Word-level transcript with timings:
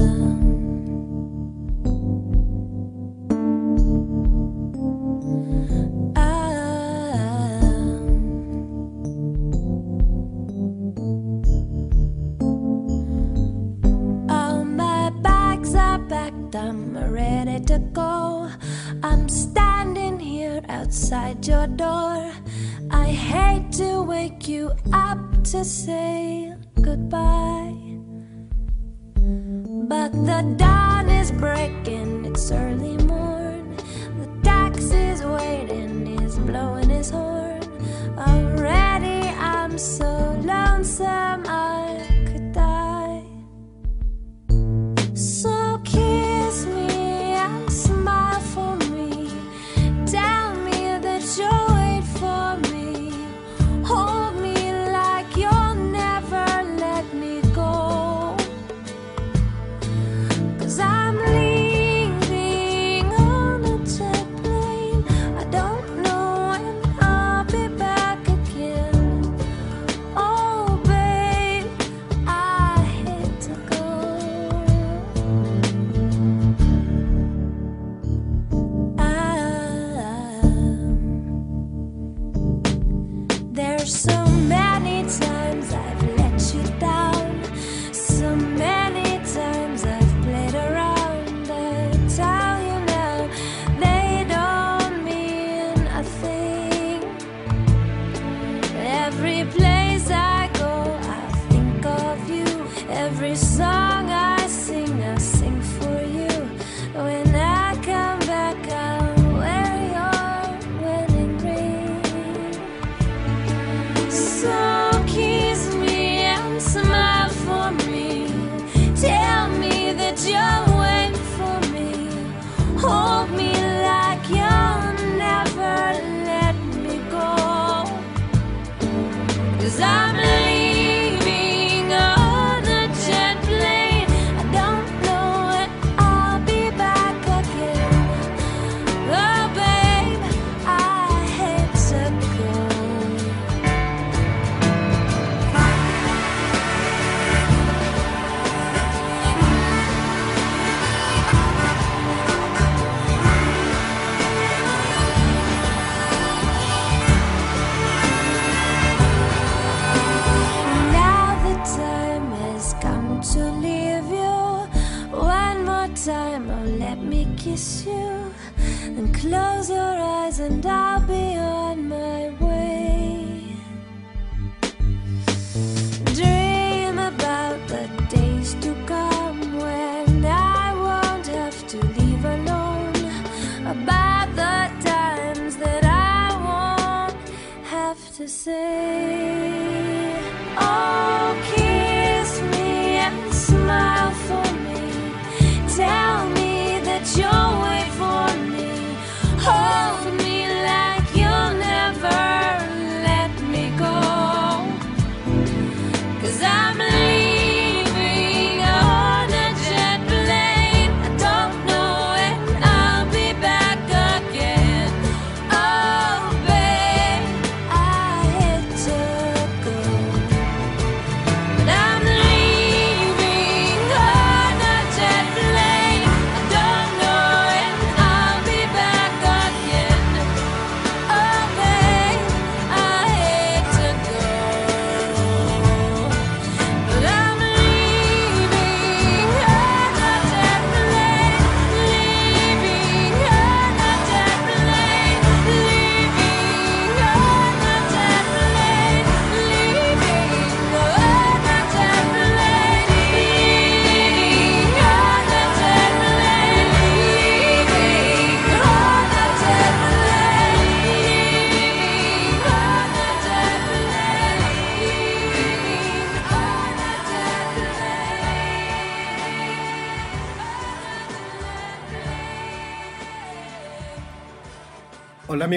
them. 0.00 0.49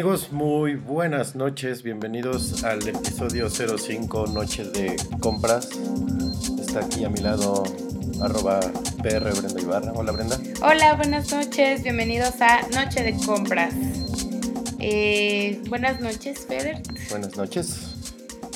amigos, 0.04 0.34
muy 0.34 0.76
buenas 0.76 1.34
noches, 1.34 1.82
bienvenidos 1.82 2.66
al 2.66 2.86
episodio 2.86 3.50
05 3.50 4.28
Noche 4.28 4.66
de 4.66 4.98
Compras. 5.22 5.70
Está 6.60 6.82
aquí 6.82 7.06
a 7.06 7.10
mi 7.10 7.22
lado 7.22 7.64
arroba 8.22 8.60
PR 9.02 9.32
Brenda 9.32 9.62
Ibarra. 9.62 9.94
Hola 9.94 10.12
Brenda. 10.12 10.38
Hola, 10.62 10.96
buenas 10.96 11.32
noches, 11.32 11.84
bienvenidos 11.84 12.34
a 12.42 12.68
Noche 12.74 13.02
de 13.02 13.16
Compras. 13.26 13.74
Eh, 14.80 15.62
buenas 15.70 16.02
noches, 16.02 16.48
Fer. 16.50 16.82
Buenas 17.10 17.38
noches. 17.38 17.96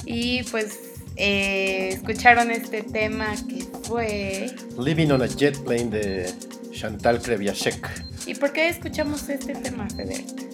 Y 0.05 0.43
pues 0.51 0.77
eh, 1.15 1.91
escucharon 1.93 2.51
este 2.51 2.81
tema 2.81 3.27
que 3.47 3.63
fue... 3.83 4.53
Living 4.77 5.11
on 5.11 5.21
a 5.21 5.27
Jet 5.27 5.57
Plane 5.63 5.85
de 5.85 6.29
Chantal 6.73 7.21
Kreviachek. 7.21 8.05
¿Y 8.25 8.35
por 8.35 8.51
qué 8.51 8.67
escuchamos 8.67 9.29
este 9.29 9.55
tema, 9.55 9.87
Federico? 9.89 10.46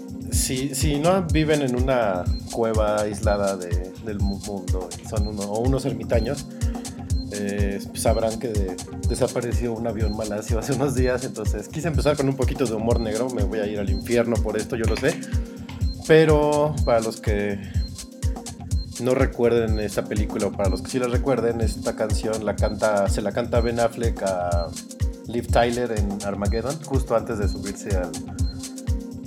Si, 0.43 0.75
si 0.75 0.99
no 0.99 1.23
viven 1.23 1.61
en 1.61 1.81
una 1.81 2.25
cueva 2.51 3.01
aislada 3.01 3.55
de- 3.55 3.93
del 4.05 4.19
mu- 4.19 4.39
mundo, 4.45 4.89
y 5.01 5.07
son 5.07 5.27
uno- 5.27 5.43
o 5.43 5.59
unos 5.61 5.85
ermitaños, 5.85 6.45
eh, 7.31 7.79
sabrán 7.93 8.37
que 8.39 8.49
de- 8.49 8.75
desapareció 9.07 9.73
un 9.73 9.87
avión 9.87 10.17
malasio 10.17 10.59
hace 10.59 10.73
unos 10.73 10.95
días, 10.95 11.23
entonces 11.23 11.69
quise 11.69 11.87
empezar 11.87 12.17
con 12.17 12.27
un 12.27 12.35
poquito 12.35 12.65
de 12.65 12.73
humor 12.73 12.99
negro, 12.99 13.29
me 13.29 13.43
voy 13.43 13.59
a 13.59 13.65
ir 13.67 13.79
al 13.79 13.89
infierno 13.89 14.35
por 14.35 14.57
esto, 14.57 14.75
yo 14.75 14.83
lo 14.85 14.97
sé, 14.97 15.17
pero 16.07 16.75
para 16.83 16.99
los 16.99 17.21
que 17.21 17.59
no 19.01 19.15
recuerden 19.15 19.79
esta 19.79 20.03
película 20.03 20.47
o 20.47 20.51
para 20.51 20.69
los 20.69 20.81
que 20.81 20.91
sí 20.91 20.99
la 20.99 21.07
recuerden, 21.07 21.61
esta 21.61 21.95
canción 21.95 22.43
la 22.45 22.55
canta, 22.57 23.07
se 23.07 23.21
la 23.21 23.31
canta 23.31 23.61
Ben 23.61 23.79
Affleck 23.79 24.21
a 24.23 24.67
Liv 25.27 25.47
Tyler 25.47 25.93
en 25.97 26.17
Armageddon, 26.25 26.77
justo 26.83 27.15
antes 27.15 27.39
de 27.39 27.47
subirse 27.47 27.95
al, 27.95 28.11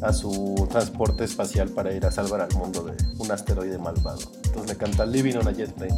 a 0.02 0.12
su 0.12 0.66
transporte 0.70 1.24
espacial 1.24 1.70
para 1.70 1.92
ir 1.92 2.04
a 2.06 2.10
salvar 2.10 2.40
al 2.40 2.52
mundo 2.54 2.82
de 2.84 2.94
un 3.18 3.30
asteroide 3.30 3.78
malvado. 3.78 4.20
Entonces 4.44 4.68
le 4.68 4.76
canta 4.76 5.06
Living 5.06 5.36
on 5.36 5.48
a 5.48 5.52
Jet 5.52 5.72
Plane. 5.72 5.94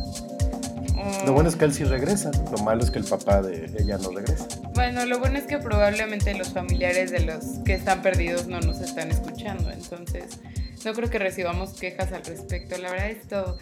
Oh, 0.97 1.27
Lo 1.27 1.33
bueno 1.33 1.49
es 1.49 1.57
que 1.57 1.65
él 1.65 1.73
sí 1.73 1.85
regresa, 1.85 2.31
lo 2.51 2.59
malo 2.59 2.83
es 2.83 2.91
que 2.91 2.99
el 2.99 3.05
papá 3.05 3.41
de 3.41 3.73
ella 3.79 3.99
no 3.99 4.11
regresa. 4.11 4.47
Bueno, 4.75 5.05
lo 5.07 5.19
bueno 5.19 5.39
es 5.39 5.45
que 5.45 5.59
probablemente 5.59 6.35
los 6.35 6.53
familiares 6.53 7.11
de 7.11 7.21
los 7.21 7.45
que 7.65 7.75
están 7.75 8.03
perdidos 8.03 8.47
no 8.47 8.61
nos 8.61 8.81
están 8.81 9.11
escuchando, 9.11 9.71
entonces 9.71 10.41
no 10.85 10.93
creo 10.93 11.11
que 11.11 11.19
recibamos 11.19 11.73
quejas 11.75 12.13
al 12.13 12.25
respecto. 12.25 12.79
La 12.79 12.91
verdad 12.91 13.11
esto 13.11 13.59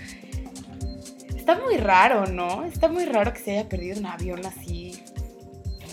está 1.37 1.59
muy 1.59 1.77
raro, 1.77 2.27
¿no? 2.27 2.65
Está 2.65 2.89
muy 2.89 3.05
raro 3.05 3.33
que 3.33 3.41
se 3.41 3.53
haya 3.53 3.69
perdido 3.69 3.99
un 3.99 4.07
avión 4.07 4.45
así, 4.45 5.03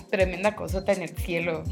tremenda 0.09 0.55
cosota 0.55 0.93
en 0.93 1.01
el 1.03 1.15
cielo, 1.15 1.63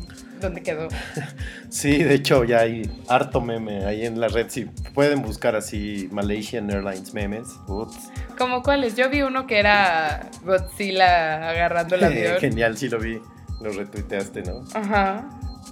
donde 0.41 0.61
quedó. 0.61 0.87
Sí, 1.69 2.03
de 2.03 2.15
hecho 2.15 2.43
ya 2.43 2.59
hay 2.59 2.91
harto 3.07 3.39
meme 3.39 3.85
ahí 3.85 4.05
en 4.05 4.19
la 4.19 4.27
red. 4.27 4.47
Si 4.49 4.65
pueden 4.93 5.21
buscar 5.21 5.55
así 5.55 6.09
Malaysian 6.11 6.69
Airlines 6.69 7.13
memes. 7.13 7.47
Ups. 7.67 8.09
¿Como 8.37 8.61
cuáles? 8.61 8.95
Yo 8.97 9.09
vi 9.09 9.21
uno 9.21 9.47
que 9.47 9.57
era 9.59 10.29
Godzilla 10.43 11.49
agarrando 11.49 11.95
el 11.95 12.03
avión. 12.05 12.37
Genial, 12.39 12.77
sí 12.77 12.89
lo 12.89 12.99
vi. 12.99 13.21
Lo 13.61 13.71
retuiteaste, 13.71 14.41
¿no? 14.41 14.65
Ajá. 14.73 15.29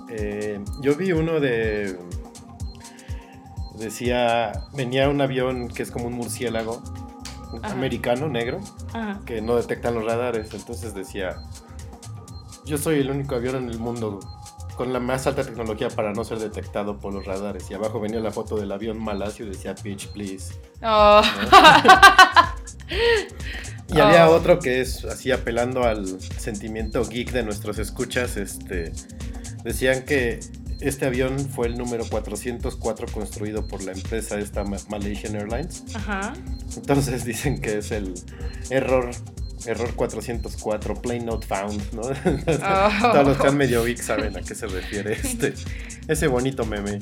Eh, 0.10 0.60
yo 0.82 0.96
vi 0.96 1.12
uno 1.12 1.40
de. 1.42 1.98
Decía. 3.78 4.54
Venía 4.74 5.10
un 5.10 5.20
avión 5.22 5.68
que 5.68 5.84
es 5.84 5.92
como 5.92 6.08
un 6.08 6.14
murciélago 6.14 6.82
Ajá. 7.62 7.74
americano, 7.74 8.28
negro, 8.30 8.60
Ajá. 8.94 9.20
que 9.26 9.42
no 9.42 9.56
detectan 9.58 9.96
los 9.96 10.06
radares. 10.06 10.54
Entonces 10.54 10.94
decía. 10.94 11.36
Yo 12.66 12.78
soy 12.78 13.00
el 13.00 13.10
único 13.10 13.36
avión 13.36 13.56
en 13.56 13.70
el 13.70 13.80
mundo 13.80 14.20
con 14.80 14.94
la 14.94 15.02
más 15.02 15.28
alta 15.28 15.44
tecnología 15.44 15.90
para 15.90 16.14
no 16.14 16.24
ser 16.24 16.40
detectado 16.40 17.00
por 17.02 17.14
los 17.14 17.26
radares. 17.26 17.70
Y 17.70 17.74
abajo 17.74 18.00
venía 18.00 18.22
la 18.22 18.32
foto 18.32 18.56
del 18.56 18.72
avión 18.72 18.98
malasio 18.98 19.46
y 19.46 19.50
decía 19.50 19.76
Pitch, 19.76 20.08
please. 20.14 20.54
Oh. 20.82 21.22
Y 23.94 24.00
había 24.00 24.30
Oh. 24.30 24.36
otro 24.36 24.60
que 24.60 24.80
es 24.82 25.04
así 25.04 25.32
apelando 25.32 25.84
al 25.84 26.22
sentimiento 26.22 27.04
geek 27.06 27.32
de 27.34 27.44
nuestros 27.44 27.78
escuchas. 27.78 28.38
Este, 28.38 28.94
decían 29.66 30.06
que 30.06 30.40
este 30.80 31.08
avión 31.08 31.38
fue 31.40 31.68
el 31.68 31.78
número 31.78 32.06
404 32.08 33.08
construido 33.12 33.68
por 33.68 33.84
la 33.84 33.92
empresa 33.92 34.40
esta 34.40 34.64
Ma- 34.64 34.78
Malaysian 34.90 35.36
Airlines. 35.36 35.84
Ajá. 35.94 36.34
Entonces 36.78 37.26
dicen 37.26 37.60
que 37.60 37.80
es 37.80 37.92
el 37.92 38.14
error 38.70 39.12
error 39.66 39.94
404, 39.96 41.02
plane 41.02 41.26
not 41.26 41.46
found, 41.46 41.82
¿no? 41.94 42.02
Oh. 43.02 43.12
Todos 43.12 43.28
los 43.28 43.38
que 43.38 43.48
han 43.48 43.58
medio 43.58 43.84
geek 43.84 44.02
saben 44.02 44.36
a 44.38 44.42
qué 44.42 44.56
se 44.56 44.68
refiere 44.68 45.14
este 45.14 45.54
ese 46.08 46.28
bonito 46.28 46.66
meme. 46.66 47.00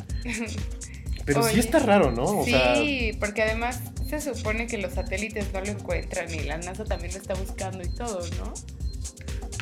Pero 1.26 1.44
sí 1.44 1.60
está 1.60 1.80
raro, 1.80 2.12
¿no? 2.12 2.24
O 2.24 2.46
sea, 2.46 2.76
sí, 2.76 3.12
porque 3.20 3.44
además 3.44 3.82
se 4.08 4.22
supone 4.22 4.68
que 4.68 4.78
los 4.78 4.94
satélites 4.94 5.52
no 5.54 5.60
lo 5.62 5.68
encuentran 5.68 6.34
y 6.34 6.40
la 6.42 6.58
NASA 6.58 6.86
también 6.86 7.14
lo 7.14 7.20
está 7.20 7.34
buscando 7.34 7.84
y 7.84 7.90
todo, 7.90 8.22
¿no? 8.38 8.54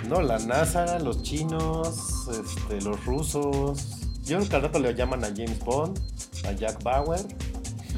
No, 0.07 0.21
la 0.21 0.37
NASA, 0.39 0.99
los 0.99 1.23
chinos, 1.23 2.27
este, 2.29 2.81
los 2.81 3.03
rusos. 3.05 4.01
Yo 4.23 4.37
creo 4.37 4.49
que 4.49 4.55
al 4.55 4.61
rato 4.63 4.79
le 4.79 4.93
llaman 4.93 5.23
a 5.23 5.27
James 5.27 5.59
Bond, 5.59 5.99
a 6.47 6.51
Jack 6.51 6.83
Bauer, 6.83 7.21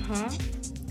Ajá. 0.03 0.27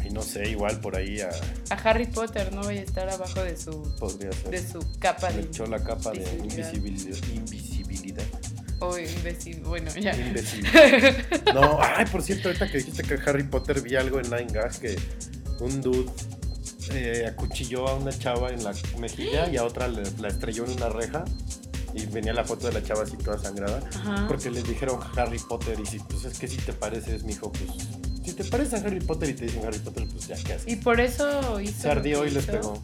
Y 0.07 0.11
no 0.11 0.23
sé, 0.23 0.49
igual 0.49 0.81
por 0.81 0.97
ahí 0.97 1.21
a, 1.21 1.31
A 1.71 1.75
Harry 1.75 2.07
Potter 2.07 2.53
no 2.55 2.63
vaya 2.63 2.81
a 2.81 2.85
estar 2.85 3.09
abajo 3.09 3.43
de 3.43 3.57
su 3.57 3.83
podría 3.99 4.33
ser. 4.33 4.51
de 4.51 4.67
su 4.67 4.79
capa 4.99 5.31
Le 5.31 5.37
de 5.37 5.43
echó 5.43 5.67
la 5.67 5.83
capa 5.83 6.13
de 6.13 6.23
invisibilidad. 6.39 6.73
invisibilidad. 6.73 7.29
invisibilidad. 7.35 8.25
o 8.81 8.99
imbécil, 8.99 9.61
bueno, 9.61 9.91
ya. 9.95 10.15
Imbécil. 10.17 10.67
No, 11.55 11.79
ay, 11.81 12.05
por 12.07 12.23
cierto, 12.23 12.49
ahorita 12.49 12.71
que 12.71 12.79
dijiste 12.79 13.03
que 13.03 13.15
Harry 13.29 13.45
Potter 13.45 13.81
vi 13.81 13.97
algo 13.97 14.19
en 14.21 14.29
Nine 14.31 14.53
Gag 14.53 14.79
que 14.79 14.97
un 15.61 15.81
dude 15.81 16.11
eh, 16.93 17.25
acuchilló 17.27 17.89
a 17.89 17.95
una 17.95 18.17
chava 18.17 18.51
en 18.51 18.63
la 18.63 18.73
mejilla 18.99 19.49
y 19.51 19.57
a 19.57 19.65
otra 19.65 19.89
le- 19.89 20.03
la 20.19 20.29
estrelló 20.29 20.65
en 20.67 20.73
una 20.73 20.89
reja. 20.91 21.25
Y 21.95 22.05
venía 22.07 22.35
la 22.35 22.45
foto 22.45 22.67
de 22.67 22.75
la 22.75 22.83
chava 22.83 23.05
así 23.05 23.17
toda 23.17 23.39
sangrada. 23.39 23.81
Ajá. 23.95 24.27
Porque 24.29 24.51
les 24.51 24.65
dijeron 24.69 25.01
Harry 25.17 25.39
Potter 25.39 25.79
y 25.81 25.87
si 25.87 25.99
pues 26.01 26.25
es 26.27 26.39
que 26.39 26.47
si 26.47 26.59
te 26.59 26.75
pareces, 26.75 27.25
mijo, 27.25 27.51
pues 27.51 27.71
si 28.27 28.33
te 28.35 28.45
pareces 28.45 28.75
a 28.83 28.87
Harry 28.87 29.01
Potter 29.01 29.31
y 29.31 29.35
te 29.35 29.45
dicen 29.47 29.65
Harry 29.67 29.79
Potter, 29.79 30.07
pues 30.13 30.27
ya, 30.29 30.37
¿qué 30.37 30.53
haces? 30.55 30.71
Y 30.73 30.77
por 30.77 31.01
eso 31.01 31.61
hizo 31.61 31.83
Se 31.83 31.91
ardió 31.91 32.27
y 32.27 32.31
les 32.31 32.45
pegó. 32.45 32.83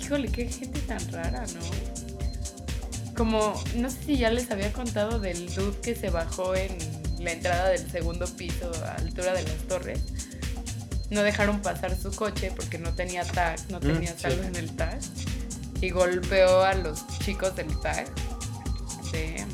Híjole, 0.00 0.28
qué 0.28 0.46
gente 0.48 0.78
tan 0.80 1.10
rara, 1.12 1.44
¿no? 1.54 3.14
Como, 3.16 3.54
no 3.76 3.90
sé 3.90 3.98
si 4.06 4.16
ya 4.16 4.30
les 4.30 4.50
había 4.50 4.72
contado 4.72 5.20
del 5.20 5.52
dude 5.54 5.78
que 5.80 5.94
se 5.94 6.10
bajó 6.10 6.54
en 6.54 6.76
la 7.20 7.32
entrada 7.32 7.68
del 7.68 7.90
segundo 7.90 8.26
piso 8.26 8.70
a 8.84 8.92
altura 8.94 9.32
de 9.34 9.42
las 9.42 9.56
torres. 9.68 10.00
No 11.10 11.22
dejaron 11.22 11.60
pasar 11.60 11.94
su 11.96 12.10
coche 12.12 12.52
porque 12.56 12.78
no 12.78 12.94
tenía 12.94 13.24
tag, 13.24 13.58
no 13.70 13.78
Mm, 13.78 13.82
tenía 13.82 14.12
sí. 14.14 14.20
saldo 14.22 14.42
en 14.44 14.56
el 14.56 14.74
tag. 14.76 14.98
Y 15.80 15.90
golpeó 15.90 16.62
a 16.62 16.74
los 16.74 17.06
chicos 17.18 17.54
del 17.56 17.68
tag. 17.80 18.06
Damn. 19.12 19.48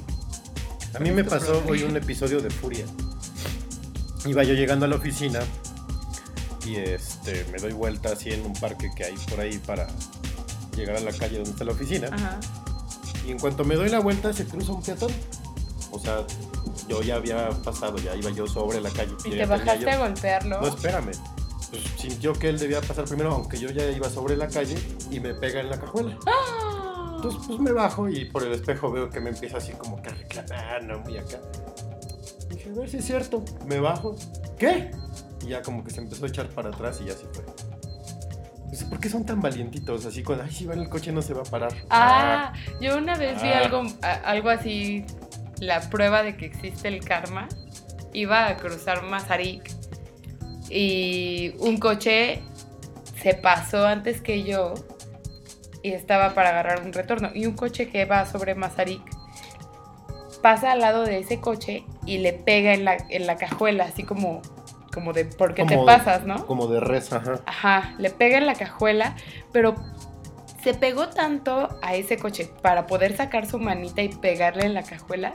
A 0.95 0.99
mí 1.01 1.11
me 1.11 1.25
pasó 1.25 1.63
hoy 1.69 1.83
un 1.83 1.97
episodio 1.97 2.41
de 2.41 2.51
Furia. 2.51 2.85
Iba 4.27 4.43
yo 4.45 4.55
llegando 4.55 4.85
a 4.85 4.89
la 4.89 4.97
oficina 4.97 5.41
y 6.67 6.77
este 6.77 7.45
me 7.53 7.59
doy 7.59 7.73
vuelta 7.73 8.11
así 8.13 8.31
en 8.31 8.45
un 8.45 8.53
parque 8.53 8.91
que 8.95 9.05
hay 9.05 9.15
por 9.31 9.41
ahí 9.41 9.59
para 9.59 9.87
llegar 10.77 10.97
a 10.97 11.01
la 11.01 11.13
calle 11.13 11.37
donde 11.37 11.51
está 11.51 11.65
la 11.65 11.73
oficina. 11.73 12.09
Ajá. 12.13 12.39
Y 13.27 13.31
en 13.31 13.39
cuanto 13.39 13.65
me 13.65 13.75
doy 13.77 13.89
la 13.89 14.01
vuelta 14.01 14.33
se 14.33 14.45
cruza 14.47 14.73
un 14.73 14.83
peatón. 14.83 15.11
O 15.91 15.99
sea, 15.99 16.27
yo 16.89 17.03
ya 17.03 17.17
había 17.17 17.49
pasado, 17.65 17.97
ya 17.99 18.15
iba 18.15 18.31
yo 18.31 18.47
sobre 18.47 18.81
la 18.81 18.91
calle. 18.91 19.13
¿Y 19.25 19.31
te 19.31 19.47
bajaste 19.47 19.81
yo- 19.85 19.91
a 19.91 19.97
golpearlo? 19.97 20.61
No, 20.61 20.69
espérame. 20.69 21.13
Pues 21.71 21.83
sintió 21.99 22.33
que 22.33 22.49
él 22.49 22.59
debía 22.59 22.81
pasar 22.81 23.05
primero, 23.05 23.33
aunque 23.33 23.59
yo 23.59 23.71
ya 23.71 23.85
iba 23.91 24.09
sobre 24.09 24.37
la 24.37 24.49
calle 24.49 24.77
y 25.11 25.21
me 25.21 25.35
pega 25.35 25.61
en 25.61 25.71
la 25.71 25.79
cajuela. 25.79 26.17
¡Ah! 26.27 27.13
Entonces, 27.17 27.41
pues 27.47 27.59
me 27.59 27.73
bajo 27.73 28.09
y 28.09 28.27
por 28.27 28.43
el 28.45 28.53
espejo 28.53 28.91
veo 28.93 29.11
que 29.11 29.21
me 29.21 29.31
empieza 29.31 29.57
así 29.59 29.73
como 29.73 30.01
que 30.01 30.09
a 30.11 30.15
reclamar, 30.15 30.85
¿no? 30.85 31.01
Muy 31.01 31.19
acá. 31.19 31.39
A 32.69 32.79
ver 32.79 32.89
si 32.91 32.99
es 32.99 33.05
cierto. 33.07 33.45
Me 33.67 33.79
bajo. 33.81 34.15
¿Qué? 34.59 34.91
Y 35.45 35.49
ya 35.49 35.63
como 35.63 35.83
que 35.85 35.91
se 35.91 36.01
empezó 36.01 36.25
a 36.25 36.29
echar 36.29 36.49
para 36.49 36.69
atrás 36.71 37.01
y 37.03 37.07
ya 37.07 37.13
se 37.15 37.27
fue. 37.27 37.45
¿por 38.91 39.01
qué 39.01 39.09
son 39.09 39.25
tan 39.27 39.41
valientitos? 39.41 40.07
Así 40.07 40.23
cuando, 40.23 40.45
ay, 40.45 40.53
si 40.53 40.65
va 40.67 40.75
en 40.75 40.81
el 40.81 40.89
coche 40.89 41.11
no 41.11 41.21
se 41.21 41.35
va 41.35 41.41
a 41.41 41.45
parar. 41.45 41.73
Ah, 41.91 42.53
yo 42.81 42.97
una 42.97 43.17
vez 43.17 43.43
vi 43.43 43.49
Ah. 43.49 43.59
algo, 43.65 43.83
a- 44.03 44.13
algo 44.31 44.51
así, 44.51 45.05
la 45.59 45.81
prueba 45.91 46.23
de 46.23 46.37
que 46.37 46.47
existe 46.47 46.87
el 46.89 47.01
karma. 47.05 47.49
Iba 48.13 48.47
a 48.47 48.57
cruzar 48.57 49.03
Mazarik 49.03 49.71
y 50.71 51.55
un 51.59 51.79
coche 51.79 52.41
se 53.21 53.35
pasó 53.35 53.85
antes 53.87 54.21
que 54.21 54.45
yo 54.45 54.75
y 55.83 55.91
estaba 55.93 56.35
para 56.35 56.51
agarrar 56.51 56.83
un 56.85 56.93
retorno. 56.93 57.31
Y 57.35 57.47
un 57.47 57.55
coche 57.55 57.89
que 57.91 58.05
va 58.05 58.27
sobre 58.27 58.55
Mazarik 58.55 59.03
pasa 60.43 60.73
al 60.73 60.81
lado 60.81 61.05
de 61.05 61.19
ese 61.19 61.41
coche 61.41 61.85
y 62.07 62.19
le 62.19 62.33
pega 62.33 62.73
en 62.75 62.85
la, 62.85 62.97
en 63.09 63.27
la 63.27 63.37
cajuela, 63.37 63.85
así 63.85 64.03
como, 64.05 64.43
como 64.93 65.13
de, 65.13 65.25
¿por 65.25 65.55
qué 65.55 65.65
te 65.65 65.75
Como- 65.75 65.87
pasas, 65.87 66.25
no? 66.25 66.47
Como 66.47 66.67
de 66.67 66.81
res, 66.81 67.13
ajá. 67.13 67.41
Ajá, 67.47 67.95
le 67.99 68.11
pega 68.11 68.39
en 68.39 68.47
la 68.47 68.55
cajuela, 68.55 69.15
pero 69.53 69.75
se 70.63 70.75
pegó 70.75 71.09
tanto 71.09 71.69
a 71.83 71.95
ese 71.95 72.17
coche 72.19 72.51
para 72.63 72.87
poder 72.87 73.17
sacar 73.17 73.47
su 73.47 73.59
manita 73.59 74.03
y 74.03 74.09
pegarle 74.09 74.65
en 74.65 74.75
la 74.75 74.83
cajuela 74.83 75.35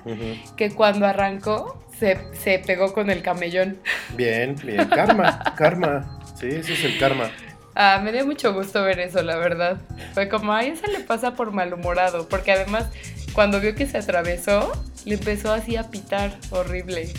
que 0.57 0.72
cuando 0.72 1.05
arrancó 1.07 1.81
se, 1.98 2.17
se 2.33 2.60
pegó 2.60 2.93
con 2.93 3.10
el 3.10 3.22
camellón. 3.22 3.79
Bien, 4.15 4.55
bien. 4.63 4.86
Karma, 4.89 5.53
karma. 5.57 6.19
Sí, 6.39 6.48
ese 6.48 6.74
es 6.74 6.83
el 6.83 6.98
karma. 7.00 7.31
Ah, 7.75 8.01
me 8.03 8.12
dio 8.12 8.25
mucho 8.25 8.53
gusto 8.53 8.83
ver 8.83 9.00
eso, 9.00 9.22
la 9.24 9.38
verdad. 9.38 9.77
Fue 10.13 10.27
como, 10.29 10.51
ay, 10.53 10.69
eso 10.72 10.86
le 10.88 11.00
pasa 11.00 11.36
por 11.36 11.51
malhumorado, 11.51 12.27
porque 12.27 12.51
además 12.51 12.89
cuando 13.34 13.60
vio 13.60 13.75
que 13.75 13.88
se 13.88 13.98
atravesó, 13.98 14.72
le 15.06 15.16
empezó 15.16 15.52
así 15.52 15.75
a 15.75 15.90
pitar 15.90 16.38
horrible. 16.52 17.12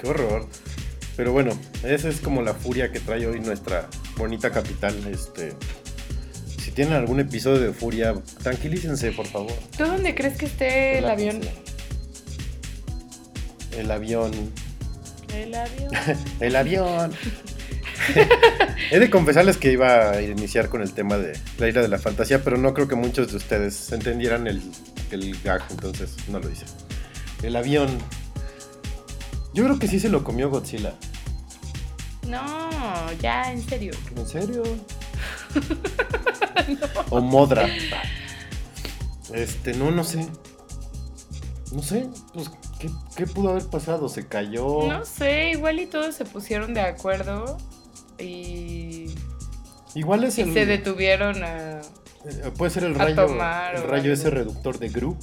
Qué 0.00 0.08
horror. 0.08 0.48
Pero 1.16 1.32
bueno, 1.32 1.58
esa 1.82 2.08
es 2.08 2.20
como 2.20 2.42
la 2.42 2.54
furia 2.54 2.90
que 2.90 3.00
trae 3.00 3.26
hoy 3.26 3.40
nuestra 3.40 3.88
bonita 4.16 4.50
capital. 4.50 4.94
Este, 5.06 5.52
si 6.58 6.70
tienen 6.70 6.94
algún 6.94 7.20
episodio 7.20 7.60
de 7.60 7.66
euforia, 7.66 8.14
tranquilícense, 8.42 9.12
por 9.12 9.26
favor. 9.26 9.52
¿Tú 9.76 9.84
dónde 9.84 10.14
crees 10.14 10.38
que 10.38 10.46
esté 10.46 10.98
el 10.98 11.08
avión? 11.08 11.40
El 13.76 13.90
avión. 13.90 14.32
El 15.32 15.54
avión. 15.54 15.90
El 16.40 16.56
avión. 16.56 17.12
He 18.90 18.98
de 18.98 19.10
confesarles 19.10 19.56
que 19.56 19.72
iba 19.72 20.10
a 20.10 20.22
iniciar 20.22 20.68
con 20.68 20.82
el 20.82 20.92
tema 20.92 21.16
de 21.16 21.38
la 21.58 21.68
isla 21.68 21.82
de 21.82 21.88
la 21.88 21.98
fantasía, 21.98 22.42
pero 22.42 22.58
no 22.58 22.74
creo 22.74 22.88
que 22.88 22.94
muchos 22.94 23.30
de 23.30 23.36
ustedes 23.36 23.90
entendieran 23.92 24.46
el, 24.46 24.62
el 25.10 25.40
gag, 25.42 25.62
entonces 25.70 26.16
no 26.28 26.40
lo 26.40 26.50
hice. 26.50 26.66
El 27.42 27.56
avión. 27.56 27.88
Yo 29.54 29.64
creo 29.64 29.78
que 29.78 29.88
sí 29.88 30.00
se 30.00 30.08
lo 30.08 30.24
comió 30.24 30.50
Godzilla. 30.50 30.94
No, 32.28 32.68
ya, 33.20 33.52
en 33.52 33.62
serio. 33.62 33.92
¿En 34.16 34.26
serio? 34.26 34.62
O 37.10 37.20
Modra. 37.20 37.66
Este, 39.32 39.74
no, 39.74 39.90
no 39.90 40.04
sé. 40.04 40.26
No 41.72 41.82
sé, 41.82 42.06
pues, 42.34 42.50
¿qué, 42.78 42.90
qué 43.16 43.26
pudo 43.26 43.50
haber 43.50 43.64
pasado? 43.66 44.08
¿Se 44.08 44.28
cayó? 44.28 44.86
No 44.86 45.04
sé, 45.04 45.50
igual 45.50 45.80
y 45.80 45.86
todos 45.86 46.14
se 46.14 46.24
pusieron 46.24 46.74
de 46.74 46.82
acuerdo 46.82 47.58
y, 48.18 49.06
Igual 49.94 50.24
es 50.24 50.38
y 50.38 50.42
el. 50.42 50.52
se 50.54 50.66
detuvieron 50.66 51.42
a... 51.44 51.80
eh, 51.80 52.50
Puede 52.56 52.70
ser 52.70 52.84
el 52.84 52.94
rayo. 52.94 53.14
tomar 53.26 53.74
el 53.76 53.82
rayo 53.84 54.12
ese 54.12 54.30
reductor 54.30 54.78
de 54.78 54.88
Gru, 54.88 55.16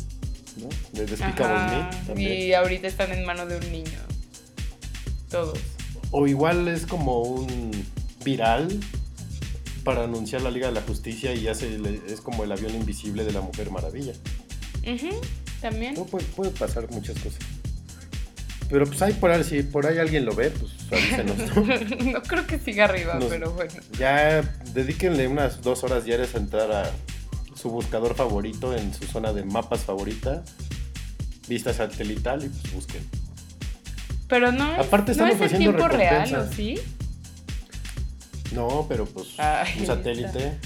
¿no? 0.58 0.67
De 0.93 1.05
Despicable 1.05 1.88
Me 2.15 2.36
y 2.46 2.53
ahorita 2.53 2.88
están 2.88 3.12
en 3.12 3.25
manos 3.25 3.48
de 3.50 3.58
un 3.58 3.72
niño. 3.72 4.00
Todos. 5.29 5.58
O 6.12 6.27
igual 6.27 6.67
es 6.67 6.86
como 6.86 7.22
un 7.22 7.72
viral 8.24 8.79
para 9.84 10.03
anunciar 10.03 10.41
la 10.41 10.51
Liga 10.51 10.67
de 10.67 10.74
la 10.74 10.81
Justicia 10.81 11.34
y 11.34 11.41
ya 11.43 11.55
se 11.55 11.69
le- 11.79 12.01
es 12.08 12.22
como 12.22 12.43
el 12.43 12.51
avión 12.51 12.75
invisible 12.75 13.24
de 13.24 13.31
la 13.31 13.41
Mujer 13.41 13.72
Maravilla. 13.72 14.13
Ujú, 14.88 15.10
También. 15.62 15.93
No, 15.96 16.05
puede, 16.05 16.25
puede 16.25 16.51
pasar 16.51 16.89
muchas 16.91 17.17
cosas. 17.19 17.39
Pero 18.70 18.86
pues 18.86 19.02
ahí 19.02 19.14
por 19.14 19.32
ahí, 19.32 19.44
si 19.44 19.64
por 19.64 19.88
ahí 19.88 19.98
alguien 19.98 20.26
lo 20.26 20.36
ve, 20.36 20.52
pues 20.52 20.72
avísenos, 20.92 21.38
¿no? 21.56 22.12
no 22.14 22.22
creo 22.22 22.46
que 22.46 22.60
siga 22.60 22.86
arriba, 22.86 23.16
Nos- 23.16 23.26
pero 23.26 23.52
bueno. 23.52 23.74
Ya 23.98 24.42
dedíquenle 24.74 25.28
unas 25.28 25.62
dos 25.62 25.84
horas 25.84 26.06
diarias 26.06 26.36
a 26.36 26.38
entrar 26.38 26.72
a 26.72 26.92
su 27.56 27.70
buscador 27.72 28.16
favorito 28.16 28.76
en 28.76 28.94
su 28.94 29.06
zona 29.06 29.34
de 29.34 29.44
mapas 29.44 29.82
favorita, 29.82 30.44
vista 31.48 31.74
satelital 31.74 32.46
y 32.46 32.50
pues 32.50 32.74
busquen. 32.74 33.10
Pero 34.28 34.52
no 34.52 34.76
Aparte 34.76 35.16
no 35.16 35.26
es 35.26 35.42
en 35.52 35.58
tiempo 35.58 35.88
real. 35.88 36.36
¿o 36.36 36.54
sí? 36.54 36.80
No, 38.52 38.86
pero 38.88 39.06
pues 39.08 39.30
Ay, 39.40 39.78
un 39.80 39.86
satélite. 39.88 40.58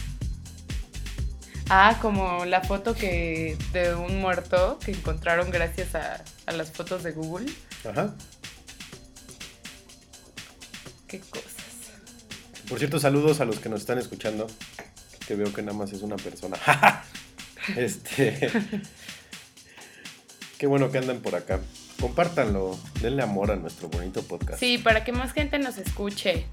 Ah, 1.69 1.97
como 2.01 2.43
la 2.45 2.61
foto 2.61 2.93
que 2.93 3.57
de 3.71 3.95
un 3.95 4.19
muerto 4.19 4.77
que 4.83 4.91
encontraron 4.91 5.49
gracias 5.49 5.95
a, 5.95 6.21
a 6.45 6.51
las 6.51 6.71
fotos 6.71 7.03
de 7.03 7.11
Google. 7.13 7.45
Ajá. 7.89 8.13
Qué 11.07 11.19
cosas. 11.19 11.53
Por 12.69 12.79
cierto, 12.79 12.99
saludos 12.99 13.39
a 13.41 13.45
los 13.45 13.59
que 13.59 13.69
nos 13.69 13.81
están 13.81 13.97
escuchando. 13.97 14.47
Que 15.27 15.35
veo 15.35 15.53
que 15.53 15.61
nada 15.61 15.77
más 15.77 15.93
es 15.93 16.01
una 16.01 16.15
persona. 16.15 16.57
este. 17.77 18.51
Qué 20.57 20.67
bueno 20.67 20.91
que 20.91 20.97
andan 20.97 21.19
por 21.19 21.35
acá. 21.35 21.59
Compártanlo. 21.99 22.77
Denle 23.01 23.23
amor 23.23 23.51
a 23.51 23.55
nuestro 23.55 23.89
bonito 23.89 24.23
podcast. 24.23 24.59
Sí, 24.59 24.77
para 24.77 25.03
que 25.03 25.11
más 25.11 25.33
gente 25.33 25.59
nos 25.59 25.77
escuche. 25.77 26.45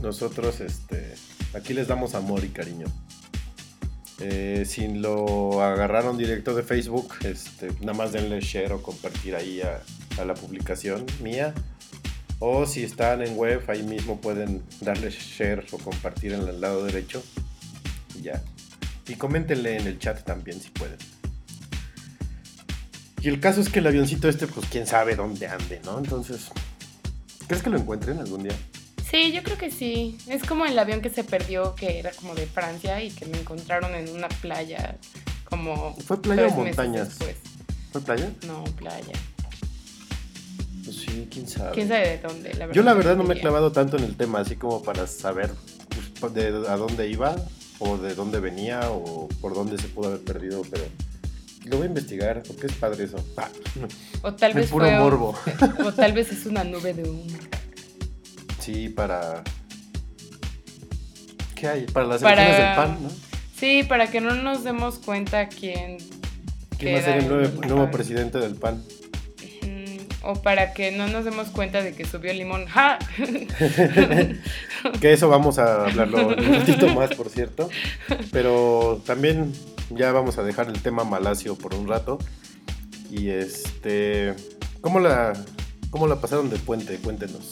Nosotros, 0.00 0.60
este. 0.60 1.14
Aquí 1.54 1.74
les 1.74 1.88
damos 1.88 2.14
amor 2.14 2.44
y 2.44 2.48
cariño. 2.48 2.86
Eh, 4.20 4.64
si 4.66 4.86
lo 4.88 5.62
agarraron 5.62 6.18
directo 6.18 6.54
de 6.54 6.62
Facebook, 6.62 7.14
este, 7.24 7.70
nada 7.80 7.94
más 7.94 8.12
denle 8.12 8.40
share 8.40 8.72
o 8.72 8.82
compartir 8.82 9.34
ahí 9.34 9.62
a, 9.62 9.80
a 10.20 10.24
la 10.24 10.34
publicación 10.34 11.06
mía. 11.22 11.54
O 12.38 12.66
si 12.66 12.84
están 12.84 13.22
en 13.22 13.36
web, 13.36 13.62
ahí 13.68 13.82
mismo 13.82 14.20
pueden 14.20 14.62
darle 14.80 15.10
share 15.10 15.64
o 15.72 15.78
compartir 15.78 16.32
en 16.32 16.46
el 16.48 16.60
lado 16.60 16.84
derecho. 16.84 17.22
Y 18.18 18.22
ya. 18.22 18.42
Y 19.06 19.14
coméntenle 19.14 19.76
en 19.76 19.86
el 19.86 19.98
chat 19.98 20.22
también 20.24 20.60
si 20.60 20.70
pueden. 20.70 20.98
Y 23.22 23.28
el 23.28 23.40
caso 23.40 23.60
es 23.60 23.68
que 23.68 23.80
el 23.80 23.86
avioncito 23.86 24.28
este, 24.28 24.46
pues 24.46 24.66
quién 24.70 24.86
sabe 24.86 25.14
dónde 25.14 25.46
ande, 25.46 25.80
¿no? 25.84 25.98
Entonces, 25.98 26.48
¿crees 27.46 27.62
que 27.62 27.68
lo 27.68 27.78
encuentren 27.78 28.18
algún 28.18 28.44
día? 28.44 28.54
Sí, 29.10 29.32
yo 29.32 29.42
creo 29.42 29.58
que 29.58 29.70
sí. 29.70 30.16
Es 30.28 30.44
como 30.44 30.66
el 30.66 30.78
avión 30.78 31.00
que 31.00 31.10
se 31.10 31.24
perdió, 31.24 31.74
que 31.74 31.98
era 31.98 32.12
como 32.12 32.34
de 32.34 32.46
Francia 32.46 33.02
y 33.02 33.10
que 33.10 33.26
me 33.26 33.38
encontraron 33.38 33.94
en 33.94 34.08
una 34.10 34.28
playa 34.28 34.96
como... 35.44 35.96
¿Fue 35.96 36.22
playa 36.22 36.46
o 36.46 36.50
montañas? 36.52 37.18
¿Fue 37.92 38.00
playa? 38.00 38.30
No, 38.46 38.62
playa. 38.76 39.12
Pues 40.84 40.96
sí, 40.96 41.28
quién 41.30 41.48
sabe. 41.48 41.72
¿Quién 41.72 41.88
sabe 41.88 42.08
de 42.08 42.18
dónde? 42.18 42.54
La 42.54 42.70
Yo 42.70 42.82
la 42.82 42.94
verdad 42.94 43.16
no 43.16 43.24
me 43.24 43.34
he 43.34 43.40
clavado 43.40 43.72
tanto 43.72 43.96
en 43.96 44.04
el 44.04 44.16
tema, 44.16 44.40
así 44.40 44.54
como 44.54 44.82
para 44.82 45.06
saber 45.08 45.50
pues, 46.20 46.32
de 46.32 46.46
a 46.68 46.76
dónde 46.76 47.08
iba, 47.08 47.34
o 47.80 47.96
de 47.96 48.14
dónde 48.14 48.38
venía, 48.38 48.90
o 48.90 49.28
por 49.40 49.54
dónde 49.54 49.76
se 49.78 49.88
pudo 49.88 50.08
haber 50.08 50.20
perdido, 50.20 50.62
pero 50.70 50.84
lo 51.64 51.78
voy 51.78 51.86
a 51.86 51.88
investigar, 51.88 52.42
porque 52.46 52.68
es 52.68 52.72
padre 52.74 53.04
eso. 53.04 53.16
Ah, 53.36 53.48
O 54.22 54.34
tal 54.34 54.54
vez 54.54 54.70
puro 54.70 54.86
fue... 54.86 54.98
morbo. 54.98 55.34
O 55.84 55.92
tal 55.92 56.12
vez 56.12 56.30
es 56.30 56.46
una 56.46 56.62
nube 56.62 56.94
de 56.94 57.02
humo. 57.08 57.24
Sí, 58.60 58.88
para... 58.88 59.42
¿Qué 61.54 61.68
hay? 61.68 61.86
Para 61.86 62.06
las 62.06 62.22
Para- 62.22 62.42
elecciones 62.42 62.66
del 62.68 62.76
PAN, 62.76 63.02
¿no? 63.02 63.10
Sí, 63.56 63.82
para 63.82 64.10
que 64.10 64.20
no 64.20 64.34
nos 64.34 64.64
demos 64.64 64.98
cuenta 64.98 65.48
quién... 65.48 65.98
¿Quién 66.78 66.94
va 66.94 66.98
a 67.00 67.02
ser 67.02 67.18
el 67.18 67.28
nuevo, 67.28 67.90
presidente 67.90 68.38
del 68.38 68.54
PAN? 68.54 68.82
O 70.22 70.34
para 70.34 70.72
que 70.74 70.92
no 70.92 71.08
nos 71.08 71.24
demos 71.24 71.48
cuenta 71.48 71.82
de 71.82 71.94
que 71.94 72.04
subió 72.04 72.30
el 72.30 72.38
limón. 72.38 72.66
¡Ja! 72.66 72.98
Que 75.00 75.12
eso 75.12 75.28
vamos 75.28 75.58
a 75.58 75.84
hablarlo 75.86 76.28
un 76.28 76.36
ratito 76.36 76.88
más, 76.94 77.14
por 77.14 77.28
cierto. 77.28 77.68
Pero 78.32 79.02
también 79.04 79.52
ya 79.90 80.12
vamos 80.12 80.38
a 80.38 80.42
dejar 80.42 80.68
el 80.68 80.80
tema 80.80 81.04
Malacio 81.04 81.56
por 81.56 81.74
un 81.74 81.86
rato. 81.86 82.18
Y 83.10 83.28
este. 83.28 84.34
¿Cómo 84.80 85.00
la, 85.00 85.32
cómo 85.90 86.06
la 86.06 86.16
pasaron 86.20 86.48
de 86.48 86.56
puente? 86.56 86.96
Cuéntenos. 86.96 87.48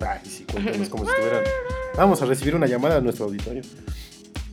Ay, 0.00 0.20
sí, 0.28 0.44
cuéntenos 0.50 0.88
como 0.88 1.04
si 1.04 1.10
estuvieran. 1.10 1.44
Vamos 1.96 2.22
a 2.22 2.26
recibir 2.26 2.54
una 2.54 2.66
llamada 2.66 2.96
a 2.96 3.00
nuestro 3.00 3.26
auditorio. 3.26 3.62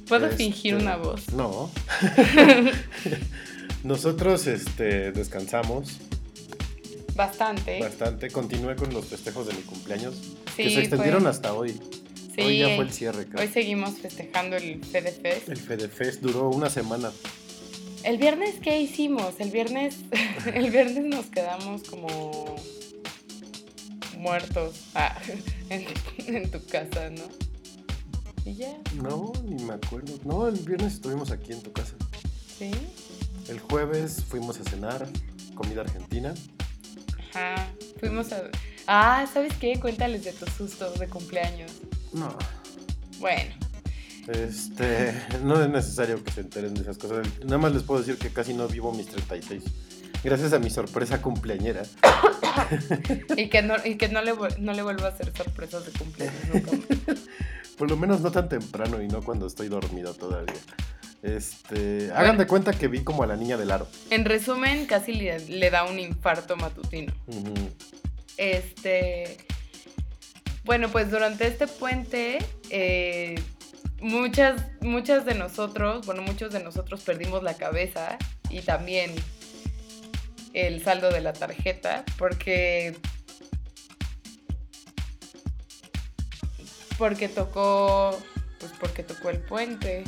¿Puedo 0.08 0.26
Este, 0.26 0.38
fingir 0.38 0.76
una 0.76 0.96
voz? 0.98 1.32
No. 1.34 1.70
Nosotros 3.84 4.48
este, 4.48 5.12
descansamos 5.12 5.98
Bastante. 7.16 7.80
bastante. 7.80 8.30
Continué 8.30 8.76
con 8.76 8.94
los 8.94 9.06
festejos 9.06 9.48
de 9.48 9.54
mi 9.54 9.62
cumpleaños. 9.62 10.16
que 10.56 10.70
Sí, 10.70 10.76
se 10.76 10.82
extendieron 10.82 11.22
fue- 11.22 11.30
hasta 11.32 11.54
hoy. 11.54 11.80
Sí, 12.36 12.42
Hoy 12.44 12.58
ya 12.60 12.76
fue 12.76 12.86
el 12.86 12.92
cierre, 12.94 13.26
creo. 13.26 13.42
Hoy 13.42 13.52
seguimos 13.52 13.96
festejando 13.98 14.56
el 14.58 14.84
Fede 14.86 15.12
Fest. 15.12 15.50
El 15.50 15.58
FedeFest 15.58 16.22
duró 16.22 16.50
una 16.50 16.70
semana. 16.70 17.12
El 18.04 18.18
viernes, 18.20 18.56
¿qué 18.62 18.80
hicimos? 18.80 19.34
El 19.40 19.50
viernes, 19.50 19.96
el 20.54 20.70
viernes 20.70 21.04
nos 21.06 21.26
quedamos 21.28 21.82
como 21.84 22.56
muertos 24.18 24.86
ah, 24.96 25.18
en, 25.70 25.86
en 26.28 26.52
tu 26.52 26.64
casa, 26.66 27.10
¿no? 27.10 27.24
Y 28.46 28.56
ya, 28.56 28.78
No, 28.96 29.34
ni 29.44 29.62
me 29.64 29.74
acuerdo. 29.74 30.14
No, 30.24 30.48
el 30.48 30.56
viernes 30.60 30.94
estuvimos 30.94 31.32
aquí 31.32 31.52
en 31.52 31.62
tu 31.62 31.72
casa. 31.74 31.94
¿sí? 32.58 32.72
El 33.50 33.60
jueves 33.60 34.24
fuimos 34.24 34.60
a 34.60 34.64
cenar 34.64 35.08
comida 35.54 35.82
argentina. 35.82 36.34
Ajá. 37.34 37.68
Fuimos 38.00 38.32
a... 38.32 38.44
Ah, 38.88 39.26
¿sabes 39.34 39.54
qué? 39.60 39.78
Cuéntales 39.80 40.24
de 40.24 40.32
tu 40.32 40.46
susto 40.48 40.90
de 40.94 41.08
cumpleaños. 41.08 41.72
No. 42.14 42.38
Bueno, 43.20 43.54
Este, 44.30 45.14
no 45.44 45.62
es 45.62 45.70
necesario 45.70 46.24
que 46.24 46.32
se 46.32 46.42
enteren 46.42 46.74
de 46.74 46.82
esas 46.82 46.98
cosas. 46.98 47.28
Nada 47.44 47.58
más 47.58 47.74
les 47.74 47.84
puedo 47.84 48.00
decir 48.00 48.18
que 48.18 48.30
casi 48.32 48.54
no 48.54 48.68
vivo 48.70 48.94
mis 48.94 49.08
36. 49.08 49.64
Gracias 50.28 50.52
a 50.52 50.60
mi 50.60 50.70
sorpresa 50.70 51.22
cumpleañera. 51.22 51.84
y 53.38 53.48
que 53.48 53.62
no, 53.62 53.76
y 53.86 53.96
que 53.96 54.10
no 54.10 54.22
le, 54.22 54.34
no 54.60 54.74
le 54.74 54.84
vuelva 54.84 55.06
a 55.06 55.12
hacer 55.12 55.32
sorpresas 55.34 55.86
de 55.86 55.94
cumpleaños 55.94 56.44
nunca. 56.54 56.72
Por 57.78 57.90
lo 57.90 57.96
menos 57.96 58.20
no 58.20 58.30
tan 58.30 58.50
temprano 58.50 59.02
y 59.02 59.08
no 59.08 59.22
cuando 59.22 59.48
estoy 59.48 59.70
dormido 59.70 60.14
todavía. 60.16 60.60
Este, 61.24 62.12
hagan 62.14 62.38
de 62.38 62.46
cuenta 62.46 62.74
que 62.74 62.90
vi 62.90 63.06
como 63.06 63.24
a 63.24 63.26
la 63.26 63.38
niña 63.38 63.56
del 63.56 63.72
aro. 63.72 63.88
En 64.10 64.26
resumen, 64.26 64.86
casi 64.86 65.14
le, 65.14 65.40
le 65.48 65.70
da 65.70 65.86
un 65.86 65.98
infarto 65.98 66.58
matutino. 66.58 67.14
Este. 68.36 69.38
Bueno, 70.66 70.90
pues 70.90 71.10
durante 71.10 71.48
este 71.48 71.68
puente, 71.68 72.40
eh, 72.70 73.42
muchas, 74.02 74.62
muchas 74.82 75.24
de 75.24 75.36
nosotros, 75.36 76.06
bueno, 76.06 76.22
muchos 76.22 76.52
de 76.52 76.62
nosotros 76.62 77.02
perdimos 77.04 77.44
la 77.44 77.54
cabeza 77.54 78.18
y 78.50 78.60
también 78.60 79.16
el 80.66 80.84
saldo 80.84 81.10
de 81.12 81.22
la 81.22 81.34
tarjeta, 81.34 82.04
porque. 82.18 82.98
Porque 86.98 87.30
tocó 87.30 88.18
pues 88.60 88.72
porque 88.80 89.04
tocó 89.04 89.30
el 89.30 89.40
puente 89.40 90.04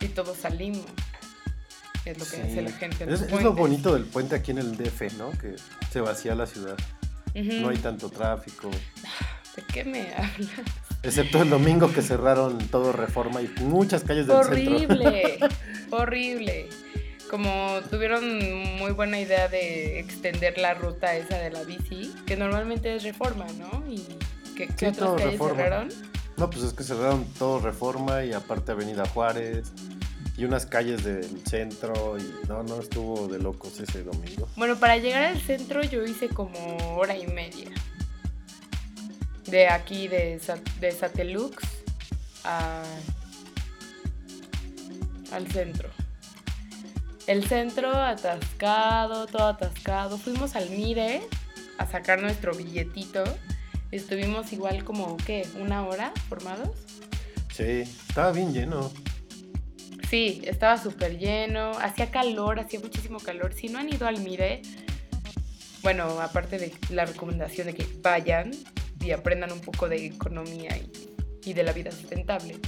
y 0.00 0.06
todos 0.08 0.36
salimos. 0.36 0.84
Es 2.04 2.18
lo 2.18 2.24
que 2.24 2.36
Sí. 2.36 2.42
hace 2.42 2.62
la 2.62 2.72
gente 2.72 3.04
en 3.04 3.10
Es, 3.12 3.20
los 3.22 3.32
es 3.32 3.42
lo 3.42 3.52
bonito 3.54 3.94
del 3.94 4.04
puente 4.04 4.34
aquí 4.36 4.50
en 4.50 4.58
el 4.58 4.76
DF, 4.76 5.12
¿no? 5.18 5.30
Que 5.32 5.56
se 5.90 6.00
vacía 6.00 6.34
la 6.34 6.46
ciudad. 6.46 6.76
No 7.34 7.68
hay 7.70 7.78
tanto 7.78 8.10
tráfico. 8.10 8.70
¿De 9.56 9.62
qué 9.72 9.84
me 9.84 10.12
hablas? 10.14 10.50
Excepto 11.02 11.42
el 11.42 11.50
domingo 11.50 11.92
que 11.92 12.02
cerraron 12.02 12.58
todo 12.68 12.92
Reforma 12.92 13.40
y 13.42 13.48
muchas 13.62 14.04
calles 14.04 14.26
del 14.26 14.36
centro. 14.44 14.52
Horrible, 14.76 15.38
horrible. 15.90 16.68
Como 17.30 17.78
tuvieron 17.90 18.24
muy 18.76 18.90
buena 18.90 19.20
idea 19.20 19.46
de 19.46 20.00
extender 20.00 20.58
la 20.58 20.74
ruta 20.74 21.14
esa 21.14 21.38
de 21.38 21.50
la 21.50 21.62
bici, 21.62 22.12
que 22.26 22.36
normalmente 22.36 22.96
es 22.96 23.04
reforma, 23.04 23.46
¿no? 23.56 23.84
Y 23.88 24.04
que, 24.56 24.66
¿qué 24.66 24.90
Sí, 24.90 24.96
todo 24.98 25.12
otras 25.12 25.16
calles 25.16 25.32
Reforma. 25.32 25.54
cerraron? 25.62 25.88
No, 26.36 26.50
pues 26.50 26.64
es 26.64 26.72
que 26.72 26.82
cerraron 26.82 27.24
todo 27.38 27.60
Reforma 27.60 28.24
y 28.24 28.32
aparte 28.32 28.72
Avenida 28.72 29.06
Juárez 29.06 29.70
y 30.36 30.44
unas 30.44 30.66
calles 30.66 31.04
del 31.04 31.46
centro 31.46 32.16
y 32.18 32.48
no, 32.48 32.62
no, 32.64 32.80
estuvo 32.80 33.28
de 33.28 33.38
locos 33.38 33.78
ese 33.78 34.02
domingo. 34.02 34.48
Bueno, 34.56 34.76
para 34.76 34.96
llegar 34.96 35.22
al 35.22 35.40
centro 35.40 35.82
yo 35.84 36.02
hice 36.04 36.28
como 36.28 36.96
hora 36.96 37.16
y 37.16 37.26
media. 37.28 37.70
De 39.46 39.68
aquí, 39.68 40.08
de, 40.08 40.40
de 40.80 40.92
Satelux 40.92 41.62
a- 42.44 42.82
al 45.32 45.46
centro. 45.52 45.90
El 47.30 47.46
centro 47.46 47.92
atascado, 47.92 49.28
todo 49.28 49.46
atascado. 49.46 50.18
Fuimos 50.18 50.56
al 50.56 50.68
Mire 50.70 51.20
a 51.78 51.86
sacar 51.86 52.20
nuestro 52.20 52.52
billetito. 52.56 53.22
Estuvimos 53.92 54.52
igual 54.52 54.82
como, 54.82 55.16
¿qué? 55.16 55.46
¿Una 55.60 55.86
hora 55.86 56.12
formados? 56.28 56.70
Sí, 57.52 57.82
estaba 57.82 58.32
bien 58.32 58.52
lleno. 58.52 58.90
Sí, 60.08 60.42
estaba 60.44 60.76
súper 60.76 61.18
lleno, 61.18 61.70
hacía 61.80 62.10
calor, 62.10 62.58
hacía 62.58 62.80
muchísimo 62.80 63.20
calor. 63.20 63.54
Si 63.54 63.68
no 63.68 63.78
han 63.78 63.88
ido 63.88 64.08
al 64.08 64.18
Mire, 64.18 64.62
bueno, 65.82 66.20
aparte 66.20 66.58
de 66.58 66.74
la 66.88 67.04
recomendación 67.04 67.68
de 67.68 67.74
que 67.74 67.86
vayan 68.02 68.50
y 69.00 69.12
aprendan 69.12 69.52
un 69.52 69.60
poco 69.60 69.88
de 69.88 70.04
economía 70.04 70.76
y, 70.76 70.90
y 71.44 71.52
de 71.52 71.62
la 71.62 71.72
vida 71.72 71.92
sustentable. 71.92 72.58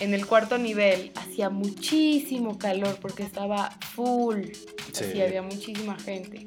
En 0.00 0.12
el 0.14 0.26
cuarto 0.26 0.58
nivel 0.58 1.12
hacía 1.14 1.50
muchísimo 1.50 2.58
calor 2.58 2.98
porque 3.00 3.22
estaba 3.22 3.70
full. 3.94 4.46
Sí. 4.92 5.04
Así 5.04 5.22
había 5.22 5.42
muchísima 5.42 5.96
gente. 5.98 6.44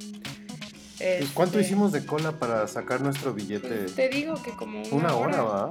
Pues, 0.97 1.29
¿Cuánto 1.33 1.59
Este, 1.59 1.67
hicimos 1.67 1.91
de 1.91 2.05
cola 2.05 2.33
para 2.33 2.67
sacar 2.67 3.01
nuestro 3.01 3.33
billete? 3.33 3.67
pues, 3.67 3.95
Te 3.95 4.09
digo 4.09 4.41
que 4.41 4.51
como 4.51 4.81
una, 4.81 4.91
Una 4.91 5.15
hora, 5.15 5.41
¿va? 5.43 5.69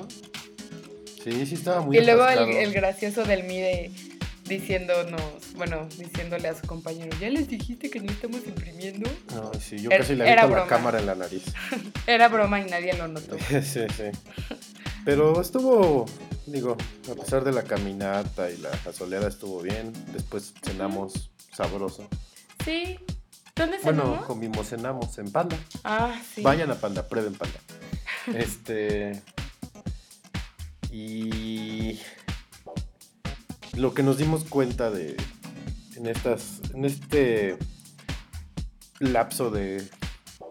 Sí, 1.23 1.45
sí 1.47 1.55
estaba 1.55 1.81
muy 1.81 1.99
Y 1.99 2.05
luego 2.05 2.27
el 2.29 2.73
gracioso 2.73 3.25
del 3.25 3.43
MIDE 3.45 3.91
diciéndonos, 4.49 5.55
bueno, 5.55 5.89
diciéndole 5.99 6.49
a 6.49 6.55
su 6.55 6.67
compañero, 6.67 7.17
¿ya 7.21 7.31
les 7.31 7.49
dijiste 7.49 7.91
que 7.91 8.01
no 8.01 8.11
estamos 8.13 8.47
imprimiendo? 8.47 9.11
No, 9.35 9.53
sí, 9.55 9.79
yo 9.79 9.91
casi 9.91 10.15
le 10.15 10.31
aviento 10.31 10.57
la 10.57 10.67
cámara 10.67 10.99
en 10.99 11.07
la 11.07 11.15
nariz. 11.15 11.43
Era 12.07 12.29
broma 12.29 12.61
y 12.61 12.71
nadie 12.71 12.95
lo 12.95 13.09
notó. 13.09 13.37
sí, 13.63 13.81
sí. 13.97 14.05
Pero 15.05 15.41
estuvo, 15.41 16.07
digo, 16.47 16.77
a 17.11 17.15
pesar 17.15 17.45
de 17.45 17.53
la 17.53 17.63
caminata 17.63 18.51
y 18.51 18.57
la, 18.59 18.71
soleada 18.93 19.29
estuvo 19.29 19.63
bien. 19.63 19.93
Después 20.13 20.53
cenamos 20.63 21.31
sabroso. 21.53 22.09
Sí. 22.65 22.99
¿Dónde 23.55 23.79
Bueno, 23.83 24.03
cenamos? 24.03 24.27
comimos, 24.27 24.69
cenamos 24.69 25.19
en 25.19 25.31
Panda. 25.31 25.57
Ah, 25.85 26.21
sí. 26.35 26.43
Vayan 26.43 26.71
a 26.71 26.75
Panda, 26.75 27.07
prueben 27.07 27.35
Panda. 27.35 27.59
Este. 28.35 29.23
Y. 30.91 32.01
Lo 33.77 33.93
que 33.93 34.03
nos 34.03 34.19
dimos 34.19 34.45
cuenta 34.45 34.91
de. 34.91 35.17
En 35.97 36.07
estas. 36.07 36.61
En 36.75 36.85
este. 36.85 37.59
Lapso 38.99 39.51
de. 39.51 39.87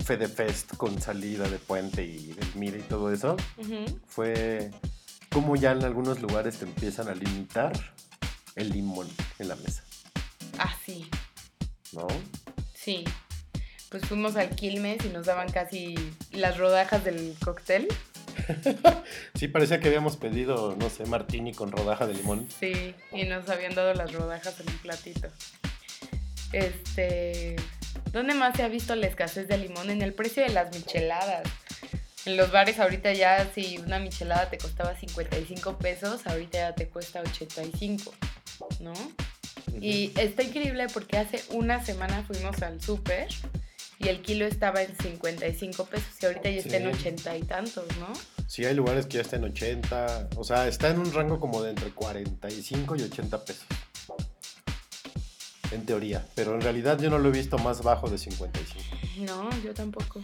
Fede 0.04 0.28
Fest 0.28 0.76
con 0.78 1.02
salida 1.02 1.50
de 1.50 1.58
puente 1.58 2.04
y 2.04 2.34
del 2.34 2.48
Mire 2.56 2.80
y 2.80 2.84
todo 2.84 3.12
eso. 3.12 3.36
Fue. 4.08 4.72
Como 5.32 5.56
ya 5.56 5.72
en 5.72 5.84
algunos 5.84 6.22
lugares 6.22 6.60
te 6.60 6.66
empiezan 6.66 7.10
a 7.10 7.16
limitar 7.16 7.74
el 8.56 8.70
limón 8.70 9.08
en 9.40 9.48
la 9.48 9.56
mesa. 9.56 9.84
Ah, 10.60 10.76
sí. 10.86 11.10
¿No? 11.92 12.08
Sí. 12.74 13.04
Pues 13.90 14.06
fuimos 14.06 14.36
al 14.36 14.50
Quilmes 14.50 15.04
y 15.04 15.10
nos 15.10 15.26
daban 15.26 15.52
casi 15.52 15.96
las 16.32 16.58
rodajas 16.58 17.04
del 17.04 17.36
cóctel. 17.44 17.88
Sí, 19.36 19.48
parecía 19.48 19.80
que 19.80 19.88
habíamos 19.88 20.18
pedido, 20.18 20.76
no 20.78 20.90
sé, 20.90 21.06
martini 21.06 21.54
con 21.54 21.72
rodaja 21.72 22.08
de 22.08 22.14
limón. 22.14 22.48
Sí, 22.60 22.96
y 23.12 23.24
nos 23.24 23.50
habían 23.50 23.76
dado 23.76 23.94
las 23.94 24.14
rodajas 24.14 24.60
en 24.60 24.70
un 24.70 24.78
platito. 24.80 25.28
Este, 26.54 27.56
¿dónde 28.12 28.34
más 28.34 28.56
se 28.56 28.64
ha 28.64 28.68
visto 28.68 28.96
la 28.96 29.08
escasez 29.08 29.48
de 29.48 29.58
limón? 29.58 29.90
En 29.90 30.02
el 30.02 30.14
precio 30.14 30.44
de 30.44 30.50
las 30.50 30.74
micheladas. 30.74 31.44
En 32.26 32.38
los 32.38 32.52
bares 32.52 32.80
ahorita 32.80 33.14
ya 33.14 33.52
si 33.54 33.78
una 33.78 34.00
michelada 34.00 34.50
te 34.50 34.58
costaba 34.58 34.96
55 34.96 35.78
pesos, 35.78 36.26
ahorita 36.26 36.58
ya 36.58 36.76
te 36.76 36.88
cuesta 36.88 37.22
85, 37.22 38.14
¿no? 38.80 38.94
Y 39.80 40.12
está 40.18 40.42
increíble 40.44 40.88
porque 40.94 41.18
hace 41.18 41.44
una 41.50 41.84
semana 41.84 42.24
fuimos 42.24 42.62
al 42.64 42.82
súper 42.82 43.28
y 44.00 44.08
el 44.10 44.22
kilo 44.22 44.46
estaba 44.46 44.82
en 44.84 44.96
55 44.98 45.86
pesos 45.86 46.08
y 46.22 46.26
ahorita 46.26 46.50
ya 46.50 46.58
está 46.60 46.78
en 46.78 46.92
Sí. 46.94 47.00
80 47.00 47.38
y 47.38 47.44
tantos, 47.44 47.86
¿no? 48.00 48.08
Sí, 48.48 48.66
hay 48.66 48.76
lugares 48.76 49.06
que 49.06 49.14
ya 49.14 49.22
está 49.22 49.38
en 49.38 49.46
80. 49.46 50.30
O 50.36 50.44
sea, 50.44 50.68
está 50.68 50.90
en 50.90 51.00
un 51.00 51.12
rango 51.14 51.40
como 51.40 51.62
de 51.64 51.72
entre 51.72 51.90
45 51.92 52.96
y 52.98 53.02
80 53.04 53.44
pesos. 53.44 53.66
En 55.72 55.86
teoría. 55.86 56.26
Pero 56.36 56.54
en 56.56 56.62
realidad 56.62 57.00
yo 57.00 57.10
no 57.10 57.18
lo 57.18 57.30
he 57.30 57.32
visto 57.32 57.58
más 57.58 57.82
bajo 57.82 58.10
de 58.10 58.18
55. 58.18 58.84
No, 59.26 59.50
yo 59.64 59.74
tampoco. 59.74 60.22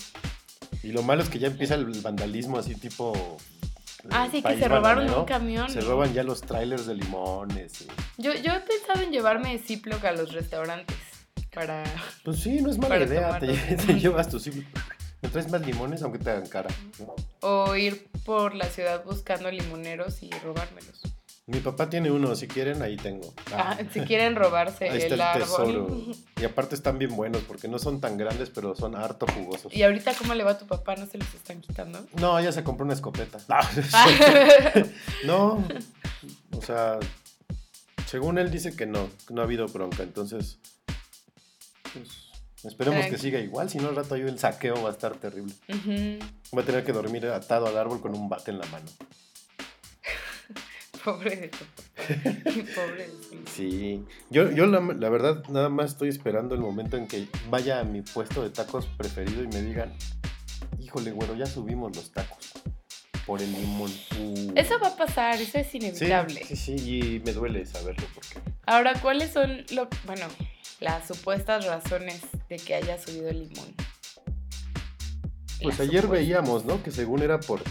Y 0.83 0.91
lo 0.91 1.01
malo 1.03 1.23
es 1.23 1.29
que 1.29 1.39
ya 1.39 1.47
empieza 1.47 1.75
el 1.75 1.85
vandalismo 2.01 2.57
así 2.59 2.75
tipo... 2.75 3.37
Ah, 4.09 4.27
sí, 4.31 4.41
que 4.41 4.57
se 4.57 4.67
robaron 4.67 5.05
bananero. 5.05 5.19
un 5.21 5.25
camión. 5.25 5.69
Se 5.69 5.81
roban 5.81 6.11
ya 6.13 6.23
los 6.23 6.41
trailers 6.41 6.87
de 6.87 6.95
limones. 6.95 7.81
y- 7.81 7.87
Yo, 8.21 8.33
yo 8.33 8.53
he 8.53 8.59
pensado 8.61 9.01
en 9.01 9.11
llevarme 9.11 9.57
Ziploc 9.59 10.03
a 10.05 10.11
los 10.11 10.31
restaurantes 10.33 10.97
para... 11.53 11.83
Pues 12.23 12.39
sí, 12.39 12.61
no 12.61 12.69
es 12.71 12.77
mala 12.77 12.97
idea. 12.99 13.39
Te, 13.39 13.47
te 13.87 13.93
llevas 13.99 14.29
tus... 14.29 14.47
Me 15.21 15.29
traes 15.29 15.49
más 15.51 15.61
limones 15.65 16.01
aunque 16.01 16.17
te 16.19 16.31
hagan 16.31 16.47
cara. 16.47 16.69
¿no? 16.99 17.13
o 17.41 17.75
ir 17.75 18.07
por 18.25 18.55
la 18.55 18.65
ciudad 18.65 19.03
buscando 19.05 19.51
limoneros 19.51 20.23
y 20.23 20.29
robármelos. 20.43 21.01
Mi 21.47 21.59
papá 21.59 21.89
tiene 21.89 22.11
uno, 22.11 22.35
si 22.35 22.47
quieren, 22.47 22.81
ahí 22.81 22.95
tengo. 22.95 23.33
Ah, 23.53 23.77
si 23.91 23.99
quieren 24.01 24.35
robarse 24.35 24.89
Ahí 24.89 24.99
está 24.99 25.07
el 25.07 25.13
el 25.13 25.21
árbol. 25.21 25.41
tesoro. 25.41 26.01
Y 26.41 26.45
aparte 26.45 26.75
están 26.75 26.97
bien 26.97 27.15
buenos 27.15 27.41
porque 27.43 27.67
no 27.67 27.77
son 27.77 27.99
tan 27.99 28.17
grandes, 28.17 28.49
pero 28.49 28.73
son 28.75 28.95
harto 28.95 29.27
jugosos. 29.27 29.73
¿Y 29.73 29.83
ahorita 29.83 30.13
cómo 30.15 30.33
le 30.33 30.43
va 30.43 30.51
a 30.51 30.57
tu 30.57 30.65
papá? 30.65 30.95
¿No 30.95 31.05
se 31.05 31.17
los 31.17 31.31
están 31.33 31.61
quitando? 31.61 32.03
No, 32.19 32.39
ella 32.39 32.51
se 32.51 32.63
compró 32.63 32.85
una 32.85 32.93
escopeta. 32.93 33.37
Ah. 33.49 33.67
No, 35.25 35.63
o 36.57 36.61
sea, 36.61 36.97
según 38.07 38.37
él 38.39 38.49
dice 38.49 38.75
que 38.75 38.85
no, 38.85 39.09
que 39.27 39.33
no 39.33 39.41
ha 39.41 39.43
habido 39.43 39.67
bronca. 39.67 40.03
Entonces, 40.03 40.57
pues, 41.93 42.09
esperemos 42.63 43.05
que 43.07 43.17
siga 43.17 43.39
igual. 43.39 43.69
Si 43.69 43.77
no, 43.77 43.89
al 43.89 43.95
rato 43.95 44.15
ahí 44.15 44.21
el 44.21 44.39
saqueo 44.39 44.81
va 44.81 44.89
a 44.89 44.91
estar 44.91 45.15
terrible. 45.17 45.53
Ujú. 45.69 46.19
Va 46.57 46.61
a 46.61 46.65
tener 46.65 46.83
que 46.83 46.91
dormir 46.91 47.25
atado 47.27 47.67
al 47.67 47.77
árbol 47.77 48.01
con 48.01 48.15
un 48.15 48.27
bate 48.29 48.51
en 48.51 48.59
la 48.59 48.65
mano. 48.67 48.85
Pobre 51.03 51.35
de. 51.35 51.49
Pobre 52.75 53.07
de 53.07 53.11
Sí, 53.51 54.03
yo, 54.29 54.51
yo 54.51 54.65
la, 54.67 54.79
la 54.79 55.09
verdad 55.09 55.43
nada 55.49 55.69
más 55.69 55.91
estoy 55.91 56.09
esperando 56.09 56.55
el 56.55 56.61
momento 56.61 56.97
en 56.97 57.07
que 57.07 57.27
vaya 57.49 57.79
a 57.79 57.83
mi 57.83 58.01
puesto 58.01 58.43
de 58.43 58.49
tacos 58.49 58.85
preferido 58.97 59.43
y 59.43 59.47
me 59.47 59.61
digan, 59.61 59.93
híjole, 60.79 61.11
güero, 61.11 61.35
ya 61.35 61.45
subimos 61.45 61.95
los 61.95 62.11
tacos 62.11 62.51
por 63.25 63.41
el 63.41 63.51
limón. 63.51 63.91
Uh. 64.19 64.51
Eso 64.55 64.79
va 64.79 64.89
a 64.89 64.95
pasar, 64.95 65.39
eso 65.39 65.57
es 65.57 65.67
Sí, 65.67 65.77
inevitable. 65.77 66.43
Sí, 66.45 66.55
sí, 66.55 66.75
y 66.75 67.19
me 67.19 67.33
duele 67.33 67.65
saberlo 67.65 68.05
porque... 68.13 68.39
Ahora, 68.65 68.93
¿cuáles 69.01 69.31
son 69.31 69.63
lo, 69.71 69.87
bueno, 70.05 70.25
las 70.81 71.07
supuestas 71.07 71.65
razones 71.65 72.21
de 72.49 72.57
que 72.57 72.75
haya 72.75 72.99
subido 72.99 73.29
el 73.29 73.47
limón? 73.47 73.73
Pues 75.61 75.77
Las 75.77 75.87
ayer 75.87 76.01
supuestas. 76.01 76.09
veíamos, 76.11 76.65
¿no? 76.65 76.83
Que 76.83 76.91
según 76.91 77.21
era 77.21 77.39
por... 77.39 77.61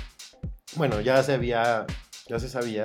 Bueno, 0.76 1.00
ya 1.00 1.22
se 1.22 1.34
había, 1.34 1.86
ya 2.28 2.38
se 2.38 2.48
sabía 2.48 2.84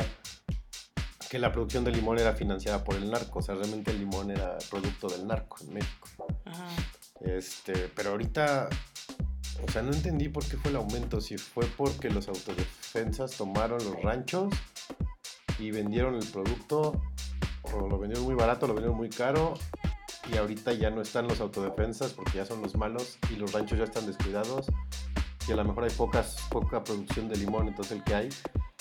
que 1.30 1.38
la 1.38 1.52
producción 1.52 1.84
de 1.84 1.92
limón 1.92 2.18
era 2.20 2.34
financiada 2.34 2.84
por 2.84 2.96
el 2.96 3.10
narco. 3.10 3.40
O 3.40 3.42
sea, 3.44 3.54
realmente 3.56 3.92
el 3.92 4.00
limón 4.00 4.32
era 4.32 4.58
producto 4.70 5.08
del 5.08 5.28
narco 5.28 5.58
en 5.62 5.76
México. 5.76 6.10
Ajá. 6.46 6.68
Este, 7.22 7.74
pero 7.96 8.12
ahorita, 8.12 8.68
o 9.68 9.72
sea, 9.72 9.84
no 9.84 9.94
entendí 9.94 10.30
por 10.30 10.44
qué 10.44 10.58
fue 10.58 10.72
el 10.72 10.78
aumento. 10.78 11.22
Si 11.22 11.38
fue 11.38 11.66
porque 11.78 12.10
los 12.10 12.28
autodefensas 12.28 13.32
tomaron 13.32 13.84
los 13.86 14.02
ranchos 14.02 14.52
y 15.60 15.70
vendieron 15.70 16.16
el 16.16 16.26
producto, 16.28 17.00
o 17.62 17.88
lo 17.88 18.00
vendieron 18.00 18.26
muy 18.26 18.36
barato, 18.36 18.66
lo 18.66 18.74
vendieron 18.74 18.98
muy 18.98 19.10
caro, 19.10 19.54
y 20.32 20.38
ahorita 20.38 20.74
ya 20.74 20.90
no 20.90 21.02
están 21.02 21.28
los 21.28 21.40
autodefensas 21.40 22.14
porque 22.14 22.38
ya 22.38 22.46
son 22.46 22.62
los 22.62 22.76
malos 22.76 23.18
y 23.32 23.36
los 23.36 23.52
ranchos 23.54 23.78
ya 23.78 23.84
están 23.84 24.08
descuidados. 24.08 24.68
Y 25.48 25.52
a 25.52 25.56
lo 25.56 25.64
mejor 25.64 25.84
hay 25.84 25.92
pocas, 25.92 26.38
poca 26.50 26.84
producción 26.84 27.30
de 27.30 27.38
limón, 27.38 27.68
entonces 27.68 27.98
el 27.98 28.04
que 28.04 28.16
hay 28.16 28.30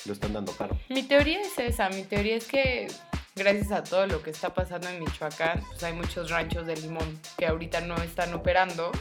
lo 0.07 0.13
están 0.13 0.33
dando 0.33 0.53
caro. 0.53 0.79
Mi 0.89 1.03
teoría 1.03 1.41
es 1.41 1.59
esa, 1.59 1.89
mi 1.91 2.05
teoría 2.05 2.37
es 2.37 2.47
que 2.47 2.89
gracias 3.37 3.73
a 3.73 3.83
todo 3.83 4.07
lo 4.07 4.23
que 4.23 4.31
está 4.31 4.55
pasando 4.55 4.89
en 4.89 5.01
Michoacán, 5.01 5.63
pues 5.69 5.83
hay 5.83 5.93
muchos 5.93 6.31
ranchos 6.31 6.67
de 6.67 6.77
limón 6.77 7.21
que 7.37 7.47
ahorita 7.47 7.81
no 7.83 7.97
están 7.97 8.33
operando 8.33 8.93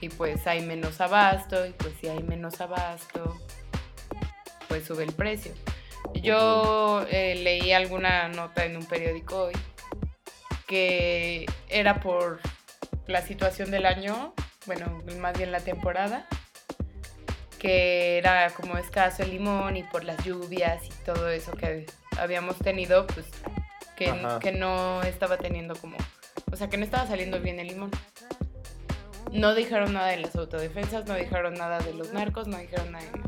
y 0.00 0.08
pues 0.10 0.46
hay 0.46 0.64
menos 0.64 1.00
abasto 1.00 1.66
y 1.66 1.70
pues 1.72 1.94
si 2.00 2.08
hay 2.08 2.22
menos 2.22 2.60
abasto, 2.60 3.38
pues 4.68 4.84
sube 4.84 5.04
el 5.04 5.12
precio. 5.12 5.52
Yo 6.14 7.06
eh, 7.10 7.36
leí 7.36 7.72
alguna 7.72 8.28
nota 8.28 8.64
en 8.64 8.76
un 8.76 8.84
periódico 8.84 9.44
hoy 9.44 9.54
que 10.70 11.46
era 11.68 11.98
por 11.98 12.38
la 13.08 13.22
situación 13.22 13.72
del 13.72 13.86
año, 13.86 14.32
bueno, 14.66 15.02
más 15.18 15.36
bien 15.36 15.50
la 15.50 15.58
temporada, 15.58 16.28
que 17.58 18.18
era 18.18 18.50
como 18.50 18.78
escaso 18.78 19.24
el 19.24 19.30
limón 19.30 19.76
y 19.76 19.82
por 19.82 20.04
las 20.04 20.24
lluvias 20.24 20.86
y 20.86 20.90
todo 21.04 21.28
eso 21.28 21.50
que 21.54 21.86
habíamos 22.16 22.56
tenido, 22.58 23.04
pues 23.08 23.26
que, 23.96 24.12
no 24.52 25.02
estaba 25.02 25.38
teniendo 25.38 25.74
como, 25.74 25.96
o 26.52 26.56
sea, 26.56 26.70
que 26.70 26.76
no 26.76 26.84
estaba 26.84 27.04
saliendo 27.04 27.40
bien 27.40 27.58
el 27.58 27.66
limón. 27.66 27.90
No 29.32 29.56
dijeron 29.56 29.92
nada 29.92 30.06
de 30.06 30.18
las 30.18 30.36
autodefensas, 30.36 31.04
no 31.04 31.16
dijeron 31.16 31.54
nada 31.54 31.80
de 31.80 31.94
los 31.94 32.12
narcos, 32.12 32.46
no 32.46 32.58
dijeron 32.58 32.92
nada 32.92 33.04
de... 33.06 33.20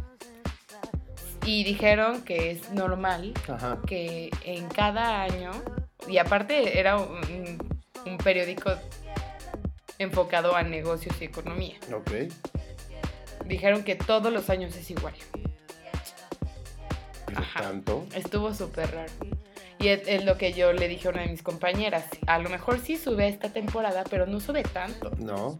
Y 1.44 1.64
dijeron 1.64 2.22
que 2.22 2.52
es 2.52 2.70
normal 2.70 3.34
Ajá. 3.48 3.80
que 3.84 4.30
en 4.44 4.68
cada 4.68 5.22
año, 5.22 5.50
y 6.08 6.18
aparte 6.18 6.78
era 6.78 6.96
un, 6.96 7.58
un 8.06 8.18
periódico 8.18 8.70
enfocado 9.98 10.56
a 10.56 10.62
negocios 10.62 11.14
y 11.20 11.24
economía, 11.24 11.76
Ok. 11.94 12.10
dijeron 13.46 13.84
que 13.84 13.94
todos 13.94 14.32
los 14.32 14.50
años 14.50 14.74
es 14.76 14.90
igual. 14.90 15.14
Ajá. 17.34 17.62
tanto. 17.62 18.06
Estuvo 18.14 18.52
súper 18.54 18.90
raro. 18.94 19.12
Y 19.78 19.88
es, 19.88 20.02
es 20.06 20.24
lo 20.24 20.36
que 20.36 20.52
yo 20.52 20.72
le 20.72 20.86
dije 20.86 21.08
a 21.08 21.10
una 21.12 21.22
de 21.22 21.28
mis 21.28 21.42
compañeras. 21.42 22.04
A 22.26 22.38
lo 22.38 22.48
mejor 22.50 22.78
sí 22.78 22.96
sube 22.96 23.26
esta 23.28 23.52
temporada, 23.52 24.04
pero 24.08 24.26
no 24.26 24.38
sube 24.38 24.62
tanto. 24.62 25.10
No. 25.18 25.58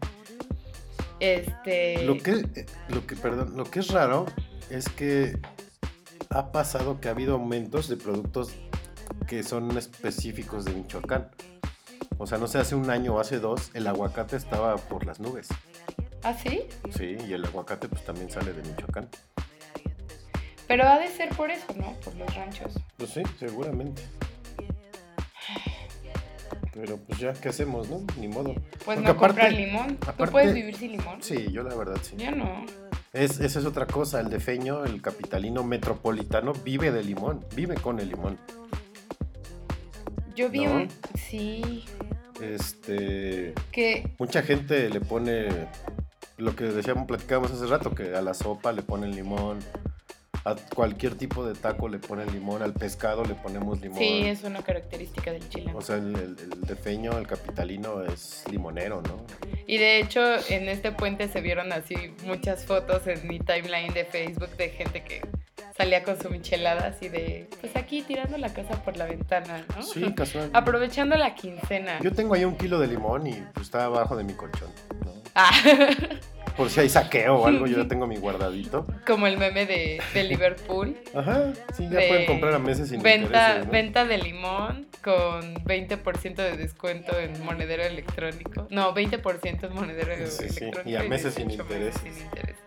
Este. 1.19 2.03
Lo 2.05 2.17
que, 2.17 2.43
lo 2.89 3.05
que, 3.07 3.15
perdón, 3.15 3.53
lo 3.57 3.63
que 3.65 3.79
es 3.79 3.87
raro 3.89 4.25
es 4.69 4.87
que 4.89 5.37
ha 6.29 6.51
pasado 6.51 6.99
que 7.01 7.07
ha 7.07 7.11
habido 7.11 7.33
aumentos 7.33 7.87
de 7.87 7.97
productos 7.97 8.53
que 9.27 9.43
son 9.43 9.77
específicos 9.77 10.65
de 10.65 10.73
Michoacán. 10.73 11.29
O 12.17 12.27
sea, 12.27 12.37
no 12.37 12.47
sé, 12.47 12.59
hace 12.59 12.75
un 12.75 12.89
año 12.89 13.15
o 13.15 13.19
hace 13.19 13.39
dos, 13.39 13.71
el 13.73 13.87
aguacate 13.87 14.35
estaba 14.35 14.75
por 14.77 15.05
las 15.05 15.19
nubes. 15.19 15.47
¿Ah, 16.23 16.33
sí? 16.33 16.63
Sí, 16.95 17.17
y 17.27 17.33
el 17.33 17.43
aguacate 17.45 17.87
pues 17.89 18.03
también 18.05 18.29
sale 18.29 18.53
de 18.53 18.61
Michoacán. 18.63 19.09
Pero 20.67 20.87
ha 20.87 20.97
de 20.99 21.07
ser 21.09 21.29
por 21.35 21.51
eso, 21.51 21.65
¿no? 21.75 21.93
Por 22.03 22.15
los 22.15 22.33
ranchos. 22.35 22.73
Pues 22.97 23.09
sí, 23.09 23.21
seguramente. 23.37 24.01
Pero 26.73 26.97
pues 26.97 27.19
ya, 27.19 27.33
¿qué 27.33 27.49
hacemos, 27.49 27.89
no? 27.89 28.01
Ni 28.19 28.27
modo. 28.27 28.53
Pues 28.53 28.97
Porque 28.97 29.01
no 29.01 29.15
comprar 29.17 29.47
aparte- 29.47 29.65
limón. 29.65 29.97
¿Tú 29.97 30.25
puedes 30.31 30.53
vivir 30.53 30.75
sin 30.75 30.91
limón? 30.93 31.21
Sí, 31.21 31.51
yo 31.51 31.61
la 31.63 31.75
verdad 31.75 31.97
sí. 32.01 32.15
Yo 32.17 32.31
no. 32.31 32.65
Es, 33.11 33.39
esa 33.39 33.59
es 33.59 33.65
otra 33.65 33.85
cosa, 33.85 34.19
el 34.21 34.29
defeño, 34.29 34.83
el 34.85 34.99
capitalino 35.01 35.63
metropolitano 35.63 36.53
vive 36.53 36.91
de 36.91 37.03
limón, 37.03 37.45
vive 37.55 37.75
con 37.75 37.99
el 37.99 38.09
limón. 38.09 38.39
Yo 40.35 40.49
vi 40.49 40.65
¿No? 40.65 40.73
un. 40.75 40.87
Sí. 41.15 41.85
Este, 42.41 43.53
Que. 43.71 44.11
mucha 44.19 44.41
gente 44.41 44.89
le 44.89 44.99
pone 45.01 45.47
lo 46.37 46.55
que 46.55 46.65
decíamos, 46.65 47.05
platicábamos 47.07 47.51
hace 47.51 47.67
rato, 47.67 47.93
que 47.93 48.15
a 48.15 48.21
la 48.21 48.33
sopa 48.33 48.71
le 48.71 48.81
ponen 48.81 49.15
limón, 49.15 49.59
a 50.45 50.55
cualquier 50.75 51.15
tipo 51.15 51.45
de 51.45 51.53
taco 51.53 51.87
le 51.87 51.99
ponen 51.99 52.29
limón, 52.33 52.61
al 52.63 52.73
pescado 52.73 53.23
le 53.23 53.35
ponemos 53.35 53.79
limón. 53.79 53.99
Sí, 53.99 54.23
es 54.25 54.43
una 54.43 54.61
característica 54.61 55.31
del 55.31 55.47
chile. 55.47 55.71
O 55.73 55.81
sea, 55.81 55.95
el, 55.97 56.15
el- 56.15 56.37
el 56.51 56.61
defeño, 56.61 57.17
el 57.17 57.27
capitalino 57.27 58.03
es 58.03 58.43
limonero, 58.51 59.01
¿no? 59.03 59.25
Y 59.67 59.77
de 59.77 59.99
hecho, 59.99 60.21
en 60.49 60.67
este 60.67 60.91
puente 60.91 61.29
se 61.29 61.39
vieron 61.39 61.71
así 61.71 61.95
muchas 62.25 62.65
fotos 62.65 63.07
en 63.07 63.25
mi 63.27 63.39
timeline 63.39 63.93
de 63.93 64.03
Facebook 64.03 64.49
de 64.57 64.69
gente 64.69 65.03
que 65.03 65.21
salía 65.75 66.03
con 66.03 66.21
su 66.21 66.29
michelada 66.29 66.87
así 66.87 67.09
de, 67.09 67.49
pues 67.61 67.75
aquí 67.75 68.01
tirando 68.01 68.37
la 68.37 68.53
casa 68.53 68.81
por 68.83 68.95
la 68.97 69.05
ventana, 69.05 69.65
¿no? 69.75 69.81
Sí, 69.83 70.13
casual. 70.13 70.49
Aprovechando 70.53 71.15
la 71.15 71.35
quincena. 71.35 71.99
Yo 72.01 72.11
tengo 72.13 72.33
ahí 72.35 72.45
un 72.45 72.55
kilo 72.57 72.79
de 72.79 72.87
limón 72.87 73.27
y 73.27 73.33
pues, 73.53 73.65
está 73.67 73.85
abajo 73.85 74.15
de 74.15 74.23
mi 74.23 74.33
colchón. 74.33 74.69
¿no? 75.05 75.11
Ah, 75.35 75.51
Por 76.57 76.69
si 76.69 76.81
hay 76.81 76.89
saqueo 76.89 77.37
o 77.37 77.47
algo, 77.47 77.65
yo 77.65 77.77
ya 77.81 77.87
tengo 77.87 78.05
mi 78.05 78.17
guardadito. 78.17 78.85
como 79.07 79.25
el 79.25 79.37
meme 79.37 79.65
de, 79.65 79.99
de 80.13 80.23
Liverpool. 80.23 80.95
Ajá, 81.15 81.51
sí, 81.75 81.89
ya 81.89 81.97
De 81.97 82.07
pueden 82.07 82.25
comprar 82.27 82.53
a 82.53 82.59
meses 82.59 82.89
sin 82.89 83.01
Venta, 83.01 83.25
intereses, 83.25 83.65
¿no? 83.65 83.71
venta 83.71 84.05
de 84.05 84.17
limón 84.19 84.87
con 85.03 85.55
20% 85.65 86.35
de 86.35 86.55
descuento 86.57 87.17
en 87.17 87.43
monedero 87.43 87.81
electrónico. 87.81 88.67
No, 88.69 88.93
20% 88.93 89.63
en 89.65 89.73
monedero 89.73 90.13
Sí, 90.27 90.47
sí, 90.49 90.59
electrónico. 90.65 90.89
y 90.91 90.95
a 90.95 91.03
meses 91.09 91.33
sin 91.33 91.47
18 91.47 91.67
meses 91.67 91.95
intereses. 91.95 92.13
sin 92.15 92.23
intereses. 92.25 92.63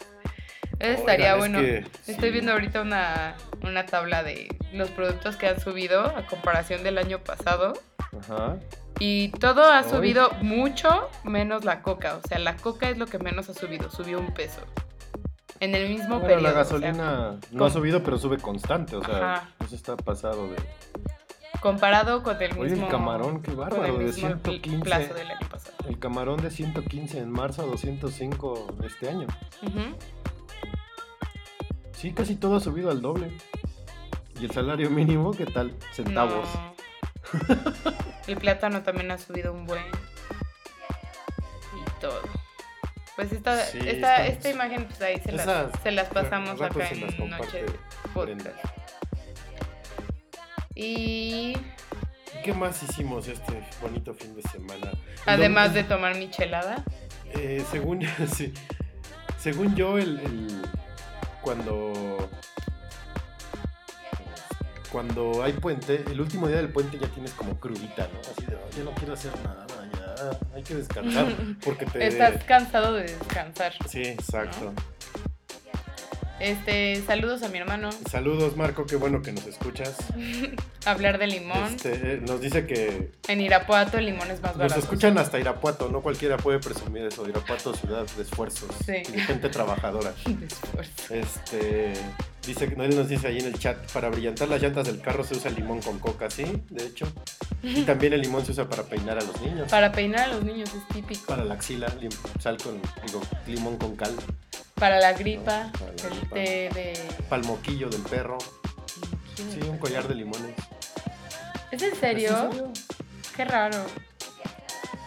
Eso 0.79 0.93
estaría 1.01 1.35
Oigan, 1.37 1.55
es 1.57 1.63
bueno. 1.63 1.85
que 2.05 2.11
Estoy 2.13 2.29
sí. 2.29 2.33
viendo 2.33 2.53
ahorita 2.53 2.83
una, 2.83 3.35
una 3.63 3.87
tabla 3.87 4.23
de 4.23 4.49
los 4.73 4.91
productos 4.91 5.37
que 5.37 5.49
han 5.49 5.61
subido 5.61 6.03
a 6.05 6.27
comparación 6.27 6.83
del 6.83 6.99
año 6.99 7.19
pasado. 7.21 7.73
Ajá. 8.21 8.57
Y 8.99 9.29
todo 9.31 9.65
ha 9.71 9.83
subido 9.85 10.31
mucho 10.43 11.09
menos 11.25 11.65
la 11.65 11.83
coca. 11.83 12.17
O 12.23 12.27
sea, 12.29 12.39
la 12.39 12.57
coca 12.57 12.89
es 12.91 12.99
lo 12.99 13.07
que 13.07 13.19
menos 13.19 13.49
ha 13.49 13.55
subido. 13.55 13.91
Subió 13.91 14.19
un 14.19 14.33
peso. 14.33 14.61
En 15.61 15.75
el 15.75 15.89
mismo 15.89 16.21
Bueno, 16.21 16.27
periodo. 16.37 16.43
la 16.43 16.49
o 16.49 16.53
sea, 16.53 16.63
gasolina 16.79 17.31
no 17.51 17.59
con- 17.59 17.67
ha 17.69 17.71
subido, 17.71 18.03
pero 18.03 18.19
sube 18.19 18.37
constante, 18.39 18.95
o 18.97 19.03
sea, 19.05 19.17
Ajá. 19.37 19.49
eso 19.65 19.75
está 19.75 19.97
pasado 19.97 20.49
de... 20.49 20.57
comparado 21.61 22.23
con 22.23 22.41
el 22.43 22.53
Oye, 22.59 22.71
mismo. 22.73 22.87
el 22.87 22.93
camarón, 22.93 23.43
qué 23.43 23.53
bárbaro, 23.53 23.83
de 23.99 24.05
mismo 24.05 24.29
pl- 24.43 24.61
115. 24.61 24.85
plazo 24.85 25.15
del 25.15 25.31
año 25.31 25.49
pasado. 25.51 25.77
El 25.89 25.99
camarón 25.99 26.43
de 26.43 26.51
115 26.51 27.19
en 27.19 27.31
marzo 27.31 27.63
a 27.63 27.67
205 27.67 28.67
este 28.85 29.09
año. 29.09 29.27
Ujú. 29.63 29.97
Sí, 31.97 32.13
casi 32.13 32.37
todo 32.37 32.57
ha 32.57 32.61
subido 32.61 32.91
al 32.91 33.01
doble. 33.01 33.31
¿Y 34.41 34.45
el 34.45 34.51
salario 34.51 34.91
mínimo 34.91 35.33
qué 35.33 35.47
tal? 35.47 35.75
Centavos. 35.93 36.47
No. 36.55 36.75
El 38.27 38.37
plátano 38.37 38.83
también 38.83 39.11
ha 39.11 39.19
subido 39.19 39.53
un 39.53 39.67
buen. 39.67 39.83
Y 41.75 42.01
todo. 42.01 42.21
Pues 43.17 43.33
esta, 43.33 43.59
Sí, 43.65 43.79
esta, 43.83 44.27
esta 44.27 44.51
imagen, 44.51 44.85
pues 44.85 45.01
ahí 45.01 45.19
se, 45.25 45.33
las, 45.33 45.71
se 45.83 45.91
las 45.91 46.09
pasamos 46.09 46.61
acá 46.61 46.79
las 46.79 46.93
en 46.93 47.01
comparte 47.17 47.63
Noche. 47.63 47.65
Podcast. 48.13 48.57
Y 50.75 51.57
¿Qué 52.45 52.53
más 52.53 52.83
hicimos 52.83 53.27
este 53.27 53.63
bonito 53.81 54.13
fin 54.15 54.37
de 54.37 54.43
semana? 54.43 54.93
Además 55.25 55.73
de 55.73 55.83
tomar 55.85 56.15
michelada, 56.17 56.85
Eh, 57.33 57.65
según, 57.71 58.03
sí. 58.37 58.53
según 59.39 59.75
yo, 59.75 59.97
el, 59.99 60.21
el- 60.21 60.63
cuando 61.47 62.29
cuando 64.91 65.45
hay 65.45 65.53
puente, 65.53 66.03
el 66.11 66.21
último 66.21 66.49
día 66.49 66.57
del 66.57 66.71
puente 66.71 66.99
ya 66.99 67.07
tienes 67.07 67.31
como 67.35 67.61
crudita, 67.61 68.09
¿no? 68.13 68.19
Así 68.21 68.47
de, 68.47 68.57
"Oh, 68.57 68.77
ya 68.77 68.83
no 68.83 68.91
quiero 68.93 69.15
hacer 69.15 69.31
nada, 69.45 69.65
ya 69.93 70.39
hay 70.57 70.63
que 70.65 70.75
descansar, 70.75 71.27
porque 71.65 71.87
te... 71.87 72.05
estás 72.05 72.43
cansado 72.45 72.95
de 72.95 73.05
descansar. 73.05 73.75
Sí, 73.89 74.03
exacto. 74.03 74.73
Este, 76.39 77.03
saludos 77.07 77.43
a 77.43 77.49
mi 77.49 77.59
hermano. 77.59 77.89
Saludos, 78.11 78.57
Marco, 78.57 78.85
qué 78.87 78.97
bueno 78.97 79.23
que 79.23 79.33
nos 79.33 79.47
escuchas. 79.47 79.95
Hablar 80.85 81.19
de 81.19 81.27
limón. 81.29 81.75
Este, 81.75 81.93
eh, 81.95 82.21
nos 82.27 82.41
dice 82.41 82.67
que 82.67 83.11
En 83.29 83.41
Irapuato 83.41 83.97
el 83.99 84.07
limón 84.07 84.31
es 84.31 84.41
más 84.43 84.53
nos 84.53 84.59
barato. 84.59 84.81
escuchan 84.81 85.17
hasta 85.19 85.39
Irapuato, 85.41 85.89
no 85.89 86.03
cualquiera 86.03 86.37
puede 86.37 86.59
presumir 86.59 87.05
eso. 87.05 87.27
Irapuato, 87.29 87.75
ciudad 87.75 88.07
de 88.17 88.23
esfuerzos 88.23 88.69
Sí. 88.85 88.93
y 89.09 89.13
de 89.13 89.21
gente 89.23 89.49
trabajadora. 89.49 90.13
De. 90.27 91.21
Este 91.21 91.93
dice 92.47 92.73
que 92.73 92.81
él 92.85 92.95
nos 92.95 93.09
dice 93.09 93.27
ahí 93.27 93.39
en 93.39 93.47
el 93.47 93.59
chat 93.59 93.77
para 93.93 94.09
brillantar 94.09 94.49
las 94.49 94.63
llantas 94.63 94.87
del 94.87 95.01
carro 95.01 95.25
se 95.25 95.35
usa 95.35 95.51
limón 95.51 95.81
con 95.81 95.99
coca, 95.99 96.31
sí, 96.31 96.45
de 96.71 96.85
hecho. 96.87 97.07
Y 97.63 97.83
también 97.87 98.13
el 98.13 98.21
limón 98.21 98.45
se 98.47 98.53
usa 98.53 98.69
para 98.69 98.85
peinar 98.85 99.19
a 99.19 99.23
los 99.23 99.41
niños. 99.41 99.69
Para 99.71 99.91
peinar 99.91 100.29
a 100.29 100.35
los 100.35 100.45
niños 100.45 100.71
es 100.73 100.95
típico. 100.95 101.27
Para 101.27 101.45
la 101.45 101.55
axila, 101.55 101.89
sal 102.39 102.57
con 102.59 102.81
digo, 103.07 103.21
limón 103.49 103.77
con 103.79 103.97
cal, 103.97 104.15
Para 104.77 104.99
la 105.01 105.13
gripa, 105.15 105.71
Para 105.73 105.87
la 105.93 106.03
el 106.09 106.11
gripa. 106.21 106.35
té 106.35 106.71
de. 106.75 107.09
para 107.29 107.43
el 107.43 107.49
moquillo 107.49 107.89
del 107.89 108.03
perro. 108.03 108.39
Sí, 109.37 109.61
un 109.69 109.79
collar 109.79 110.07
de 110.09 110.15
limones. 110.15 110.55
¿Es 111.71 111.83
en 111.83 111.95
serio? 111.97 112.31
¿Es 112.31 112.41
en 112.45 112.51
serio? 112.53 112.73
Qué 113.37 113.45
raro. 113.45 113.85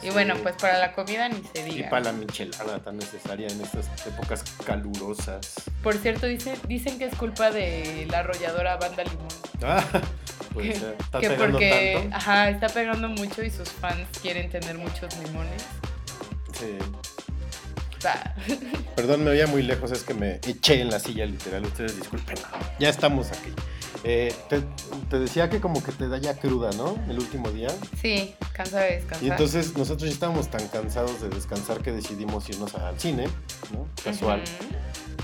Y 0.02 0.12
bueno, 0.12 0.36
pues 0.42 0.56
para 0.56 0.78
la 0.80 0.94
comida 0.94 1.28
ni 1.28 1.44
se 1.54 1.68
Y 1.68 1.72
diga. 1.76 1.90
para 1.90 2.06
la 2.06 2.12
michelada 2.14 2.80
tan 2.80 2.98
necesaria 2.98 3.48
en 3.48 3.60
estas 3.62 3.86
épocas 4.08 4.44
calurosas. 4.66 5.56
Por 5.84 5.98
cierto, 5.98 6.26
dice, 6.26 6.56
dicen 6.68 6.98
que 6.98 7.06
es 7.06 7.16
culpa 7.16 7.52
de 7.52 8.08
la 8.10 8.20
arrolladora 8.20 8.78
Banda 8.78 9.04
Limón. 9.04 9.28
Ah, 9.62 9.84
pues 10.54 10.80
que, 10.80 10.90
está 11.00 11.20
que 11.20 11.30
pegando 11.30 11.52
porque 11.58 11.98
tanto. 12.02 12.16
ajá, 12.16 12.50
está 12.50 12.70
pegando 12.70 13.10
mucho 13.10 13.44
y 13.44 13.50
sus 13.52 13.70
fans 13.70 14.08
quieren 14.22 14.50
tener 14.50 14.78
muchos 14.78 15.16
limones. 15.18 15.64
Sí. 16.58 16.78
Perdón, 18.96 19.24
me 19.24 19.32
oía 19.32 19.48
muy 19.48 19.64
lejos, 19.64 19.92
es 19.92 20.04
que 20.04 20.14
me 20.14 20.36
eché 20.36 20.82
en 20.82 20.90
la 20.90 21.00
silla 21.00 21.26
literal. 21.26 21.66
Ustedes 21.66 21.98
disculpen. 21.98 22.38
Ya 22.80 22.90
estamos 22.90 23.32
aquí. 23.32 23.54
Eh, 24.04 24.34
te, 24.48 24.62
te 25.10 25.20
decía 25.20 25.50
que 25.50 25.60
como 25.60 25.84
que 25.84 25.92
te 25.92 26.08
da 26.08 26.18
ya 26.18 26.34
cruda, 26.36 26.72
¿no? 26.78 26.96
El 27.10 27.20
último 27.20 27.52
día. 27.52 27.70
Sí, 28.02 28.34
cansa 28.54 28.80
de 28.80 28.96
descansar. 28.96 29.24
Y 29.24 29.30
entonces 29.30 29.76
nosotros 29.76 30.10
ya 30.10 30.14
estábamos 30.14 30.50
tan 30.50 30.66
cansados 30.70 31.22
de 31.22 31.30
descansar 31.30 31.82
que 31.82 31.92
decidimos 31.92 32.48
irnos 32.50 32.76
al 32.76 32.98
cine, 33.00 33.28
¿no? 33.74 33.88
Casual. 34.02 34.42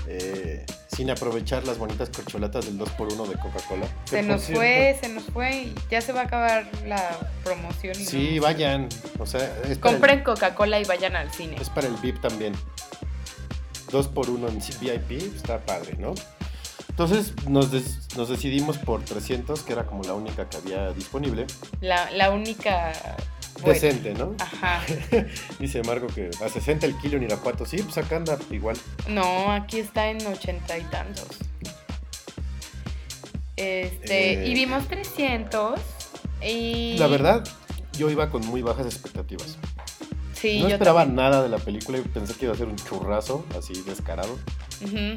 Eh, 0.08 0.64
sin 0.94 1.10
aprovechar 1.10 1.64
las 1.66 1.78
bonitas 1.78 2.08
corcholatas 2.10 2.64
del 2.66 2.78
2x1 2.78 3.26
de 3.28 3.34
Coca-Cola. 3.38 3.86
Se 4.04 4.22
nos 4.22 4.42
cierto- 4.42 4.60
fue, 4.60 4.98
se 5.00 5.08
nos 5.10 5.24
fue 5.24 5.56
y 5.56 5.74
ya 5.90 6.00
se 6.00 6.12
va 6.12 6.20
a 6.22 6.24
acabar 6.24 6.66
la 6.86 7.18
promoción. 7.44 7.94
y 8.00 8.04
Sí, 8.04 8.32
no. 8.36 8.42
vayan. 8.42 8.88
O 9.18 9.26
sea, 9.26 9.52
Compren 9.80 10.22
Coca-Cola 10.22 10.80
y 10.80 10.84
vayan 10.84 11.16
al 11.16 11.30
cine. 11.32 11.56
es 11.60 11.68
para 11.70 11.88
el 11.88 11.96
VIP 11.96 12.20
también. 12.20 12.54
2x1 13.90 14.48
en 14.48 14.60
VIP, 14.80 15.36
está 15.36 15.58
padre, 15.60 15.96
¿no? 15.98 16.14
Entonces 16.88 17.34
nos, 17.46 17.70
des- 17.70 18.08
nos 18.16 18.28
decidimos 18.28 18.78
por 18.78 19.04
300, 19.04 19.62
que 19.62 19.72
era 19.74 19.84
como 19.86 20.02
la 20.02 20.14
única 20.14 20.48
que 20.48 20.56
había 20.56 20.92
disponible. 20.92 21.46
La, 21.80 22.10
la 22.10 22.30
única. 22.30 22.92
Buena. 23.62 23.72
Decente, 23.74 24.14
¿no? 24.14 24.34
Ajá. 24.40 24.82
Dice 25.58 25.82
Marco 25.82 26.06
que 26.08 26.30
a 26.44 26.48
60 26.48 26.86
el 26.86 26.96
kilo 26.98 27.16
en 27.16 27.24
Irapuato. 27.24 27.64
Sí, 27.66 27.78
pues 27.82 27.96
acá 27.98 28.16
anda 28.16 28.38
igual. 28.50 28.76
No, 29.08 29.50
aquí 29.52 29.78
está 29.80 30.08
en 30.10 30.24
ochenta 30.26 30.76
y 30.78 30.82
tantos. 30.84 31.26
Este, 33.56 34.44
Eh. 34.44 34.48
y 34.48 34.54
vimos 34.54 34.86
300 34.86 35.80
y... 36.42 36.96
La 36.98 37.06
verdad, 37.06 37.42
yo 37.96 38.10
iba 38.10 38.28
con 38.30 38.44
muy 38.46 38.60
bajas 38.62 38.84
expectativas. 38.86 39.56
sí, 40.34 40.60
no 40.60 40.68
yo 40.68 40.74
esperaba 40.74 41.00
también. 41.00 41.16
nada 41.16 41.42
de 41.42 41.48
la 41.48 41.56
película 41.58 41.96
y 41.98 42.02
pensé 42.02 42.34
que 42.34 42.44
iba 42.44 42.54
a 42.54 42.56
ser 42.58 42.66
un 42.68 42.76
churrazo, 42.76 43.46
así 43.58 43.72
descarado. 43.86 44.34
Ujú. 44.84 45.16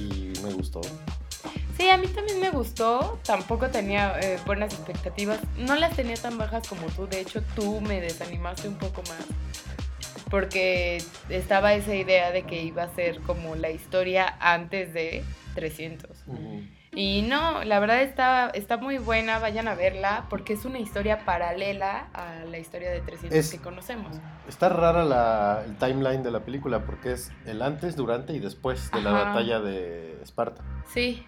Y 0.00 0.32
me 0.44 0.52
gustó. 0.52 0.80
Sí, 1.76 1.88
a 1.90 1.98
mí 1.98 2.06
también 2.08 2.40
me 2.40 2.50
gustó. 2.50 3.18
Tampoco 3.24 3.68
tenía 3.68 4.18
eh, 4.20 4.38
buenas 4.46 4.72
expectativas. 4.74 5.38
No 5.58 5.74
las 5.76 5.94
tenía 5.94 6.16
tan 6.16 6.38
bajas 6.38 6.66
como 6.68 6.86
tú. 6.88 7.06
De 7.06 7.20
hecho, 7.20 7.42
tú 7.54 7.80
me 7.82 8.00
desanimaste 8.00 8.68
un 8.68 8.76
poco 8.76 9.02
más. 9.02 9.24
Porque 10.30 11.02
estaba 11.28 11.74
esa 11.74 11.94
idea 11.94 12.32
de 12.32 12.42
que 12.42 12.62
iba 12.62 12.82
a 12.82 12.88
ser 12.94 13.20
como 13.20 13.54
la 13.54 13.70
historia 13.70 14.36
antes 14.40 14.92
de 14.92 15.22
300. 15.54 16.10
Y 16.92 17.22
no, 17.22 17.62
la 17.62 17.78
verdad 17.78 18.00
está, 18.02 18.48
está 18.50 18.78
muy 18.78 18.96
buena, 18.96 19.38
vayan 19.38 19.68
a 19.68 19.74
verla, 19.74 20.24
porque 20.30 20.54
es 20.54 20.64
una 20.64 20.78
historia 20.78 21.24
paralela 21.26 22.08
a 22.14 22.44
la 22.50 22.58
historia 22.58 22.90
de 22.90 23.00
300 23.02 23.38
Es- 23.38 23.50
que 23.50 23.58
conocemos. 23.58 24.16
Está 24.48 24.70
rara 24.70 25.04
la, 25.04 25.62
el 25.66 25.76
timeline 25.76 26.22
de 26.22 26.30
la 26.30 26.40
película 26.40 26.80
porque 26.86 27.12
es 27.12 27.30
el 27.44 27.60
antes, 27.60 27.96
durante 27.96 28.32
y 28.32 28.38
después 28.38 28.90
de 28.92 29.02
la 29.02 29.12
batalla 29.12 29.60
de 29.60 30.20
Esparta, 30.22 30.62
Sí, 30.92 31.26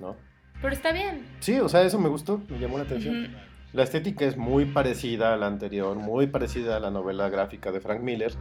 ¿no? 0.00 0.16
pero 0.60 0.74
está 0.74 0.90
bien. 0.92 1.24
Sí, 1.40 1.58
o 1.60 1.68
sea, 1.68 1.82
eso 1.82 1.98
me 2.00 2.08
gustó, 2.08 2.40
me 2.48 2.58
llamó 2.58 2.78
la 2.78 2.84
atención. 2.84 3.36
La 3.72 3.82
estética 3.84 4.24
es 4.24 4.36
muy 4.36 4.64
parecida 4.64 5.34
a 5.34 5.36
la 5.36 5.46
anterior, 5.46 5.96
muy 5.96 6.26
parecida 6.26 6.76
a 6.76 6.80
la 6.80 6.90
novela 6.90 7.28
gráfica 7.28 7.70
de 7.70 7.80
Frank 7.80 8.00
Miller, 8.00 8.32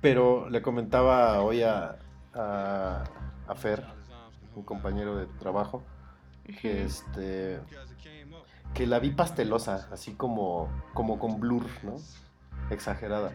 pero 0.00 0.48
le 0.50 0.62
comentaba 0.62 1.40
hoy 1.42 1.62
a, 1.62 1.96
a, 2.34 3.04
a 3.48 3.54
Fer, 3.56 3.82
un 4.54 4.62
compañero 4.62 5.16
de 5.16 5.26
trabajo, 5.38 5.82
que 6.60 6.84
este 6.84 7.58
que 8.74 8.86
la 8.86 8.98
vi 8.98 9.10
pastelosa, 9.10 9.88
así 9.90 10.12
como 10.12 10.68
como 10.94 11.18
con 11.18 11.40
blur, 11.40 11.64
¿no? 11.82 11.96
Exagerada. 12.70 13.32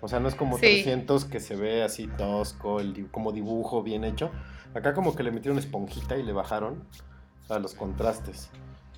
O 0.00 0.08
sea, 0.08 0.18
no 0.18 0.28
es 0.28 0.34
como 0.34 0.56
Sí. 0.56 0.62
300 0.62 1.26
que 1.26 1.40
se 1.40 1.56
ve 1.56 1.82
así 1.82 2.06
tosco, 2.06 2.80
el, 2.80 3.10
como 3.10 3.32
dibujo 3.32 3.82
bien 3.82 4.02
hecho. 4.04 4.30
Acá 4.74 4.94
como 4.94 5.16
que 5.16 5.22
le 5.22 5.30
metieron 5.32 5.58
esponjita 5.58 6.16
y 6.16 6.22
le 6.22 6.32
bajaron 6.32 6.84
a 7.48 7.58
los 7.58 7.74
contrastes. 7.74 8.50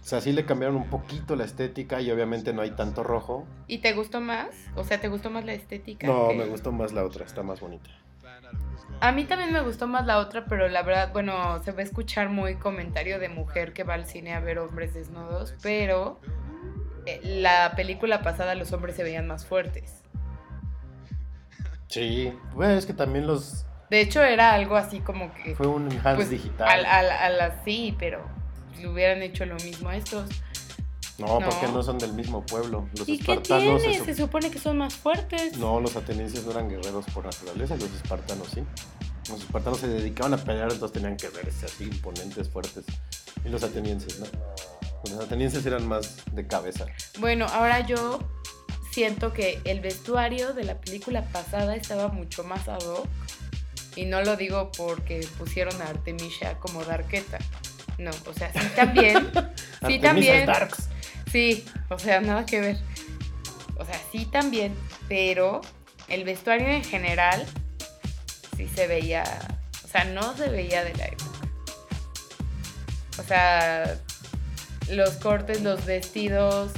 O 0.03 0.05
sea, 0.05 0.21
sí 0.21 0.33
le 0.33 0.45
cambiaron 0.45 0.77
un 0.77 0.91
poquito 0.91 1.37
la 1.37 1.45
estética 1.45 2.01
y 2.01 2.11
obviamente 2.11 2.53
no 2.53 2.61
hay 2.63 2.73
tanto 2.73 3.03
rojo. 3.05 3.47
¿Y 3.69 3.79
te 3.79 3.93
gustó 3.93 4.21
más? 4.21 4.49
O 4.75 4.85
sea, 4.85 5.01
¿te 5.01 5.09
gustó 5.09 5.31
más 5.31 5.45
la 5.45 5.53
estética? 5.55 6.07
No, 6.07 6.29
que- 6.29 6.35
me 6.37 6.47
gustó 6.47 6.73
más 6.73 6.93
la 6.93 7.05
otra, 7.05 7.25
está 7.25 7.43
más 7.43 7.61
bonita. 7.61 7.89
A 9.01 9.11
mí 9.13 9.25
también 9.25 9.53
me 9.53 9.61
gustó 9.63 9.87
más 9.87 10.07
la 10.07 10.19
otra, 10.19 10.45
pero 10.47 10.69
la 10.69 10.83
verdad, 10.83 11.13
bueno, 11.13 11.63
se 11.63 11.73
va 11.73 11.81
a 11.81 11.83
escuchar 11.83 12.29
muy 12.29 12.57
comentario 12.57 13.19
de 13.19 13.29
mujer 13.29 13.73
que 13.73 13.83
va 13.85 13.95
al 13.95 14.07
cine 14.07 14.35
a 14.35 14.41
ver 14.41 14.59
hombres 14.59 14.95
desnudos, 14.95 15.55
pero 15.63 16.21
eh, 17.07 17.21
la 17.25 17.73
película 17.77 18.23
pasada 18.23 18.55
los 18.55 18.73
hombres 18.73 18.95
se 18.97 19.03
veían 19.03 19.27
más 19.27 19.45
fuertes. 19.47 20.03
Sí, 21.89 22.33
bueno, 22.55 22.75
es 22.75 22.87
que 22.87 22.93
también 22.95 23.27
los... 23.27 23.67
De 23.93 24.01
hecho, 24.01 24.23
era 24.23 24.55
algo 24.55 24.77
así 24.77 25.01
como 25.01 25.35
que... 25.35 25.55
Fue 25.55 25.67
un 25.67 25.83
enhance 25.93 26.15
pues, 26.15 26.31
digital. 26.31 26.67
Al, 26.67 26.87
al, 26.87 27.11
al- 27.11 27.41
así, 27.43 27.95
pero 27.99 28.25
le 28.81 28.89
hubieran 28.89 29.21
hecho 29.23 29.45
lo 29.45 29.55
mismo 29.57 29.91
a 29.91 29.97
estos. 29.97 30.31
No, 31.19 31.39
No. 31.39 31.51
porque 31.51 31.69
no 31.69 31.83
son 31.83 31.99
del 31.99 32.15
mismo 32.15 32.41
pueblo. 32.47 32.89
Los 32.97 33.07
¿Y 33.07 33.19
qué 33.19 33.33
espartanos 33.35 33.83
tiene? 33.83 33.99
se 33.99 34.05
Se, 34.07 34.13
sup- 34.15 34.25
supone 34.25 34.51
que 34.51 34.59
son 34.59 34.79
más 34.79 34.95
fuertes. 34.95 35.59
No, 35.59 35.79
los 35.79 35.95
atenienses 35.95 36.43
no 36.47 36.53
eran 36.53 36.71
guerreros 36.71 37.05
por 37.13 37.27
naturaleza, 37.27 37.77
los 37.77 37.93
espartanos 37.93 38.49
sí. 38.55 38.63
Los 39.29 39.41
espartanos 39.43 39.79
se 39.81 39.89
dedicaban 39.89 40.33
a 40.33 40.39
pelear, 40.39 40.73
entonces 40.73 40.93
tenían 40.93 41.19
que 41.19 41.29
verse 41.29 41.67
así, 41.67 41.85
imponentes, 41.85 42.49
fuertes. 42.49 42.87
Y 43.45 43.51
los 43.51 43.63
atenienses, 43.63 44.19
¿no? 44.21 44.27
Los 45.15 45.23
atenienses 45.27 45.67
eran 45.67 45.87
más 45.87 46.17
de 46.33 46.47
cabeza. 46.47 46.87
Bueno, 47.21 47.45
ahora 47.53 47.81
yo 47.87 48.21
siento 48.91 49.35
que 49.35 49.61
el 49.65 49.81
vestuario 49.81 50.55
de 50.55 50.65
la 50.65 50.81
película 50.81 51.23
pasada 51.31 51.77
estaba 51.77 52.09
mucho 52.09 52.43
más 52.43 52.69
ad 52.69 52.81
hoc. 52.87 53.07
Y 53.97 54.07
no 54.07 54.23
lo 54.23 54.37
digo 54.37 54.73
porque 54.77 55.27
pusieron 55.39 55.81
a 55.83 55.87
Artemisia 55.87 56.59
como 56.59 56.85
Darketa. 56.85 57.39
No, 57.99 58.11
o 58.27 58.33
sea, 58.33 58.53
sí 58.53 58.69
también. 58.75 59.31
sí 59.87 59.99
también. 59.99 60.47
Darks. 60.47 60.89
Sí, 61.31 61.65
o 61.89 61.99
sea, 61.99 62.21
nada 62.21 62.47
que 62.47 62.61
ver. 62.61 62.79
O 63.77 63.85
sea, 63.85 64.01
sí 64.11 64.27
también, 64.27 64.75
pero 65.09 65.61
el 66.09 66.25
vestuario 66.25 66.69
en 66.69 66.85
general 66.85 67.47
sí 68.57 68.69
se 68.69 68.87
veía, 68.87 69.25
o 69.85 69.89
sea, 69.89 70.05
no 70.05 70.37
se 70.37 70.49
veía 70.49 70.85
de 70.85 70.95
la 70.95 71.07
época. 71.07 71.39
O 73.19 73.23
sea, 73.23 73.99
los 74.91 75.11
cortes, 75.17 75.63
los 75.63 75.85
vestidos, 75.85 76.73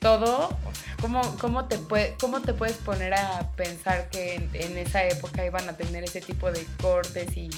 todo, 0.00 0.56
¿cómo, 1.02 1.20
cómo, 1.38 1.66
te, 1.66 1.76
puede, 1.76 2.16
¿cómo 2.18 2.40
te 2.40 2.54
puedes 2.54 2.76
poner 2.78 3.12
a 3.12 3.50
pensar 3.56 4.08
que 4.08 4.36
en, 4.36 4.48
en 4.54 4.78
esa 4.78 5.04
época 5.04 5.44
iban 5.44 5.68
a 5.68 5.76
tener 5.76 6.02
ese 6.04 6.22
tipo 6.22 6.50
de 6.50 6.64
cortes 6.80 7.36
y, 7.36 7.50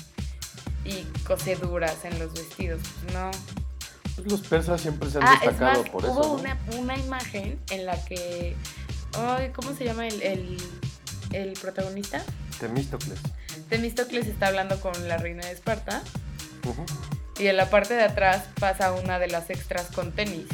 y 0.85 1.05
coseduras 1.25 2.05
en 2.05 2.19
los 2.19 2.33
vestidos? 2.35 2.81
No. 3.13 3.31
Pues 4.17 4.31
los 4.31 4.41
persas 4.41 4.81
siempre 4.81 5.09
se 5.11 5.19
han 5.19 5.25
Ah, 5.25 5.35
es 5.43 5.51
destacado 5.51 5.83
más, 5.83 5.91
por 5.91 6.05
hubo 6.07 6.21
eso. 6.21 6.29
¿no? 6.29 6.33
una, 6.35 6.59
una 6.79 6.99
imagen 6.99 7.61
en 7.71 7.87
la 7.87 8.03
que. 8.05 8.57
Ay, 9.17 9.51
¿Cómo 9.55 9.75
se 9.77 9.85
llama 9.85 10.09
el, 10.09 10.21
el, 10.23 10.57
el 11.33 11.53
protagonista? 11.53 12.25
Temístocles. 12.59 13.19
Temístocles 13.69 14.27
está 14.27 14.49
hablando 14.49 14.81
con 14.81 15.09
la 15.09 15.19
reina 15.19 15.45
de 15.47 15.53
Esparta. 15.53 16.03
Y 17.39 17.49
en 17.49 17.57
la 17.57 17.69
parte 17.69 17.95
de 17.95 18.03
atrás 18.05 18.45
pasa 18.61 18.93
una 18.93 19.19
de 19.19 19.27
las 19.29 19.51
extras 19.51 19.87
con 19.95 20.13
tenis. 20.13 20.47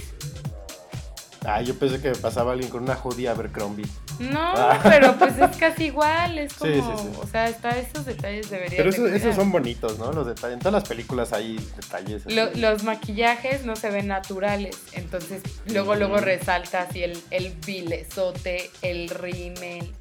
Ah, 1.46 1.62
yo 1.62 1.74
pensé 1.78 2.00
que 2.02 2.10
pasaba 2.12 2.52
alguien 2.52 2.70
con 2.70 2.82
una 2.82 2.94
judía 2.94 3.30
Abercrombie. 3.30 3.86
No, 4.18 4.38
Ah. 4.54 4.78
pero 4.82 5.16
pues 5.16 5.38
es 5.38 5.56
casi 5.56 5.84
igual. 5.86 6.38
Es 6.38 6.52
como. 6.54 6.70
Sí, 6.72 6.80
sí, 6.80 7.02
sí. 7.14 7.18
O 7.22 7.26
sea, 7.26 7.48
está, 7.48 7.70
esos 7.78 8.04
detalles 8.04 8.50
deberían. 8.50 8.84
Pero 8.90 9.04
de 9.10 9.16
esos 9.16 9.34
son 9.36 9.50
bonitos, 9.50 9.98
¿no? 9.98 10.12
Los 10.12 10.26
detalles. 10.26 10.54
En 10.54 10.58
todas 10.60 10.74
las 10.74 10.88
películas 10.88 11.32
hay 11.32 11.56
detalles. 11.76 12.24
Lo- 12.26 12.52
los 12.54 12.82
maquillajes 12.84 13.64
no 13.64 13.74
se 13.76 13.88
ven 13.90 14.08
naturales, 14.08 14.76
entonces 14.92 15.42
luego 15.66 15.94
luego 15.94 16.16
Mm. 16.18 16.24
resalta 16.24 16.82
así 16.82 17.02
el, 17.02 17.18
el 17.30 17.54
vilezote, 17.66 18.70
el 18.82 19.08
rímel, 19.08 19.92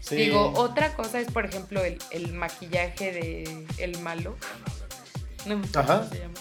Sí. 0.00 0.16
Digo, 0.16 0.52
otra 0.56 0.92
cosa 0.94 1.18
es, 1.18 1.30
por 1.32 1.46
ejemplo, 1.46 1.82
el, 1.82 1.96
el 2.10 2.34
maquillaje 2.34 3.10
de 3.10 3.66
el 3.78 3.98
malo. 4.00 4.36
No 5.46 5.56
me 5.56 5.66
acuerdo 5.66 5.80
Ajá. 5.80 5.98
cómo 6.00 6.10
se 6.10 6.18
llama. 6.18 6.34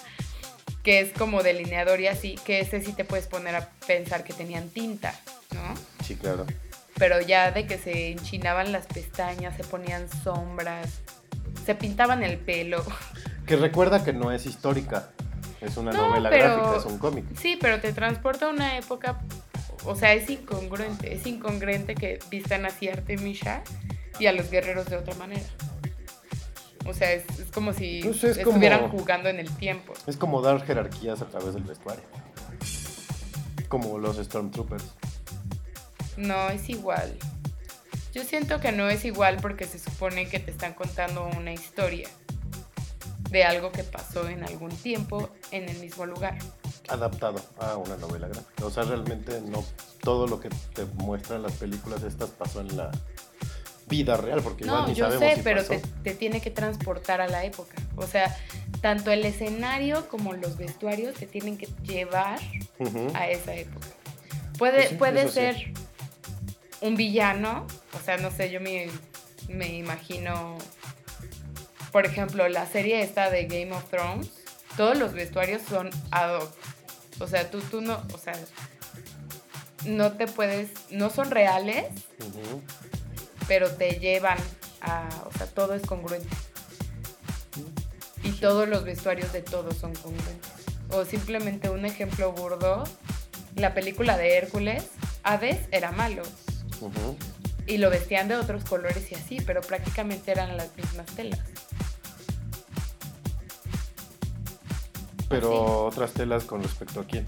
Que 0.84 1.00
es 1.00 1.12
como 1.14 1.42
delineador 1.44 2.00
y 2.02 2.08
así, 2.08 2.36
que 2.46 2.60
ese 2.60 2.82
sí 2.82 2.92
te 2.94 3.06
puedes 3.06 3.28
poner 3.28 3.56
a 3.56 3.70
pensar 3.88 4.24
que 4.24 4.34
tenían 4.34 4.70
tinta, 4.70 5.18
¿no? 5.54 5.62
Sí, 6.06 6.16
claro. 6.16 6.46
Pero 6.98 7.22
ya 7.22 7.52
de 7.52 7.66
que 7.66 7.78
se 7.78 8.12
enchinaban 8.12 8.72
las 8.72 8.86
pestañas, 8.86 9.56
se 9.56 9.64
ponían 9.64 10.08
sombras, 10.24 10.90
se 11.66 11.74
pintaban 11.76 12.24
el 12.24 12.38
pelo. 12.38 12.84
Que 13.46 13.58
recuerda 13.58 14.06
que 14.06 14.14
no 14.14 14.32
es 14.32 14.46
histórica. 14.46 15.10
Es 15.60 15.76
una 15.76 15.92
No, 15.92 16.08
novela 16.08 16.30
pero- 16.30 16.56
gráfica, 16.58 16.78
es 16.78 16.86
un 16.86 16.98
cómic. 16.98 17.26
Sí, 17.38 17.58
pero 17.60 17.82
te 17.82 17.92
transporta 17.92 18.46
a 18.46 18.50
una 18.50 18.78
época, 18.78 19.20
o 19.86 19.96
sea, 19.98 20.14
es 20.14 20.30
incongruente, 20.30 21.14
es 21.14 21.26
incongruente 21.28 21.94
que 21.96 22.20
vistan 22.30 22.66
así 22.66 22.88
a 22.88 22.94
Artemisia 22.94 23.62
y 24.18 24.28
a 24.28 24.32
los 24.32 24.50
guerreros 24.50 24.86
de 24.90 24.96
otra 24.96 25.14
manera. 25.16 25.44
O 26.86 26.94
sea, 26.94 27.12
es, 27.14 27.24
es 27.40 27.50
como 27.52 27.72
si 27.74 28.02
Pues 28.04 28.24
es 28.24 28.38
estuvieran 28.38 28.82
como- 28.90 29.00
jugando 29.00 29.30
en 29.30 29.40
el 29.40 29.50
tiempo. 29.56 29.94
Es 30.08 30.18
como 30.18 30.42
dar 30.42 30.66
jerarquías 30.66 31.22
a 31.22 31.26
través 31.28 31.54
del 31.54 31.64
vestuario. 31.64 32.04
Como 33.70 33.98
los 33.98 34.18
Stormtroopers. 34.18 34.84
No, 36.18 36.50
es 36.50 36.70
igual. 36.70 37.18
Yo 38.14 38.24
siento 38.24 38.60
que 38.60 38.72
no 38.72 38.88
es 38.90 39.06
igual 39.06 39.38
porque 39.42 39.66
se 39.66 39.80
supone 39.80 40.28
que 40.28 40.40
te 40.40 40.52
están 40.52 40.74
contando 40.74 41.26
una 41.38 41.52
historia 41.54 42.08
de 43.32 43.44
algo 43.44 43.72
que 43.72 43.84
pasó 43.84 44.28
en 44.30 44.44
algún 44.44 44.70
tiempo 44.70 45.30
en 45.50 45.68
el 45.68 45.80
mismo 45.80 46.06
lugar. 46.06 46.38
Adaptado 46.90 47.42
a 47.60 47.78
una 47.78 47.96
novela 47.98 48.28
gráfica. 48.28 48.66
O 48.66 48.70
sea, 48.70 48.84
realmente 48.84 49.42
no 49.42 49.64
todo 50.02 50.28
lo 50.28 50.40
que 50.40 50.50
te 50.76 50.86
muestran 50.86 51.42
las 51.42 51.54
películas 51.54 52.04
estas 52.04 52.30
pasó 52.30 52.62
en 52.62 52.78
la 52.78 52.92
vida 53.88 54.18
real, 54.18 54.42
porque 54.42 54.64
igual 54.64 54.82
No, 54.84 54.88
ni 54.88 54.94
yo 54.96 55.06
sabemos 55.06 55.30
sé, 55.30 55.36
si 55.38 55.42
pero 55.44 55.58
pasó. 55.62 55.70
te, 55.74 55.82
te 56.04 56.16
tiene 56.16 56.42
que 56.42 56.52
transportar 56.52 57.22
a 57.22 57.28
la 57.28 57.44
época. 57.46 57.76
O 57.96 58.08
sea, 58.08 58.36
tanto 58.82 59.12
el 59.12 59.26
escenario 59.26 60.08
como 60.10 60.34
los 60.34 60.58
vestuarios 60.58 61.16
te 61.16 61.28
tienen 61.28 61.58
que 61.58 61.68
llevar 61.84 62.40
a 63.14 63.28
esa 63.30 63.54
época. 63.56 63.88
Puede, 64.58 64.78
Pues 64.78 64.90
sí, 64.90 64.96
puede 64.96 65.24
sí. 65.28 65.34
ser 65.34 65.74
un 66.82 66.96
villano, 66.96 67.66
o 68.00 68.04
sea, 68.04 68.18
no 68.18 68.30
sé, 68.32 68.52
yo 68.52 68.60
me, 68.62 68.88
me 69.48 69.68
imagino, 69.74 70.58
por 71.92 72.06
ejemplo, 72.06 72.48
la 72.50 72.66
serie 72.66 73.02
esta 73.02 73.30
de 73.30 73.46
Game 73.46 73.72
of 73.74 73.90
Thrones, 73.90 74.30
todos 74.78 74.98
los 74.98 75.14
vestuarios 75.14 75.62
son 75.68 75.90
ad 76.12 76.36
hoc. 76.40 76.52
O 77.20 77.28
sea, 77.28 77.50
tú, 77.52 77.62
tú 77.62 77.80
no, 77.82 78.02
o 78.14 78.18
sea, 78.18 78.34
no 79.86 80.14
te 80.14 80.28
puedes, 80.28 80.70
no 80.90 81.10
son 81.10 81.30
reales, 81.32 81.86
Ujú. 82.20 82.62
Pero 83.48 83.70
te 83.72 84.00
llevan 84.00 84.38
a, 84.82 85.08
o 85.26 85.38
sea, 85.38 85.48
todo 85.48 85.74
es 85.74 85.84
congruente. 85.84 86.28
Y 88.24 88.32
todos 88.32 88.68
los 88.68 88.84
vestuarios 88.84 89.34
de 89.34 89.42
todos 89.42 89.78
son 89.78 89.94
congruentes. 89.96 90.52
O 90.92 91.06
simplemente 91.06 91.70
un 91.70 91.86
ejemplo 91.86 92.32
burdo, 92.32 92.84
la 93.56 93.74
película 93.74 94.18
de 94.18 94.38
Hércules, 94.38 94.86
Hades 95.24 95.60
era 95.72 95.92
malo 95.92 96.24
y 97.66 97.78
lo 97.78 97.90
vestían 97.90 98.28
de 98.28 98.36
otros 98.36 98.64
colores 98.66 99.12
y 99.12 99.16
así, 99.16 99.40
pero 99.42 99.62
prácticamente 99.62 100.32
eran 100.32 100.58
las 100.58 100.76
mismas 100.76 101.06
telas. 101.08 101.40
Pero 105.30 105.86
otras 105.86 106.14
telas 106.14 106.44
con 106.44 106.62
respecto 106.62 107.00
a 107.00 107.06
quién. 107.06 107.28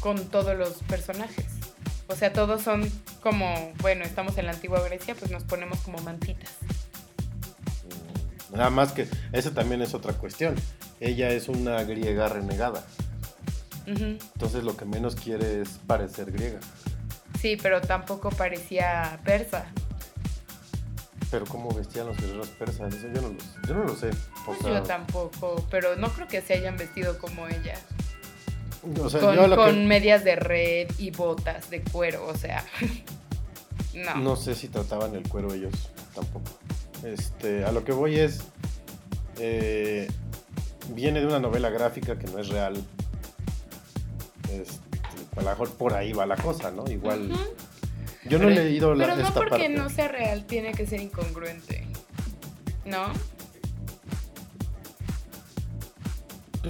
con 0.00 0.28
todos 0.28 0.56
los 0.56 0.74
personajes. 0.84 1.46
O 2.08 2.16
sea, 2.16 2.32
todos 2.32 2.62
son 2.62 2.90
como, 3.22 3.72
bueno, 3.80 4.04
estamos 4.04 4.36
en 4.38 4.46
la 4.46 4.52
antigua 4.52 4.80
Grecia, 4.80 5.14
pues 5.14 5.30
nos 5.30 5.44
ponemos 5.44 5.78
como 5.80 5.98
mantitas. 5.98 6.50
Mm, 8.50 8.56
Nada 8.56 8.70
más 8.70 8.92
que 8.92 9.06
esa 9.32 9.52
también 9.52 9.82
es 9.82 9.94
otra 9.94 10.14
cuestión. 10.14 10.54
Ella 11.00 11.30
es 11.30 11.48
una 11.48 11.82
griega 11.84 12.28
renegada. 12.28 12.84
Entonces 13.86 14.64
lo 14.64 14.76
que 14.76 14.84
menos 14.84 15.14
quiere 15.16 15.62
es 15.62 15.78
parecer 15.86 16.30
griega. 16.30 16.60
Sí, 17.40 17.56
pero 17.62 17.80
tampoco 17.80 18.28
parecía 18.30 19.18
persa. 19.24 19.66
Pero 21.30 21.46
cómo 21.46 21.70
vestían 21.74 22.06
los 22.06 22.16
guerreros 22.18 22.48
persas, 22.48 22.94
eso 22.94 23.06
yo 23.14 23.22
no 23.22 23.28
lo, 23.28 23.36
yo 23.66 23.74
no 23.74 23.84
lo 23.84 23.96
sé. 23.96 24.10
O 24.10 24.44
Pues 24.46 24.58
sea, 24.60 24.74
yo 24.74 24.82
tampoco, 24.82 25.66
pero 25.70 25.96
no 25.96 26.08
creo 26.10 26.26
que 26.28 26.42
se 26.42 26.54
hayan 26.54 26.76
vestido 26.76 27.18
como 27.18 27.46
ella. 27.48 27.78
O 29.02 29.10
sea, 29.10 29.20
con 29.20 29.34
yo 29.36 29.46
lo 29.46 29.56
que- 29.56 29.62
con 29.62 29.86
medias 29.86 30.24
de 30.24 30.36
red 30.36 30.88
y 30.98 31.10
botas 31.10 31.70
de 31.70 31.82
cuero, 31.82 32.26
o 32.26 32.36
sea. 32.36 32.64
no. 33.94 34.14
No 34.16 34.36
sé 34.36 34.54
si 34.54 34.68
trataban 34.68 35.14
el 35.14 35.28
cuero 35.28 35.52
ellos, 35.52 35.74
tampoco. 36.14 36.50
Este, 37.04 37.64
a 37.64 37.72
lo 37.72 37.84
que 37.84 37.92
voy 37.92 38.18
es. 38.18 38.40
eh, 39.38 40.08
viene 40.94 41.20
de 41.20 41.26
una 41.26 41.38
novela 41.38 41.70
gráfica 41.70 42.18
que 42.18 42.26
no 42.28 42.38
es 42.38 42.48
real. 42.48 42.82
Este, 44.50 45.00
a 45.36 45.42
lo 45.42 45.50
mejor 45.50 45.70
por 45.72 45.94
ahí 45.94 46.12
va 46.12 46.26
la 46.26 46.36
cosa, 46.36 46.70
¿no? 46.70 46.84
Igual. 46.90 47.30
Yo 48.28 48.38
no 48.38 48.48
he 48.48 48.54
Pero- 48.54 48.64
leído 48.64 48.94
la, 48.94 49.04
Pero 49.06 49.16
no 49.22 49.34
porque 49.34 49.50
parte. 49.50 49.68
no 49.68 49.88
sea 49.90 50.08
real, 50.08 50.44
tiene 50.46 50.72
que 50.72 50.86
ser 50.86 51.00
incongruente. 51.00 51.86
¿No? 52.84 53.12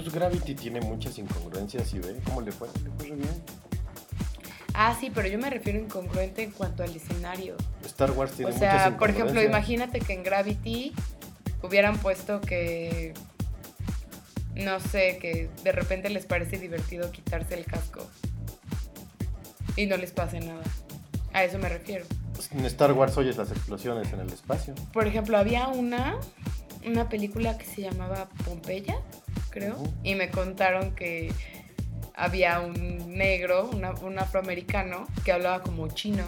Pues 0.03 0.13
Gravity 0.13 0.55
tiene 0.55 0.81
muchas 0.81 1.17
incongruencias 1.17 1.93
y 1.93 1.99
ve 1.99 2.19
cómo 2.23 2.41
le 2.41 2.51
fue. 2.51 2.67
Le 2.83 2.89
fue 2.97 3.15
bien. 3.15 3.43
Ah, 4.73 4.95
sí, 4.99 5.11
pero 5.13 5.27
yo 5.27 5.37
me 5.37 5.49
refiero 5.49 5.77
a 5.77 5.81
incongruente 5.81 6.43
en 6.43 6.51
cuanto 6.51 6.83
al 6.83 6.95
escenario. 6.95 7.57
Star 7.83 8.11
Wars 8.11 8.31
tiene 8.31 8.51
O 8.51 8.53
muchas 8.53 8.81
sea, 8.81 8.97
por 8.97 9.09
ejemplo, 9.09 9.43
imagínate 9.43 9.99
que 9.99 10.13
en 10.13 10.23
Gravity 10.23 10.93
hubieran 11.61 11.97
puesto 11.97 12.39
que. 12.39 13.13
No 14.55 14.79
sé, 14.79 15.17
que 15.21 15.49
de 15.63 15.71
repente 15.71 16.09
les 16.09 16.25
parece 16.25 16.57
divertido 16.57 17.11
quitarse 17.11 17.55
el 17.55 17.65
casco. 17.65 18.07
Y 19.75 19.85
no 19.85 19.97
les 19.97 20.11
pase 20.11 20.39
nada. 20.39 20.63
A 21.33 21.43
eso 21.43 21.57
me 21.59 21.69
refiero. 21.69 22.05
En 22.51 22.65
Star 22.65 22.93
Wars 22.93 23.17
oyes 23.17 23.37
las 23.37 23.51
explosiones 23.51 24.11
en 24.13 24.21
el 24.21 24.29
espacio. 24.29 24.73
Por 24.93 25.07
ejemplo, 25.07 25.37
había 25.37 25.67
una, 25.67 26.17
una 26.85 27.09
película 27.09 27.57
que 27.57 27.65
se 27.65 27.81
llamaba 27.81 28.29
Pompeya, 28.45 28.97
creo, 29.49 29.75
y 30.03 30.15
me 30.15 30.29
contaron 30.29 30.95
que 30.95 31.31
había 32.15 32.59
un 32.61 33.17
negro, 33.17 33.69
una- 33.73 33.91
un 33.93 34.19
afroamericano, 34.19 35.07
que 35.23 35.31
hablaba 35.31 35.61
como 35.63 35.87
chino. 35.89 36.23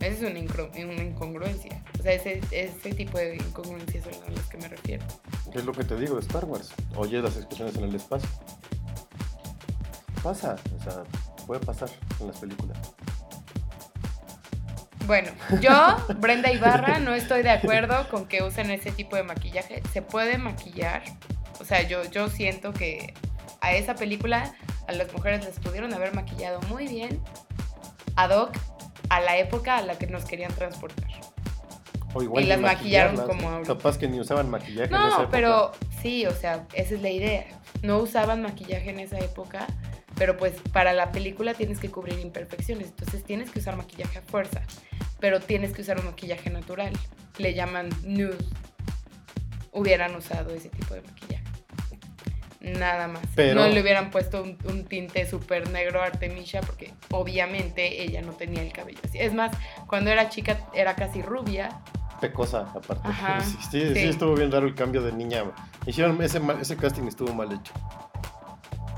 Esa 0.00 0.26
es 0.26 0.30
una, 0.30 0.84
una 0.92 1.02
incongruencia. 1.02 1.82
O 1.98 2.02
sea, 2.02 2.12
ese, 2.12 2.40
ese 2.50 2.92
tipo 2.94 3.16
de 3.18 3.36
incongruencias 3.36 4.04
son 4.04 4.14
a 4.26 4.30
las 4.30 4.44
que 4.46 4.58
me 4.58 4.68
refiero. 4.68 5.04
¿Qué 5.50 5.58
es 5.58 5.64
lo 5.64 5.72
que 5.72 5.84
te 5.84 5.96
digo 5.98 6.14
de 6.16 6.20
Star 6.20 6.44
Wars? 6.44 6.70
Oyes 6.96 7.22
las 7.22 7.36
explosiones 7.36 7.76
en 7.76 7.84
el 7.84 7.94
espacio. 7.94 8.28
Pasa, 10.22 10.56
o 10.78 10.82
sea, 10.82 11.04
puede 11.46 11.60
pasar 11.64 11.88
en 12.20 12.26
las 12.28 12.38
películas. 12.38 12.76
Bueno, 15.06 15.30
yo, 15.60 15.96
Brenda 16.16 16.50
Ibarra, 16.52 16.98
no 16.98 17.14
estoy 17.14 17.42
de 17.42 17.50
acuerdo 17.50 18.08
con 18.08 18.26
que 18.26 18.42
usen 18.42 18.70
ese 18.70 18.90
tipo 18.90 19.16
de 19.16 19.22
maquillaje. 19.22 19.82
Se 19.92 20.00
puede 20.02 20.38
maquillar. 20.38 21.02
O 21.60 21.64
sea, 21.64 21.82
yo, 21.82 22.04
yo 22.10 22.28
siento 22.28 22.72
que 22.72 23.12
a 23.60 23.72
esa 23.74 23.94
película 23.94 24.54
a 24.88 24.92
las 24.92 25.12
mujeres 25.12 25.44
les 25.44 25.58
pudieron 25.60 25.92
haber 25.94 26.14
maquillado 26.14 26.60
muy 26.68 26.88
bien 26.88 27.20
ad 28.16 28.30
hoc 28.30 28.52
a 29.10 29.20
la 29.20 29.36
época 29.38 29.76
a 29.78 29.82
la 29.82 29.96
que 29.98 30.06
nos 30.06 30.24
querían 30.24 30.52
transportar. 30.52 31.08
O 32.14 32.22
igual 32.22 32.44
Y 32.44 32.46
las 32.46 32.60
maquillaron 32.60 33.16
como 33.26 33.50
ahorita. 33.50 33.74
Capaz 33.74 33.98
que 33.98 34.08
ni 34.08 34.20
usaban 34.20 34.48
maquillaje 34.48 34.84
en 34.88 34.94
esa 34.94 34.98
No, 35.08 35.14
época. 35.14 35.28
pero 35.30 35.72
sí, 36.00 36.26
o 36.26 36.32
sea, 36.34 36.64
esa 36.72 36.94
es 36.94 37.02
la 37.02 37.10
idea. 37.10 37.44
No 37.82 37.98
usaban 37.98 38.40
maquillaje 38.42 38.90
en 38.90 39.00
esa 39.00 39.18
época, 39.18 39.66
pero 40.16 40.36
pues 40.36 40.54
para 40.72 40.92
la 40.92 41.12
película 41.12 41.54
tienes 41.54 41.78
que 41.78 41.90
cubrir 41.90 42.18
imperfecciones, 42.20 42.88
entonces 42.88 43.24
tienes 43.24 43.50
que 43.50 43.58
usar 43.58 43.76
maquillaje 43.76 44.18
a 44.18 44.22
fuerza, 44.22 44.62
pero 45.20 45.40
tienes 45.40 45.72
que 45.72 45.82
usar 45.82 45.98
un 45.98 46.06
maquillaje 46.06 46.50
natural. 46.50 46.92
Le 47.38 47.54
llaman 47.54 47.88
nude. 48.04 48.38
Hubieran 49.72 50.14
usado 50.14 50.54
ese 50.54 50.68
tipo 50.68 50.94
de 50.94 51.02
maquillaje. 51.02 51.42
Nada 52.60 53.08
más. 53.08 53.22
Pero- 53.34 53.60
No 53.60 53.68
le 53.68 53.80
hubieran 53.82 54.10
puesto 54.10 54.42
un, 54.42 54.56
un 54.64 54.84
tinte 54.84 55.28
súper 55.28 55.68
negro 55.70 56.00
a 56.00 56.06
Artemisia 56.06 56.60
porque 56.62 56.92
obviamente 57.10 58.02
ella 58.02 58.22
no 58.22 58.32
tenía 58.32 58.62
el 58.62 58.72
cabello 58.72 59.00
así. 59.04 59.18
Es 59.18 59.34
más, 59.34 59.54
cuando 59.86 60.10
era 60.10 60.28
chica 60.30 60.58
era 60.74 60.94
casi 60.94 61.20
rubia. 61.22 61.80
Pecosa, 62.20 62.60
aparte. 62.74 63.06
Sí, 63.70 63.80
sí, 63.88 63.94
sí, 63.94 64.08
estuvo 64.08 64.34
bien 64.34 64.50
raro 64.50 64.66
el 64.66 64.74
cambio 64.74 65.02
de 65.02 65.12
niña. 65.12 65.44
Hicieron 65.86 66.22
ese, 66.22 66.40
ese 66.60 66.76
casting 66.76 67.02
estuvo 67.08 67.34
mal 67.34 67.52
hecho. 67.52 67.72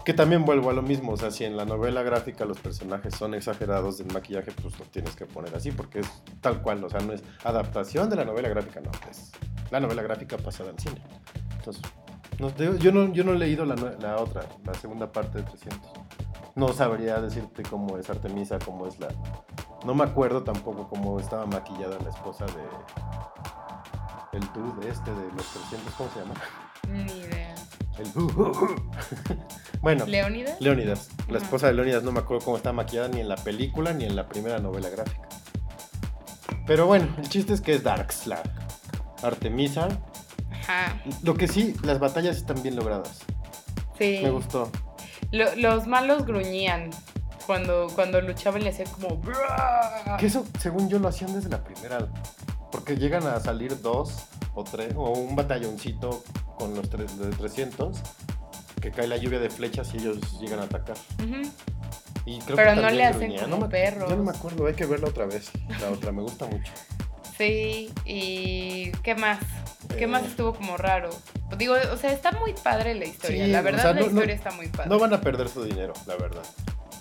Que 0.07 0.15
también 0.15 0.45
vuelvo 0.45 0.71
a 0.71 0.73
lo 0.73 0.83
mismo, 0.83 1.15
o 1.15 1.17
sea, 1.17 1.33
si 1.33 1.45
en 1.45 1.57
la 1.57 1.65
novela 1.65 2.05
gráfica 2.05 2.45
los 2.45 2.61
personajes 2.61 3.13
son 3.17 3.35
exagerados 3.35 3.99
del 3.99 4.07
maquillaje, 4.13 4.53
pues 4.53 4.79
lo 4.79 4.85
tienes 4.85 5.17
que 5.17 5.27
poner 5.27 5.53
así, 5.57 5.73
porque 5.73 5.99
es 5.99 6.23
tal 6.41 6.63
cual, 6.63 6.85
o 6.85 6.89
sea, 6.89 7.01
no 7.01 7.13
es 7.13 7.25
adaptación 7.43 8.09
de 8.09 8.15
la 8.15 8.25
novela 8.25 8.49
gráfica, 8.49 8.81
no, 8.81 8.93
es 9.11 9.33
la 9.73 9.81
novela 9.81 10.03
gráfica 10.03 10.39
pasada 10.39 10.71
en 10.71 10.79
cine. 10.79 11.03
Entonces, 11.57 11.83
yo, 12.79 12.93
no, 12.93 13.13
yo 13.13 13.25
no 13.25 13.33
he 13.33 13.37
leído 13.37 13.65
la, 13.65 13.75
la 13.75 14.19
otra, 14.19 14.47
la 14.65 14.75
segunda 14.75 15.11
parte 15.11 15.39
de 15.39 15.45
300. 15.45 15.91
No 16.55 16.69
sabría 16.69 17.21
decirte 17.21 17.65
cómo 17.65 17.99
es 17.99 18.09
Artemisa, 18.09 18.61
cómo 18.65 18.87
es 18.87 19.01
la... 19.01 19.09
No 19.85 19.93
me 19.93 20.05
acuerdo 20.05 20.45
tampoco 20.45 20.89
cómo 20.89 21.19
estaba 21.19 21.47
maquillada 21.47 21.99
la 21.99 22.11
esposa 22.11 22.47
de... 22.47 22.63
El 24.39 24.45
dude 24.53 24.89
este 24.89 25.11
de 25.11 25.33
los 25.33 25.47
300, 25.47 25.95
¿cómo 25.95 26.11
se 26.11 26.21
llama? 26.21 26.35
Ni 26.89 27.03
idea. 27.23 27.66
El... 27.99 28.13
bueno, 29.81 30.07
¿Leónidas? 30.07 30.61
Leónidas. 30.61 31.09
La 31.29 31.39
esposa 31.39 31.69
de 31.69 31.75
Leónidas 31.75 32.03
no 32.03 32.13
me 32.13 32.21
acuerdo 32.21 32.45
cómo 32.45 32.57
está 32.57 32.73
maquillada 32.73 33.09
ni 33.09 33.21
en 33.21 33.29
la 33.29 33.37
película 33.37 33.93
ni 33.93 34.05
en 34.05 34.17
la 34.17 34.29
primera 34.29 34.59
novela 34.59 34.89
gráfica. 34.91 35.29
Pero 36.67 36.87
bueno, 36.87 37.09
el 37.19 37.29
chiste 37.29 37.53
es 37.55 37.61
que 37.61 37.75
es 37.75 37.83
Darks, 37.83 38.27
la 38.27 38.43
Artemisa. 39.23 39.89
Ajá. 40.51 41.01
Lo 41.23 41.35
que 41.35 41.47
sí, 41.49 41.75
las 41.83 41.99
batallas 42.01 42.37
están 42.37 42.63
bien 42.63 42.77
logradas. 42.77 43.21
Sí. 43.99 44.21
Me 44.23 44.31
gustó. 44.31 44.71
Lo- 45.31 45.55
los 45.57 45.87
malos 45.87 46.27
gruñían. 46.27 46.91
Cuando, 47.47 47.87
cuando 47.95 48.21
luchaban 48.21 48.65
le 48.65 48.71
hacían 48.71 48.89
como... 48.91 49.21
Que 50.19 50.27
eso, 50.27 50.45
según 50.59 50.89
yo, 50.89 50.99
lo 50.99 51.07
hacían 51.07 51.33
desde 51.33 51.49
la 51.49 51.63
primera. 51.63 52.09
Porque 52.77 52.97
llegan 52.97 53.27
a 53.27 53.41
salir 53.41 53.81
dos 53.81 54.13
o 54.55 54.63
tres, 54.63 54.93
o 54.97 55.13
un 55.13 55.35
batalloncito 55.35 56.23
con 56.59 56.75
los 56.75 56.91
tres, 56.91 57.19
de 57.19 57.31
300, 57.31 57.97
que 58.83 58.91
cae 58.91 59.09
la 59.09 59.17
lluvia 59.17 59.39
de 59.39 59.49
flechas 59.49 59.95
y 59.95 59.97
ellos 59.97 60.19
llegan 60.41 60.59
a 60.61 60.65
atacar. 60.65 60.97
Ujú. 61.19 61.51
Y 62.27 62.39
creo 62.41 62.57
Pero 62.57 62.75
que 62.75 62.81
no 62.83 62.91
le 62.91 63.05
hacen 63.07 63.21
gruñía. 63.31 63.43
como 63.45 63.57
no, 63.57 63.69
perros. 63.71 64.11
Yo 64.11 64.17
no 64.17 64.25
me 64.25 64.31
acuerdo, 64.31 64.67
hay 64.67 64.75
que 64.75 64.85
verla 64.85 65.09
otra 65.09 65.25
vez. 65.25 65.51
La 65.81 65.91
otra, 65.91 66.13
me 66.13 66.21
gusta 66.21 66.45
mucho. 66.47 66.71
Sí, 67.39 67.91
y 68.05 68.93
¿qué 69.03 69.15
más? 69.15 69.39
¿Qué 69.97 70.05
Eh. 70.05 70.07
más 70.07 70.25
estuvo 70.25 70.53
como 70.55 70.77
raro? 70.77 71.09
Digo, 71.57 71.75
o 71.93 71.97
sea, 71.97 72.13
está 72.13 72.33
muy 72.33 72.53
padre 72.53 72.95
la 72.95 73.07
historia. 73.07 73.47
Sí, 73.47 73.51
la 73.51 73.61
o 73.61 73.63
verdad, 73.63 73.83
sea, 73.83 73.93
la 73.95 74.01
no- 74.01 74.07
no- 74.07 74.13
historia 74.13 74.35
está 74.35 74.51
muy 74.51 74.69
padre. 74.69 74.91
No 74.91 74.99
van 74.99 75.15
a 75.15 75.21
perder 75.23 75.49
su 75.49 75.65
dinero, 75.65 75.95
la 76.07 76.17
verdad. 76.17 76.43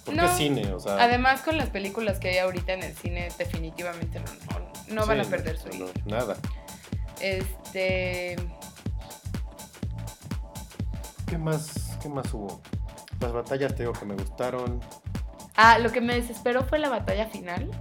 Porque 0.05 0.21
No. 0.21 0.27
es 0.29 0.37
cine, 0.37 0.71
o 0.73 0.79
sea. 0.79 1.01
Además, 1.03 1.41
con 1.41 1.57
las 1.57 1.69
películas 1.69 2.19
que 2.19 2.29
hay 2.29 2.37
ahorita 2.37 2.73
en 2.73 2.83
el 2.83 2.95
cine, 2.95 3.27
definitivamente 3.39 4.19
no, 4.19 4.25
no, 4.89 5.05
van 5.05 5.21
a 5.21 5.23
perder 5.23 5.57
su 5.57 5.67
no, 5.69 5.73
dinero. 5.73 5.93
no, 6.05 6.17
Nada. 6.17 6.37
Este. 7.21 8.35
¿Qué 11.27 11.37
más, 11.37 11.97
¿Qué 12.01 12.09
más 12.09 12.33
hubo? 12.33 12.61
Las 13.19 13.31
batallas, 13.33 13.73
te 13.75 13.83
digo 13.83 13.93
que 13.93 14.05
me 14.05 14.15
gustaron. 14.15 14.79
Ah, 15.55 15.79
lo 15.79 15.91
que 15.91 16.01
me 16.01 16.15
desesperó 16.15 16.63
fue 16.63 16.79
la 16.79 16.89
batalla 16.89 17.27
final. 17.27 17.71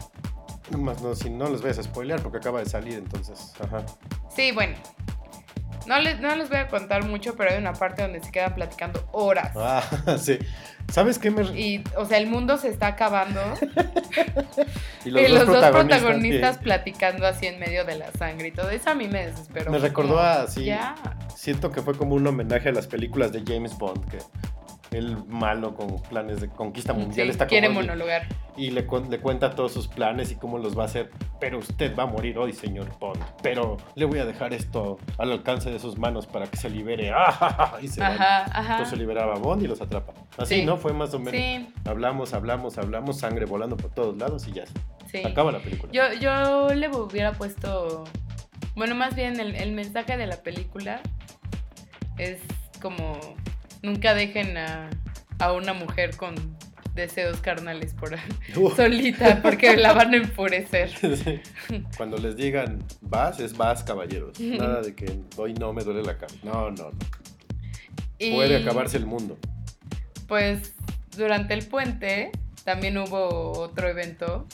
Nomás 0.71 1.03
no, 1.03 1.15
si 1.15 1.29
no 1.29 1.49
les 1.51 1.61
vayas 1.61 1.79
a 1.79 1.83
spoilear 1.83 2.23
porque 2.23 2.39
acaba 2.39 2.61
de 2.61 2.67
salir, 2.67 2.95
entonces. 2.95 3.53
Ajá. 3.61 3.85
Sí, 4.35 4.53
bueno. 4.53 4.77
No 5.87 5.99
les, 5.99 6.21
no 6.21 6.35
les 6.35 6.49
voy 6.49 6.59
a 6.59 6.69
contar 6.69 7.05
mucho, 7.05 7.37
pero 7.37 7.51
hay 7.51 7.59
una 7.59 7.73
parte 7.73 8.03
donde 8.03 8.21
se 8.23 8.31
quedan 8.31 8.55
platicando 8.55 9.09
horas. 9.13 9.53
Ah, 9.57 9.83
sí. 10.19 10.39
¿Sabes 10.93 11.19
qué 11.19 11.31
me.? 11.31 11.43
Y, 11.59 11.83
o 11.97 12.05
sea, 12.05 12.19
el 12.19 12.27
mundo 12.27 12.57
se 12.59 12.69
está 12.69 12.89
acabando. 12.89 13.41
Y 15.05 15.09
y 15.19 15.29
los 15.29 15.47
dos 15.47 15.65
protagonistas, 15.67 16.57
sí. 16.57 16.63
platicando 16.63 17.27
así 17.27 17.47
en 17.47 17.59
medio 17.59 17.85
de 17.85 17.97
la 17.97 18.13
sangre 18.13 18.49
y 18.49 18.53
todo. 18.53 18.71
Eso 18.71 18.91
a 18.91 18.95
mí 18.95 19.09
me 19.09 19.27
desesperó. 19.27 19.71
Me 19.71 19.79
recordó 19.79 20.17
como, 20.17 20.21
a, 20.21 20.47
sí. 20.47 20.65
Ya. 20.65 20.95
Siento 21.35 21.71
que 21.71 21.83
fue 21.83 21.97
como 21.97 22.15
un 22.15 22.27
homenaje 22.27 22.69
a 22.69 22.73
las 22.73 22.87
películas 22.87 23.33
de 23.33 23.43
James 23.47 23.77
Bond, 23.77 24.09
que 24.09 24.19
el 24.95 25.25
malo 25.27 25.75
con 25.75 26.01
planes 26.03 26.41
de 26.41 26.49
conquista 26.49 26.93
mundial 26.93 27.27
Sí, 27.27 27.31
está 27.33 27.47
quiere 27.47 27.67
como 27.69 27.81
monologar. 27.81 28.27
y 28.57 28.71
le, 28.71 28.87
cu- 28.87 29.05
le 29.11 29.19
cuenta 29.19 29.55
todos 29.55 29.73
sus 29.73 29.89
planes 29.89 30.31
y 30.33 30.37
cómo 30.37 30.59
los 30.59 30.79
va 30.79 30.83
a 30.83 30.87
hacer. 30.87 31.11
Pero 31.41 31.59
usted 31.59 31.95
va 31.97 32.05
a 32.05 32.07
morir 32.07 32.39
hoy, 32.39 32.53
señor 32.53 32.89
Bond. 32.99 33.21
Pero 33.43 33.77
le 33.97 34.05
voy 34.05 34.19
a 34.21 34.25
dejar 34.25 34.53
esto 34.55 34.99
al 35.19 35.33
alcance 35.33 35.71
de 35.71 35.79
sus 35.79 35.99
manos 35.99 36.27
para 36.27 36.47
que 36.47 36.57
se 36.57 36.71
libere. 36.71 37.11
¡Ah! 37.17 37.77
Y 37.83 37.89
se. 37.89 38.03
Ajá, 38.03 38.45
ajá. 38.45 38.73
Entonces 38.79 38.99
liberaba 38.99 39.35
a 39.35 39.39
Bond 39.39 39.63
y 39.63 39.67
los 39.67 39.81
atrapa. 39.81 40.13
Así, 40.39 40.61
Sí. 40.61 40.65
¿no? 40.65 40.77
Fue 40.77 40.93
más 40.93 41.13
o 41.15 41.19
menos. 41.19 41.33
Sí, 41.33 41.69
Hablamos, 41.85 42.33
hablamos, 42.35 42.79
hablamos, 42.79 43.19
sangre 43.19 43.45
volando 43.47 43.77
por 43.77 43.91
todos 43.91 44.17
lados 44.17 44.47
y 44.49 44.53
ya. 44.53 44.65
sí. 45.11 45.23
Acaba 45.25 45.53
la 45.53 45.59
película. 45.61 45.93
Yo, 45.93 46.03
yo 46.21 46.73
le 46.75 46.89
hubiera 46.89 47.33
puesto. 47.33 48.05
Bueno, 48.77 48.95
más 48.95 49.15
bien 49.15 49.39
el, 49.39 49.55
el 49.55 49.73
mensaje 49.73 50.17
de 50.17 50.27
la 50.27 50.37
película 50.43 51.01
es 52.19 52.39
como. 52.81 53.19
Nunca 53.85 54.15
dejen 54.15 54.57
a, 54.57 54.89
a 55.39 55.53
una 55.53 55.75
mujer 55.75 56.17
con 56.17 56.35
deseos 56.95 57.41
carnales 57.41 57.93
por 57.95 58.17
solita, 58.77 59.43
porque 59.43 59.77
la 59.77 59.93
van 59.93 60.15
a 60.15 60.17
enfurecer. 60.17 60.91
Sí. 61.15 61.41
Cuando 61.97 62.17
les 62.19 62.37
digan 62.37 62.83
vas, 63.01 63.41
es 63.41 63.57
vas, 63.57 63.85
caballeros. 63.85 64.41
Nada 64.41 64.81
de 64.81 64.95
que 64.95 65.21
hoy 65.37 65.55
no 65.55 65.73
me 65.73 65.85
duele 65.85 66.03
la 66.03 66.17
cabeza. 66.17 66.39
No, 66.43 66.71
no, 66.71 66.91
no. 66.91 66.99
Y, 68.19 68.33
Puede 68.33 68.57
acabarse 68.57 68.97
el 68.97 69.07
mundo. 69.07 69.37
Pues 70.27 70.73
durante 71.17 71.55
el 71.55 71.67
puente 71.67 72.33
también 72.65 72.97
hubo 72.99 73.53
otro 73.53 73.89
evento 73.89 74.47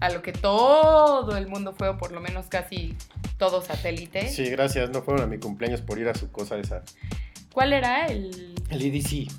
a 0.00 0.10
lo 0.10 0.22
que 0.22 0.32
todo 0.32 1.36
el 1.36 1.48
mundo 1.48 1.74
fue, 1.76 1.88
o 1.88 1.98
por 1.98 2.12
lo 2.12 2.20
menos 2.20 2.46
casi 2.46 2.96
todo 3.38 3.62
satélite. 3.62 4.28
Sí, 4.28 4.44
gracias. 4.50 4.90
No 4.90 5.02
fueron 5.02 5.24
a 5.24 5.26
mi 5.26 5.38
cumpleaños 5.38 5.80
por 5.80 5.98
ir 5.98 6.08
a 6.08 6.14
su 6.14 6.30
cosa 6.30 6.58
esa. 6.58 6.82
¿Cuál 7.56 7.72
era 7.72 8.04
el 8.04 8.54
El 8.68 8.82
EDC. 8.82 9.32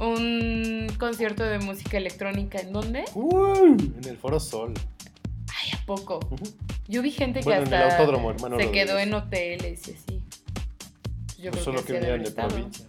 un 0.00 0.88
concierto 0.98 1.44
de 1.44 1.60
música 1.60 1.96
electrónica 1.96 2.58
en 2.58 2.72
dónde? 2.72 3.04
¡Uh! 3.14 3.76
en 3.78 4.00
el 4.04 4.16
Foro 4.18 4.40
Sol. 4.40 4.74
Ay, 5.54 5.78
¿a 5.80 5.86
poco? 5.86 6.18
Ujú. 6.28 6.42
Yo 6.88 7.02
vi 7.02 7.12
gente 7.12 7.38
que 7.38 7.44
Bueno, 7.44 7.62
hasta 7.62 7.98
se 8.00 8.04
Rodríguez. 8.04 8.70
quedó 8.72 8.98
en 8.98 9.14
hoteles 9.14 9.86
y 9.86 9.92
así. 9.92 10.22
Yo 11.38 11.44
No 11.44 11.50
creo 11.52 11.62
solo 11.64 11.84
que, 11.84 11.92
que 11.92 12.00
de 12.00 12.30
provincia. 12.32 12.86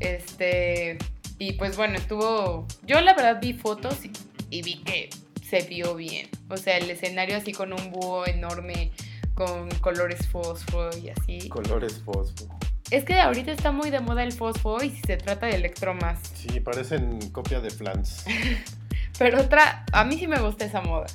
Este, 0.00 0.98
y 1.38 1.52
pues 1.52 1.76
bueno, 1.76 1.94
estuvo, 1.94 2.66
yo 2.82 3.00
la 3.02 3.14
verdad 3.14 3.38
vi 3.40 3.52
fotos 3.52 4.04
y, 4.04 4.10
y 4.50 4.62
vi 4.62 4.82
que 4.82 5.10
se 5.48 5.62
vio 5.62 5.94
bien. 5.94 6.28
O 6.50 6.56
sea, 6.56 6.76
el 6.76 6.90
escenario 6.90 7.36
así 7.36 7.52
con 7.52 7.72
un 7.72 7.92
búho 7.92 8.26
enorme, 8.26 8.90
con 9.34 9.68
colores 9.78 10.26
fósforo 10.26 10.90
y 10.98 11.10
así. 11.10 11.48
Colores 11.48 12.02
fosfo. 12.04 12.48
Es 12.90 13.04
que 13.04 13.18
ahorita 13.20 13.50
está 13.52 13.72
muy 13.72 13.90
de 13.90 14.00
moda 14.00 14.22
el 14.22 14.32
fósforo 14.32 14.84
y 14.84 14.90
si 14.90 15.00
se 15.02 15.16
trata 15.16 15.46
de 15.46 15.56
electro 15.56 15.94
más. 15.94 16.18
Sí, 16.34 16.60
parecen 16.60 17.30
copia 17.30 17.60
de 17.60 17.70
Flans. 17.70 18.24
Pero 19.18 19.40
otra, 19.40 19.84
a 19.92 20.04
mí 20.04 20.18
sí 20.18 20.26
me 20.26 20.38
gusta 20.40 20.64
esa 20.66 20.80
moda. 20.82 21.06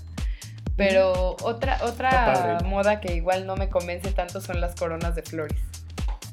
Pero 0.75 1.35
otra, 1.43 1.73
Está 1.75 1.85
otra 1.85 2.09
padre. 2.33 2.67
moda 2.67 2.99
que 2.99 3.13
igual 3.13 3.45
no 3.45 3.55
me 3.55 3.69
convence 3.69 4.11
tanto 4.11 4.41
son 4.41 4.59
las 4.59 4.75
coronas 4.75 5.15
de 5.15 5.21
flores. 5.21 5.59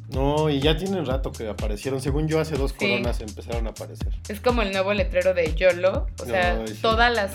No, 0.08 0.48
y 0.48 0.60
ya 0.60 0.74
tienen 0.76 1.04
rato 1.04 1.32
que 1.32 1.48
aparecieron. 1.48 2.00
Según 2.00 2.28
yo, 2.28 2.40
hace 2.40 2.56
dos 2.56 2.70
Sí. 2.78 2.78
coronas 2.88 3.20
empezaron 3.20 3.66
a 3.66 3.70
aparecer. 3.70 4.08
Es 4.28 4.40
como 4.40 4.62
el 4.62 4.72
nuevo 4.72 4.94
letrero 4.94 5.34
de 5.34 5.54
YOLO. 5.54 6.06
O 6.22 6.24
sea, 6.24 6.66
sí. 6.66 6.74
todas 6.80 7.14
las 7.14 7.32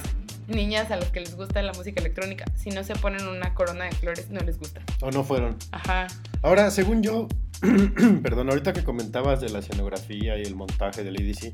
niñas 0.47 0.89
a 0.89 0.95
las 0.95 1.10
que 1.12 1.20
les 1.20 1.36
gusta 1.36 1.62
la 1.62 1.72
música 1.74 2.01
electrónica, 2.01 2.45
si 2.56 2.72
no 2.72 2.84
se 2.84 2.95
ponen 2.95 3.28
una 3.28 3.54
corona 3.54 3.86
de 3.86 3.91
flores, 3.91 4.30
no 4.32 4.39
les 4.41 4.58
gusta. 4.58 4.82
O 5.01 5.12
no 5.12 5.24
fueron. 5.24 5.56
Ajá. 5.72 6.08
Ahora, 6.41 6.72
según 6.72 7.04
yo, 7.04 7.28
perdón, 8.24 8.49
ahorita 8.49 8.74
que 8.74 8.84
comentabas 8.84 9.39
de 9.41 9.49
la 9.49 9.59
escenografía 9.59 10.38
y 10.38 10.41
el 10.43 10.55
montaje 10.55 11.03
del 11.03 11.20
EDC, 11.20 11.53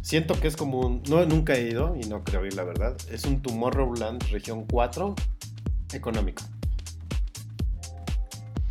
siento 0.00 0.38
que 0.38 0.48
es 0.48 0.56
como 0.56 0.80
un. 0.80 1.02
No, 1.08 1.24
nunca 1.26 1.54
he 1.54 1.68
ido 1.68 1.96
y 2.00 2.06
no 2.06 2.22
creo 2.22 2.44
ir, 2.46 2.54
la 2.54 2.64
verdad. 2.64 2.96
Es 3.10 3.24
un 3.24 3.42
Tomorrowland 3.42 4.22
región 4.30 4.64
4 4.64 5.14
económico. 5.92 6.42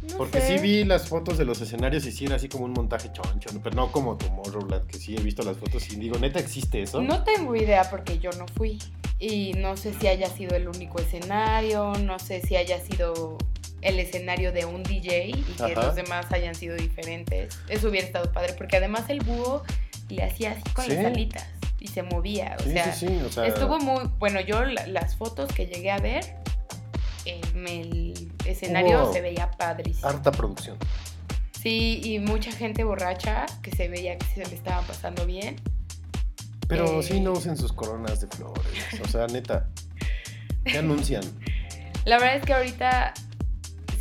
No 0.09 0.18
Porque 0.18 0.41
sé. 0.41 0.57
sí 0.57 0.61
vi 0.61 0.84
las 0.84 1.07
fotos 1.07 1.38
de 1.38 1.45
los 1.45 1.61
escenarios 1.61 2.05
y 2.05 2.11
sí 2.11 2.26
era 2.26 2.36
así 2.36 2.49
como 2.49 2.66
un 2.66 2.74
montaje 2.74 3.09
choncho, 3.14 3.49
pero 3.64 3.76
no 3.76 3.91
como 3.91 4.18
Tomorrowland, 4.18 4.86
que 4.86 4.97
sí 4.97 5.16
he 5.16 5.22
visto 5.22 5.43
las 5.43 5.57
fotos 5.57 5.91
y 5.91 5.95
digo, 5.95 6.18
neta, 6.20 6.39
¿existe 6.39 6.82
eso? 6.82 7.01
No 7.01 7.24
tengo 7.24 7.55
idea 7.55 7.89
porque 7.89 8.20
yo 8.20 8.30
no 8.38 8.45
fui. 8.47 8.80
Y 9.20 9.53
no 9.53 9.78
sé 9.78 9.93
si 9.93 10.07
haya 10.07 10.28
sido 10.28 10.55
el 10.55 10.68
único 10.68 10.99
escenario, 10.99 11.93
no 12.03 12.20
sé 12.20 12.41
si 12.41 12.57
haya 12.57 12.80
sido 12.82 13.38
el 13.84 14.00
escenario 14.00 14.52
de 14.52 14.66
un 14.66 14.84
DJ 14.84 15.28
y 15.30 15.34
que 15.44 15.64
Ajá. 15.64 15.84
los 15.84 15.96
demás 15.96 16.26
hayan 16.32 16.56
sido 16.56 16.76
diferentes. 16.76 17.58
Eso 17.70 17.90
hubiera 17.90 18.06
estado 18.08 18.32
padre 18.32 18.54
porque 18.58 18.78
además 18.78 19.10
el 19.10 19.20
búho 19.22 19.64
le 20.10 20.24
hacía 20.24 20.52
así 20.52 20.64
con 20.74 20.86
Sí. 20.86 20.96
las 20.96 21.06
alitas 21.06 21.46
y 21.80 21.88
se 21.88 22.04
movía. 22.04 22.56
O 22.60 22.64
sí, 22.64 22.72
sea, 22.72 22.94
sí, 22.94 23.08
sí, 23.08 23.20
o 23.26 23.30
sea, 23.32 23.46
estuvo 23.46 23.80
muy. 23.80 24.10
Bueno, 24.20 24.40
yo 24.42 24.64
la- 24.66 24.88
las 24.88 25.16
fotos 25.16 25.52
que 25.54 25.66
llegué 25.66 25.92
a 25.92 25.98
ver, 26.00 26.36
en 27.26 27.68
el 27.68 28.32
escenario 28.46 29.12
se 29.14 29.22
veía 29.22 29.50
padrísimo. 29.52 30.08
harta 30.08 30.32
producción. 30.32 30.78
Sí, 31.62 32.02
y 32.04 32.20
mucha 32.20 32.52
gente 32.52 32.84
borracha 32.84 33.46
que 33.62 33.72
se 33.72 33.88
veía 33.88 34.18
que 34.18 34.26
se 34.26 34.46
le 34.46 34.54
estaba 34.56 34.82
pasando 34.82 35.26
bien. 35.26 35.56
Pero 36.68 37.00
Eh. 37.00 37.04
sí 37.04 37.20
no 37.20 37.32
usen 37.34 37.56
sus 37.58 37.72
coronas 37.74 38.22
de 38.22 38.28
flores, 38.28 38.64
o 39.04 39.08
sea, 39.08 39.28
neta, 39.28 39.70
¿qué 40.66 40.78
anuncian? 40.80 41.24
La 42.06 42.18
verdad 42.18 42.36
es 42.38 42.44
que 42.46 42.54
ahorita 42.54 43.14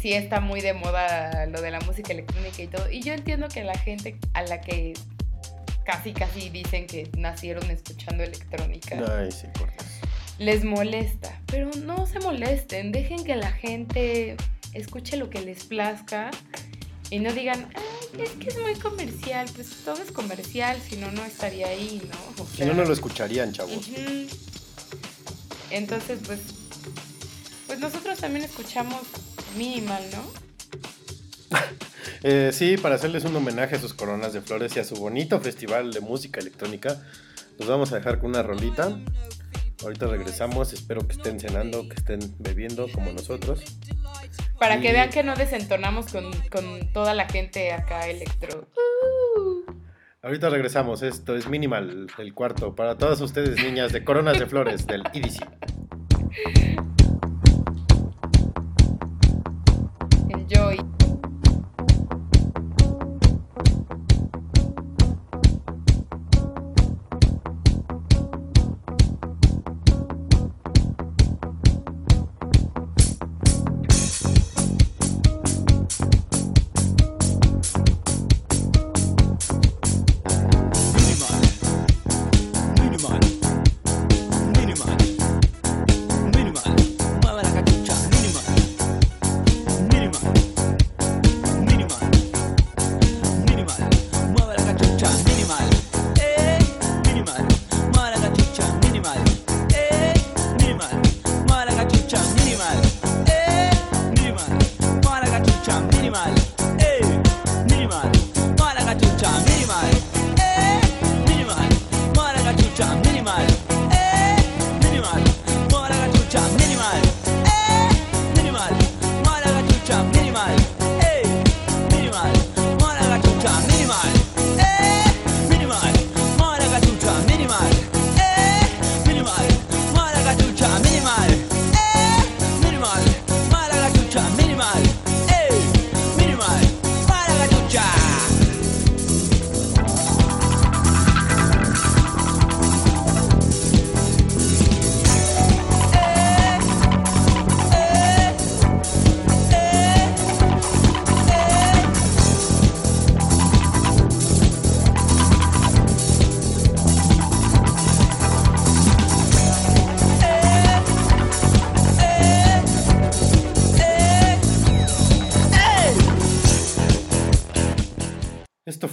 sí 0.03 0.13
está 0.13 0.41
muy 0.41 0.61
de 0.61 0.75
moda 0.75 1.47
lo 1.47 1.63
de 1.63 1.71
la 1.71 1.81
música 1.81 2.13
electrónica 2.13 2.61
y 2.61 2.67
todo. 2.67 2.91
Y 2.91 3.03
yo 3.03 3.13
entiendo 3.15 3.47
que 3.47 3.63
la 3.63 3.79
gente 3.79 4.19
a 4.35 4.43
la 4.43 4.61
que 4.61 4.95
casi 5.85 6.13
casi 6.13 6.51
dicen 6.51 6.87
que 6.89 7.09
nacieron 7.17 7.71
escuchando 7.71 8.23
electrónica 8.25 9.01
Ay, 9.19 9.31
sí, 9.31 9.47
cortas. 9.57 9.87
les 10.39 10.65
molesta. 10.65 11.41
Pero 11.47 11.71
no 11.85 12.07
se 12.07 12.19
molesten, 12.19 12.91
dejen 12.91 13.25
que 13.25 13.37
la 13.37 13.53
gente 13.53 14.37
escuche 14.73 15.17
lo 15.17 15.31
que 15.31 15.41
les 15.41 15.65
plazca 15.65 16.31
y 17.11 17.21
no 17.21 17.33
digan, 17.33 17.69
Ay, 17.75 18.23
es 18.23 18.31
que 18.31 18.49
es 18.49 18.59
muy 18.61 18.75
comercial. 18.75 19.49
Pues 19.55 19.69
todo 19.85 20.03
es 20.03 20.11
comercial, 20.11 20.81
si 20.81 20.97
no, 20.97 21.13
no 21.13 21.25
estaría 21.25 21.69
ahí, 21.69 22.03
¿no? 22.11 22.43
O 22.43 22.47
Si 22.47 22.65
no, 22.65 22.75
no 22.75 22.85
lo 22.85 22.93
escucharían, 22.93 23.53
chavos. 23.53 23.89
Entonces, 25.71 26.19
pues, 26.27 26.41
pues 27.67 27.79
nosotros 27.79 28.19
también 28.19 28.45
escuchamos 28.45 29.03
minimal, 29.57 30.03
¿no? 30.13 31.59
Eh, 32.25 32.51
sí, 32.53 32.77
para 32.77 32.95
hacerles 32.95 33.25
un 33.25 33.35
homenaje 33.35 33.75
a 33.75 33.81
sus 33.81 33.95
coronas 33.95 34.33
de 34.33 34.41
flores 34.41 34.77
y 34.77 34.79
a 34.79 34.85
su 34.85 34.95
bonito 34.95 35.41
festival 35.41 35.93
de 35.93 36.01
música 36.01 36.39
electrónica, 36.39 37.03
los 37.59 37.69
vamos 37.69 37.91
a 37.93 37.97
dejar 37.97 38.21
con 38.21 38.31
una 38.31 38.45
rolita. 38.45 38.97
Ahorita 39.83 40.07
regresamos, 40.07 40.73
espero 40.73 41.05
que 41.07 41.15
estén 41.15 41.41
cenando, 41.41 41.89
que 41.89 41.97
estén 41.97 42.21
bebiendo 42.39 42.87
como 42.93 43.11
nosotros. 43.11 43.65
Para 44.61 44.81
que 44.81 44.93
vean 44.93 45.11
que 45.11 45.25
no 45.25 45.35
desentonamos 45.35 46.13
con, 46.13 46.31
con 46.49 46.93
toda 46.93 47.13
la 47.13 47.29
gente 47.29 47.73
acá 47.73 48.07
electro. 48.09 48.69
Ahorita 50.23 50.49
regresamos, 50.51 51.03
esto 51.03 51.35
es 51.35 51.49
Minimal, 51.49 52.07
el 52.17 52.35
cuarto, 52.35 52.77
para 52.77 52.97
todas 52.97 53.21
ustedes 53.21 53.61
niñas 53.61 53.93
de 53.93 54.05
coronas 54.05 54.39
de 54.39 54.47
flores 54.47 54.87
del 54.87 55.03
E 55.13 55.23
Enjoy. 60.55 61.02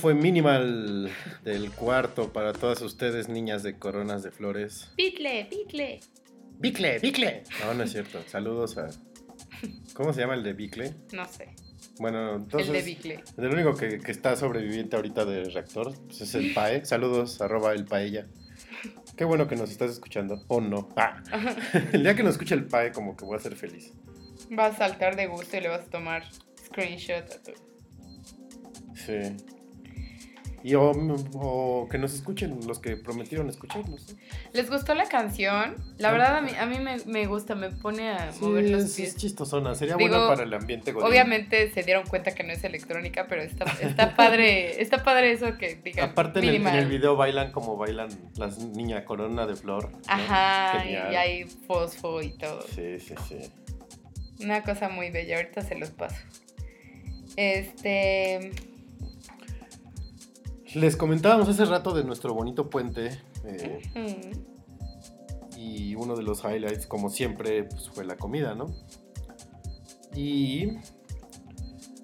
Fue 0.09 0.15
Minimal 0.15 1.11
del 1.43 1.71
cuarto 1.71 2.33
para 2.33 2.51
todas 2.51 2.81
ustedes, 2.81 3.29
niñas 3.29 3.61
de 3.61 3.77
coronas 3.77 4.23
de 4.23 4.31
flores. 4.31 4.89
Bicle, 4.97 5.47
bicle. 5.51 5.99
Bicle, 6.57 6.97
Bicle. 6.97 7.43
No, 7.63 7.75
no 7.75 7.83
es 7.83 7.91
cierto. 7.91 8.19
Saludos 8.25 8.79
a. 8.79 8.89
¿Cómo 9.93 10.11
se 10.11 10.21
llama 10.21 10.33
el 10.33 10.41
de 10.41 10.53
Bicle? 10.53 10.95
No 11.13 11.27
sé. 11.27 11.49
Bueno, 11.99 12.37
entonces. 12.37 12.69
el 12.69 12.73
de 12.73 12.81
bicle. 12.81 13.23
El 13.37 13.53
único 13.53 13.75
que, 13.75 13.99
que 13.99 14.11
está 14.11 14.35
sobreviviente 14.35 14.95
ahorita 14.95 15.25
de 15.25 15.43
reactor 15.43 15.93
pues, 16.07 16.21
es 16.21 16.33
el 16.33 16.55
PAE. 16.55 16.85
Saludos, 16.85 17.39
arroba 17.39 17.73
el 17.73 17.85
paella. 17.85 18.25
Qué 19.15 19.25
bueno 19.25 19.47
que 19.47 19.57
nos 19.57 19.69
estás 19.69 19.91
escuchando. 19.91 20.43
O 20.47 20.59
no. 20.59 20.89
Ah. 20.95 21.21
El 21.93 22.01
día 22.01 22.15
que 22.15 22.23
nos 22.23 22.31
escuche 22.31 22.55
el 22.55 22.65
PAE, 22.65 22.93
como 22.93 23.15
que 23.15 23.25
voy 23.25 23.37
a 23.37 23.39
ser 23.39 23.55
feliz. 23.55 23.93
Vas 24.49 24.73
a 24.73 24.89
saltar 24.89 25.15
de 25.15 25.27
gusto 25.27 25.55
y 25.55 25.61
le 25.61 25.69
vas 25.69 25.81
a 25.81 25.89
tomar 25.91 26.23
screenshot 26.65 27.29
a 27.31 27.43
tu. 27.43 27.51
Sí. 28.95 29.58
Y 30.63 30.75
o, 30.75 30.91
o 30.91 31.87
que 31.89 31.97
nos 31.97 32.13
escuchen 32.13 32.59
los 32.67 32.79
que 32.79 32.97
prometieron 32.97 33.49
escucharnos. 33.49 34.13
¿no? 34.13 34.19
¿Les 34.53 34.69
gustó 34.69 34.93
la 34.95 35.05
canción? 35.07 35.75
La 35.97 36.11
verdad 36.11 36.37
a 36.37 36.41
mí, 36.41 36.51
a 36.59 36.65
mí 36.65 36.79
me, 36.79 36.97
me 37.05 37.25
gusta, 37.27 37.55
me 37.55 37.69
pone 37.69 38.09
a 38.09 38.31
Sí, 38.31 38.43
mover 38.43 38.69
los 38.69 38.83
es, 38.83 38.95
pies. 38.95 39.09
es 39.09 39.15
chistosona. 39.17 39.75
Sería 39.75 39.95
Digo, 39.95 40.09
buena 40.09 40.27
para 40.27 40.43
el 40.43 40.53
ambiente 40.53 40.91
godín. 40.91 41.07
Obviamente 41.09 41.71
se 41.71 41.83
dieron 41.83 42.05
cuenta 42.07 42.31
que 42.35 42.43
no 42.43 42.51
es 42.51 42.63
electrónica, 42.63 43.27
pero 43.27 43.41
está, 43.41 43.65
está 43.81 44.15
padre, 44.15 44.81
está 44.81 45.03
padre 45.03 45.31
eso 45.31 45.57
que 45.57 45.75
digan. 45.75 46.09
Aparte 46.09 46.39
en 46.39 46.45
el, 46.45 46.55
en 46.55 46.67
el 46.67 46.87
video 46.87 47.15
bailan 47.15 47.51
como 47.51 47.77
bailan 47.77 48.09
las 48.35 48.59
niñas 48.59 49.03
corona 49.05 49.47
de 49.47 49.55
flor. 49.55 49.91
¿no? 49.91 49.99
Ajá, 50.07 50.85
y 50.85 51.15
hay 51.15 51.45
fosfo 51.45 52.21
y 52.21 52.37
todo. 52.37 52.61
Sí, 52.63 52.99
sí, 52.99 53.15
sí. 53.27 53.37
Una 54.41 54.63
cosa 54.63 54.89
muy 54.89 55.09
bella, 55.11 55.37
ahorita 55.37 55.61
se 55.61 55.75
los 55.75 55.89
paso. 55.91 56.15
Este. 57.35 58.51
Les 60.75 60.95
comentábamos 60.95 61.49
hace 61.49 61.65
rato 61.65 61.93
de 61.93 62.03
nuestro 62.03 62.33
bonito 62.33 62.69
puente. 62.69 63.19
eh, 63.45 64.31
y 65.57 65.95
uno 65.95 66.15
de 66.15 66.23
los 66.23 66.43
highlights, 66.43 66.87
como 66.87 67.09
siempre, 67.09 67.63
pues, 67.63 67.89
fue 67.89 68.05
la 68.05 68.15
comida, 68.15 68.55
¿no? 68.55 68.67
Y 70.15 70.67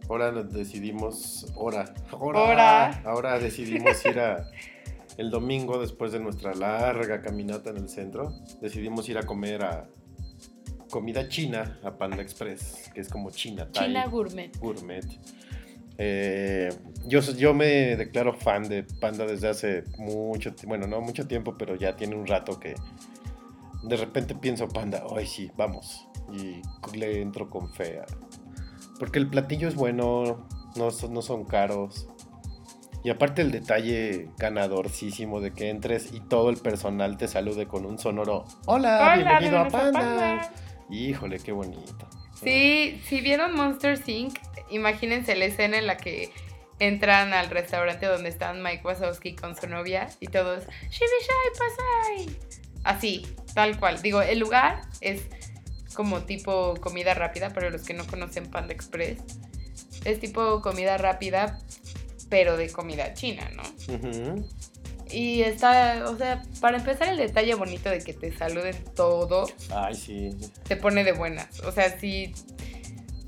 ahora 0.10 0.32
nos 0.32 0.52
decidimos, 0.52 1.48
ahora, 1.56 1.94
ahora, 2.12 2.40
Ahora. 2.40 3.02
ahora 3.06 3.40
decidimos 3.40 4.06
ir 4.06 4.20
a 4.20 4.50
el 5.18 5.30
domingo 5.30 5.80
después 5.80 6.12
de 6.12 6.20
nuestra 6.20 6.54
larga 6.54 7.22
caminata 7.22 7.70
en 7.70 7.78
el 7.78 7.88
centro, 7.90 8.34
decidimos 8.62 9.08
ir 9.08 9.18
a 9.18 9.24
comer 9.24 9.64
a 9.64 9.88
comida 10.90 11.30
china 11.30 11.80
a 11.84 11.98
Panda 11.98 12.22
Express, 12.22 12.92
que 12.94 13.00
es 13.02 13.08
como 13.10 13.32
China 13.32 13.70
Thai 13.72 13.88
China 13.88 14.08
Gourmet. 14.08 14.52
gourmet. 14.60 15.06
Eh, 15.98 16.70
yo, 17.06 17.22
yo 17.22 17.54
me 17.54 17.96
declaro 17.96 18.34
fan 18.34 18.64
de 18.64 18.84
Panda 18.84 19.26
desde 19.26 19.48
hace 19.48 19.84
mucho 19.98 20.54
tiempo, 20.54 20.70
bueno, 20.70 20.88
no 20.88 21.02
mucho 21.02 21.28
tiempo, 21.28 21.56
pero 21.58 21.76
ya 21.76 21.96
tiene 21.96 22.16
un 22.16 22.28
rato 22.28 22.60
que 22.60 22.76
de 23.84 23.98
repente 23.98 24.36
pienso 24.36 24.68
Panda, 24.68 25.04
ay 25.16 25.26
sí, 25.28 25.52
vamos, 25.56 26.08
y 26.32 26.62
le 26.98 27.22
entro 27.22 27.50
con 27.50 27.72
fe. 27.72 28.02
Porque 29.00 29.20
el 29.20 29.30
platillo 29.30 29.68
es 29.68 29.76
bueno, 29.76 30.48
no 30.76 30.92
son, 30.92 31.14
no 31.14 31.22
son 31.22 31.46
caros. 31.46 32.08
Y 33.04 33.12
aparte 33.12 33.44
el 33.44 33.52
detalle 33.52 34.30
ganadorcísimo 34.38 35.40
de 35.40 35.52
que 35.52 35.70
entres 35.70 36.12
y 36.12 36.22
todo 36.22 36.50
el 36.50 36.58
personal 36.58 37.18
te 37.18 37.28
salude 37.28 37.68
con 37.68 37.86
un 37.86 38.00
sonoro, 38.00 38.46
hola, 38.66 38.98
Hola, 38.98 39.16
bienvenido 39.16 39.60
a. 39.60 39.68
Panda. 39.68 40.52
Híjole, 40.90 41.40
qué 41.40 41.52
bonito. 41.52 42.08
Sí, 42.42 43.02
si 43.08 43.22
vieron 43.22 43.56
Monster 43.56 44.00
Inc., 44.06 44.38
imagínense 44.70 45.36
la 45.36 45.46
escena 45.46 45.78
en 45.78 45.88
la 45.88 45.98
que 45.98 46.32
entran 46.80 47.34
al 47.34 47.50
restaurante 47.50 48.06
donde 48.06 48.30
están 48.30 48.62
Mike 48.62 48.82
Wazowski 48.84 49.36
con 49.36 49.56
su 49.56 49.68
novia 49.68 50.10
y 50.20 50.28
todos 50.28 50.64
Shibishai 50.90 51.52
Pasai. 51.58 52.38
Así, 52.84 53.26
tal 53.54 53.80
cual. 53.80 54.02
Digo, 54.02 54.22
el 54.22 54.40
lugar 54.40 54.82
es 55.02 55.24
como 55.96 56.24
tipo 56.24 56.76
comida 56.82 57.14
rápida, 57.14 57.52
pero 57.54 57.70
los 57.70 57.84
que 57.84 57.94
no 57.94 58.06
conocen 58.06 58.52
Panda 58.52 58.74
Express, 58.74 59.20
es 60.04 60.20
tipo 60.20 60.62
comida 60.62 60.98
rápida, 60.98 61.60
pero 62.30 62.58
de 62.58 62.70
comida 62.70 63.14
china, 63.14 63.50
¿no? 63.56 63.64
Y 65.12 65.42
está, 65.42 66.10
o 66.10 66.18
sea, 66.18 66.44
para 66.60 66.78
empezar 66.78 67.10
el 67.10 67.18
detalle 67.18 67.54
bonito 67.56 67.90
de 67.90 68.00
que 68.00 68.14
te 68.14 68.36
saluden 68.36 68.76
todo, 68.96 69.48
Ay, 69.72 69.96
sí. 69.96 70.32
te 70.68 70.76
pone 70.76 71.04
de 71.04 71.12
buenas. 71.12 71.60
O 71.62 71.72
sea, 71.72 72.00
si, 72.00 72.34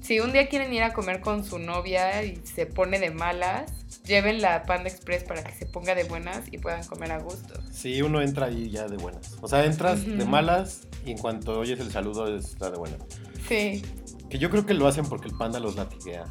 si 0.01 0.19
un 0.19 0.31
día 0.33 0.47
quieren 0.49 0.73
ir 0.73 0.83
a 0.83 0.93
comer 0.93 1.21
con 1.21 1.45
su 1.45 1.59
novia 1.59 2.23
y 2.23 2.41
se 2.43 2.65
pone 2.65 2.99
de 2.99 3.11
malas, 3.11 3.71
lleven 4.05 4.41
la 4.41 4.63
Panda 4.63 4.89
Express 4.89 5.23
para 5.23 5.43
que 5.43 5.53
se 5.53 5.65
ponga 5.65 5.93
de 5.93 6.03
buenas 6.05 6.43
y 6.51 6.57
puedan 6.57 6.83
comer 6.85 7.11
a 7.11 7.19
gusto. 7.19 7.53
Sí, 7.71 8.01
uno 8.01 8.21
entra 8.21 8.47
ahí 8.47 8.69
ya 8.69 8.87
de 8.87 8.97
buenas. 8.97 9.37
O 9.41 9.47
sea, 9.47 9.63
entras 9.65 10.03
de 10.05 10.25
malas 10.25 10.87
y 11.05 11.11
en 11.11 11.17
cuanto 11.17 11.59
oyes 11.59 11.79
el 11.79 11.91
saludo 11.91 12.35
está 12.35 12.71
de 12.71 12.77
buenas. 12.77 12.99
Sí. 13.47 13.83
Que 14.29 14.39
yo 14.39 14.49
creo 14.49 14.65
que 14.65 14.73
lo 14.73 14.87
hacen 14.87 15.05
porque 15.05 15.27
el 15.27 15.37
panda 15.37 15.59
los 15.59 15.75
latiguea. 15.75 16.25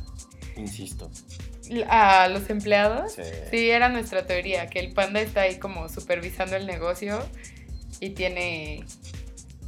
Insisto. 0.57 1.11
A 1.89 2.29
los 2.29 2.49
empleados, 2.51 3.13
Sí. 3.13 3.23
sí, 3.51 3.71
era 3.71 3.89
nuestra 3.89 4.27
teoría, 4.27 4.67
que 4.69 4.79
el 4.81 4.93
panda 4.93 5.21
está 5.21 5.43
ahí 5.43 5.59
como 5.59 5.89
supervisando 5.89 6.57
el 6.57 6.67
negocio 6.67 7.25
y 8.01 8.11
tiene, 8.11 8.85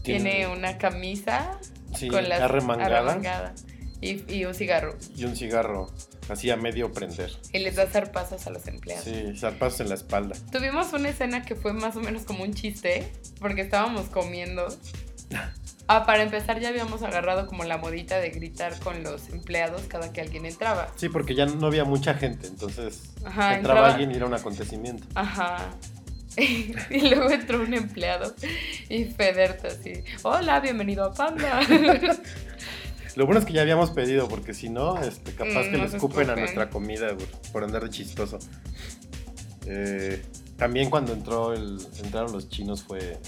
tiene 0.02 0.46
una 0.46 0.78
camisa 0.78 1.58
sí, 1.94 2.08
con 2.08 2.28
las 2.28 2.40
arremangada 2.40 2.98
arremangada 3.00 3.54
y, 4.00 4.32
y 4.32 4.44
un 4.44 4.54
cigarro. 4.54 4.96
y 5.16 5.24
un 5.24 5.34
cigarro 5.36 5.90
así 6.28 6.50
a 6.50 6.56
medio 6.56 6.92
prender. 6.92 7.30
Y 7.52 7.58
les 7.58 7.76
da 7.76 7.86
zarpazos 7.86 8.46
a 8.46 8.50
los 8.50 8.66
empleados. 8.68 9.04
Sí, 9.04 9.32
zarpazos 9.36 9.80
en 9.80 9.88
la 9.88 9.94
espalda. 9.94 10.36
Tuvimos 10.52 10.92
una 10.92 11.08
escena 11.08 11.42
que 11.42 11.54
fue 11.56 11.72
más 11.72 11.96
o 11.96 12.00
menos 12.00 12.22
como 12.24 12.44
un 12.44 12.52
chiste, 12.54 13.10
porque 13.40 13.62
estábamos 13.62 14.08
comiendo. 14.10 14.68
Ah, 15.90 16.04
para 16.04 16.22
empezar 16.22 16.60
ya 16.60 16.68
habíamos 16.68 17.02
agarrado 17.02 17.46
como 17.46 17.64
la 17.64 17.78
modita 17.78 18.18
de 18.18 18.28
gritar 18.30 18.78
con 18.80 19.02
los 19.02 19.30
empleados 19.30 19.82
cada 19.88 20.12
que 20.12 20.20
alguien 20.20 20.44
entraba. 20.44 20.88
Sí, 20.96 21.08
porque 21.08 21.34
ya 21.34 21.46
no 21.46 21.66
había 21.66 21.84
mucha 21.84 22.12
gente, 22.14 22.46
entonces 22.46 23.10
Ajá, 23.24 23.56
entraba 23.56 23.56
entraba- 23.80 23.88
alguien 23.88 24.12
y 24.12 24.16
era 24.16 24.26
un 24.26 24.34
acontecimiento. 24.34 25.06
Ajá. 25.14 25.70
y 26.36 27.08
luego 27.08 27.30
entró 27.30 27.60
un 27.62 27.72
empleado 27.74 28.32
y 28.88 29.06
Federta 29.06 29.68
así, 29.68 29.94
hola, 30.22 30.60
bienvenido 30.60 31.04
a 31.04 31.12
Panda. 31.14 31.60
Lo 33.16 33.24
bueno 33.26 33.40
es 33.40 33.46
que 33.46 33.54
ya 33.54 33.62
habíamos 33.62 33.90
pedido, 33.90 34.28
porque 34.28 34.54
si 34.54 34.68
no, 34.68 35.00
este, 35.00 35.32
capaz 35.32 35.64
Mm, 35.66 35.70
que 35.72 35.76
le 35.78 35.84
escupen 35.86 36.30
a 36.30 36.36
nuestra 36.36 36.70
comida 36.70 37.08
por 37.52 37.64
andar 37.64 37.82
de 37.82 37.90
chistoso. 37.90 38.38
Eh, 39.66 40.22
también 40.56 40.88
cuando 40.90 41.12
entró 41.12 41.52
el, 41.52 41.78
entraron 42.04 42.30
los 42.32 42.48
chinos 42.48 42.82
fue... 42.84 43.18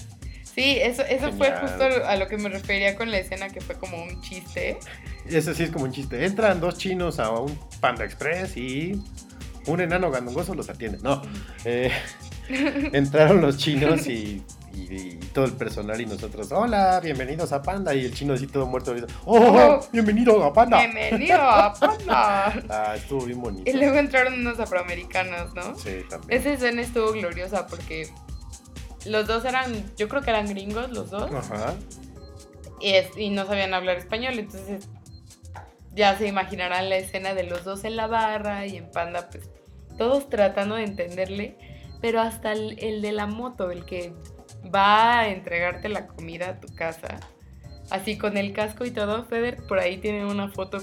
Sí, 0.53 0.77
eso, 0.81 1.03
eso 1.03 1.31
fue 1.33 1.51
justo 1.53 1.83
a 2.05 2.15
lo 2.17 2.27
que 2.27 2.37
me 2.37 2.49
refería 2.49 2.95
con 2.95 3.09
la 3.09 3.17
escena 3.19 3.49
que 3.49 3.61
fue 3.61 3.75
como 3.75 4.01
un 4.03 4.21
chiste. 4.21 4.77
Ese 5.25 5.53
sí 5.55 5.63
es 5.63 5.71
como 5.71 5.85
un 5.85 5.91
chiste. 5.91 6.25
Entran 6.25 6.59
dos 6.59 6.77
chinos 6.77 7.19
a 7.19 7.29
un 7.31 7.57
Panda 7.79 8.03
Express 8.03 8.57
y 8.57 9.01
un 9.67 9.79
enano 9.79 10.11
gandongoso 10.11 10.53
los 10.53 10.69
atiende. 10.69 10.97
No. 11.01 11.21
eh, 11.65 11.91
entraron 12.93 13.41
los 13.41 13.57
chinos 13.57 14.07
y, 14.07 14.43
y- 14.73 14.81
y 14.81 15.15
todo 15.33 15.45
el 15.45 15.53
personal 15.53 15.99
y 16.01 16.05
nosotros, 16.05 16.51
hola, 16.51 16.99
bienvenidos 17.01 17.53
a 17.53 17.61
Panda. 17.61 17.93
Y 17.93 18.05
el 18.05 18.13
chino 18.13 18.33
así 18.33 18.47
todo 18.47 18.65
muerto. 18.65 18.91
ahorita, 18.91 19.07
¡Oh, 19.25 19.37
Oh. 19.37 19.87
bienvenido 19.93 20.43
a 20.43 20.51
Panda! 20.53 20.79
Bienvenido 20.79 21.39
a 21.41 21.73
Panda. 21.73 22.53
Ah, 22.69 22.93
estuvo 22.97 23.25
bien 23.25 23.39
bonito. 23.41 23.69
Y 23.69 23.73
luego 23.73 23.97
entraron 23.97 24.33
unos 24.33 24.59
afroamericanos, 24.59 25.53
¿no? 25.53 25.75
Sí, 25.77 26.01
también. 26.09 26.39
Esa 26.41 26.51
escena 26.53 26.81
estuvo 26.81 27.11
gloriosa 27.13 27.67
porque 27.67 28.09
los 29.05 29.27
dos 29.27 29.45
eran, 29.45 29.71
yo 29.97 30.07
creo 30.07 30.21
que 30.21 30.29
eran 30.29 30.47
gringos 30.47 30.91
los 30.91 31.09
dos, 31.09 31.31
Ajá. 31.31 31.73
y, 32.79 32.91
es- 32.93 33.17
y 33.17 33.29
no 33.29 33.45
sabían 33.45 33.73
hablar 33.73 33.97
español, 33.97 34.37
entonces 34.39 34.87
ya 35.93 36.17
se 36.17 36.27
imaginarán 36.27 36.89
la 36.89 36.97
escena 36.97 37.33
de 37.33 37.43
los 37.43 37.63
dos 37.63 37.83
en 37.83 37.95
la 37.95 38.07
barra 38.07 38.65
y 38.65 38.77
en 38.77 38.89
Panda, 38.91 39.29
pues 39.29 39.49
todos 39.97 40.29
tratando 40.29 40.75
de 40.75 40.83
entenderle, 40.83 41.57
pero 42.01 42.21
hasta 42.21 42.53
el, 42.53 42.77
el 42.79 43.01
de 43.01 43.11
la 43.11 43.27
moto, 43.27 43.71
el 43.71 43.85
que 43.85 44.13
va 44.73 45.19
a 45.19 45.27
entregarte 45.29 45.89
la 45.89 46.07
comida 46.07 46.49
a 46.49 46.59
tu 46.59 46.73
casa, 46.73 47.19
así 47.89 48.17
con 48.17 48.37
el 48.37 48.53
casco 48.53 48.85
y 48.85 48.91
todo, 48.91 49.25
Feder, 49.25 49.57
por 49.67 49.79
ahí 49.79 49.97
tiene 49.97 50.25
una 50.25 50.49
foto 50.49 50.77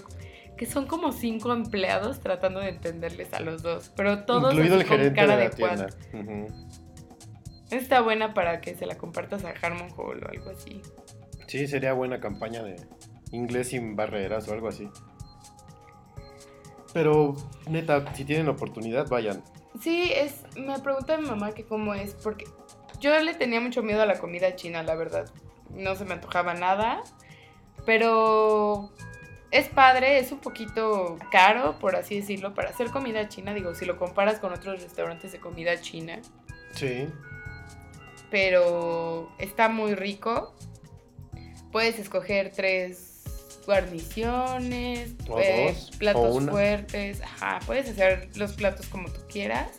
que 0.57 0.67
son 0.67 0.87
como 0.87 1.13
cinco 1.13 1.53
empleados 1.53 2.19
tratando 2.21 2.59
de 2.61 2.71
entenderles 2.71 3.33
a 3.33 3.41
los 3.41 3.63
dos, 3.63 3.93
pero 3.97 4.25
todos 4.25 4.53
Incluido 4.53 4.75
así 4.75 4.83
el 4.83 4.89
con 4.89 4.97
gerente 4.99 5.21
cara 5.21 5.37
de 5.37 5.43
de 5.45 5.49
la 5.49 5.55
tienda. 5.55 5.87
Ujú. 6.13 6.68
Está 7.71 8.01
buena 8.01 8.35
para 8.35 8.61
que 8.61 8.75
se 8.75 8.87
la 8.87 8.97
compartas 8.97 9.45
a 9.45 9.51
Harmon 9.51 9.91
Hall 9.97 10.25
o 10.25 10.29
algo 10.29 10.51
así. 10.51 10.83
Sí, 11.47 11.67
sería 11.67 11.93
buena 11.93 12.21
campaña 12.21 12.63
de 12.63 12.77
inglés 13.33 13.69
sin 13.69 13.97
barreras 13.97 14.49
o 14.49 14.53
algo 14.55 14.69
así. 14.69 14.89
Pero, 16.93 17.37
neta, 17.69 18.15
si 18.15 18.25
tienen 18.25 18.49
oportunidad, 18.49 19.09
vayan. 19.09 19.43
Sí, 19.81 20.11
es. 20.15 20.43
Me 20.57 20.79
pregunta 20.81 21.19
mi 21.19 21.27
mamá 21.27 21.53
que 21.53 21.65
cómo 21.65 21.95
es, 21.95 22.15
porque 22.15 22.47
yo 23.01 23.19
le 23.21 23.35
tenía 23.35 23.61
mucho 23.61 23.83
miedo 23.83 24.03
a 24.03 24.07
la 24.07 24.19
comida 24.19 24.57
china, 24.57 24.83
la 24.83 24.95
verdad. 24.95 25.31
No 25.71 25.95
se 25.95 26.05
me 26.05 26.15
antojaba 26.15 26.55
nada. 26.55 27.03
Pero 27.85 28.91
es 29.51 29.69
padre, 29.69 30.19
es 30.19 30.33
un 30.33 30.41
poquito 30.41 31.17
caro, 31.31 31.79
por 31.79 31.97
así 31.97 32.17
decirlo, 32.17 32.55
para 32.55 32.71
hacer 32.71 32.91
comida 32.91 33.29
china. 33.29 33.55
Digo, 33.55 33.75
si 33.75 33.85
lo 33.85 33.97
comparas 33.97 34.41
con 34.41 34.53
otros 34.53 34.83
restaurantes 34.83 35.33
de 35.33 35.41
comida 35.41 35.81
china. 35.81 36.21
Sí. 36.73 37.09
Pero 38.31 39.31
está 39.39 39.69
muy 39.69 39.95
rico. 39.95 40.55
Puedes 41.73 41.99
escoger 41.99 42.53
tres 42.55 43.23
guarniciones, 43.67 45.15
O 45.29 45.39
eh, 45.41 45.75
dos, 45.75 45.91
platos 45.99 46.45
fuertes. 46.49 47.21
Ajá, 47.23 47.61
puedes 47.67 47.89
hacer 47.91 48.29
los 48.37 48.53
platos 48.53 48.87
como 48.87 49.11
tú 49.11 49.21
quieras. 49.29 49.71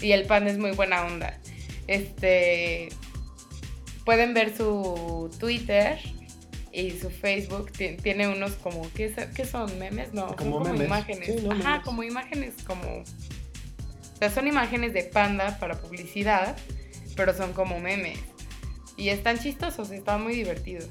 Y 0.00 0.12
el 0.12 0.24
pan 0.26 0.46
es 0.48 0.58
muy 0.58 0.72
buena 0.72 1.04
onda. 1.06 1.38
Este. 1.86 2.88
Pueden 4.04 4.34
ver 4.34 4.56
su 4.56 5.30
Twitter 5.38 5.98
y 6.72 6.90
su 6.92 7.08
Facebook. 7.10 7.70
Ti- 7.72 7.96
Tiene 8.02 8.28
unos 8.28 8.52
como. 8.54 8.90
¿Qué, 8.92 9.14
qué 9.34 9.44
son? 9.44 9.78
¿Memes? 9.78 10.12
No, 10.12 10.34
Como 10.36 10.36
son 10.36 10.52
como 10.52 10.64
memes. 10.64 10.86
imágenes. 10.86 11.26
Sí, 11.26 11.36
no, 11.46 11.52
Ajá, 11.52 11.68
memes. 11.70 11.84
como 11.84 12.02
imágenes 12.02 12.54
como. 12.66 12.82
O 12.98 13.04
sea, 14.18 14.30
son 14.30 14.46
imágenes 14.46 14.92
de 14.92 15.04
panda 15.04 15.56
para 15.58 15.80
publicidad, 15.80 16.56
pero 17.16 17.34
son 17.34 17.52
como 17.52 17.78
memes. 17.80 18.18
Y 18.96 19.08
están 19.08 19.38
chistosos, 19.38 19.90
están 19.90 20.22
muy 20.22 20.34
divertidos. 20.34 20.88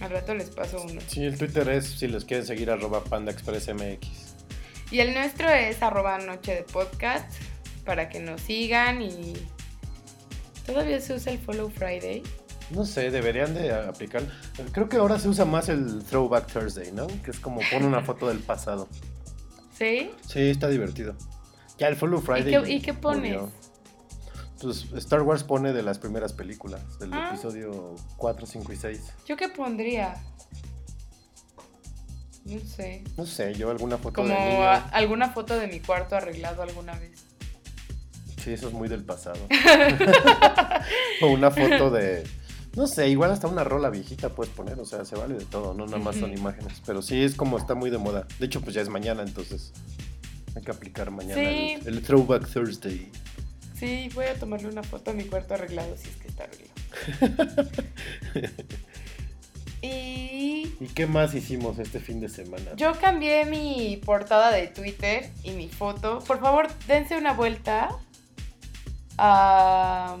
Al 0.00 0.10
rato 0.10 0.34
les 0.34 0.50
paso 0.50 0.82
uno. 0.82 1.00
Sí, 1.06 1.24
el 1.24 1.38
Twitter 1.38 1.68
es, 1.68 1.86
si 1.86 2.08
los 2.08 2.24
quieren 2.24 2.46
seguir, 2.46 2.70
arroba 2.70 3.04
pandaexpressmx. 3.04 4.34
Y 4.90 4.98
el 5.00 5.14
nuestro 5.14 5.48
es 5.48 5.82
arroba 5.82 6.18
noche 6.18 6.54
de 6.54 6.62
podcast 6.62 7.30
para 7.84 8.08
que 8.08 8.20
nos 8.20 8.40
sigan 8.40 9.02
y 9.02 9.34
todavía 10.66 11.00
se 11.00 11.14
usa 11.14 11.32
el 11.32 11.38
Follow 11.38 11.70
Friday. 11.70 12.22
No 12.70 12.84
sé, 12.84 13.10
deberían 13.10 13.54
de 13.54 13.72
aplicar. 13.72 14.22
Creo 14.72 14.88
que 14.88 14.96
ahora 14.96 15.18
se 15.18 15.28
usa 15.28 15.44
más 15.44 15.68
el 15.68 16.02
Throwback 16.04 16.52
Thursday, 16.52 16.92
¿no? 16.92 17.06
Que 17.22 17.30
es 17.30 17.38
como 17.38 17.60
pone 17.70 17.86
una 17.86 18.00
foto 18.02 18.28
del 18.28 18.38
pasado. 18.38 18.88
¿Sí? 19.78 20.10
Sí, 20.26 20.40
está 20.50 20.68
divertido. 20.68 21.14
Ya 21.78 21.88
el 21.88 21.96
Follow 21.96 22.20
¿Y 22.20 22.22
Friday. 22.22 22.62
qué, 22.64 22.72
y 22.72 22.80
qué 22.80 22.94
pones? 22.94 23.32
murió. 23.32 23.50
Pues 24.64 24.86
Star 24.94 25.20
Wars 25.20 25.44
pone 25.44 25.74
de 25.74 25.82
las 25.82 25.98
primeras 25.98 26.32
películas, 26.32 26.98
del 26.98 27.12
Ah. 27.12 27.28
episodio 27.30 27.94
4, 28.16 28.46
5 28.46 28.72
y 28.72 28.76
6. 28.76 29.00
¿Yo 29.26 29.36
qué 29.36 29.50
pondría? 29.50 30.16
No 32.46 32.58
sé. 32.60 33.04
No 33.18 33.26
sé, 33.26 33.52
yo 33.54 33.70
alguna 33.70 33.98
foto 33.98 34.22
Como 34.22 34.28
de 34.28 34.34
niño. 34.34 34.62
alguna 34.92 35.28
foto 35.30 35.58
de 35.58 35.66
mi 35.66 35.80
cuarto 35.80 36.16
arreglado 36.16 36.62
alguna 36.62 36.94
vez. 36.98 37.24
Sí, 38.42 38.52
eso 38.54 38.68
es 38.68 38.72
muy 38.74 38.88
del 38.88 39.04
pasado. 39.04 39.38
o 41.22 41.26
una 41.26 41.50
foto 41.50 41.90
de. 41.90 42.24
No 42.74 42.86
sé, 42.86 43.08
igual 43.10 43.32
hasta 43.32 43.46
una 43.46 43.64
rola 43.64 43.90
viejita 43.90 44.30
puedes 44.30 44.52
poner, 44.52 44.80
o 44.80 44.84
sea, 44.86 45.04
se 45.04 45.14
vale 45.14 45.34
de 45.34 45.44
todo, 45.44 45.74
no 45.74 45.84
nada 45.84 45.98
más 45.98 46.16
son 46.16 46.32
imágenes. 46.32 46.80
Pero 46.86 47.02
sí 47.02 47.22
es 47.22 47.34
como 47.34 47.58
está 47.58 47.74
muy 47.74 47.90
de 47.90 47.98
moda. 47.98 48.26
De 48.38 48.46
hecho, 48.46 48.62
pues 48.62 48.74
ya 48.74 48.80
es 48.80 48.88
mañana, 48.88 49.22
entonces 49.22 49.72
hay 50.56 50.62
que 50.62 50.70
aplicar 50.70 51.10
mañana 51.10 51.34
Sí. 51.34 51.78
el, 51.84 51.86
el 51.98 52.02
Throwback 52.02 52.50
Thursday. 52.50 53.12
Sí, 53.78 54.08
voy 54.14 54.26
a 54.26 54.34
tomarle 54.34 54.68
una 54.68 54.82
foto 54.82 55.10
a 55.10 55.14
mi 55.14 55.24
cuarto 55.24 55.54
arreglado 55.54 55.96
si 55.96 56.08
es 56.08 56.16
que 56.16 56.28
está 56.28 56.44
arreglado. 56.44 57.70
y 59.82 60.54
¿Y 60.80 60.88
qué 60.88 61.06
más 61.06 61.34
hicimos 61.34 61.78
este 61.78 62.00
fin 62.00 62.20
de 62.20 62.28
semana? 62.28 62.72
Yo 62.76 62.92
cambié 63.00 63.44
mi 63.44 64.00
portada 64.04 64.50
de 64.50 64.66
Twitter 64.66 65.30
y 65.42 65.52
mi 65.52 65.68
foto. 65.68 66.18
Por 66.20 66.40
favor, 66.40 66.68
dense 66.86 67.16
una 67.16 67.32
vuelta 67.32 67.96
a, 69.16 70.16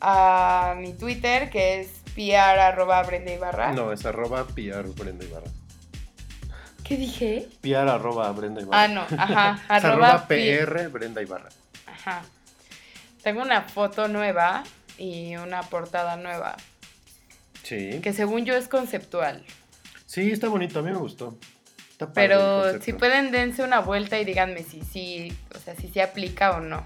a 0.00 0.74
mi 0.78 0.92
Twitter, 0.94 1.50
que 1.50 1.80
es 1.80 1.88
pr 2.14 2.34
arroba 2.34 3.02
Brenda 3.02 3.32
Ibarra. 3.32 3.72
No, 3.72 3.92
es 3.92 4.06
arroba 4.06 4.44
Brenda 4.44 5.24
Ibarra. 5.24 5.50
¿Qué 6.92 6.98
dije? 6.98 7.48
PR 7.62 7.88
arroba 7.88 8.30
Brenda 8.32 8.60
Ibarra. 8.60 8.82
Ah, 8.82 8.88
no, 8.88 9.06
ajá. 9.16 9.60
Arroba 9.68 10.28
PR 10.28 10.88
Brenda 10.88 11.22
Ibarra. 11.22 11.48
Ajá. 11.86 12.22
Tengo 13.22 13.40
una 13.40 13.62
foto 13.62 14.08
nueva 14.08 14.62
y 14.98 15.36
una 15.36 15.62
portada 15.62 16.16
nueva, 16.16 16.54
Sí. 17.62 18.00
que 18.02 18.12
según 18.12 18.44
yo 18.44 18.54
es 18.54 18.68
conceptual. 18.68 19.42
Sí, 20.04 20.32
está 20.32 20.48
bonito, 20.48 20.80
a 20.80 20.82
mí 20.82 20.90
me 20.90 20.98
gustó. 20.98 21.38
Está 21.92 22.12
padre 22.12 22.28
Pero 22.28 22.82
si 22.82 22.92
pueden, 22.92 23.30
dense 23.30 23.62
una 23.62 23.80
vuelta 23.80 24.20
y 24.20 24.26
díganme 24.26 24.62
si 24.62 24.82
sí, 24.82 25.34
o 25.56 25.58
sea, 25.60 25.74
si 25.74 25.88
se 25.88 26.02
aplica 26.02 26.50
o 26.50 26.60
no. 26.60 26.84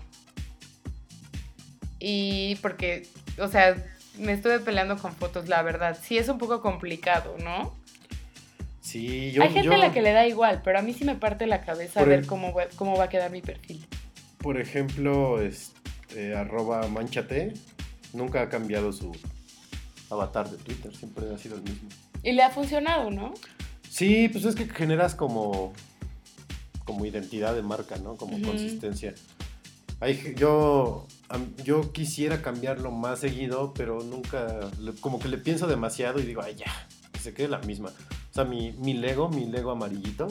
Y 1.98 2.54
porque, 2.62 3.09
o 3.40 3.48
sea, 3.48 3.74
me 4.18 4.34
estuve 4.34 4.61
peleando 4.61 4.98
con 4.98 5.16
fotos, 5.16 5.48
la 5.48 5.62
verdad. 5.62 5.98
Sí 6.00 6.16
es 6.16 6.28
un 6.28 6.38
poco 6.38 6.61
complicado, 6.62 7.34
¿no? 7.42 7.74
Sí, 8.87 9.32
yo. 9.32 9.43
Hay 9.43 9.49
gente 9.49 9.66
yo, 9.66 9.72
a 9.72 9.78
la 9.78 9.93
que 9.93 10.01
le 10.01 10.12
da 10.12 10.28
igual, 10.28 10.61
pero 10.62 10.78
a 10.78 10.82
mí 10.82 10.95
sí 10.95 11.05
me 11.05 11.16
parte 11.16 11.49
la 11.49 11.62
cabeza 11.62 11.99
Por 11.99 12.09
ver 12.09 12.20
el- 12.20 12.26
cómo 12.26 12.55
va, 12.55 12.66
cómo 12.76 12.97
va 12.97 13.05
a 13.05 13.09
quedar 13.09 13.32
mi 13.32 13.43
perfil. 13.43 13.84
Por 14.39 14.61
ejemplo, 14.61 15.43
este, 15.43 16.37
arroba 16.37 16.87
manchate 16.87 17.53
nunca 18.12 18.43
ha 18.43 18.49
cambiado 18.49 18.93
su 18.93 19.11
avatar 20.09 20.49
de 20.49 20.57
Twitter, 20.59 20.95
siempre 20.95 21.26
ha 21.34 21.37
sido 21.37 21.57
el 21.57 21.62
mismo. 21.64 21.89
Y 22.22 22.30
le 22.30 22.45
ha 22.45 22.51
funcionado, 22.51 23.11
¿no? 23.11 23.34
Sí, 23.91 24.28
pues 24.28 24.45
es 24.45 24.55
que 24.55 24.66
generas 24.66 25.16
como, 25.16 25.72
como 26.84 27.05
identidad 27.05 27.57
de 27.57 27.62
marca, 27.62 27.97
¿no? 27.97 28.14
Como 28.16 28.41
consistencia. 28.41 29.14
Hay, 29.99 30.34
yo, 30.37 31.09
yo 31.64 31.91
quisiera 31.93 32.41
cambiarlo 32.41 32.93
más 32.93 33.18
seguido, 33.18 33.74
pero 33.74 33.99
nunca, 34.05 34.61
como 35.01 35.18
que 35.18 35.26
le 35.26 35.39
pienso 35.39 35.66
demasiado 35.66 36.20
y 36.20 36.22
digo, 36.22 36.41
ay, 36.41 36.55
ya, 36.55 36.87
que 37.12 37.18
se 37.18 37.34
quede 37.34 37.49
la 37.49 37.59
misma. 37.59 37.91
Sea, 38.37 38.45
mi, 38.45 38.72
mi 38.72 38.93
Lego, 38.93 39.30
mi 39.30 39.47
Lego 39.47 39.70
amarillito, 39.70 40.28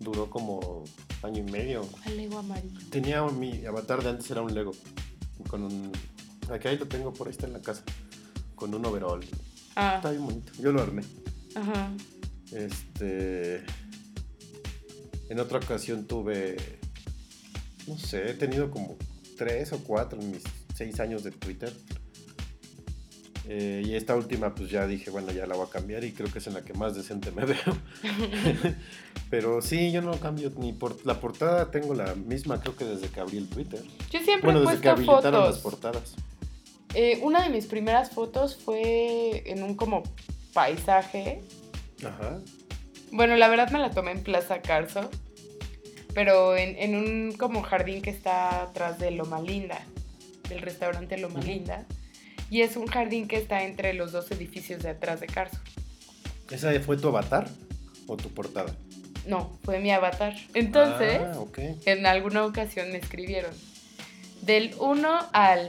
duró 0.00 0.28
como 0.28 0.84
año 1.22 1.38
y 1.40 1.50
medio. 1.50 1.88
Al 2.04 2.16
Lego 2.16 2.38
amarillo. 2.38 2.78
Tenía 2.90 3.22
un- 3.22 3.40
mi 3.40 3.64
avatar 3.64 4.02
de 4.02 4.10
antes 4.10 4.30
era 4.30 4.42
un 4.42 4.54
Lego. 4.54 4.72
Con 5.48 5.62
un. 5.62 5.90
Aquí 6.52 6.68
ahí 6.68 6.76
lo 6.78 6.86
tengo, 6.86 7.12
por 7.14 7.26
ahí 7.26 7.32
está 7.32 7.46
en 7.46 7.54
la 7.54 7.62
casa. 7.62 7.82
Con 8.54 8.74
un 8.74 8.84
overall. 8.84 9.24
Ah, 9.76 9.94
Está 9.96 10.10
bien 10.10 10.24
bonito. 10.26 10.52
Yo 10.60 10.72
lo 10.72 10.82
armé. 10.82 11.02
ajá. 11.54 11.90
Este. 12.52 13.62
En 15.30 15.40
otra 15.40 15.58
ocasión 15.58 16.06
tuve. 16.06 16.56
No 17.86 17.96
sé, 17.98 18.30
he 18.30 18.34
tenido 18.34 18.70
como 18.70 18.96
tres 19.38 19.72
o 19.72 19.78
cuatro 19.78 20.20
en 20.20 20.32
mis 20.32 20.42
seis 20.74 21.00
años 21.00 21.22
de 21.24 21.30
Twitter. 21.30 21.72
Eh, 23.50 23.82
y 23.86 23.94
esta 23.94 24.14
última, 24.14 24.54
pues 24.54 24.68
ya 24.70 24.86
dije, 24.86 25.10
bueno, 25.10 25.32
ya 25.32 25.46
la 25.46 25.54
voy 25.56 25.66
a 25.66 25.70
cambiar 25.70 26.04
y 26.04 26.12
creo 26.12 26.30
que 26.30 26.38
es 26.38 26.46
en 26.48 26.52
la 26.54 26.62
que 26.62 26.74
más 26.74 26.94
decente 26.94 27.30
me 27.30 27.44
veo. 27.46 27.56
Pero 29.30 29.62
sí, 29.62 29.90
yo 29.92 30.02
no 30.02 30.12
cambio 30.20 30.52
ni 30.58 30.72
por 30.72 31.04
la 31.06 31.18
portada, 31.20 31.70
tengo 31.70 31.94
la 31.94 32.14
misma, 32.14 32.60
creo 32.60 32.76
que 32.76 32.84
desde 32.84 33.08
que 33.08 33.20
abrí 33.20 33.38
el 33.38 33.48
Twitter. 33.48 33.82
Yo 34.10 34.20
siempre 34.20 34.52
Bueno, 34.52 34.60
he 34.68 34.70
desde 34.70 34.82
que 34.82 34.88
habilitaron 34.90 35.32
las 35.44 35.60
fotos. 35.60 35.80
portadas. 35.80 36.14
Eh, 36.94 37.20
una 37.22 37.42
de 37.42 37.50
mis 37.50 37.66
primeras 37.66 38.10
fotos 38.10 38.56
fue 38.56 39.42
en 39.50 39.62
un 39.62 39.74
como 39.76 40.02
paisaje. 40.54 41.42
Ajá. 42.04 42.38
Bueno, 43.12 43.36
la 43.36 43.48
verdad 43.48 43.70
me 43.70 43.78
la 43.78 43.90
tomé 43.90 44.12
en 44.12 44.22
Plaza 44.22 44.60
Carso, 44.60 45.08
pero 46.14 46.56
en, 46.56 46.76
en 46.78 46.96
un 46.96 47.32
como 47.32 47.62
jardín 47.62 48.02
que 48.02 48.10
está 48.10 48.62
atrás 48.62 48.98
de 48.98 49.10
Loma 49.10 49.40
Linda, 49.40 49.80
del 50.48 50.60
restaurante 50.60 51.16
Loma. 51.18 51.40
Linda. 51.40 51.86
Y 52.50 52.62
es 52.62 52.76
un 52.76 52.86
jardín 52.86 53.28
que 53.28 53.36
está 53.36 53.62
entre 53.64 53.92
los 53.94 54.12
dos 54.12 54.30
edificios 54.30 54.82
de 54.82 54.90
atrás 54.90 55.20
de 55.20 55.26
Carso. 55.26 55.58
¿Esa 56.50 56.72
fue 56.80 56.96
tu 56.96 57.08
avatar 57.08 57.48
o 58.06 58.16
tu 58.16 58.30
portada? 58.30 58.74
No, 59.26 59.58
fue 59.64 59.80
mi 59.80 59.90
avatar. 59.90 60.34
Entonces, 60.54 61.20
Ah, 61.22 61.44
en 61.84 62.06
alguna 62.06 62.44
ocasión 62.46 62.90
me 62.90 62.98
escribieron 62.98 63.52
del 64.40 64.74
1 64.78 65.28
al 65.32 65.68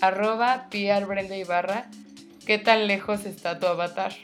arroba 0.00 0.68
PR 0.70 1.04
Brenda 1.06 1.36
Ibarra, 1.36 1.90
¿qué 2.46 2.58
tan 2.58 2.86
lejos 2.86 3.26
está 3.26 3.58
tu 3.58 3.66
avatar? 3.66 4.14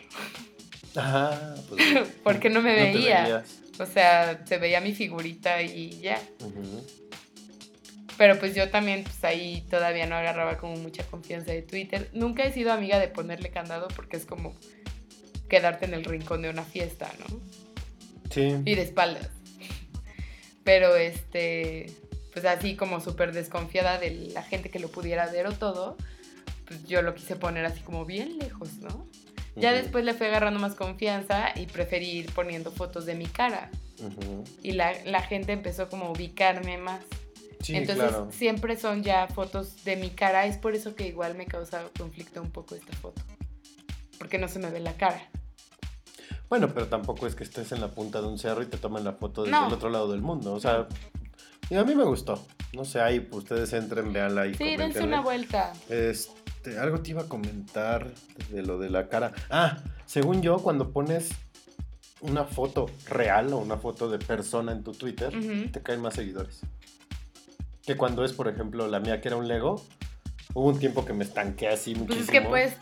Ajá, 0.94 1.54
pues. 1.68 1.82
Porque 2.22 2.48
no 2.50 2.62
me 2.62 2.74
te 2.74 2.92
veía. 2.92 3.22
veías. 3.24 3.56
O 3.80 3.84
sea, 3.86 4.42
se 4.46 4.58
veía 4.58 4.80
mi 4.80 4.94
figurita 4.94 5.60
y 5.62 5.98
ya. 6.00 6.20
Ujú. 6.40 6.86
Pero 8.16 8.38
pues 8.38 8.54
yo 8.54 8.70
también, 8.70 9.04
pues 9.04 9.22
ahí 9.24 9.66
todavía 9.70 10.06
no 10.06 10.16
agarraba 10.16 10.56
como 10.56 10.76
mucha 10.76 11.04
confianza 11.04 11.52
de 11.52 11.62
Twitter. 11.62 12.08
Nunca 12.12 12.44
he 12.44 12.52
sido 12.52 12.72
amiga 12.72 12.98
de 12.98 13.08
ponerle 13.08 13.50
candado 13.50 13.88
porque 13.88 14.16
es 14.16 14.24
como 14.24 14.54
quedarte 15.48 15.84
en 15.84 15.94
el 15.94 16.04
rincón 16.04 16.42
de 16.42 16.50
una 16.50 16.62
fiesta, 16.62 17.10
¿no? 17.18 17.40
Sí. 18.30 18.56
Y 18.64 18.74
de 18.74 18.82
espaldas. 18.82 19.28
Pero 20.64 20.96
este, 20.96 21.92
pues 22.32 22.44
así 22.44 22.74
como 22.74 23.00
súper 23.00 23.32
desconfiada 23.32 23.98
de 23.98 24.10
la 24.32 24.42
gente 24.42 24.70
que 24.70 24.78
lo 24.78 24.88
pudiera 24.88 25.30
ver 25.30 25.46
o 25.46 25.52
todo, 25.52 25.96
pues 26.66 26.84
yo 26.86 27.02
lo 27.02 27.14
quise 27.14 27.36
poner 27.36 27.64
así 27.64 27.80
como 27.80 28.04
bien 28.04 28.38
lejos, 28.38 28.74
¿no? 28.78 29.06
Ya 29.54 29.72
después 29.72 30.04
le 30.04 30.12
fui 30.12 30.26
agarrando 30.26 30.60
más 30.60 30.74
confianza 30.74 31.52
y 31.56 31.64
preferí 31.64 32.10
ir 32.10 32.32
poniendo 32.34 32.70
fotos 32.70 33.06
de 33.06 33.14
mi 33.14 33.24
cara. 33.24 33.70
Y 34.62 34.72
la, 34.72 34.92
la 35.06 35.22
gente 35.22 35.52
empezó 35.52 35.88
como 35.88 36.06
a 36.06 36.10
ubicarme 36.10 36.76
más. 36.76 37.00
Sí, 37.60 37.74
Entonces 37.76 38.08
claro. 38.08 38.28
siempre 38.30 38.76
son 38.76 39.02
ya 39.02 39.26
fotos 39.28 39.84
de 39.84 39.96
mi 39.96 40.10
cara. 40.10 40.46
Es 40.46 40.56
por 40.58 40.74
eso 40.74 40.94
que 40.94 41.06
igual 41.08 41.34
me 41.34 41.46
causa 41.46 41.82
conflicto 41.98 42.40
un 42.42 42.50
poco 42.50 42.74
esta 42.74 42.92
foto. 42.96 43.22
Porque 44.18 44.38
no 44.38 44.48
se 44.48 44.58
me 44.58 44.70
ve 44.70 44.80
la 44.80 44.94
cara. 44.96 45.20
Bueno, 46.48 46.72
pero 46.72 46.86
tampoco 46.86 47.26
es 47.26 47.34
que 47.34 47.42
estés 47.44 47.72
en 47.72 47.80
la 47.80 47.88
punta 47.88 48.20
de 48.20 48.28
un 48.28 48.38
cerro 48.38 48.62
y 48.62 48.66
te 48.66 48.76
tomen 48.76 49.02
la 49.04 49.12
foto 49.14 49.42
desde 49.42 49.56
No. 49.58 49.66
el 49.66 49.72
otro 49.72 49.90
lado 49.90 50.10
del 50.12 50.22
mundo. 50.22 50.52
O 50.54 50.60
sea, 50.60 50.86
y 51.70 51.74
a 51.74 51.84
mí 51.84 51.94
me 51.94 52.04
gustó. 52.04 52.44
No 52.72 52.84
sé, 52.84 53.00
ahí 53.00 53.20
pues, 53.20 53.44
ustedes 53.44 53.72
entren, 53.72 54.12
veanla 54.12 54.46
y 54.46 54.54
Sí, 54.54 54.76
dense 54.76 55.02
una 55.02 55.20
vuelta. 55.22 55.72
Este, 55.88 56.78
algo 56.78 57.00
te 57.00 57.10
iba 57.10 57.22
a 57.22 57.26
comentar 57.28 58.12
de 58.50 58.62
lo 58.62 58.78
de 58.78 58.90
la 58.90 59.08
cara. 59.08 59.32
Ah, 59.50 59.78
según 60.04 60.42
yo, 60.42 60.58
cuando 60.58 60.92
pones 60.92 61.30
una 62.20 62.44
foto 62.44 62.86
real 63.08 63.52
o 63.52 63.58
una 63.58 63.76
foto 63.76 64.08
de 64.08 64.18
persona 64.18 64.72
en 64.72 64.84
tu 64.84 64.92
Twitter, 64.92 65.32
te 65.72 65.82
caen 65.82 66.00
más 66.00 66.14
seguidores. 66.14 66.60
Que 67.86 67.96
cuando 67.96 68.24
es, 68.24 68.32
por 68.32 68.48
ejemplo, 68.48 68.88
la 68.88 69.00
mía 69.00 69.20
que 69.20 69.28
era 69.28 69.36
un 69.36 69.46
Lego, 69.48 69.82
hubo 70.54 70.68
un 70.68 70.78
tiempo 70.78 71.04
que 71.04 71.12
me 71.12 71.24
estanqué 71.24 71.68
así 71.68 71.94
Pues 71.94 72.08
muchísimo. 72.08 72.24
es 72.24 72.30
que 72.30 72.40
puedes 72.48 72.74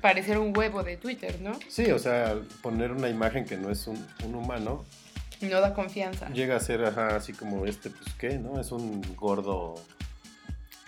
parecer 0.00 0.38
un 0.38 0.56
huevo 0.56 0.82
de 0.82 0.96
Twitter, 0.96 1.40
¿no? 1.40 1.52
Sí, 1.68 1.90
o 1.90 1.98
sea, 1.98 2.36
poner 2.62 2.92
una 2.92 3.08
imagen 3.08 3.44
que 3.44 3.56
no 3.56 3.70
es 3.70 3.86
un, 3.86 4.04
un 4.24 4.34
humano, 4.34 4.84
No 5.40 5.60
da 5.60 5.74
confianza. 5.74 6.28
llega 6.30 6.56
a 6.56 6.60
ser 6.60 6.84
ajá, 6.84 7.16
así 7.16 7.32
como 7.32 7.66
este, 7.66 7.90
pues 7.90 8.14
qué, 8.18 8.38
¿no? 8.38 8.60
Es 8.60 8.70
un 8.72 9.02
gordo 9.16 9.74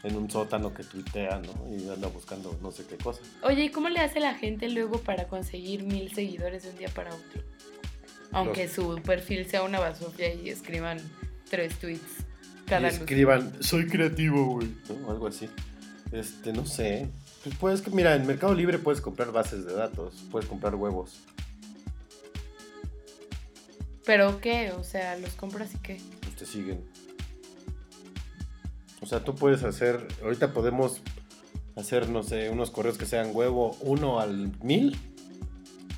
en 0.05 0.16
un 0.16 0.30
sótano 0.30 0.72
que 0.72 0.82
tuitea, 0.84 1.40
¿no? 1.40 1.68
Y 1.76 1.88
anda 1.88 2.09
buscando 2.09 2.57
no 2.62 2.70
sé 2.72 2.84
qué 2.86 2.97
cosa. 2.97 3.20
Oye, 3.43 3.64
¿y 3.64 3.68
cómo 3.70 3.88
le 3.88 4.01
hace 4.01 4.18
la 4.20 4.34
gente 4.34 4.68
luego 4.68 4.99
para 4.99 5.26
conseguir 5.28 5.82
mil 5.84 6.12
seguidores 6.14 6.62
de 6.64 6.70
un 6.70 6.78
día 6.78 6.88
para 6.95 7.14
otro? 7.14 7.43
Aunque 8.32 8.66
su 8.68 9.01
perfil 9.03 9.49
sea 9.49 9.62
una 9.62 9.78
basofia 9.78 10.32
y 10.32 10.49
escriban 10.49 10.99
tres 11.51 11.78
tweets 11.78 12.24
cada 12.73 12.89
y 12.89 12.91
luz. 12.91 13.01
escriban, 13.01 13.53
soy 13.62 13.87
creativo, 13.87 14.47
güey. 14.47 14.68
¿no? 14.89 15.11
Algo 15.11 15.27
así. 15.27 15.49
Este, 16.11 16.53
no 16.53 16.66
sé. 16.66 17.09
Pues 17.43 17.57
puedes, 17.57 17.89
mira, 17.93 18.14
en 18.14 18.27
Mercado 18.27 18.55
Libre 18.55 18.79
puedes 18.79 19.01
comprar 19.01 19.33
bases 19.33 19.64
de 19.64 19.75
datos, 19.75 20.25
puedes 20.31 20.49
comprar 20.49 20.75
huevos. 20.75 21.20
¿Pero 24.05 24.41
qué? 24.41 24.73
O 24.73 24.85
sea, 24.85 25.16
¿los 25.18 25.35
compras 25.35 25.75
y 25.75 25.79
qué? 25.79 26.01
pues 26.23 26.37
te 26.37 26.47
siguen. 26.47 26.85
O 29.01 29.07
sea, 29.07 29.25
tú 29.25 29.35
puedes 29.35 29.64
hacer, 29.64 30.07
ahorita 30.23 30.53
podemos 30.53 31.01
hacer, 31.77 32.09
no 32.09 32.23
sé, 32.23 32.51
unos 32.51 32.70
correos 32.70 32.99
que 32.99 33.07
sean 33.07 33.31
huevo 33.33 33.77
uno 33.81 34.20
al 34.20 34.53
mil. 34.62 34.97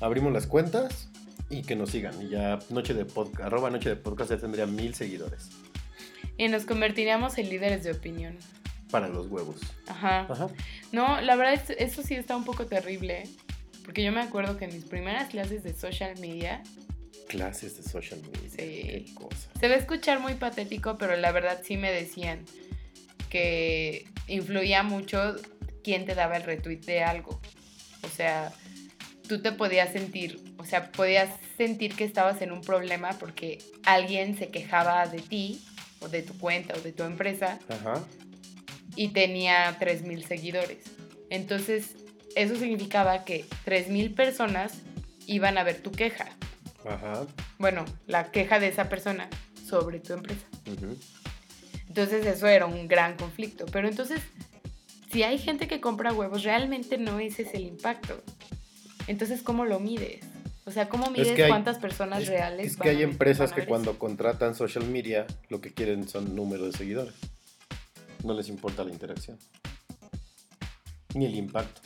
Abrimos 0.01 0.33
las 0.33 0.47
cuentas 0.47 1.09
y 1.49 1.61
que 1.61 1.75
nos 1.75 1.91
sigan. 1.91 2.19
Y 2.21 2.29
ya 2.29 2.59
noche 2.69 2.93
de 2.93 3.05
podcast, 3.05 3.41
arroba 3.41 3.69
noche 3.69 3.89
de 3.89 3.95
podcast 3.95 4.31
ya 4.31 4.37
tendría 4.37 4.65
mil 4.65 4.95
seguidores 4.95 5.49
Y 6.37 6.47
nos 6.49 6.65
convertiríamos 6.65 7.37
en 7.37 7.49
líderes 7.49 7.83
de 7.83 7.91
opinión. 7.91 8.37
para 8.91 9.07
los 9.09 9.27
huevos. 9.27 9.59
Ajá. 9.87 10.27
Ajá. 10.29 10.47
No, 10.93 11.19
la 11.19 11.35
verdad, 11.35 11.53
es- 11.55 11.75
eso 11.79 12.01
sí 12.03 12.13
está 12.13 12.37
un 12.37 12.45
poco 12.45 12.65
terrible. 12.67 13.23
Porque 13.83 14.03
yo 14.03 14.11
me 14.13 14.21
acuerdo 14.21 14.57
que 14.57 14.65
en 14.65 14.73
mis 14.73 14.85
primeras 14.85 15.29
clases 15.29 15.63
de 15.63 15.73
social 15.73 16.17
media 16.19 16.61
Clases 17.27 17.75
de 17.77 17.83
social 17.83 18.21
media. 18.21 18.49
Sí. 18.49 18.55
Qué 18.57 19.05
cosa. 19.15 19.49
Se 19.59 19.67
va 19.67 19.73
a 19.73 19.77
escuchar 19.77 20.19
muy 20.19 20.35
patético, 20.35 20.97
pero 20.97 21.15
la 21.17 21.31
verdad 21.31 21.59
sí 21.63 21.75
me 21.75 21.91
decían 21.91 22.45
que 23.29 24.05
influía 24.27 24.83
mucho 24.83 25.35
quién 25.83 26.05
te 26.05 26.15
daba 26.15 26.37
el 26.37 26.43
retweet 26.43 26.81
de 26.81 27.03
algo. 27.03 27.41
O 28.03 28.07
sea, 28.07 28.51
tú 29.27 29.41
te 29.41 29.51
podías 29.51 29.91
sentir, 29.91 30.39
o 30.57 30.65
sea, 30.65 30.91
podías 30.91 31.29
sentir 31.57 31.95
que 31.95 32.03
estabas 32.05 32.41
en 32.41 32.51
un 32.51 32.61
problema 32.61 33.09
porque 33.19 33.57
alguien 33.83 34.37
se 34.37 34.49
quejaba 34.49 35.05
de 35.07 35.19
ti, 35.21 35.61
o 36.05 36.09
de 36.09 36.21
tu 36.21 36.37
cuenta, 36.37 36.75
o 36.75 36.81
de 36.81 36.91
tu 36.91 37.03
empresa, 37.03 37.59
Ajá. 37.67 38.03
y 38.95 39.09
tenía 39.09 39.77
3.000 39.79 40.25
seguidores. 40.27 40.77
Entonces, 41.29 41.95
eso 42.35 42.55
significaba 42.55 43.25
que 43.25 43.45
3.000 43.65 44.13
personas 44.15 44.73
iban 45.27 45.57
a 45.57 45.63
ver 45.63 45.81
tu 45.81 45.91
queja. 45.91 46.27
Ajá. 46.87 47.25
Bueno, 47.57 47.85
la 48.07 48.31
queja 48.31 48.59
de 48.59 48.67
esa 48.67 48.89
persona 48.89 49.27
sobre 49.67 49.99
tu 49.99 50.13
empresa. 50.13 50.45
Entonces 51.87 52.25
eso 52.25 52.47
era 52.47 52.65
un 52.65 52.87
gran 52.87 53.15
conflicto. 53.15 53.65
Pero 53.71 53.87
entonces, 53.87 54.21
si 55.11 55.23
hay 55.23 55.37
gente 55.39 55.67
que 55.67 55.81
compra 55.81 56.13
huevos, 56.13 56.43
realmente 56.43 56.97
no 56.97 57.19
ese 57.19 57.43
es 57.43 57.53
el 57.53 57.65
impacto. 57.65 58.21
Entonces, 59.07 59.41
¿cómo 59.41 59.65
lo 59.65 59.79
mides? 59.79 60.25
O 60.65 60.71
sea, 60.71 60.89
¿cómo 60.89 61.11
mides 61.11 61.33
que 61.33 61.43
hay- 61.43 61.49
cuántas 61.49 61.77
personas 61.77 62.23
Es, 62.23 62.29
reales? 62.29 62.65
es 62.67 62.77
que 62.77 62.89
hay 62.89 63.03
empresas 63.03 63.53
que 63.53 63.65
cuando 63.65 63.99
contratan 63.99 64.55
social 64.55 64.85
media 64.87 65.27
lo 65.49 65.61
que 65.61 65.73
quieren 65.73 66.07
son 66.09 66.35
números 66.35 66.71
de 66.71 66.77
seguidores. 66.77 67.13
No 68.23 68.33
les 68.33 68.49
importa 68.49 68.83
la 68.83 68.91
interacción. 68.91 69.37
Ni 71.13 71.25
el 71.25 71.35
impacto. 71.35 71.81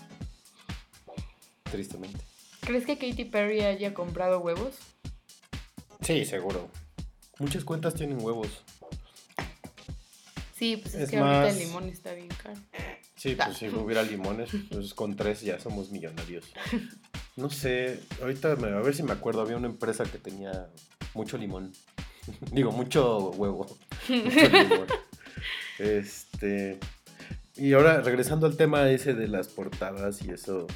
Tristemente. 1.70 2.20
¿Crees 2.62 2.86
que 2.86 2.98
Katy 2.98 3.26
Perry 3.26 3.62
haya 3.62 3.94
comprado 3.94 4.40
huevos? 4.40 4.76
Sí, 6.02 6.26
seguro. 6.26 6.70
Muchas 7.40 7.64
cuentas 7.66 7.94
tienen 7.96 8.24
huevos. 8.24 8.64
Sí, 10.56 10.78
pues 10.78 10.94
es, 10.96 11.02
Es 11.04 11.10
que 11.12 11.18
ahorita 11.18 11.50
el 11.50 11.60
limón 11.60 11.90
está 11.90 12.14
bien 12.14 12.28
caro. 12.30 12.60
Sí, 13.20 13.36
pues 13.36 13.58
si 13.58 13.68
hubiera 13.70 14.02
limones, 14.04 14.50
pues 14.72 14.94
con 14.94 15.16
tres 15.16 15.42
ya 15.42 15.60
somos 15.60 15.92
millonarios. 15.92 16.46
No 17.36 17.50
sé, 17.50 18.00
ahorita 18.22 18.56
me- 18.56 18.70
a 18.70 18.80
ver 18.80 18.96
si 18.96 19.04
me 19.04 19.12
acuerdo, 19.12 19.42
había 19.42 19.58
una 19.58 19.68
empresa 19.68 20.06
que 20.06 20.18
tenía 20.18 20.70
mucho 21.14 21.38
limón. 21.38 21.74
Digo, 22.52 22.72
mucho 22.72 23.30
huevo. 23.32 23.66
Mucho 24.08 24.50
limón. 24.50 24.88
Este. 25.80 26.80
Y 27.56 27.74
ahora, 27.74 28.02
regresando 28.02 28.48
al 28.48 28.56
tema 28.56 28.90
ese 28.90 29.14
de 29.14 29.28
las 29.28 29.48
portadas 29.50 30.22
y 30.24 30.32
eso. 30.32 30.68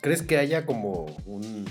¿Crees 0.00 0.22
que 0.22 0.36
haya 0.38 0.64
como 0.66 1.06
un. 1.26 1.64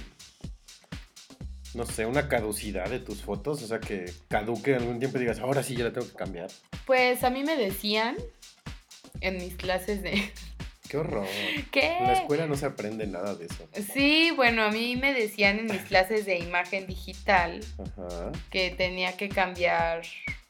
No 1.74 1.86
sé, 1.86 2.06
una 2.06 2.28
caducidad 2.30 2.90
de 2.90 3.00
tus 3.00 3.22
fotos? 3.22 3.62
O 3.64 3.68
sea, 3.68 3.80
que 3.80 4.12
caduque 4.30 4.72
en 4.72 4.82
algún 4.82 5.00
tiempo 5.00 5.18
y 5.18 5.22
digas, 5.22 5.40
ahora 5.40 5.62
sí 5.64 5.76
ya 5.76 5.84
la 5.86 5.94
tengo 5.94 6.08
que 6.08 6.14
cambiar. 6.16 6.50
Pues 6.86 7.24
a 7.24 7.30
mí 7.30 7.44
me 7.44 7.56
decían 7.58 8.16
en 9.28 9.38
mis 9.38 9.56
clases 9.56 10.02
de... 10.02 10.32
¡Qué 10.90 10.98
horror! 10.98 11.26
¿Qué? 11.72 11.98
En 11.98 12.04
la 12.08 12.14
escuela 12.14 12.46
no 12.46 12.56
se 12.56 12.68
aprende 12.68 13.08
nada 13.08 13.34
de 13.34 13.46
eso. 13.46 13.68
Sí, 13.94 14.32
bueno, 14.36 14.64
a 14.64 14.70
mí 14.72 14.96
me 14.96 15.14
decían 15.14 15.58
en 15.60 15.66
mis 15.66 15.82
clases 15.82 16.26
de 16.26 16.38
imagen 16.38 16.86
digital 16.86 17.62
Ajá. 17.80 18.32
que 18.52 18.70
tenía 18.70 19.18
que 19.18 19.28
cambiar, 19.28 20.04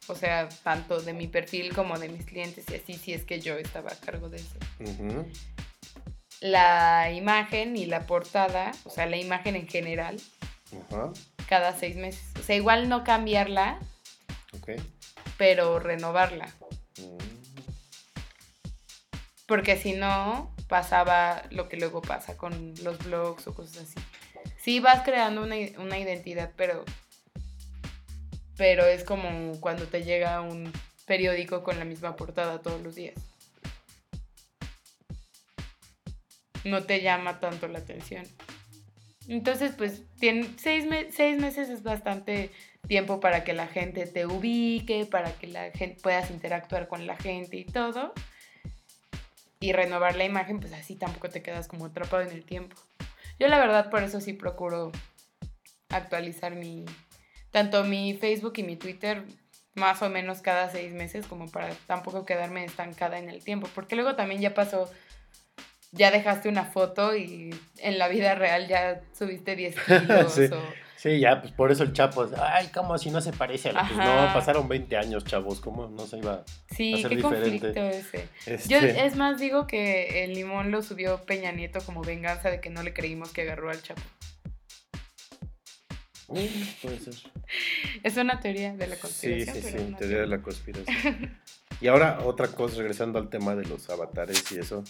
o 0.08 0.16
sea, 0.16 0.50
tanto 0.64 1.02
de 1.02 1.14
mi 1.14 1.28
perfil 1.28 1.74
como 1.74 1.98
de 1.98 2.10
mis 2.10 2.26
clientes 2.26 2.66
y 2.70 2.76
así, 2.76 2.94
si 2.96 3.14
es 3.14 3.24
que 3.24 3.40
yo 3.40 3.58
estaba 3.58 3.92
a 3.92 3.96
cargo 3.96 4.28
de 4.30 4.38
eso. 4.38 5.26
La 6.42 7.12
imagen 7.14 7.78
y 7.78 7.86
la 7.86 8.06
portada, 8.06 8.72
o 8.84 8.90
sea, 8.90 9.06
la 9.06 9.16
imagen 9.18 9.56
en 9.56 9.68
general, 9.70 10.18
Ajá. 10.92 11.12
cada 11.48 11.78
seis 11.78 11.96
meses. 11.96 12.26
O 12.38 12.44
sea, 12.44 12.58
igual 12.58 12.90
no 12.90 13.06
cambiarla, 13.06 13.80
Ok. 14.54 14.72
pero 15.38 15.80
renovarla. 15.80 16.54
Mm, 17.00 17.35
Porque 19.46 19.78
si 19.78 19.94
no, 19.94 20.54
pasaba 20.68 21.44
lo 21.52 21.70
que 21.70 21.78
luego 21.78 22.02
pasa 22.02 22.36
con 22.36 22.74
los 22.84 22.98
blogs 23.00 23.46
o 23.48 23.54
cosas 23.54 23.84
así. 23.84 24.00
Sí 24.58 24.80
vas 24.80 25.02
creando 25.04 25.44
una, 25.44 25.56
una 25.78 26.00
identidad, 26.00 26.52
pero, 26.56 26.84
pero 28.58 28.86
es 28.86 29.04
como 29.04 29.60
cuando 29.60 29.86
te 29.88 30.04
llega 30.04 30.42
un 30.42 30.72
periódico 31.06 31.62
con 31.64 31.78
la 31.78 31.86
misma 31.86 32.16
portada 32.16 32.62
todos 32.62 32.82
los 32.82 32.96
días. 32.96 33.14
No 36.64 36.84
te 36.84 37.02
llama 37.02 37.40
tanto 37.40 37.68
la 37.68 37.80
atención. 37.80 38.26
Entonces, 39.28 39.74
pues, 39.78 40.02
tiene, 40.20 40.50
seis, 40.58 40.86
me- 40.86 41.12
seis 41.12 41.40
meses 41.40 41.70
es 41.70 41.84
bastante 41.84 42.52
tiempo 42.88 43.20
para 43.20 43.44
que 43.44 43.54
la 43.54 43.68
gente 43.68 44.06
te 44.08 44.26
ubique, 44.26 45.06
para 45.06 45.32
que 45.34 45.48
la 45.48 45.72
gente 45.72 46.00
puedas 46.02 46.30
interactuar 46.32 46.88
con 46.88 47.06
la 47.08 47.16
gente 47.18 47.58
y 47.58 47.66
todo 47.66 48.14
y 49.60 49.72
renovar 49.74 50.16
la 50.16 50.26
imagen, 50.26 50.60
pues 50.60 50.74
así 50.74 50.96
tampoco 50.96 51.30
te 51.30 51.42
quedas 51.42 51.68
como 51.68 51.86
atrapado 51.86 52.24
en 52.24 52.30
el 52.32 52.44
tiempo. 52.44 52.76
Yo 53.40 53.48
la 53.48 53.60
verdad 53.60 53.90
por 53.90 54.04
eso 54.04 54.22
sí 54.22 54.34
procuro 54.34 54.92
actualizar 55.90 56.56
mi, 56.56 56.86
tanto 57.52 57.84
mi 57.84 58.14
Facebook 58.16 58.54
y 58.58 58.64
mi 58.64 58.76
Twitter 58.76 59.24
más 59.76 60.02
o 60.02 60.10
menos 60.10 60.42
cada 60.42 60.70
seis 60.70 60.94
meses 60.94 61.26
como 61.28 61.50
para 61.50 61.70
tampoco 61.86 62.26
quedarme 62.26 62.64
estancada 62.64 63.18
en 63.20 63.30
el 63.30 63.44
tiempo, 63.44 63.68
porque 63.76 63.96
luego 63.96 64.16
también 64.16 64.40
ya 64.42 64.54
pasó, 64.54 64.90
ya 65.92 66.12
dejaste 66.12 66.48
una 66.48 66.66
foto 66.66 67.16
y 67.16 67.54
en 67.80 67.98
la 67.98 68.08
vida 68.08 68.36
real 68.36 68.68
ya 68.68 69.02
subiste 69.18 69.56
10 69.56 69.76
kilos 69.86 70.34
Sí. 70.34 70.46
o... 70.46 70.85
Sí, 71.06 71.20
ya, 71.20 71.40
pues 71.40 71.54
por 71.54 71.72
eso 71.72 71.84
el 71.84 71.94
Chapo, 71.94 72.28
ay, 72.36 72.68
¿cómo 72.74 72.98
si 72.98 73.12
no 73.12 73.22
se 73.22 73.32
parece 73.32 73.70
a 73.70 73.74
la 73.74 73.82
Pues 73.82 73.96
no, 73.96 74.06
pasaron 74.34 74.68
20 74.68 74.98
años, 74.98 75.24
chavos, 75.24 75.62
¿cómo 75.62 75.88
no 75.88 76.08
se 76.08 76.18
iba? 76.18 76.44
Sí, 76.76 76.96
a 76.96 76.98
ser 76.98 77.10
qué 77.10 77.16
diferente. 77.18 77.60
conflicto 77.60 77.80
ese. 77.82 78.28
Este, 78.48 78.70
Yo 78.70 78.80
es 78.80 79.16
más 79.16 79.40
digo 79.40 79.68
que 79.68 80.24
el 80.24 80.34
limón 80.34 80.72
lo 80.72 80.82
subió 80.82 81.24
Peña 81.28 81.52
Nieto 81.52 81.80
como 81.86 82.02
venganza 82.02 82.50
de 82.50 82.60
que 82.60 82.72
no 82.72 82.82
le 82.82 82.92
creímos 82.92 83.32
que 83.32 83.44
agarró 83.44 83.70
al 83.70 83.80
Chapo. 83.84 84.02
puede 86.26 87.00
ser. 87.00 87.14
Es 88.04 88.18
una 88.18 88.40
teoría 88.40 88.74
de 88.74 88.88
la 88.88 88.96
Sí, 88.96 89.02
conspiración. 89.02 89.56
sí, 89.64 89.70
sí, 89.78 89.86
no 89.92 89.98
teoría 90.00 90.18
de 90.22 90.28
la 90.28 90.42
conspiración. 90.42 91.40
Y 91.82 91.88
ahora 91.88 92.20
otra 92.24 92.48
cosa, 92.48 92.78
regresando 92.78 93.20
al 93.20 93.30
tema 93.30 93.54
de 93.54 93.66
los 93.66 93.92
avatares 93.92 94.52
y 94.52 94.58
eso. 94.58 94.84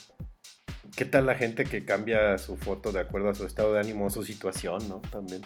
¿Qué 0.96 1.04
tal 1.04 1.26
la 1.26 1.36
gente 1.36 1.66
que 1.66 1.84
cambia 1.84 2.38
su 2.38 2.56
foto 2.56 2.94
de 2.94 3.02
acuerdo 3.02 3.30
a 3.32 3.36
su 3.36 3.46
estado 3.46 3.74
de 3.74 3.82
ánimo 3.82 4.06
o 4.06 4.10
su 4.10 4.24
situación, 4.24 4.88
no? 4.88 5.02
También. 5.12 5.42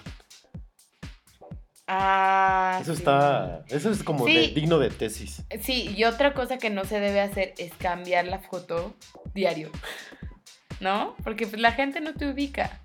Ah, 1.92 2.78
Eso 2.82 2.94
sí. 2.94 3.00
está. 3.00 3.64
Eso 3.68 3.90
es 3.90 4.04
como 4.04 4.28
Sí. 4.28 4.36
de- 4.36 4.48
digno 4.50 4.78
de 4.78 4.92
tesis. 4.92 5.42
Sí, 5.62 5.92
y 5.98 6.04
otra 6.04 6.36
cosa 6.36 6.60
que 6.60 6.70
no 6.70 6.86
se 6.86 7.00
debe 7.00 7.20
hacer 7.20 7.56
es 7.58 7.74
cambiar 7.74 8.26
la 8.26 8.38
foto 8.40 8.94
diario. 9.34 9.72
¿No? 10.80 11.16
Porque 11.24 11.48
pues, 11.48 11.60
la 11.60 11.72
gente 11.72 12.00
no 12.00 12.14
te 12.14 12.30
ubica. 12.30 12.80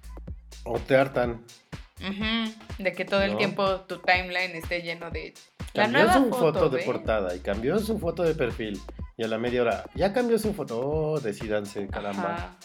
O 0.65 0.79
te 0.79 0.97
hartan. 0.97 1.45
De 2.79 2.93
que 2.93 3.05
todo 3.05 3.23
el 3.23 3.37
tiempo 3.37 3.81
tu 3.83 3.99
timeline 3.99 4.55
esté 4.57 4.81
lleno 4.83 5.11
de 5.11 5.33
la 5.75 5.85
Cambió 5.85 6.05
nueva 6.05 6.15
su 6.15 6.25
foto, 6.31 6.43
foto, 6.61 6.69
de 6.71 6.79
¿ve? 6.79 6.85
portada 6.85 7.35
y 7.37 7.41
cambió 7.41 7.79
su 7.79 7.99
foto 7.99 8.23
de 8.23 8.35
perfil. 8.35 8.81
Y 9.17 9.25
a 9.25 9.29
la 9.29 9.39
media 9.39 9.63
hora, 9.63 9.85
ya 9.95 10.13
cambió 10.13 10.39
su 10.39 10.53
foto. 10.55 10.81
Oh, 10.81 11.21
decídanse, 11.21 11.87
caramba. 11.89 12.35
Ajá. 12.35 12.57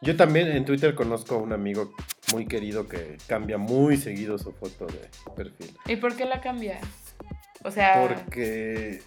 Yo 0.00 0.16
también 0.16 0.48
en 0.48 0.64
Twitter 0.64 0.94
conozco 0.94 1.36
a 1.36 1.38
un 1.38 1.52
amigo 1.52 1.92
muy 2.32 2.46
querido 2.46 2.88
que 2.88 3.16
cambia 3.26 3.58
muy 3.58 3.96
seguido 3.96 4.38
su 4.38 4.52
foto 4.52 4.86
de 4.86 5.08
perfil. 5.34 5.76
¿Y 5.86 5.96
por 5.96 6.14
qué 6.14 6.24
la 6.24 6.40
cambia? 6.40 6.78
O 7.64 7.70
sea, 7.70 8.06
Porque. 8.06 9.02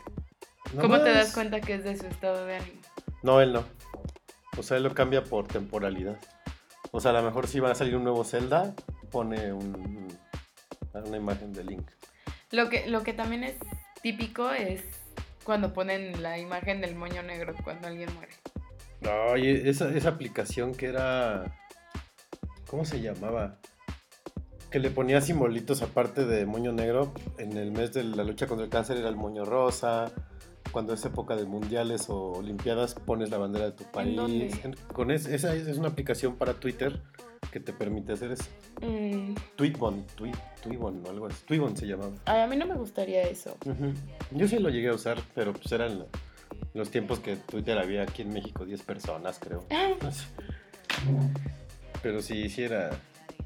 ¿cómo 0.79 0.99
te 1.01 1.13
das 1.13 1.33
cuenta 1.33 1.61
que 1.61 1.75
es 1.75 1.83
de 1.83 1.97
su 1.97 2.07
estado 2.07 2.45
de 2.45 2.57
ánimo? 2.57 2.81
No, 3.23 3.39
él 3.39 3.53
no. 3.53 3.63
O 4.57 4.63
sea, 4.63 4.77
él 4.77 4.83
lo 4.83 4.93
cambia 4.93 5.23
por 5.23 5.47
temporalidad. 5.47 6.17
O 6.91 6.99
sea, 6.99 7.11
a 7.11 7.13
lo 7.13 7.23
mejor 7.23 7.47
si 7.47 7.59
va 7.59 7.71
a 7.71 7.75
salir 7.75 7.95
un 7.95 8.03
nuevo 8.03 8.25
Zelda, 8.25 8.75
pone 9.11 9.53
un, 9.53 10.07
una 10.93 11.17
imagen 11.17 11.53
de 11.53 11.63
Link. 11.63 11.89
Lo 12.51 12.67
que, 12.67 12.87
lo 12.87 13.03
que 13.03 13.13
también 13.13 13.45
es 13.45 13.55
típico 14.01 14.51
es 14.51 14.83
cuando 15.45 15.71
ponen 15.73 16.21
la 16.21 16.37
imagen 16.37 16.81
del 16.81 16.95
moño 16.95 17.23
negro 17.23 17.55
cuando 17.63 17.87
alguien 17.87 18.13
muere. 18.13 18.33
Oye, 19.31 19.69
esa, 19.69 19.89
esa 19.89 20.09
aplicación 20.09 20.73
que 20.73 20.87
era. 20.87 21.57
¿Cómo 22.69 22.85
se 22.85 23.01
llamaba? 23.01 23.57
Que 24.69 24.79
le 24.79 24.89
ponía 24.91 25.19
simbolitos 25.21 25.81
aparte 25.81 26.25
de 26.25 26.45
moño 26.45 26.71
negro. 26.71 27.13
En 27.37 27.57
el 27.57 27.71
mes 27.71 27.93
de 27.93 28.03
la 28.03 28.23
lucha 28.23 28.47
contra 28.47 28.63
el 28.65 28.69
cáncer 28.71 28.97
era 28.97 29.09
el 29.09 29.15
moño 29.17 29.43
rosa. 29.43 30.11
Cuando 30.71 30.93
es 30.93 31.03
época 31.03 31.35
de 31.35 31.43
mundiales 31.45 32.09
o 32.09 32.31
olimpiadas, 32.31 32.95
pones 32.95 33.29
la 33.29 33.37
bandera 33.37 33.65
de 33.65 33.71
tu 33.73 33.83
país. 33.91 34.15
En- 34.63 34.75
con 34.93 35.11
es- 35.11 35.25
esa 35.25 35.53
es, 35.53 35.77
una 35.77 35.89
aplicación 35.89 36.37
para 36.37 36.53
Twitter 36.53 37.01
que 37.51 37.59
te 37.59 37.73
permite 37.73 38.13
hacer 38.13 38.31
eso. 38.31 38.45
Mm, 38.81 39.35
Tweetbon, 39.57 40.05
tweet, 40.15 40.31
Tweetbon 40.63 41.03
algo 41.09 41.27
así. 41.27 41.43
Tweetbon 41.45 41.75
se 41.75 41.87
llamaba. 41.87 42.11
ay, 42.23 42.41
a 42.41 42.47
mí 42.47 42.55
no 42.55 42.65
me 42.65 42.75
gustaría 42.75 43.23
eso. 43.23 43.57
Yo 44.31 44.47
sí 44.47 44.59
lo 44.59 44.69
llegué 44.69 44.87
a 44.87 44.93
usar, 44.93 45.17
pero 45.35 45.51
pues 45.51 45.69
eran 45.73 45.99
la- 45.99 46.05
los 46.73 46.89
tiempos 46.89 47.19
que 47.19 47.35
Twitter 47.35 47.77
había 47.77 48.03
aquí 48.03 48.21
en 48.21 48.33
México 48.33 48.65
10 48.65 48.81
personas, 48.83 49.39
creo. 49.39 49.65
Pero 52.01 52.21
sí, 52.21 52.49
sí 52.49 52.63
era. 52.63 52.91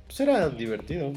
Pues 0.05 0.19
era 0.19 0.49
divertido. 0.49 1.13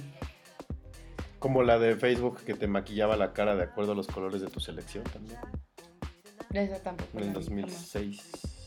Como 1.39 1.63
la 1.63 1.79
de 1.79 1.97
Facebook 1.97 2.43
que 2.45 2.55
te 2.55 2.67
maquillaba 2.67 3.17
la 3.17 3.33
cara 3.33 3.55
de 3.55 3.63
acuerdo 3.63 3.93
a 3.93 3.95
los 3.95 4.09
colores 4.09 4.41
de 4.41 4.49
tu 4.49 4.59
selección 4.61 5.05
también. 5.05 5.39
Esa 6.53 6.83
tampoco. 6.83 7.19
En 7.19 7.25
el 7.25 7.33
la 7.33 7.39
vi, 7.39 7.47
jamás. 7.47 7.93
2006. 7.93 8.59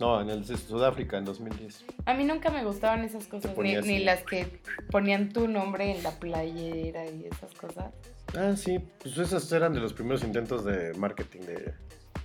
No, 0.00 0.20
en 0.20 0.30
el 0.30 0.44
Sudáfrica, 0.44 1.16
en 1.16 1.24
2010. 1.24 1.84
A 2.04 2.14
mí 2.14 2.24
nunca 2.24 2.50
me 2.50 2.64
gustaban 2.64 3.04
esas 3.04 3.26
cosas, 3.26 3.56
ni, 3.56 4.00
las 4.00 4.24
que 4.24 4.60
ponían 4.90 5.32
tu 5.32 5.48
nombre 5.48 5.90
en 5.90 6.02
la 6.02 6.10
playera 6.10 7.06
y 7.06 7.26
esas 7.26 7.54
cosas. 7.54 7.94
Ah, 8.34 8.56
sí, 8.56 8.78
pues 9.02 9.16
esos 9.18 9.50
eran 9.52 9.72
de 9.72 9.80
los 9.80 9.92
primeros 9.92 10.24
intentos 10.24 10.64
de 10.64 10.92
marketing 10.94 11.40
de, 11.40 11.74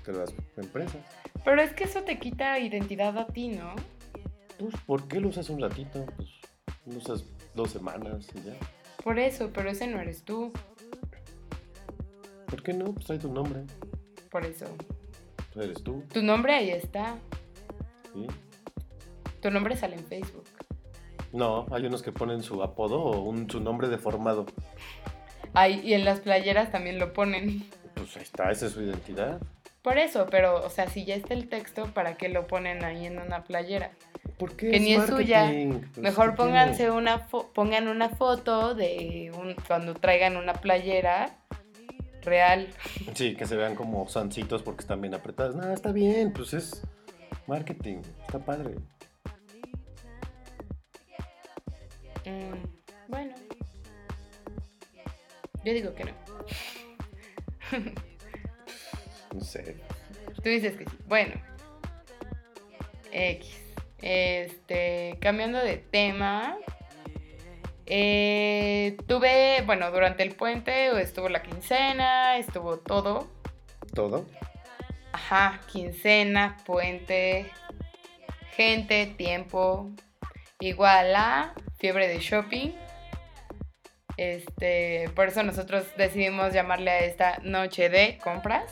de 0.06 0.14
las 0.14 0.34
empresas. 0.58 0.98
Pero 1.44 1.62
es 1.62 1.74
que 1.74 1.84
eso 1.86 2.02
te 2.04 2.20
quita 2.20 2.60
identidad 2.60 3.18
a 3.18 3.28
ti, 3.28 3.50
¿no? 3.50 3.76
Pues, 4.58 4.76
¿por 4.86 5.08
qué 5.08 5.20
lo 5.20 5.30
usas 5.30 5.50
un 5.50 5.60
ratito? 5.62 6.06
Pues 6.18 6.30
lo 6.86 6.98
usas 6.98 7.24
dos 7.56 7.72
semanas 7.72 8.28
y 8.36 8.42
ya. 8.48 8.54
Por 9.04 9.20
eso, 9.20 9.50
pero 9.54 9.70
ese 9.70 9.88
no 9.88 10.00
eres 10.00 10.24
tú. 10.24 10.52
¿Por 12.48 12.62
qué 12.62 12.74
no? 12.74 12.94
Pues 12.94 13.10
hay 13.10 13.18
tu 13.18 13.32
nombre. 13.32 13.62
Por 14.30 14.46
eso. 14.46 14.66
Pues 15.54 15.66
eres 15.66 15.84
tú, 15.84 16.04
Tu 16.14 16.22
nombre 16.22 16.54
ahí 16.54 16.70
está. 16.72 17.18
¿sí? 18.14 18.28
Tu 19.42 19.50
nombre 19.50 19.76
sale 19.76 19.96
en 19.96 20.06
Facebook. 20.06 20.46
No, 21.34 21.66
hay 21.72 21.86
unos 21.86 22.02
que 22.04 22.12
ponen 22.12 22.44
su 22.44 22.62
apodo 22.62 23.02
o 23.02 23.22
un, 23.22 23.50
su 23.50 23.60
nombre 23.60 23.88
deformado. 23.88 24.46
Ay, 25.54 25.82
y 25.84 25.94
en 25.94 26.06
las 26.06 26.20
playeras 26.22 26.72
también 26.72 27.00
lo 27.00 27.14
ponen. 27.14 27.66
Pues 27.96 28.16
ahí 28.18 28.24
está, 28.24 28.52
esa 28.52 28.68
es 28.68 28.74
su 28.74 28.82
identidad. 28.82 29.42
Por 29.82 29.98
eso, 29.98 30.28
pero, 30.30 30.64
o 30.64 30.70
sea, 30.70 30.88
si 30.88 31.06
ya 31.06 31.16
está 31.16 31.34
el 31.34 31.50
texto, 31.50 31.86
¿para 31.94 32.16
qué 32.16 32.30
lo 32.30 32.46
ponen 32.48 32.84
ahí 32.84 33.06
en 33.06 33.18
una 33.20 33.44
playera? 33.44 33.92
¿Por 34.38 34.56
qué 34.56 34.72
Que 34.72 34.80
ni 34.80 34.94
es 34.94 35.08
suya. 35.08 35.52
Pues, 35.52 35.98
Mejor 35.98 36.32
¿qué 36.32 36.36
pónganse 36.38 36.78
tiene? 36.78 36.92
una 36.92 37.28
pongan 37.28 37.88
una 37.88 38.10
foto 38.10 38.76
de 38.76 39.32
un, 39.36 39.56
cuando 39.68 39.96
traigan 39.96 40.38
una 40.38 40.54
playera 40.54 41.36
real. 42.22 42.70
Sí, 43.16 43.36
que 43.36 43.46
se 43.46 43.56
vean 43.56 43.76
como 43.76 44.08
sancitos 44.08 44.62
porque 44.62 44.82
están 44.82 45.02
bien 45.02 45.16
apretadas. 45.16 45.56
No, 45.56 45.74
está 45.74 45.92
bien, 45.92 46.32
pues 46.32 46.54
es 46.54 46.84
marketing. 47.48 48.02
Está 48.22 48.40
padre. 48.40 48.76
Mm, 52.26 53.10
bueno. 53.10 53.34
Yo 55.64 55.74
digo 55.74 55.94
que 55.94 56.06
no. 56.06 56.12
No 59.34 59.42
sé. 59.42 59.78
Tú 60.36 60.50
dices 60.50 60.76
que 60.76 60.86
sí. 60.86 60.98
Bueno. 61.08 61.36
X. 63.12 63.58
Este, 64.02 65.18
cambiando 65.22 65.60
de 65.60 65.78
tema. 65.78 66.58
eh, 67.86 68.98
tuve, 69.08 69.62
bueno, 69.66 69.92
durante 69.92 70.24
el 70.24 70.34
puente 70.36 71.00
estuvo 71.02 71.30
la 71.30 71.44
quincena, 71.44 72.38
estuvo 72.38 72.78
todo. 72.78 73.28
¿Todo? 73.94 74.26
Ajá, 75.12 75.60
quincena, 75.72 76.58
puente, 76.66 77.52
gente, 78.56 79.08
tiempo, 79.18 79.90
igual 80.60 81.14
a 81.16 81.54
fiebre 81.78 82.08
de 82.08 82.20
shopping. 82.20 82.72
Este, 84.22 85.10
por 85.16 85.28
eso 85.30 85.42
nosotros 85.42 85.84
decidimos 85.98 86.54
llamarle 86.54 86.92
a 86.92 87.00
esta 87.00 87.40
noche 87.44 87.90
de 87.90 88.20
compras. 88.24 88.66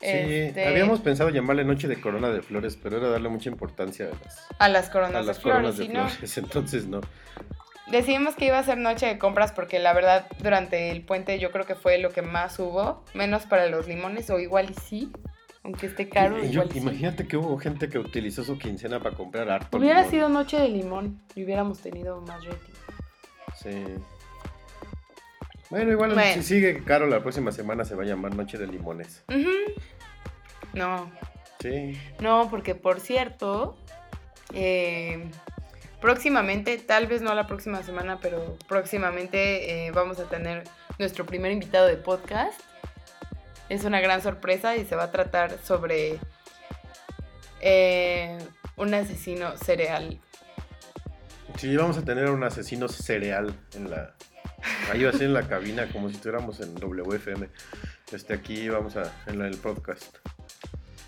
Sí, 0.00 0.06
Este, 0.08 0.66
habíamos 0.66 1.00
pensado 1.00 1.28
llamarle 1.30 1.64
Noche 1.64 1.88
de 1.88 2.00
Corona 2.00 2.30
de 2.30 2.40
Flores, 2.42 2.76
pero 2.82 2.96
era 2.98 3.08
darle 3.08 3.28
mucha 3.28 3.48
importancia 3.50 4.06
a 4.06 4.10
las, 4.24 4.46
a 4.58 4.68
las 4.68 4.90
coronas 4.90 5.14
a 5.16 5.22
las 5.22 5.36
de 5.36 5.42
flores, 5.42 5.56
coronas 5.58 5.76
de 5.78 5.84
¿sí, 5.86 5.92
no? 5.92 6.08
flores. 6.08 6.38
Entonces, 6.38 6.86
no. 6.86 7.00
Decidimos 7.90 8.34
que 8.34 8.46
iba 8.46 8.58
a 8.58 8.62
ser 8.62 8.78
noche 8.78 9.06
de 9.06 9.18
compras 9.18 9.52
porque 9.52 9.78
la 9.78 9.92
verdad 9.92 10.26
durante 10.42 10.90
el 10.90 11.02
puente 11.02 11.38
yo 11.38 11.52
creo 11.52 11.66
que 11.66 11.74
fue 11.74 11.98
lo 11.98 12.10
que 12.10 12.22
más 12.22 12.58
hubo, 12.58 13.04
menos 13.14 13.44
para 13.46 13.66
los 13.68 13.86
limones 13.88 14.28
o 14.30 14.38
igual 14.40 14.70
y 14.70 14.74
sí, 14.74 15.12
aunque 15.64 15.86
esté 15.86 16.08
caro. 16.08 16.42
Y- 16.44 16.50
yo- 16.50 16.64
sí. 16.70 16.78
imagínate 16.78 17.26
que 17.28 17.36
hubo 17.36 17.56
gente 17.58 17.88
que 17.88 17.98
utilizó 17.98 18.42
su 18.42 18.58
quincena 18.58 19.00
para 19.00 19.14
comprar 19.14 19.50
harto. 19.50 19.76
Hubiera 19.78 20.00
limón. 20.00 20.10
sido 20.10 20.28
noche 20.30 20.58
de 20.60 20.68
limón 20.68 21.20
y 21.34 21.44
hubiéramos 21.44 21.80
tenido 21.80 22.20
más 22.22 22.44
rating. 22.44 22.72
Sí. 23.54 23.84
Bueno, 25.70 25.90
igual 25.92 26.14
Bueno. 26.14 26.34
si 26.34 26.42
sigue 26.42 26.84
caro 26.84 27.06
la 27.06 27.20
próxima 27.20 27.50
semana 27.52 27.84
se 27.84 27.94
va 27.94 28.04
a 28.04 28.06
llamar 28.06 28.34
Noche 28.34 28.56
de 28.58 28.66
Limones. 28.66 29.24
No, 30.72 31.10
Sí. 31.60 31.98
no, 32.20 32.48
porque 32.50 32.74
por 32.74 33.00
cierto, 33.00 33.76
eh, 34.52 35.24
próximamente, 36.00 36.76
tal 36.78 37.06
vez 37.06 37.22
no 37.22 37.34
la 37.34 37.46
próxima 37.46 37.82
semana, 37.82 38.18
pero 38.20 38.56
próximamente 38.68 39.86
eh, 39.86 39.90
vamos 39.90 40.20
a 40.20 40.24
tener 40.28 40.64
nuestro 40.98 41.24
primer 41.26 41.50
invitado 41.52 41.86
de 41.86 41.96
podcast. 41.96 42.60
Es 43.68 43.84
una 43.84 44.00
gran 44.00 44.22
sorpresa 44.22 44.76
y 44.76 44.84
se 44.84 44.94
va 44.94 45.04
a 45.04 45.10
tratar 45.12 45.58
sobre 45.64 46.18
eh, 47.60 48.38
un 48.76 48.94
asesino 48.94 49.56
cereal. 49.56 50.20
Sí, 51.56 51.74
vamos 51.76 51.96
a 51.98 52.04
tener 52.04 52.30
un 52.30 52.44
asesino 52.44 52.86
cereal 52.88 53.52
en 53.74 53.90
la. 53.90 54.14
Ahí 54.92 55.04
así 55.04 55.24
en 55.24 55.32
la 55.32 55.48
cabina, 55.48 55.88
como 55.88 56.08
si 56.08 56.16
estuviéramos 56.16 56.60
en 56.60 56.74
WFM. 56.74 57.48
Este, 58.12 58.34
aquí 58.34 58.68
vamos 58.68 58.96
a. 58.96 59.12
en 59.26 59.40
el 59.42 59.56
podcast. 59.56 60.16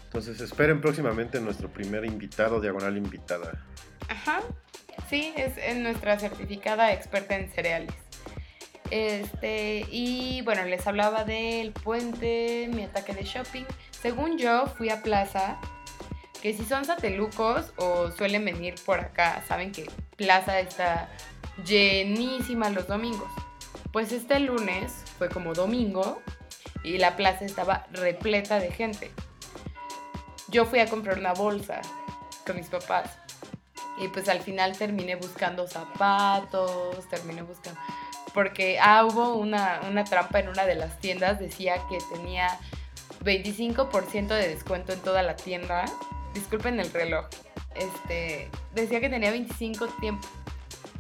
Entonces 0.05 0.41
esperen 0.41 0.81
próximamente 0.81 1.41
nuestro 1.41 1.69
primer 1.69 2.05
invitado, 2.05 2.61
diagonal 2.61 2.97
invitada. 2.97 3.65
Ajá. 4.09 4.41
Sí, 5.09 5.33
es 5.37 5.77
nuestra 5.77 6.19
certificada 6.19 6.93
experta 6.93 7.37
en 7.37 7.51
cereales. 7.51 7.95
Este, 8.91 9.87
y 9.91 10.41
bueno, 10.43 10.65
les 10.65 10.87
hablaba 10.87 11.25
del 11.25 11.73
puente, 11.73 12.71
mi 12.73 12.85
ataque 12.85 13.15
de 13.15 13.25
shopping. 13.25 13.65
Según 13.91 14.39
yo, 14.39 14.67
fui 14.67 14.91
a 14.91 15.03
Plaza, 15.03 15.59
que 16.41 16.55
si 16.55 16.65
son 16.65 16.85
satelucos 16.85 17.73
o 17.77 18.11
suelen 18.13 18.45
venir 18.45 18.75
por 18.87 19.01
acá, 19.01 19.43
saben 19.47 19.73
que 19.73 19.91
Plaza 20.17 20.61
está 20.61 21.09
llenísima 21.65 22.71
los 22.71 22.87
domingos. 22.87 23.31
Pues 23.93 24.13
este 24.13 24.39
lunes 24.41 24.93
fue 25.17 25.29
como 25.29 25.55
domingo 25.55 26.21
y 26.85 26.99
la 26.99 27.17
plaza 27.17 27.45
estaba 27.45 27.87
repleta 27.93 28.59
de 28.61 28.71
gente. 28.71 29.11
yo 30.49 30.65
fui 30.65 30.81
a 30.81 30.87
comprar 30.87 31.19
una 31.19 31.33
bolsa 31.33 31.81
con 32.47 32.57
mis 32.57 32.69
papás. 32.69 33.11
Y 33.99 34.09
pues 34.09 34.29
al 34.29 34.41
final 34.41 34.77
terminé 34.77 35.17
buscando 35.17 35.67
zapatos, 35.67 37.09
terminé 37.09 37.43
buscando... 37.43 37.81
Porque, 38.33 38.79
ah, 38.81 39.05
hubo 39.05 39.35
una, 39.35 39.81
una 39.89 40.05
trampa 40.05 40.39
en 40.39 40.49
una 40.49 40.65
de 40.65 40.77
las 40.77 40.99
tiendas, 41.01 41.41
decía 41.41 41.83
que 41.89 41.99
tenía 42.15 42.59
25% 43.25 44.29
de 44.29 44.49
descuento 44.49 44.93
en 44.93 45.01
toda 45.01 45.23
la 45.23 45.35
tienda. 45.35 45.87
Disculpen 46.35 46.79
el 46.79 46.93
reloj. 46.93 47.27
Este, 47.75 48.51
decía 48.75 49.01
que 49.01 49.09
tenía 49.09 49.31
25 49.31 49.89
tiempo 50.01 50.29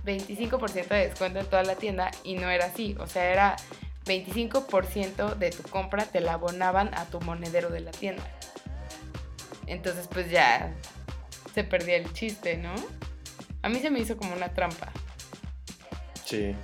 25% 0.08 0.88
de 0.88 1.08
descuento 1.08 1.40
en 1.40 1.46
toda 1.46 1.62
la 1.62 1.74
tienda 1.74 2.10
y 2.24 2.34
no 2.34 2.48
era 2.50 2.66
así, 2.66 2.96
o 2.98 3.06
sea, 3.06 3.30
era 3.30 3.56
25% 4.06 5.34
de 5.34 5.50
tu 5.50 5.62
compra 5.64 6.04
te 6.06 6.20
la 6.20 6.34
abonaban 6.34 6.94
a 6.94 7.04
tu 7.04 7.20
monedero 7.20 7.68
de 7.68 7.80
la 7.80 7.90
tienda. 7.90 8.24
Entonces 9.66 10.08
pues 10.08 10.30
ya 10.30 10.72
se 11.54 11.64
perdía 11.64 11.96
el 11.96 12.12
chiste, 12.12 12.56
¿no? 12.56 12.74
A 13.62 13.68
mí 13.68 13.80
se 13.80 13.90
me 13.90 14.00
hizo 14.00 14.16
como 14.16 14.34
una 14.34 14.48
trampa. 14.54 14.90
Sí. 16.24 16.54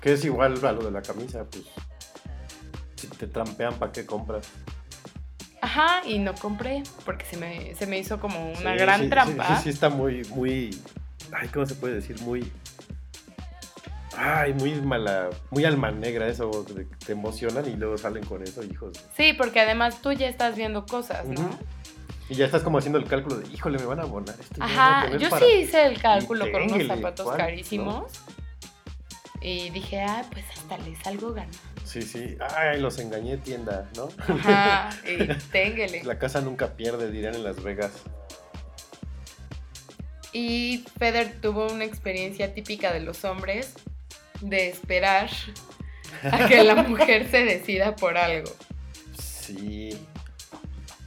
Que 0.00 0.12
es 0.12 0.24
igual 0.24 0.64
a 0.64 0.72
lo 0.72 0.84
de 0.84 0.90
la 0.90 1.02
camisa, 1.02 1.44
pues. 1.44 1.64
Si 2.96 3.08
te 3.08 3.26
trampean, 3.26 3.74
¿para 3.74 3.92
qué 3.92 4.06
compras? 4.06 4.46
Ajá, 5.60 6.02
y 6.06 6.18
no 6.18 6.34
compré 6.34 6.82
porque 7.04 7.24
se 7.24 7.36
me, 7.36 7.74
se 7.74 7.86
me 7.86 7.98
hizo 7.98 8.20
como 8.20 8.52
una 8.52 8.72
Sí, 8.72 8.78
gran 8.78 9.00
sí, 9.02 9.08
trampa. 9.08 9.46
Sí, 9.48 9.54
sí, 9.56 9.62
sí, 9.64 9.68
está 9.70 9.88
muy, 9.88 10.22
muy. 10.30 10.70
Ay, 11.32 11.48
¿cómo 11.48 11.66
se 11.66 11.74
puede 11.74 11.94
decir? 11.94 12.20
Muy. 12.22 12.50
Ay, 14.16 14.54
muy 14.54 14.80
mala. 14.80 15.30
Muy 15.50 15.64
alma 15.64 15.90
negra 15.90 16.26
eso. 16.28 16.64
te 17.04 17.12
emocionan 17.12 17.66
y 17.68 17.76
luego 17.76 17.98
salen 17.98 18.24
con 18.24 18.42
eso, 18.42 18.62
hijos. 18.64 18.92
Sí, 19.16 19.32
porque 19.32 19.60
además 19.60 20.00
tú 20.00 20.12
ya 20.12 20.28
estás 20.28 20.56
viendo 20.56 20.86
cosas, 20.86 21.26
¿no? 21.26 21.50
Y 22.28 22.34
ya 22.34 22.46
estás 22.46 22.62
como 22.62 22.78
haciendo 22.78 22.98
el 22.98 23.04
cálculo 23.06 23.36
de, 23.36 23.52
híjole, 23.52 23.78
me 23.78 23.84
van 23.84 24.00
a 24.00 24.02
abonar 24.02 24.34
esto. 24.40 24.56
Ajá, 24.60 25.16
yo 25.16 25.30
para-". 25.30 25.46
sí 25.46 25.52
hice 25.60 25.86
el 25.86 26.00
cálculo 26.00 26.50
con 26.50 26.62
unos 26.62 26.86
zapatos 26.86 27.24
¿cuál? 27.24 27.36
carísimos. 27.38 28.12
Y 29.40 29.70
dije, 29.70 30.00
ah, 30.02 30.24
pues 30.32 30.44
hasta 30.50 30.78
les 30.78 30.98
salgo 30.98 31.32
ganando. 31.32 31.56
Sí, 31.84 32.02
sí. 32.02 32.36
Ay, 32.56 32.80
los 32.80 32.98
engañé, 32.98 33.36
tienda, 33.36 33.88
¿no? 33.96 34.08
Ajá, 34.34 34.90
y 35.06 35.28
téngele. 35.52 36.02
La 36.02 36.18
casa 36.18 36.40
nunca 36.40 36.72
pierde, 36.74 37.12
dirían 37.12 37.36
en 37.36 37.44
Las 37.44 37.62
Vegas. 37.62 37.92
Y 40.36 40.84
Feder 40.98 41.40
tuvo 41.40 41.66
una 41.72 41.84
experiencia 41.84 42.52
típica 42.52 42.92
de 42.92 43.00
los 43.00 43.24
hombres 43.24 43.72
de 44.42 44.68
esperar 44.68 45.30
a 46.22 46.46
que 46.46 46.62
la 46.62 46.74
mujer 46.82 47.30
se 47.30 47.42
decida 47.42 47.96
por 47.96 48.18
algo. 48.18 48.50
Sí. 49.18 49.96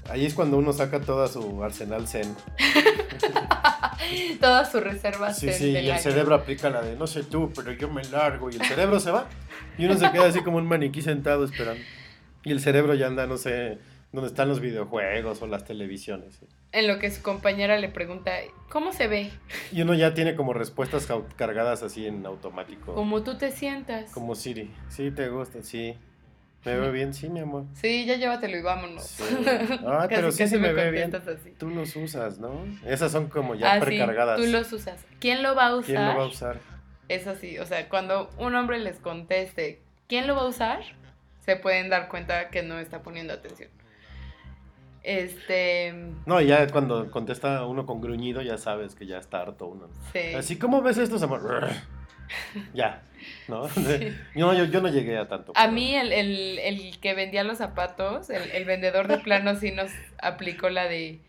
Ahí 0.10 0.26
es 0.26 0.34
cuando 0.34 0.58
uno 0.58 0.74
saca 0.74 1.00
toda 1.00 1.28
su 1.28 1.64
arsenal 1.64 2.08
zen. 2.08 2.36
Todas 4.42 4.72
sus 4.72 4.82
reservas 4.82 5.38
Sí, 5.38 5.54
sí, 5.54 5.70
y 5.70 5.90
el 5.90 6.00
cerebro 6.00 6.34
aplica 6.34 6.72
la 6.72 6.82
de 6.82 6.96
no 6.96 7.06
sé 7.06 7.22
tú, 7.22 7.52
pero 7.56 7.72
yo 7.74 7.88
me 7.88 8.04
largo. 8.06 8.50
Y 8.50 8.56
el 8.56 8.66
cerebro 8.66 9.00
se 9.00 9.12
va. 9.12 9.30
Y 9.78 9.86
uno 9.86 9.96
se 9.96 10.10
queda 10.12 10.26
así 10.26 10.42
como 10.42 10.58
un 10.58 10.66
maniquí 10.66 11.04
sentado 11.04 11.46
esperando. 11.46 11.84
Y 12.44 12.52
el 12.52 12.62
cerebro 12.62 12.96
ya 12.96 13.06
anda, 13.06 13.28
no 13.28 13.38
sé, 13.38 13.78
donde 14.12 14.30
están 14.30 14.50
los 14.50 14.60
videojuegos 14.60 15.40
o 15.44 15.46
las 15.46 15.66
televisiones. 15.66 16.34
¿sí? 16.34 16.48
En 16.72 16.88
lo 16.88 17.00
que 17.00 17.10
su 17.10 17.22
compañera 17.24 17.78
le 17.80 17.90
pregunta, 17.90 18.32
¿cómo 18.70 18.94
se 18.94 19.08
ve? 19.08 19.32
Y 19.72 19.82
uno 19.82 19.96
ya 19.96 20.14
tiene 20.14 20.36
como 20.36 20.54
respuestas 20.54 21.08
cargadas 21.36 21.82
así 21.82 22.06
en 22.06 22.26
automático. 22.26 22.94
Como 22.94 23.24
tú 23.24 23.38
te 23.38 23.52
sientas. 23.52 24.12
Como 24.12 24.36
Siri. 24.36 24.72
Sí, 24.88 25.10
te 25.10 25.30
gusta, 25.30 25.64
sí. 25.64 25.96
¿Me 26.66 26.76
veo 26.80 26.92
bien? 26.92 27.14
Sí, 27.16 27.28
mi 27.30 27.40
amor. 27.40 27.64
Sí, 27.74 28.06
ya 28.06 28.18
llévatelo 28.18 28.56
y 28.58 28.62
vámonos. 28.62 29.04
Sí. 29.04 29.24
Ay, 29.88 30.08
pero 30.10 30.32
sí 30.32 30.48
se 30.48 30.60
me 30.60 30.72
ve 30.74 30.92
bien. 30.92 31.14
así. 31.16 31.52
Tú 31.58 31.70
los 31.70 31.96
usas, 31.96 32.38
¿no? 32.38 32.52
Esas 32.86 33.12
son 33.12 33.30
como 33.30 33.56
ya 33.56 33.74
Ah, 33.74 33.80
sí, 33.80 33.86
precargadas. 33.86 34.40
tú 34.40 34.46
los 34.46 34.72
usas. 34.72 35.04
¿Quién 35.20 35.42
lo 35.42 35.56
va 35.56 35.68
a 35.68 35.76
usar? 35.76 35.86
¿Quién 35.96 36.06
lo 36.06 36.18
va 36.18 36.24
a 36.24 36.28
usar? 36.28 36.60
Es 37.08 37.26
así, 37.26 37.58
o 37.58 37.66
sea, 37.66 37.90
cuando 37.90 38.30
un 38.38 38.54
hombre 38.54 38.78
les 38.78 38.98
conteste, 39.00 39.82
¿quién 40.08 40.28
lo 40.28 40.36
va 40.36 40.44
a 40.44 40.48
usar? 40.48 40.82
Se 41.44 41.56
pueden 41.56 41.90
dar 41.90 42.08
cuenta 42.10 42.50
que 42.50 42.62
no 42.62 42.78
está 42.78 43.02
poniendo 43.02 43.34
atención. 43.34 43.72
Este, 45.04 45.94
No, 46.26 46.42
ya 46.42 46.68
cuando 46.68 47.10
contesta 47.12 47.66
uno 47.66 47.86
con 47.86 48.02
gruñido 48.02 48.42
ya 48.42 48.58
sabes 48.58 48.96
que 48.96 49.06
ya 49.06 49.18
está 49.18 49.42
harto 49.42 49.68
uno. 49.68 49.88
sí. 50.14 50.34
Así 50.36 50.58
como 50.58 50.82
ves 50.82 50.98
estos 50.98 51.22
amor. 51.24 51.68
ya, 52.74 53.02
¿no? 53.48 53.68
No, 54.36 54.54
yo, 54.54 54.66
yo 54.66 54.82
no 54.82 54.90
llegué 54.90 55.18
a 55.18 55.28
tanto. 55.28 55.52
A 55.56 55.62
pero- 55.62 55.72
mí 55.74 55.96
el, 55.96 56.12
el- 56.14 56.60
el 56.60 57.00
que 57.00 57.14
vendía 57.14 57.44
los 57.44 57.58
zapatos, 57.58 58.30
el, 58.30 58.52
el 58.52 58.66
vendedor 58.66 59.08
de 59.08 59.18
plano 59.20 59.56
sí 59.56 59.72
nos 59.72 59.92
aplicó 60.22 60.70
la 60.70 60.86
de, 60.88 61.20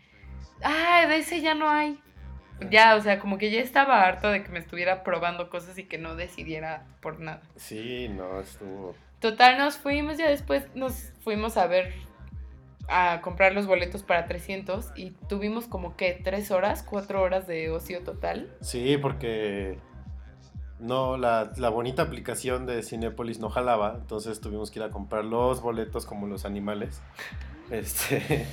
ah, 0.63 1.05
de 1.07 1.17
ese 1.17 1.41
ya 1.41 1.53
no 1.55 1.69
hay. 1.69 1.99
Ya, 2.69 2.95
o 2.95 3.01
sea, 3.01 3.17
como 3.19 3.39
que 3.39 3.49
ya 3.49 3.59
estaba 3.59 4.03
harto 4.03 4.29
de 4.29 4.43
que 4.43 4.49
me 4.49 4.59
estuviera 4.59 5.03
probando 5.03 5.49
cosas 5.49 5.79
y 5.79 5.85
que 5.85 5.97
no 5.97 6.15
decidiera 6.15 6.85
por 7.01 7.19
nada. 7.19 7.41
Sí, 7.55 8.07
no, 8.09 8.39
estuvo. 8.39 8.95
Total, 9.19 9.57
nos 9.57 9.77
fuimos, 9.77 10.17
ya 10.19 10.29
después 10.29 10.65
nos 10.75 11.11
fuimos 11.23 11.57
a 11.57 11.65
ver, 11.65 11.93
a 12.91 13.21
comprar 13.21 13.53
los 13.53 13.67
boletos 13.67 14.03
para 14.03 14.27
300 14.27 14.91
y 14.95 15.11
tuvimos 15.29 15.65
como 15.67 15.95
que 15.95 16.19
3 16.23 16.51
horas, 16.51 16.83
4 16.83 17.21
horas 17.21 17.47
de 17.47 17.71
ocio 17.71 18.03
total. 18.03 18.51
Sí, 18.61 18.97
porque 19.01 19.79
no, 20.79 21.17
la, 21.17 21.51
la 21.57 21.69
bonita 21.69 22.01
aplicación 22.01 22.65
de 22.65 22.83
Cinépolis 22.83 23.39
no 23.39 23.49
jalaba, 23.49 23.95
entonces 23.99 24.41
tuvimos 24.41 24.71
que 24.71 24.79
ir 24.79 24.83
a 24.83 24.89
comprar 24.89 25.23
los 25.23 25.61
boletos 25.61 26.05
como 26.05 26.27
los 26.27 26.45
animales. 26.45 27.01
Este, 27.71 28.45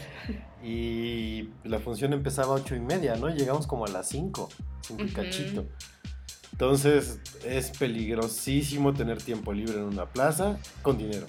y 0.63 1.49
la 1.65 1.81
función 1.81 2.13
empezaba 2.13 2.55
a 2.55 2.61
ocho 2.61 2.77
y 2.77 2.79
media, 2.79 3.17
¿no? 3.17 3.29
Llegamos 3.29 3.67
como 3.67 3.85
a 3.85 3.89
las 3.89 4.09
5, 4.11 4.49
5 4.83 5.03
y 5.03 5.09
cachito. 5.09 5.67
Entonces 6.53 7.21
es 7.45 7.77
peligrosísimo 7.77 8.95
tener 8.95 9.21
tiempo 9.21 9.53
libre 9.53 9.75
en 9.75 9.85
una 9.85 10.07
plaza 10.07 10.59
con 10.83 10.99
dinero, 10.99 11.27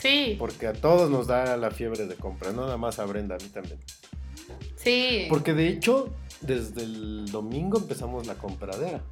Sí, 0.00 0.36
porque 0.38 0.66
a 0.66 0.72
todos 0.72 1.10
nos 1.10 1.26
da 1.26 1.56
la 1.56 1.70
fiebre 1.70 2.06
de 2.06 2.16
compra, 2.16 2.52
no 2.52 2.62
nada 2.62 2.76
más 2.76 2.98
a 2.98 3.04
Brenda, 3.04 3.36
a 3.36 3.38
mí 3.38 3.48
también. 3.48 3.78
sí. 4.76 5.26
Porque 5.28 5.54
de 5.54 5.68
hecho, 5.68 6.10
desde 6.40 6.82
el 6.82 7.30
domingo 7.30 7.78
empezamos 7.78 8.26
la 8.26 8.34
compradera. 8.34 9.02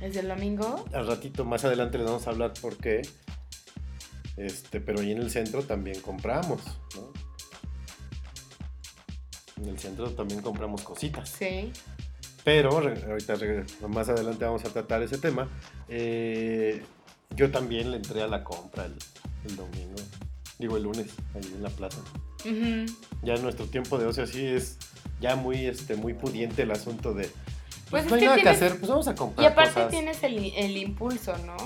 ¿Es 0.00 0.14
el 0.16 0.28
domingo? 0.28 0.84
Al 0.92 1.06
ratito 1.06 1.44
más 1.44 1.64
adelante 1.64 1.96
les 1.96 2.06
vamos 2.06 2.26
a 2.26 2.30
hablar 2.30 2.52
por 2.60 2.76
qué. 2.76 3.02
Este, 4.36 4.80
pero 4.80 5.00
ahí 5.00 5.12
en 5.12 5.18
el 5.18 5.30
centro 5.30 5.62
también 5.62 6.00
compramos, 6.00 6.60
¿no? 6.94 7.12
En 9.62 9.70
el 9.70 9.78
centro 9.78 10.10
también 10.10 10.42
compramos 10.42 10.82
cositas. 10.82 11.30
Sí. 11.30 11.72
Pero 12.44 12.76
ahorita 12.76 13.34
más 13.88 14.10
adelante 14.10 14.44
vamos 14.44 14.64
a 14.66 14.68
tratar 14.68 15.02
ese 15.02 15.16
tema. 15.16 15.48
Eh, 15.88 16.82
yo 17.34 17.50
también 17.50 17.90
le 17.90 17.96
entré 17.96 18.22
a 18.22 18.28
la 18.28 18.44
compra 18.44 18.84
el, 18.84 18.94
el 19.46 19.56
domingo. 19.56 19.94
Digo 20.58 20.76
el 20.76 20.84
lunes, 20.84 21.06
ahí 21.34 21.42
en 21.54 21.62
la 21.62 21.70
plaza. 21.70 21.98
Ujú. 22.44 22.86
Ya 23.22 23.36
nuestro 23.36 23.66
tiempo 23.66 23.98
de 23.98 24.06
ocio 24.06 24.22
así 24.24 24.44
es 24.46 24.78
ya 25.20 25.36
muy, 25.36 25.66
este, 25.66 25.96
muy 25.96 26.14
pudiente 26.14 26.62
el 26.62 26.70
asunto 26.70 27.12
de. 27.12 27.24
Pues 27.90 28.04
Pues, 28.04 28.04
es 28.04 28.10
no 28.10 28.14
hay 28.16 28.20
que 28.20 28.26
nada 28.26 28.42
que 28.42 28.48
hacer, 28.48 28.78
pues 28.78 28.88
vamos 28.90 29.06
a 29.08 29.12
Y 29.12 29.14
comprar 29.14 29.52
aparte 29.52 29.74
cosas. 29.74 29.90
tienes 29.90 30.22
el, 30.22 30.38
el 30.56 30.76
impulso, 30.76 31.36
¿no? 31.38 31.56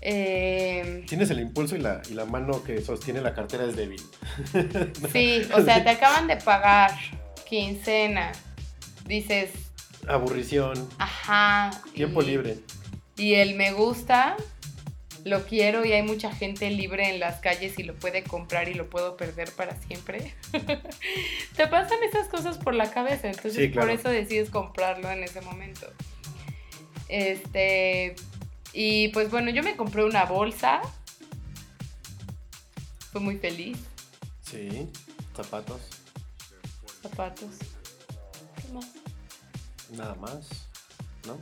Eh, 0.00 1.04
Tienes 1.08 1.30
el 1.30 1.40
impulso 1.40 1.74
y 1.76 1.80
la, 1.80 2.02
y 2.08 2.14
la 2.14 2.24
mano 2.24 2.62
que 2.62 2.80
sostiene 2.82 3.20
la 3.20 3.34
cartera 3.34 3.64
es 3.64 3.74
débil. 3.76 4.00
sí, 5.12 5.42
o 5.54 5.62
sea, 5.62 5.82
te 5.82 5.90
acaban 5.90 6.26
de 6.28 6.36
pagar 6.36 6.92
quincena. 7.48 8.32
Dices, 9.06 9.50
Aburrición, 10.06 10.88
ajá. 10.98 11.70
tiempo 11.94 12.22
y- 12.22 12.26
libre. 12.26 12.58
Y 13.16 13.34
el 13.34 13.56
me 13.56 13.72
gusta, 13.72 14.36
lo 15.28 15.44
quiero 15.46 15.84
y 15.84 15.92
hay 15.92 16.02
mucha 16.02 16.32
gente 16.34 16.70
libre 16.70 17.08
en 17.10 17.20
las 17.20 17.40
calles 17.40 17.78
y 17.78 17.82
lo 17.82 17.94
puede 17.94 18.22
comprar 18.24 18.68
y 18.68 18.74
lo 18.74 18.88
puedo 18.90 19.16
perder 19.16 19.52
para 19.52 19.76
siempre. 19.82 20.34
Te 21.56 21.66
pasan 21.68 21.98
esas 22.08 22.28
cosas 22.28 22.58
por 22.58 22.74
la 22.74 22.90
cabeza, 22.90 23.28
entonces 23.28 23.54
Sí, 23.54 23.70
claro. 23.70 23.88
por 23.88 23.96
eso 23.98 24.08
decides 24.10 24.50
comprarlo 24.50 25.10
en 25.10 25.22
ese 25.22 25.40
momento. 25.40 25.86
Este, 27.08 28.14
y 28.72 29.08
pues 29.08 29.30
bueno, 29.30 29.50
yo 29.50 29.62
me 29.62 29.76
compré 29.76 30.04
una 30.04 30.24
bolsa. 30.24 30.80
Fui 33.12 33.20
muy 33.20 33.38
feliz. 33.38 33.78
Sí, 34.42 34.88
zapatos, 35.36 35.80
Zapatos. 37.02 37.56
¿Qué 38.60 38.72
más? 38.72 38.86
nada 39.92 40.14
más, 40.16 40.48
¿no? 41.26 41.38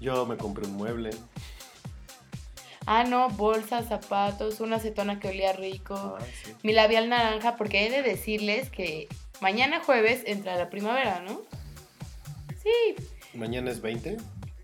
Yo 0.00 0.26
me 0.26 0.36
compré 0.36 0.66
un 0.66 0.72
mueble. 0.74 1.10
Ah, 2.86 3.02
no, 3.04 3.28
bolsas, 3.30 3.88
zapatos, 3.88 4.60
una 4.60 4.76
acetona 4.76 5.18
que 5.18 5.28
olía 5.28 5.52
rico. 5.52 6.16
Ah, 6.20 6.24
sí. 6.44 6.54
mi 6.62 6.72
labial 6.72 7.08
naranja 7.08 7.56
porque 7.56 7.86
he 7.86 7.90
de 7.90 8.02
decirles 8.02 8.70
que 8.70 9.08
mañana 9.40 9.80
jueves 9.84 10.22
entra 10.26 10.56
la 10.56 10.70
primavera, 10.70 11.20
¿no? 11.26 11.42
Sí, 12.62 12.96
Mañana 13.34 13.70
es 13.70 13.80
20. 13.80 14.16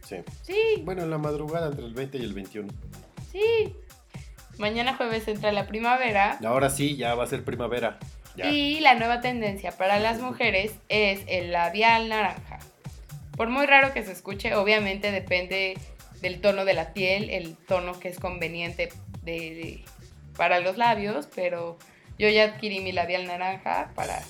Sí. 0.07 0.17
sí, 0.43 0.57
Bueno, 0.83 1.03
en 1.03 1.11
la 1.11 1.19
madrugada 1.19 1.69
entre 1.69 1.85
el 1.85 1.95
20 1.95 2.19
y 2.19 2.23
el 2.23 2.33
21. 2.33 2.69
sí. 3.33 3.75
Mañana 4.59 4.95
jueves 4.95 5.27
entra 5.29 5.51
la 5.51 5.67
primavera. 5.67 6.39
Ahora 6.45 6.69
sí, 6.69 6.95
ya 6.97 7.15
va 7.15 7.25
a 7.25 7.27
ser 7.27 7.43
primavera. 7.43 7.99
Ya. 8.37 8.51
Y 8.51 8.81
la 8.81 8.95
nueva 8.95 9.21
tendencia 9.23 9.73
para 9.73 9.99
las 9.99 10.21
mujeres 10.21 10.73
es 10.91 11.21
el 11.27 11.53
labial 11.53 12.09
naranja. 12.11 12.59
Por 13.37 13.49
muy 13.49 13.65
raro 13.67 13.95
que 13.95 14.05
se 14.05 14.13
escuche, 14.13 14.55
obviamente 14.55 15.11
depende 15.11 15.79
del 16.23 16.41
tono 16.41 16.65
de 16.65 16.73
la 16.75 16.93
piel, 16.95 17.29
el 17.31 17.57
tono 17.57 17.99
que 18.01 18.09
es 18.09 18.19
conveniente 18.19 18.89
de, 19.23 19.33
de- 19.33 19.85
para 20.37 20.61
los 20.61 20.79
labios, 20.79 21.29
pero 21.35 21.79
yo 22.19 22.29
ya 22.31 22.45
adquirí 22.45 22.81
mi 22.81 22.93
labial 22.93 23.27
naranja 23.27 23.91
para, 23.95 24.23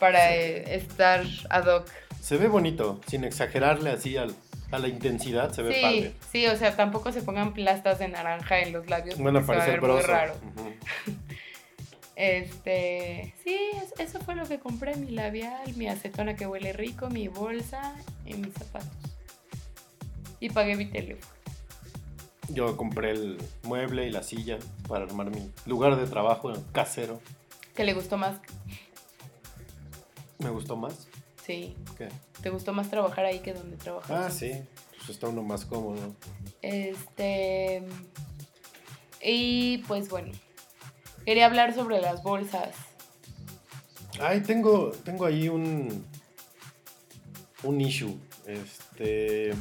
para 0.00 0.34
eh, 0.34 0.74
estar 0.74 1.22
ad 1.50 1.66
hoc. 1.66 1.88
Se 2.20 2.36
ve 2.38 2.48
bonito, 2.48 3.00
sin 3.06 3.22
exagerarle 3.24 3.90
así 3.90 4.16
al- 4.16 4.34
a 4.72 4.78
la 4.80 4.88
intensidad, 4.88 5.52
se 5.52 5.62
ve 5.62 5.74
Sí, 5.74 5.80
padre. 5.80 6.12
sí, 6.32 6.46
o 6.48 6.56
sea, 6.56 6.74
tampoco 6.74 7.12
se 7.12 7.22
pongan 7.22 7.52
plastas 7.54 8.00
de 8.00 8.08
naranja 8.08 8.58
en 8.60 8.72
los 8.72 8.88
labios. 8.90 9.16
Bueno, 9.18 9.40
porque 9.46 9.60
se 9.62 9.68
va 9.70 9.76
a 9.76 9.80
parece 9.80 9.80
ver 9.80 9.92
muy 9.92 10.02
raro. 10.02 10.34
Este, 12.16 13.34
sí, 13.44 13.58
es- 13.74 13.92
eso 14.00 14.18
fue 14.20 14.34
lo 14.34 14.46
que 14.48 14.58
compré, 14.58 14.96
mi 14.96 15.10
labial, 15.10 15.74
mi 15.76 15.86
acetona 15.86 16.34
que 16.34 16.46
huele 16.46 16.72
rico, 16.72 17.10
mi 17.10 17.28
bolsa 17.28 17.94
y 18.24 18.34
mis 18.34 18.54
zapatos. 18.54 18.88
Y 20.40 20.50
pagué 20.50 20.76
mi 20.76 20.86
teléfono. 20.86 21.32
Yo 22.48 22.76
compré 22.76 23.10
el 23.12 23.38
mueble 23.64 24.06
y 24.06 24.10
la 24.10 24.22
silla 24.22 24.58
para 24.88 25.04
armar 25.04 25.30
mi 25.30 25.50
lugar 25.66 25.96
de 25.96 26.06
trabajo 26.06 26.52
casero. 26.72 27.20
¿Qué 27.74 27.84
le 27.84 27.92
gustó 27.92 28.16
más? 28.16 28.38
Me 30.38 30.50
gustó 30.50 30.76
más. 30.76 31.08
Sí, 31.44 31.76
¿Qué? 31.96 32.08
¿te 32.42 32.50
gustó 32.50 32.72
más 32.72 32.90
trabajar 32.90 33.24
ahí 33.24 33.40
que 33.40 33.52
donde 33.52 33.76
trabajas? 33.76 34.10
Ah, 34.10 34.30
sí. 34.30 34.52
Pues 34.96 35.10
está 35.10 35.28
uno 35.28 35.42
más 35.42 35.64
cómodo. 35.64 36.14
Este, 36.62 37.82
y 39.22 39.78
pues 39.86 40.08
bueno, 40.08 40.32
quería 41.24 41.46
hablar 41.46 41.74
sobre 41.74 42.00
las 42.00 42.22
bolsas. 42.22 42.74
Ay, 44.20 44.40
tengo, 44.40 44.90
tengo 45.04 45.24
ahí 45.24 45.48
un, 45.48 46.04
un 47.62 47.80
issue. 47.80 48.16
Este. 48.46 49.52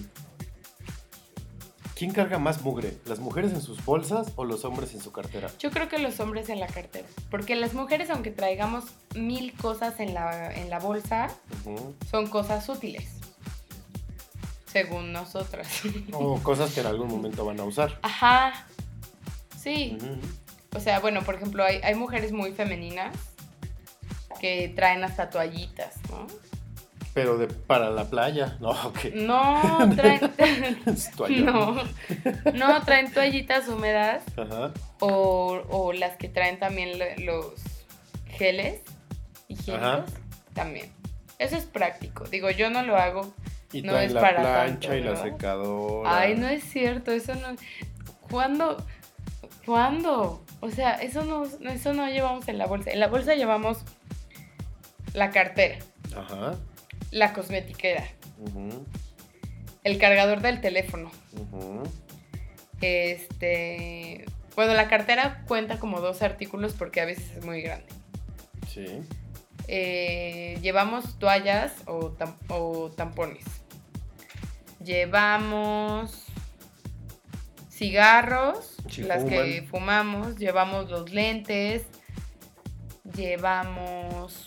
¿Quién 1.96 2.12
carga 2.12 2.40
más 2.40 2.62
mugre? 2.62 2.98
¿Las 3.06 3.20
mujeres 3.20 3.54
en 3.54 3.62
sus 3.62 3.84
bolsas 3.86 4.28
o 4.36 4.44
los 4.44 4.66
hombres 4.66 4.94
en 4.94 5.00
su 5.02 5.14
cartera? 5.14 5.50
Yo 5.60 5.72
creo 5.72 5.88
que 5.88 5.98
los 5.98 6.20
hombres 6.20 6.50
en 6.50 6.60
la 6.60 6.68
cartera, 6.68 7.08
porque 7.32 7.56
las 7.56 7.74
mujeres, 7.74 8.10
aunque 8.10 8.32
traigamos 8.32 8.84
mil 9.16 9.54
cosas 9.54 10.00
en 10.02 10.14
la, 10.14 10.52
en 10.54 10.70
la 10.70 10.80
bolsa, 10.80 11.30
Ujú. 11.66 11.96
son 12.12 12.28
cosas 12.28 12.68
útiles, 12.68 13.08
según 14.68 15.14
nosotras. 15.14 15.70
O 16.12 16.38
cosas 16.44 16.74
que 16.74 16.82
en 16.82 16.88
algún 16.88 17.08
momento 17.08 17.46
van 17.46 17.62
a 17.62 17.64
usar. 17.64 17.98
Ajá, 18.02 18.68
sí. 19.58 19.98
Ujú. 20.02 20.18
O 20.76 20.82
sea, 20.82 21.00
bueno, 21.00 21.24
por 21.24 21.36
ejemplo, 21.36 21.64
hay, 21.64 21.78
hay 21.82 21.96
mujeres 21.96 22.34
muy 22.34 22.52
femeninas 22.52 23.16
que 24.42 24.68
traen 24.76 25.02
hasta 25.06 25.30
toallitas, 25.30 25.96
¿no? 26.10 26.28
Pero 27.16 27.38
de, 27.40 27.48
para 27.48 27.90
la 27.90 28.06
playa. 28.06 28.58
No, 28.62 28.70
ok. 28.70 29.06
No, 29.16 29.90
traen... 29.96 30.32
No, 31.46 31.76
no, 32.54 32.82
traen 32.84 33.12
toallitas 33.12 33.68
húmedas 33.68 34.24
Ajá. 34.38 34.72
o, 35.00 35.64
o 35.70 35.94
las 35.94 36.18
que 36.18 36.30
traen 36.30 36.60
también 36.60 37.00
lo- 37.00 37.24
los 37.26 37.54
geles 38.28 38.82
higiénicos 39.48 40.12
también. 40.54 40.92
Eso 41.40 41.56
es 41.58 41.66
práctico. 41.66 42.26
Digo, 42.26 42.50
yo 42.52 42.70
no 42.70 42.84
lo 42.84 42.96
hago. 42.98 43.34
Y 43.74 43.82
No 43.82 43.94
traen 43.94 44.08
es 44.08 44.14
la 44.14 44.22
para 44.22 44.42
plancha 44.42 44.90
tanto, 44.90 44.96
y 44.96 45.02
la 45.04 45.16
secadora. 45.16 46.18
Ay, 46.20 46.36
no 46.36 46.48
es 46.48 46.64
cierto, 46.64 47.12
eso 47.12 47.34
no. 47.36 47.56
¿Cuándo? 48.30 48.78
¿Cuándo? 49.66 50.44
O 50.62 50.70
sea, 50.70 50.94
eso 50.96 51.24
no, 51.26 51.44
eso 51.70 51.94
no 51.94 52.08
llevamos 52.10 52.48
en 52.48 52.58
la 52.58 52.68
bolsa. 52.68 52.92
En 52.92 53.00
la 53.00 53.08
bolsa 53.08 53.36
llevamos 53.36 53.80
la 55.14 55.32
cartera, 55.32 55.80
Ajá. 56.16 56.56
La 57.16 57.32
cosmetiquera, 57.32 58.06
el 59.86 59.98
cargador 59.98 60.42
del 60.42 60.60
teléfono. 60.60 61.10
Este. 62.82 64.26
Bueno, 64.56 64.74
la 64.74 64.90
cartera 64.90 65.44
cuenta 65.48 65.80
como 65.80 66.02
dos 66.02 66.22
artículos 66.22 66.74
porque 66.74 67.00
a 67.00 67.06
veces 67.06 67.32
es 67.38 67.46
muy 67.46 67.62
grande. 67.62 67.88
Sí. 68.68 68.86
Eh, 69.68 70.60
llevamos 70.62 71.18
toallas 71.18 71.72
o, 71.86 72.12
tam- 72.12 72.36
o 72.50 72.92
tampones. 72.92 73.46
Llevamos 74.84 76.26
cigarros, 77.72 78.76
Si 78.90 79.04
las 79.04 79.24
que 79.24 79.66
fumamos. 79.70 80.38
Llevamos 80.38 80.90
los 80.92 81.12
lentes. 81.12 81.84
Llevamos 83.16 84.45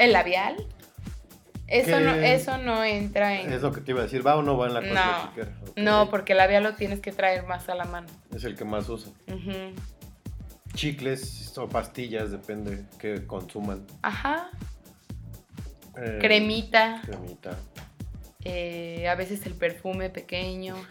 el 0.00 0.12
labial. 0.12 0.56
Eso 1.66 2.00
no, 2.00 2.12
eso 2.14 2.58
no 2.58 2.82
entra 2.82 3.40
en... 3.40 3.52
Es 3.52 3.62
lo 3.62 3.70
que 3.70 3.80
te 3.80 3.92
iba 3.92 4.00
a 4.00 4.02
decir. 4.04 4.26
¿Va 4.26 4.34
o 4.36 4.42
no 4.42 4.56
va 4.58 4.66
en 4.66 4.74
la 4.74 4.80
No. 4.80 4.88
cosmetiquera? 4.88 5.56
Ok. 5.70 5.76
No, 5.78 6.10
porque 6.10 6.32
el 6.32 6.38
labial 6.38 6.64
lo 6.64 6.74
tienes 6.74 6.98
que 6.98 7.12
traer 7.12 7.44
más 7.46 7.68
a 7.68 7.76
la 7.76 7.84
mano. 7.84 8.08
Es 8.34 8.42
el 8.42 8.56
que 8.56 8.64
más 8.64 8.88
usa. 8.88 9.12
Chicles 10.74 11.56
o 11.58 11.68
pastillas, 11.68 12.30
depende 12.30 12.84
que 12.98 13.26
consuman. 13.26 13.86
Ajá. 14.02 14.50
Eh, 15.96 16.18
Cremita. 16.20 17.02
Cremita. 17.04 17.56
eh, 18.44 19.08
a 19.08 19.14
veces 19.14 19.44
el 19.46 19.54
perfume 19.54 20.10
pequeño. 20.10 20.74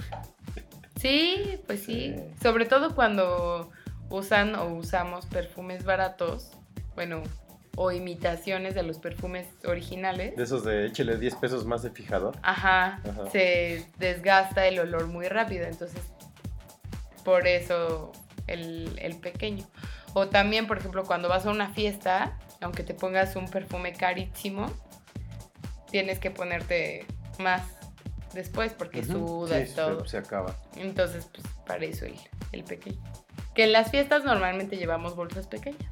Sí, 0.99 1.57
pues 1.65 1.79
sí. 1.83 2.13
Sí. 2.13 2.23
Sobre 2.43 2.65
todo 2.65 2.93
cuando 2.93 3.71
usan 4.09 4.55
o 4.55 4.65
usamos 4.75 5.25
perfumes 5.27 5.85
baratos, 5.85 6.51
bueno, 6.93 7.23
o 7.75 7.91
imitaciones 7.91 8.75
de 8.75 8.83
los 8.83 8.97
perfumes 8.99 9.47
originales. 9.65 10.35
De 10.35 10.43
esos 10.43 10.63
de 10.65 10.87
échele 10.87 11.17
10 11.17 11.35
pesos 11.35 11.65
más 11.65 11.81
de 11.83 11.91
fijador. 11.91 12.35
Ajá, 12.41 12.99
Ajá. 13.09 13.29
se 13.31 13.85
desgasta 13.97 14.65
el 14.67 14.79
olor 14.79 15.07
muy 15.07 15.27
rápido, 15.27 15.65
entonces 15.65 16.01
por 17.23 17.47
eso 17.47 18.11
el, 18.47 18.97
el 19.01 19.15
pequeño. 19.17 19.65
O 20.13 20.27
también, 20.27 20.67
por 20.67 20.77
ejemplo, 20.79 21.03
cuando 21.05 21.29
vas 21.29 21.45
a 21.45 21.51
una 21.51 21.69
fiesta, 21.69 22.37
aunque 22.61 22.83
te 22.83 22.93
pongas 22.93 23.35
un 23.35 23.47
perfume 23.47 23.93
carísimo, 23.93 24.65
tienes 25.91 26.19
que 26.19 26.31
ponerte 26.31 27.05
más 27.37 27.61
después 28.33 28.73
porque 28.73 28.99
Ujú. 29.01 29.11
suda 29.45 29.57
Sí, 29.57 29.63
y 29.63 29.67
se- 29.67 29.75
todo. 29.75 30.05
Se, 30.05 30.17
acaba. 30.17 30.55
Entonces, 30.75 31.29
pues 31.33 31.45
para 31.65 31.85
eso 31.85 32.05
el, 32.05 32.15
el 32.51 32.63
pequeño. 32.63 32.99
Que 33.53 33.63
en 33.65 33.71
las 33.73 33.91
fiestas 33.91 34.23
normalmente 34.23 34.77
llevamos 34.77 35.15
bolsas 35.15 35.47
pequeñas. 35.47 35.91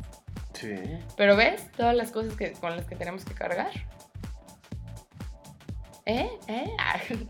Sí. 0.59 0.73
Pero 1.15 1.35
ves 1.35 1.71
todas 1.73 1.95
las 1.95 2.11
cosas 2.11 2.35
que, 2.35 2.53
con 2.53 2.75
las 2.75 2.85
que 2.85 2.95
tenemos 2.95 3.23
que 3.25 3.34
cargar. 3.34 3.71
¿Eh? 6.05 6.29
¿Eh? 6.47 6.71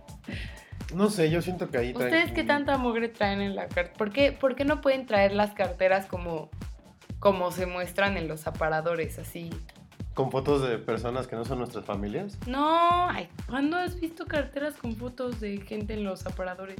No 0.93 1.09
sé, 1.09 1.29
yo 1.29 1.41
siento 1.41 1.69
que 1.69 1.77
ahí 1.77 1.93
traen- 1.93 2.05
¿Ustedes 2.13 2.31
qué 2.31 2.45
tanta 2.45 2.77
mugre 2.77 3.09
traen 3.09 3.41
en 3.41 3.55
la 3.57 3.63
cartera? 3.67 3.91
¿Por 3.97 4.13
qué, 4.13 4.31
por 4.31 4.55
qué 4.55 4.63
no 4.63 4.79
pueden 4.79 5.05
traer 5.05 5.33
las 5.33 5.51
carteras 5.53 6.05
como, 6.05 6.49
como 7.19 7.51
se 7.51 7.65
muestran 7.65 8.15
en 8.15 8.29
los 8.29 8.47
aparadores? 8.47 9.19
Así. 9.19 9.49
Con 10.13 10.31
fotos 10.31 10.61
de 10.61 10.77
personas 10.77 11.27
que 11.27 11.35
no 11.35 11.43
son 11.43 11.59
nuestras 11.59 11.83
familias. 11.83 12.37
No, 12.47 13.09
ay, 13.09 13.27
¿cuándo 13.49 13.75
has 13.75 13.99
visto 13.99 14.25
carteras 14.27 14.75
con 14.75 14.95
fotos 14.95 15.41
de 15.41 15.57
gente 15.59 15.93
en 15.93 16.05
los 16.05 16.25
aparadores? 16.25 16.77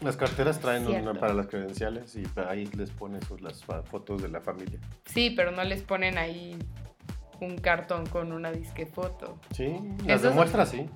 Las 0.00 0.16
carteras 0.16 0.60
traen 0.60 0.86
una 0.86 1.14
para 1.14 1.32
las 1.32 1.46
credenciales 1.46 2.14
y 2.16 2.24
ahí 2.48 2.66
les 2.76 2.90
pones 2.90 3.24
sus- 3.26 3.40
las 3.40 3.64
fotos 3.64 4.20
de 4.22 4.28
la 4.28 4.40
familia. 4.40 4.78
Sí, 5.06 5.30
pero 5.30 5.50
no 5.52 5.64
les 5.64 5.82
ponen 5.82 6.18
ahí 6.18 6.58
un 7.40 7.56
cartón 7.58 8.06
con 8.06 8.32
una 8.32 8.52
disque 8.52 8.84
foto. 8.86 9.38
Sí, 9.52 9.78
las 10.04 10.22
demuestra, 10.22 10.66
sí. 10.66 10.88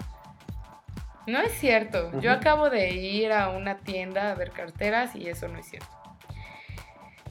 No 1.27 1.41
es 1.41 1.53
cierto. 1.53 2.19
Yo 2.21 2.33
acabo 2.33 2.71
de 2.71 2.91
ir 2.91 3.33
a 3.33 3.51
una 3.51 3.79
tienda 3.79 4.33
a 4.33 4.35
ver 4.35 4.51
carteras 4.51 5.15
y 5.17 5.29
eso 5.29 5.49
no 5.49 5.59
es 5.59 5.67
cierto. 5.67 5.89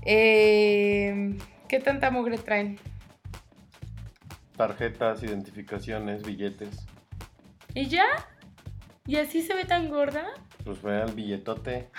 Eh, 0.04 1.38
¿Qué 1.68 1.80
tanta 1.80 2.10
mugre 2.10 2.38
traen? 2.38 2.80
Tarjetas, 4.58 5.24
identificaciones, 5.24 6.24
billetes. 6.24 6.86
¿Y 7.74 7.88
ya? 7.88 8.06
¿Y 9.06 9.18
así 9.18 9.42
se 9.42 9.54
ve 9.54 9.66
tan 9.66 9.90
gorda? 9.90 10.26
Pues 10.64 10.82
ve 10.82 11.02
al 11.02 11.14
billetote. 11.14 11.90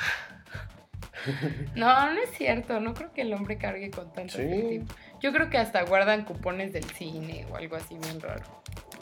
No, 1.75 2.13
no 2.13 2.21
es 2.21 2.31
cierto. 2.37 2.81
No 2.81 2.95
creo 2.95 3.13
que 3.13 3.23
el 3.23 3.33
hombre 3.33 3.59
cargue 3.59 3.91
con 3.91 4.13
tanto 4.13 4.39
Sí. 4.39 4.83
Yo 5.21 5.33
creo 5.33 5.51
que 5.51 5.59
hasta 5.59 5.83
guardan 5.83 6.25
cupones 6.25 6.73
del 6.73 6.85
cine 6.85 7.47
o 7.51 7.57
algo 7.57 7.77
así 7.77 7.97
bien 7.99 8.21
raro. 8.21 8.45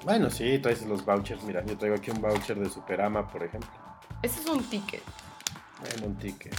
Bueno, 0.05 0.31
sí, 0.31 0.59
traes 0.59 0.83
los 0.83 1.05
vouchers. 1.05 1.43
Mira, 1.45 1.65
yo 1.65 1.77
traigo 1.77 1.97
aquí 1.97 2.11
un 2.11 2.21
voucher 2.21 2.59
de 2.59 2.69
Superama, 2.69 3.29
por 3.29 3.45
ejemplo. 3.45 3.71
Ese 4.23 4.41
es 4.41 4.47
un 4.47 4.63
ticket. 4.65 5.03
Bueno, 5.81 6.07
un 6.07 6.17
ticket. 6.17 6.55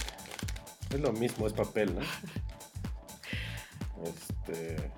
Es 0.90 1.00
lo 1.00 1.12
mismo, 1.12 1.46
es 1.46 1.52
papel, 1.52 1.94
¿no? 1.94 2.00
Este. 4.02 4.90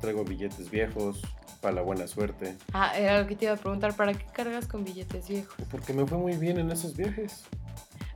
Traigo 0.00 0.24
billetes 0.24 0.70
viejos. 0.70 1.22
Para 1.62 1.76
la 1.76 1.82
buena 1.82 2.06
suerte. 2.06 2.56
Ah, 2.74 2.92
era 2.98 3.20
lo 3.20 3.26
que 3.26 3.36
te 3.36 3.46
iba 3.46 3.54
a 3.54 3.56
preguntar, 3.56 3.94
¿para 3.94 4.12
qué 4.12 4.26
cargas 4.32 4.66
con 4.66 4.84
billetes 4.84 5.28
viejos? 5.28 5.54
Porque 5.70 5.94
me 5.94 6.04
fue 6.04 6.18
muy 6.18 6.36
bien 6.36 6.58
en 6.58 6.70
esos 6.70 6.94
viajes. 6.94 7.44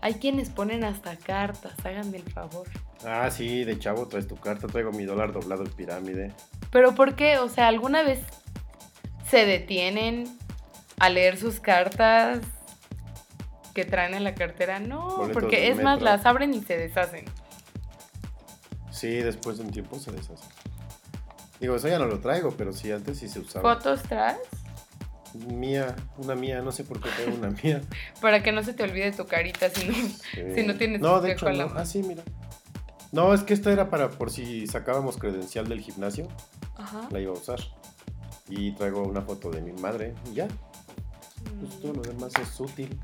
Hay 0.03 0.15
quienes 0.15 0.51
ponen 0.51 0.85
hasta 0.85 1.17
cartas, 1.17 1.75
háganme 1.85 2.19
el 2.19 2.31
favor. 2.31 2.69
Ah, 3.05 3.31
sí, 3.31 3.65
de 3.65 3.79
chavo 3.79 4.09
traes 4.09 4.27
tu 4.27 4.37
carta, 4.37 4.67
traigo 4.67 4.91
mi 4.91 5.05
dólar 5.05 5.33
doblado 5.33 5.65
en 5.65 5.71
pirámide. 5.71 6.33
Pero 6.71 6.95
¿por 6.95 7.15
qué? 7.15 7.39
O 7.39 7.49
sea, 7.49 7.69
¿alguna 7.69 8.03
vez 8.03 8.21
se 9.31 9.47
detienen 9.47 10.25
a 10.99 11.09
leer 11.09 11.39
sus 11.39 11.61
cartas 11.61 12.41
que 13.75 13.85
traen 13.85 14.15
en 14.15 14.25
la 14.25 14.35
cartera? 14.35 14.81
No, 14.81 15.19
Boletos 15.19 15.35
porque 15.35 15.69
es 15.69 15.81
más, 15.81 16.03
las 16.03 16.27
abren 16.27 16.53
y 16.53 16.63
se 16.63 16.77
deshacen. 16.77 17.25
Sí, 18.91 19.09
después 19.09 19.59
de 19.59 19.65
un 19.65 19.71
tiempo 19.71 19.99
se 19.99 20.11
deshace. 20.11 20.45
Digo, 21.61 21.77
eso 21.77 21.89
ya 21.89 21.99
no 21.99 22.07
lo 22.07 22.21
traigo, 22.21 22.51
pero 22.57 22.73
sí, 22.73 22.93
antes 22.93 23.19
sí 23.19 23.29
se 23.29 23.41
usaba. 23.41 23.75
¿Fotos 23.75 24.03
traes? 24.03 24.39
Mía, 25.35 25.95
una 26.19 26.35
mía, 26.35 26.63
no 26.63 26.73
sé 26.73 26.85
por 26.85 27.01
qué 27.01 27.09
tengo 27.17 27.37
una 27.37 27.51
mía. 27.63 27.83
Para 28.21 28.43
que 28.43 28.53
no 28.53 28.63
se 28.63 28.73
te 28.73 28.83
olvide 28.85 29.13
tu 29.13 29.27
carita 29.27 29.69
si 29.71 29.87
no, 29.87 29.95
si 30.55 30.63
no 30.63 30.77
tienes 30.77 31.01
No, 31.01 31.21
de 31.21 31.33
hecho, 31.33 31.51
no. 31.53 31.71
Ah, 31.75 31.85
sí, 31.85 32.03
mira. 32.03 32.23
No, 33.13 33.33
es 33.35 33.43
que 33.43 33.55
esta 33.55 33.71
era 33.73 33.89
para 33.89 34.11
por 34.11 34.31
si 34.31 34.67
sacábamos 34.67 35.17
credencial 35.17 35.69
del 35.69 35.81
gimnasio, 35.81 36.27
Ajá. 36.77 37.09
la 37.11 37.21
iba 37.21 37.33
a 37.33 37.37
usar. 37.39 37.61
Y 38.49 38.73
traigo 38.73 39.03
una 39.03 39.23
foto 39.23 39.51
de 39.51 39.61
mi 39.63 39.73
madre 39.73 40.15
y 40.31 40.35
ya. 40.35 40.49
Pues 41.61 41.81
todo 41.81 41.95
lo 41.95 42.03
demás 42.03 42.33
es 42.43 42.59
útil, 42.61 42.99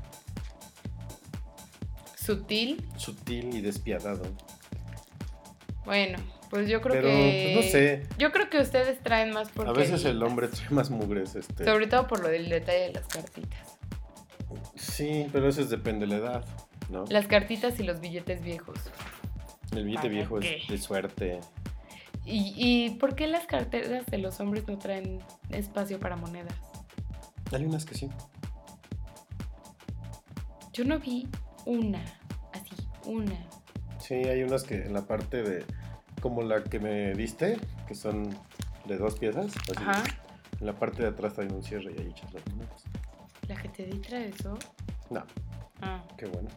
Sutil. 2.15 2.85
sutil 2.97 3.55
y 3.55 3.61
despiadado. 3.61 4.23
Bueno, 5.85 6.17
pues 6.53 6.69
yo 6.69 6.81
creo 6.81 6.93
Pero, 6.93 7.07
que. 7.07 7.51
pues, 7.55 7.65
no 7.65 7.71
sé. 7.71 8.03
Yo 8.19 8.31
creo 8.31 8.47
que 8.47 8.59
ustedes 8.59 8.99
traen 8.99 9.33
más 9.33 9.49
porque. 9.49 9.71
A 9.71 9.73
veces 9.73 10.05
el 10.05 10.21
hombre 10.21 10.47
trae 10.49 10.69
más 10.69 10.91
mugres, 10.91 11.35
este. 11.35 11.65
Sobre 11.65 11.87
todo 11.87 12.05
por 12.05 12.19
lo 12.19 12.27
del 12.27 12.47
detalle 12.47 12.81
de 12.81 12.93
las 12.93 13.07
cartitas. 13.07 13.79
Sí, 14.75 15.25
pero 15.33 15.49
eso 15.49 15.61
es 15.61 15.71
depende 15.71 16.05
de 16.05 16.11
la 16.11 16.17
edad, 16.19 16.45
¿no? 16.91 17.05
Las 17.09 17.25
cartitas 17.25 17.79
y 17.79 17.83
los 17.83 18.01
billetes 18.01 18.43
viejos. 18.43 18.77
El 19.71 19.85
billete 19.85 20.03
¿Para 20.03 20.13
viejo 20.13 20.39
qué? 20.41 20.57
es 20.57 20.67
de 20.67 20.77
suerte. 20.77 21.39
¿Y, 22.23 22.53
¿Y 22.55 22.91
por 22.99 23.15
qué 23.15 23.25
las 23.25 23.47
carteras 23.47 24.05
de 24.05 24.19
los 24.19 24.39
hombres 24.39 24.67
no 24.67 24.77
traen 24.77 25.21
espacio 25.49 25.99
para 25.99 26.17
monedas? 26.17 26.53
Hay 27.51 27.65
unas 27.65 27.83
que 27.83 27.95
sí. 27.95 28.11
Yo 30.71 30.83
no 30.85 30.99
vi 30.99 31.27
una, 31.65 32.03
así, 32.53 32.75
una. 33.05 33.43
Sí, 33.97 34.13
hay 34.13 34.43
unas 34.43 34.61
que 34.61 34.75
en 34.75 34.93
la 34.93 35.01
parte 35.07 35.41
de. 35.41 35.65
Como 36.23 36.41
la 36.41 36.63
que 36.63 36.79
me 36.79 37.13
diste, 37.15 37.57
que 37.85 37.93
son 37.95 38.29
de 38.85 38.97
dos 38.97 39.19
piezas. 39.19 39.53
así, 39.57 39.73
Ajá. 39.83 40.03
En 40.61 40.65
la 40.67 40.73
parte 40.73 41.01
de 41.01 41.09
atrás 41.09 41.37
hay 41.37 41.47
un 41.47 41.61
cierre 41.61 41.93
y 41.97 42.01
ahí 42.01 42.07
echas 42.11 42.33
las 42.33 42.47
monedas. 42.47 42.83
¿La 43.49 43.55
que 43.61 43.67
te 43.67 43.85
di 43.87 43.97
trae 43.99 44.29
eso? 44.29 44.57
No, 45.09 45.21
Ah, 45.81 46.01
qué 46.17 46.25
bueno. 46.27 46.47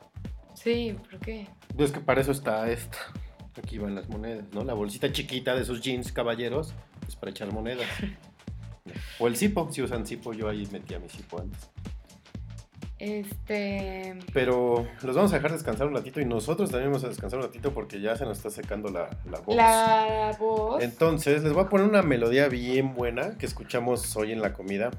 sí, 0.54 0.96
¿por 1.10 1.18
qué? 1.18 1.48
Es 1.76 1.90
que 1.90 1.98
para 2.00 2.20
eso 2.20 2.30
está 2.30 2.70
esta. 2.70 2.96
Aquí 3.58 3.78
van 3.78 3.96
las 3.96 4.08
monedas, 4.08 4.44
¿no? 4.52 4.62
La 4.62 4.74
bolsita 4.74 5.10
chiquita 5.10 5.56
de 5.56 5.62
esos 5.62 5.80
jeans 5.80 6.12
caballeros 6.12 6.72
es 7.08 7.16
para 7.16 7.30
echar 7.32 7.52
monedas. 7.52 7.88
O 9.18 9.26
el 9.26 9.36
cipo, 9.36 9.68
si 9.72 9.82
usan 9.82 10.06
cipo, 10.06 10.32
yo 10.32 10.48
ahí 10.48 10.64
metía 10.70 11.00
mi 11.00 11.08
cipo 11.08 11.40
antes. 11.40 11.68
Este. 12.98 14.18
Pero 14.32 14.86
los 15.02 15.14
vamos 15.16 15.32
a 15.32 15.36
dejar 15.36 15.52
descansar 15.52 15.86
un 15.86 15.94
ratito 15.94 16.20
y 16.20 16.24
nosotros 16.24 16.70
también 16.70 16.90
vamos 16.90 17.04
a 17.04 17.08
descansar 17.08 17.38
un 17.40 17.44
ratito 17.46 17.72
porque 17.74 18.00
ya 18.00 18.16
se 18.16 18.24
nos 18.24 18.38
está 18.38 18.50
secando 18.50 18.88
la, 18.90 19.10
la 19.30 19.40
voz. 19.40 19.54
La 19.56 20.36
voz. 20.38 20.82
Entonces, 20.82 21.42
les 21.42 21.52
voy 21.52 21.64
a 21.64 21.68
poner 21.68 21.86
una 21.86 22.02
melodía 22.02 22.48
bien 22.48 22.94
buena 22.94 23.36
que 23.36 23.46
escuchamos 23.46 24.16
hoy 24.16 24.32
en 24.32 24.40
la 24.40 24.52
comida. 24.54 24.90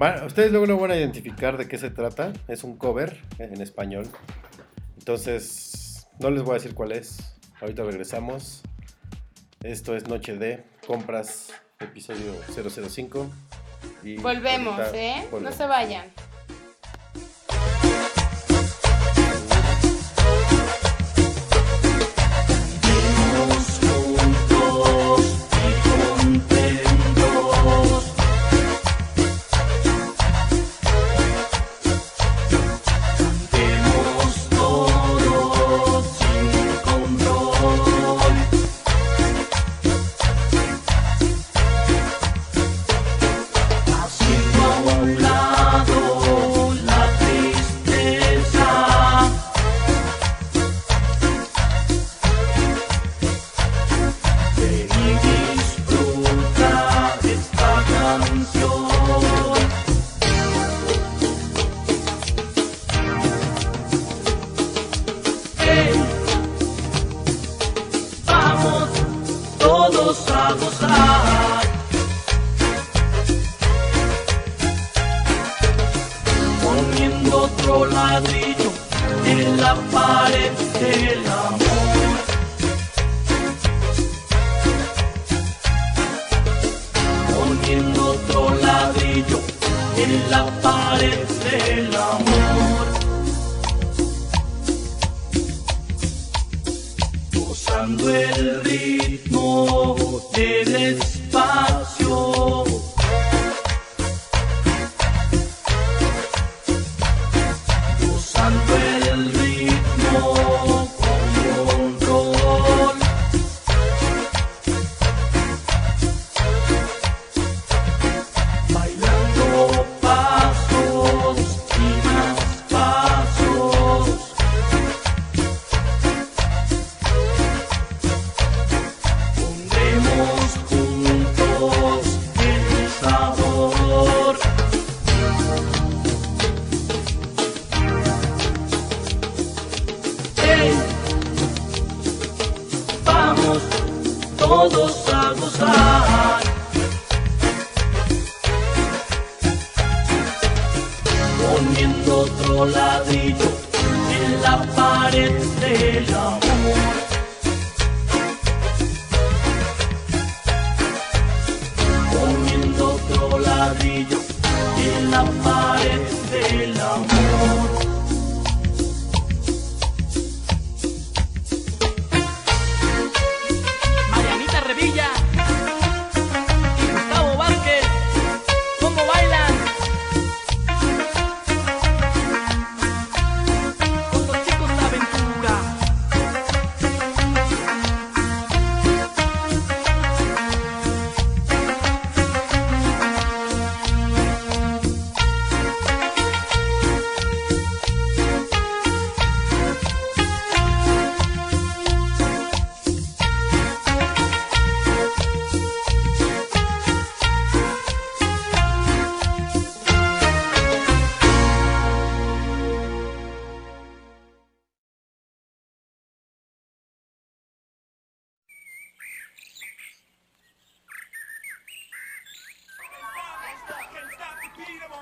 Va- 0.00 0.24
ustedes 0.26 0.50
luego 0.50 0.66
lo 0.66 0.78
van 0.78 0.90
a 0.90 0.96
identificar 0.96 1.56
de 1.56 1.68
qué 1.68 1.78
se 1.78 1.90
trata. 1.90 2.32
Es 2.48 2.64
un 2.64 2.76
cover 2.76 3.20
en 3.38 3.60
español. 3.62 4.06
Entonces, 4.98 6.06
no 6.18 6.30
les 6.30 6.42
voy 6.42 6.52
a 6.52 6.54
decir 6.54 6.74
cuál 6.74 6.92
es. 6.92 7.34
Ahorita 7.60 7.82
regresamos. 7.82 8.62
Esto 9.62 9.96
es 9.96 10.06
Noche 10.08 10.36
de 10.36 10.64
Compras, 10.86 11.48
episodio 11.80 12.34
005. 12.54 13.26
Y 14.02 14.16
Volvemos, 14.16 14.78
¿eh? 14.94 15.22
No 15.24 15.30
volvemos. 15.30 15.54
se 15.56 15.66
vayan. 15.66 16.06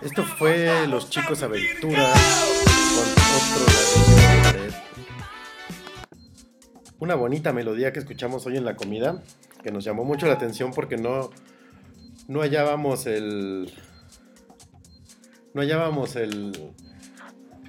Esto 0.02 0.24
fue 0.24 0.86
Los 0.86 1.10
Chicos 1.10 1.42
Aventura 1.42 2.12
con 2.94 3.08
otro. 3.12 4.74
Una 7.00 7.14
bonita 7.14 7.52
melodía 7.52 7.92
que 7.92 7.98
escuchamos 8.00 8.46
hoy 8.46 8.56
en 8.56 8.64
la 8.64 8.76
comida, 8.76 9.22
que 9.62 9.70
nos 9.72 9.84
llamó 9.84 10.04
mucho 10.04 10.26
la 10.26 10.34
atención 10.34 10.72
porque 10.72 10.96
no, 10.96 11.30
no 12.28 12.40
hallábamos 12.42 13.06
el... 13.06 13.72
No 15.54 15.62
hallábamos 15.62 16.16
el... 16.16 16.72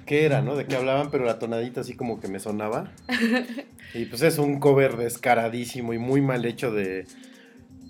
¿Qué 0.06 0.24
era, 0.24 0.42
no? 0.42 0.56
De 0.56 0.66
qué 0.66 0.74
hablaban, 0.76 1.10
pero 1.10 1.24
la 1.24 1.38
tonadita 1.38 1.80
así 1.82 1.94
como 1.94 2.20
que 2.20 2.28
me 2.28 2.38
sonaba. 2.40 2.92
Y 3.92 4.04
pues 4.04 4.22
es 4.22 4.38
un 4.38 4.60
cover 4.60 4.96
descaradísimo 4.96 5.92
y 5.92 5.98
muy 5.98 6.20
mal 6.20 6.44
hecho 6.44 6.70
de, 6.70 7.08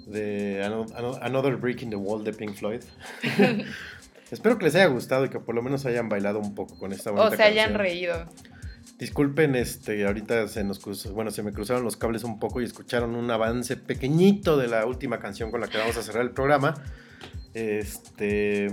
de 0.06 0.64
Ano- 0.64 0.86
Ano- 0.96 1.18
Another 1.20 1.56
Brick 1.56 1.82
in 1.82 1.90
the 1.90 1.96
Wall 1.96 2.24
de 2.24 2.32
Pink 2.32 2.54
Floyd. 2.54 2.80
Espero 4.30 4.58
que 4.58 4.64
les 4.66 4.74
haya 4.76 4.86
gustado 4.86 5.24
y 5.24 5.28
que 5.28 5.40
por 5.40 5.54
lo 5.54 5.62
menos 5.62 5.86
hayan 5.86 6.08
bailado 6.08 6.38
un 6.38 6.54
poco 6.54 6.78
con 6.78 6.92
esta 6.92 7.10
bonita 7.10 7.28
O 7.28 7.36
se 7.36 7.42
hayan 7.42 7.72
canción. 7.72 7.78
reído. 7.80 8.26
Disculpen, 8.98 9.56
este, 9.56 10.06
ahorita 10.06 10.46
se 10.48 10.62
nos 10.62 10.78
cruzó, 10.78 11.12
bueno, 11.14 11.30
se 11.30 11.42
me 11.42 11.52
cruzaron 11.52 11.82
los 11.84 11.96
cables 11.96 12.22
un 12.22 12.38
poco 12.38 12.60
y 12.60 12.64
escucharon 12.64 13.14
un 13.14 13.30
avance 13.30 13.76
pequeñito 13.76 14.56
de 14.56 14.68
la 14.68 14.84
última 14.86 15.18
canción 15.20 15.50
con 15.50 15.60
la 15.60 15.68
que 15.68 15.78
vamos 15.78 15.96
a 15.96 16.02
cerrar 16.02 16.22
el 16.22 16.32
programa. 16.32 16.74
Este, 17.54 18.68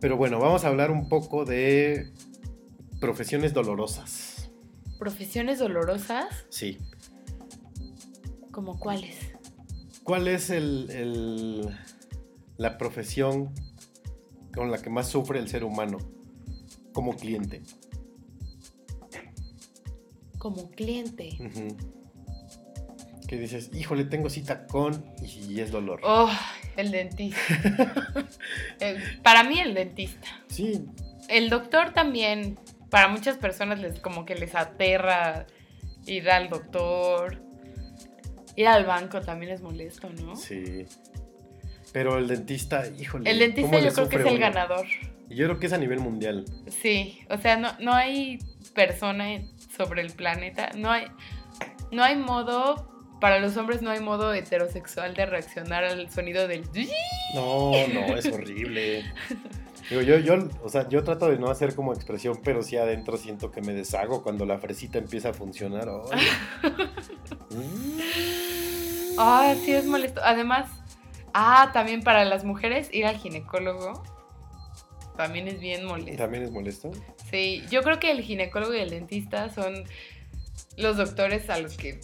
pero 0.00 0.16
bueno, 0.16 0.38
vamos 0.38 0.64
a 0.64 0.68
hablar 0.68 0.90
un 0.90 1.08
poco 1.08 1.44
de 1.44 2.12
profesiones 3.00 3.52
dolorosas. 3.52 4.50
Profesiones 4.98 5.58
dolorosas, 5.58 6.46
Sí. 6.48 6.78
¿como 8.52 8.78
cuáles? 8.78 9.16
¿Cuál 10.04 10.28
es 10.28 10.50
el, 10.50 10.90
el- 10.90 11.76
la 12.56 12.78
profesión 12.78 13.52
con 14.54 14.70
la 14.70 14.78
que 14.82 14.90
más 14.90 15.08
sufre 15.08 15.38
el 15.38 15.48
ser 15.48 15.64
humano 15.64 15.98
como 16.92 17.16
cliente? 17.16 17.62
Como 20.38 20.70
cliente. 20.70 21.36
Que 23.26 23.36
dices, 23.38 23.70
híjole, 23.74 24.04
tengo 24.04 24.30
cita 24.30 24.66
con 24.66 25.04
y 25.22 25.60
es 25.60 25.70
dolor. 25.70 26.00
Oh, 26.04 26.30
el 26.76 26.90
dentista. 26.90 27.38
El- 28.80 29.20
para 29.22 29.42
mí 29.44 29.58
el 29.60 29.74
dentista. 29.74 30.28
Sí, 30.48 30.86
El 31.28 31.50
doctor 31.50 31.92
también, 31.92 32.58
para 32.88 33.08
muchas 33.08 33.36
personas 33.36 33.80
les 33.80 34.00
como 34.00 34.24
que 34.24 34.34
les 34.34 34.54
aterra 34.54 35.46
ir 36.06 36.30
al 36.30 36.48
doctor. 36.48 37.42
Ir 38.56 38.66
al 38.68 38.86
banco 38.86 39.20
también 39.20 39.52
es 39.52 39.60
molesto, 39.60 40.08
¿no? 40.10 40.34
sí. 40.36 40.86
Pero 41.92 42.18
el 42.18 42.28
dentista, 42.28 42.84
híjole. 42.98 43.30
El 43.30 43.38
dentista 43.38 43.70
¿cómo 43.70 43.82
le 43.82 43.88
yo 43.88 43.94
creo 43.94 44.08
que 44.08 44.16
es 44.16 44.22
el 44.22 44.28
uno? 44.28 44.40
ganador. 44.40 44.86
Y 45.30 45.36
Yo 45.36 45.46
creo 45.46 45.58
que 45.58 45.66
es 45.66 45.72
a 45.72 45.78
nivel 45.78 46.00
mundial. 46.00 46.44
Sí, 46.68 47.20
o 47.30 47.36
sea, 47.38 47.56
no, 47.56 47.72
no 47.80 47.92
hay 47.92 48.38
persona 48.74 49.42
sobre 49.76 50.02
el 50.02 50.12
planeta, 50.12 50.70
no 50.76 50.90
hay, 50.90 51.06
no 51.92 52.02
hay 52.02 52.16
modo, 52.16 52.88
para 53.20 53.38
los 53.38 53.56
hombres 53.56 53.82
no 53.82 53.90
hay 53.90 54.00
modo 54.00 54.32
heterosexual 54.32 55.14
de 55.14 55.26
reaccionar 55.26 55.84
al 55.84 56.10
sonido 56.10 56.48
del... 56.48 56.64
No, 57.34 57.72
no, 57.92 58.16
es 58.16 58.26
horrible. 58.26 59.04
Digo, 59.90 60.02
yo, 60.02 60.18
yo, 60.18 60.48
o 60.62 60.68
sea, 60.68 60.86
yo 60.88 61.02
trato 61.02 61.30
de 61.30 61.38
no 61.38 61.50
hacer 61.50 61.74
como 61.74 61.94
expresión, 61.94 62.38
pero 62.44 62.62
sí 62.62 62.76
adentro 62.76 63.16
siento 63.16 63.50
que 63.50 63.62
me 63.62 63.72
deshago 63.72 64.22
cuando 64.22 64.44
la 64.44 64.58
fresita 64.58 64.98
empieza 64.98 65.30
a 65.30 65.32
funcionar. 65.32 65.88
Ah, 69.20 69.52
sí, 69.64 69.72
es 69.72 69.84
molesto. 69.84 70.20
Además, 70.22 70.68
ah, 71.34 71.70
también 71.72 72.02
para 72.02 72.24
las 72.24 72.44
mujeres 72.44 72.88
ir 72.92 73.06
al 73.06 73.16
ginecólogo 73.16 74.02
también 75.18 75.48
es 75.48 75.58
bien 75.58 75.84
molesto. 75.84 76.16
¿También 76.16 76.44
es 76.44 76.52
molesto? 76.52 76.92
Sí, 77.28 77.64
yo 77.70 77.82
creo 77.82 77.98
que 77.98 78.12
el 78.12 78.22
ginecólogo 78.22 78.72
y 78.72 78.78
el 78.78 78.90
dentista 78.90 79.50
son 79.50 79.82
los 80.76 80.96
doctores 80.96 81.50
a 81.50 81.58
los 81.58 81.76
que 81.76 82.00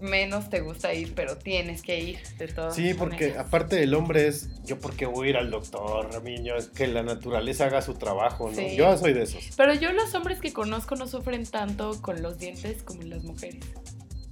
menos 0.00 0.50
te 0.50 0.60
gusta 0.60 0.92
ir, 0.92 1.14
pero 1.14 1.38
tienes 1.38 1.80
que 1.80 2.00
ir 2.00 2.18
de 2.38 2.48
todas 2.48 2.74
Sí, 2.74 2.92
porque 2.94 3.26
maneras. 3.28 3.46
aparte 3.46 3.80
el 3.84 3.94
hombre 3.94 4.26
es, 4.26 4.48
yo 4.64 4.80
por 4.80 4.96
qué 4.96 5.06
voy 5.06 5.28
a 5.28 5.30
ir 5.30 5.36
al 5.36 5.50
doctor, 5.50 6.10
yo, 6.42 6.56
es 6.56 6.66
que 6.66 6.88
la 6.88 7.04
naturaleza 7.04 7.66
haga 7.66 7.82
su 7.82 7.94
trabajo, 7.94 8.50
¿no? 8.50 8.56
Sí. 8.56 8.74
Yo 8.74 8.96
soy 8.98 9.12
de 9.12 9.22
esos. 9.22 9.50
Pero 9.56 9.72
yo 9.74 9.92
los 9.92 10.12
hombres 10.16 10.40
que 10.40 10.52
conozco 10.52 10.96
no 10.96 11.06
sufren 11.06 11.46
tanto 11.46 12.02
con 12.02 12.20
los 12.20 12.38
dientes 12.38 12.82
como 12.82 13.02
las 13.02 13.22
mujeres. 13.22 13.64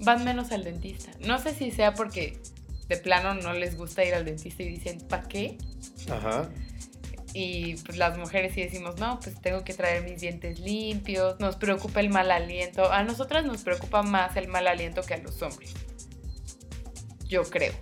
Van 0.00 0.24
menos 0.24 0.50
al 0.50 0.64
dentista. 0.64 1.12
No 1.20 1.38
sé 1.38 1.54
si 1.54 1.70
sea 1.70 1.94
porque 1.94 2.40
de 2.88 2.96
plano 2.96 3.34
no 3.34 3.52
les 3.52 3.76
gusta 3.76 4.04
ir 4.04 4.14
al 4.14 4.24
dentista 4.24 4.62
y 4.62 4.68
dicen, 4.68 4.98
¿para 5.08 5.22
qué? 5.24 5.58
Ajá. 6.10 6.48
Y 7.34 7.76
pues 7.84 7.98
las 7.98 8.16
mujeres 8.16 8.54
sí 8.54 8.62
decimos, 8.62 8.98
no, 8.98 9.20
pues 9.20 9.40
tengo 9.40 9.62
que 9.62 9.74
traer 9.74 10.02
mis 10.02 10.20
dientes 10.20 10.58
limpios, 10.60 11.38
nos 11.40 11.56
preocupa 11.56 12.00
el 12.00 12.08
mal 12.08 12.30
aliento. 12.30 12.90
A 12.90 13.02
nosotras 13.04 13.44
nos 13.44 13.62
preocupa 13.62 14.02
más 14.02 14.36
el 14.36 14.48
mal 14.48 14.66
aliento 14.66 15.02
que 15.02 15.14
a 15.14 15.18
los 15.18 15.40
hombres. 15.42 15.74
Yo 17.26 17.42
creo. 17.44 17.74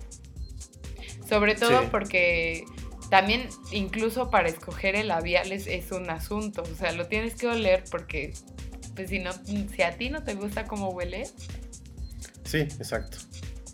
Sobre 1.27 1.55
todo 1.55 1.81
Sí. 1.81 1.87
porque 1.91 2.65
también 3.09 3.47
incluso 3.71 4.29
para 4.29 4.49
escoger 4.49 4.95
el 4.95 5.07
labial 5.07 5.51
es, 5.53 5.67
es 5.67 5.91
un 5.93 6.09
asunto. 6.09 6.63
O 6.63 6.75
sea, 6.75 6.91
lo 6.91 7.07
tienes 7.07 7.35
que 7.35 7.47
oler 7.47 7.85
porque 7.89 8.33
pues 8.95 9.09
si 9.09 9.19
no, 9.19 9.31
si 9.33 9.81
a 9.81 9.91
ti 9.97 10.09
no 10.09 10.23
te 10.23 10.33
gusta 10.35 10.65
cómo 10.65 10.89
huele 10.89 11.29
Sí, 12.43 12.59
exacto. 12.59 13.17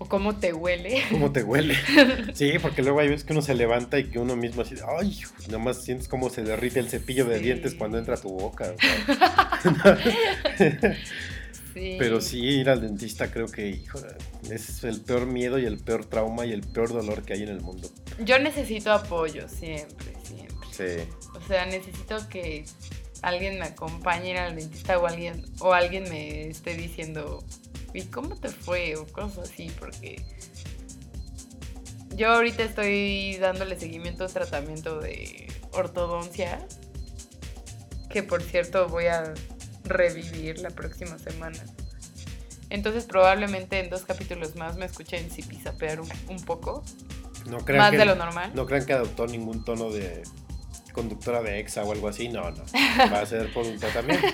O 0.04 0.10
cómo 0.10 0.36
te 0.36 0.54
huele. 0.54 1.02
¿Cómo 1.10 1.32
te 1.32 1.44
huele? 1.44 1.76
Sí, 2.34 2.54
porque 2.62 2.82
luego 2.82 3.00
hay 3.00 3.08
veces 3.10 3.24
que 3.24 3.34
uno 3.34 3.42
se 3.42 3.54
levanta 3.56 3.98
y 4.00 4.06
que 4.10 4.20
uno 4.20 4.36
mismo 4.36 4.62
así, 4.64 4.76
ay, 5.00 5.20
nada 5.48 5.60
más 5.60 5.84
sientes 5.84 6.08
cómo 6.08 6.30
se 6.30 6.44
derrite 6.44 6.80
el 6.80 6.90
cepillo 6.90 7.26
de 7.26 7.38
Sí. 7.38 7.44
dientes 7.44 7.76
cuando 7.76 7.98
entra 7.98 8.16
a 8.16 8.18
tu 8.18 8.30
boca. 8.30 8.74
Sí. 11.74 11.96
Pero 11.98 12.22
sí, 12.22 12.40
ir 12.40 12.70
al 12.70 12.82
dentista 12.82 13.32
creo 13.32 13.48
que, 13.48 13.68
hijo, 13.70 14.00
es 14.52 14.84
el 14.84 15.02
peor 15.02 15.26
miedo 15.26 15.58
y 15.58 15.66
el 15.66 15.80
peor 15.80 16.06
trauma 16.06 16.46
y 16.46 16.52
el 16.52 16.62
peor 16.62 16.90
dolor 16.94 17.24
que 17.24 17.34
hay 17.34 17.42
en 17.42 17.50
el 17.50 17.62
mundo. 17.62 17.90
Yo 18.24 18.38
necesito 18.38 18.92
apoyo 18.92 19.50
siempre, 19.50 20.14
siempre. 20.24 20.68
Sí. 20.70 21.10
O 21.34 21.42
sea, 21.48 21.66
necesito 21.66 22.30
que 22.30 22.66
alguien 23.24 23.58
me 23.58 23.66
acompañe 23.66 24.28
a 24.28 24.32
ir 24.34 24.38
al 24.38 24.56
dentista 24.56 25.00
o 25.00 25.08
alguien, 25.08 25.44
o 25.62 25.74
alguien 25.74 26.04
me 26.12 26.48
esté 26.48 26.76
diciendo, 26.78 27.44
¿y 27.94 28.04
cómo 28.04 28.36
te 28.36 28.50
fue? 28.50 28.96
O 28.96 29.06
cosas 29.08 29.50
así, 29.50 29.72
porque 29.80 30.24
yo 32.16 32.32
ahorita 32.32 32.64
estoy 32.64 33.38
dándole 33.38 33.80
seguimiento 33.80 34.24
a 34.24 34.28
un 34.28 34.34
tratamiento 34.34 35.00
de 35.00 35.48
ortodoncia, 35.72 36.66
que 38.10 38.24
por 38.24 38.44
cierto 38.44 38.88
voy 38.88 39.08
a 39.08 39.34
revivir 39.84 40.60
la 40.60 40.70
próxima 40.70 41.18
semana. 41.18 41.60
Entonces 42.70 43.06
probablemente 43.06 43.80
en 43.80 43.90
dos 43.90 44.04
capítulos 44.04 44.56
más 44.56 44.78
me 44.78 44.86
escuchen 44.86 45.30
zipizapear 45.30 46.02
un, 46.02 46.10
un 46.28 46.42
poco, 46.44 46.84
No 47.46 47.60
crean 47.60 47.84
más 47.84 47.92
que, 47.92 47.98
de 47.98 48.06
lo 48.06 48.16
normal. 48.16 48.52
No 48.54 48.66
crean 48.66 48.86
que 48.86 48.94
adoptó 48.94 49.28
ningún 49.28 49.64
tono 49.64 49.92
de 49.92 50.24
conductora 50.94 51.42
de 51.42 51.60
EXA 51.60 51.84
o 51.84 51.92
algo 51.92 52.08
así. 52.08 52.30
No, 52.30 52.52
no. 52.52 52.64
Va 53.12 53.22
a 53.22 53.26
ser 53.26 53.52
por 53.54 53.66
un 53.66 53.78
tratamiento. 53.78 54.28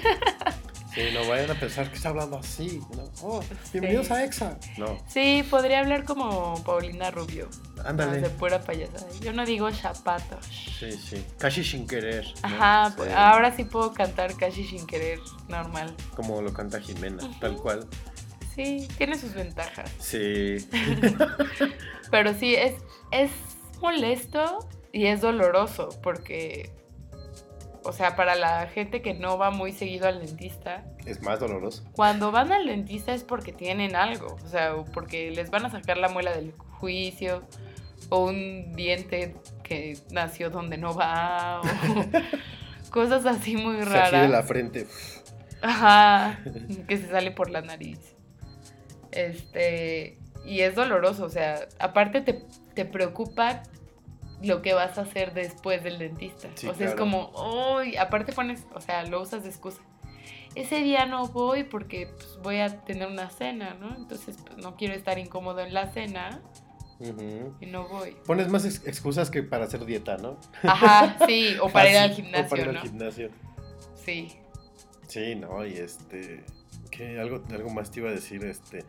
Sí, 0.94 1.02
no 1.14 1.28
vayan 1.28 1.52
a 1.52 1.54
pensar 1.60 1.90
que 1.90 1.96
está 1.98 2.10
hablando 2.10 2.38
así. 2.40 2.82
¿no? 2.96 3.04
Oh, 3.22 3.42
bienvenidos 3.72 4.08
Sí. 4.08 4.14
a 4.14 4.24
EXA. 4.26 4.58
No, 4.78 4.98
Sí, 5.08 5.44
podría 5.50 5.80
hablar 5.80 6.04
como 6.04 6.62
Paulina 6.64 7.12
Rubio. 7.12 7.48
ándale. 7.86 8.22
De 8.22 8.30
pura 8.30 8.60
payasada. 8.62 9.06
Yo 9.22 9.32
no 9.34 9.46
digo 9.46 9.72
zapatos. 9.72 10.46
Sí, 10.80 10.92
sí. 10.92 11.24
Casi 11.38 11.64
sin 11.64 11.86
querer. 11.88 12.26
¿no? 12.26 12.48
Ajá, 12.48 12.90
Sí. 12.90 12.94
pues, 12.98 13.14
ahora 13.14 13.56
sí 13.56 13.64
puedo 13.66 13.94
cantar 13.94 14.36
casi 14.36 14.64
sin 14.66 14.86
querer, 14.88 15.20
normal. 15.48 15.96
Como 16.16 16.42
lo 16.42 16.54
canta 16.54 16.80
Jimena, 16.82 17.24
tal 17.40 17.56
cual. 17.58 17.88
Sí, 18.56 18.88
tiene 18.98 19.18
sus 19.18 19.34
ventajas. 19.36 19.90
Sí. 20.00 20.58
Pero 22.12 22.34
sí, 22.34 22.56
es, 22.56 22.74
es 23.12 23.30
molesto 23.80 24.68
y 24.92 25.06
es 25.06 25.22
doloroso 25.22 25.90
porque, 26.02 26.72
o 27.84 27.92
sea, 27.94 28.16
para 28.16 28.36
la 28.36 28.68
gente 28.68 29.02
que 29.02 29.14
no 29.14 29.38
va 29.38 29.52
muy 29.52 29.72
seguido 29.72 30.08
al 30.08 30.20
dentista, 30.26 30.84
Es 31.06 31.22
más 31.22 31.40
doloroso. 31.40 31.84
cuando 31.94 32.32
van 32.32 32.52
al 32.52 32.66
dentista 32.68 33.14
es 33.14 33.24
porque 33.24 33.52
tienen 33.54 33.96
algo, 33.96 34.38
o 34.44 34.48
sea, 34.48 34.76
porque 34.94 35.32
les 35.32 35.50
van 35.50 35.66
a 35.66 35.70
sacar 35.70 35.98
la 35.98 36.10
muela 36.10 36.32
del 36.32 36.54
juicio 36.80 37.44
o 38.10 38.26
un 38.26 38.74
diente 38.74 39.36
que 39.64 39.98
nació 40.12 40.50
donde 40.50 40.78
no 40.78 40.94
va 40.96 41.62
o 41.62 41.64
cosas 42.92 43.26
así 43.26 43.56
muy 43.56 43.76
sea, 43.84 44.04
así 44.04 44.16
de 44.16 44.28
raras. 44.28 44.30
la 44.30 44.44
frente. 44.44 44.88
Ajá, 45.62 46.40
que 46.88 46.98
se 46.98 47.10
sale 47.10 47.32
por 47.32 47.50
la 47.50 47.62
nariz. 47.62 48.00
Este, 49.12 50.18
y 50.46 50.62
es 50.62 50.76
doloroso, 50.76 51.26
o 51.26 51.30
sea, 51.30 51.68
aparte 51.80 52.22
te, 52.22 52.46
te 52.74 52.86
preocupa 52.86 53.64
lo 54.42 54.62
que 54.62 54.74
vas 54.74 54.98
a 54.98 55.02
hacer 55.02 55.34
después 55.34 55.84
del 55.84 55.98
dentista. 55.98 56.50
Sí, 56.56 56.68
o 56.68 56.74
sea, 56.74 56.88
es 56.88 56.96
como, 56.96 57.32
uy, 57.76 57.98
aparte 57.98 58.32
pones, 58.34 58.66
o 58.74 58.82
sea, 58.82 59.04
lo 59.06 59.22
usas 59.22 59.44
de 59.44 59.50
excusa. 59.50 59.82
Ese 60.56 60.78
día 60.82 61.06
no 61.06 61.28
voy 61.28 61.64
porque 61.64 62.08
pues, 62.08 62.40
voy 62.42 62.60
a 62.60 62.80
tener 62.84 63.08
una 63.08 63.30
cena, 63.30 63.76
¿no? 63.76 63.96
Entonces 63.96 64.38
pues, 64.46 64.58
no 64.58 64.76
quiero 64.76 64.94
estar 64.96 65.20
incómodo 65.20 65.60
en 65.62 65.74
la 65.74 65.92
cena 65.92 66.42
y 67.62 67.66
no 67.66 67.88
voy. 67.88 68.18
Pones 68.26 68.50
más 68.50 68.66
ex- 68.66 68.86
excusas 68.86 69.30
que 69.30 69.42
para 69.44 69.66
hacer 69.66 69.86
dieta, 69.86 70.18
¿no? 70.18 70.38
Ajá, 70.64 71.18
sí, 71.26 71.56
o 71.62 71.70
para 71.70 71.90
ir 71.90 71.98
al 71.98 72.12
gimnasio, 72.12 72.46
O 72.46 72.50
para 72.50 72.62
ir 72.64 72.74
¿no? 72.74 72.80
al 72.80 72.88
gimnasio. 72.88 73.30
Sí. 74.04 74.28
Sí, 75.08 75.36
no, 75.36 75.66
y 75.66 75.74
este. 75.74 76.44
¿Qué? 76.92 77.20
Algo, 77.20 77.44
algo 77.52 77.70
más 77.70 77.92
te 77.92 78.00
iba 78.02 78.10
a 78.10 78.14
decir, 78.14 78.44
este. 78.44 78.84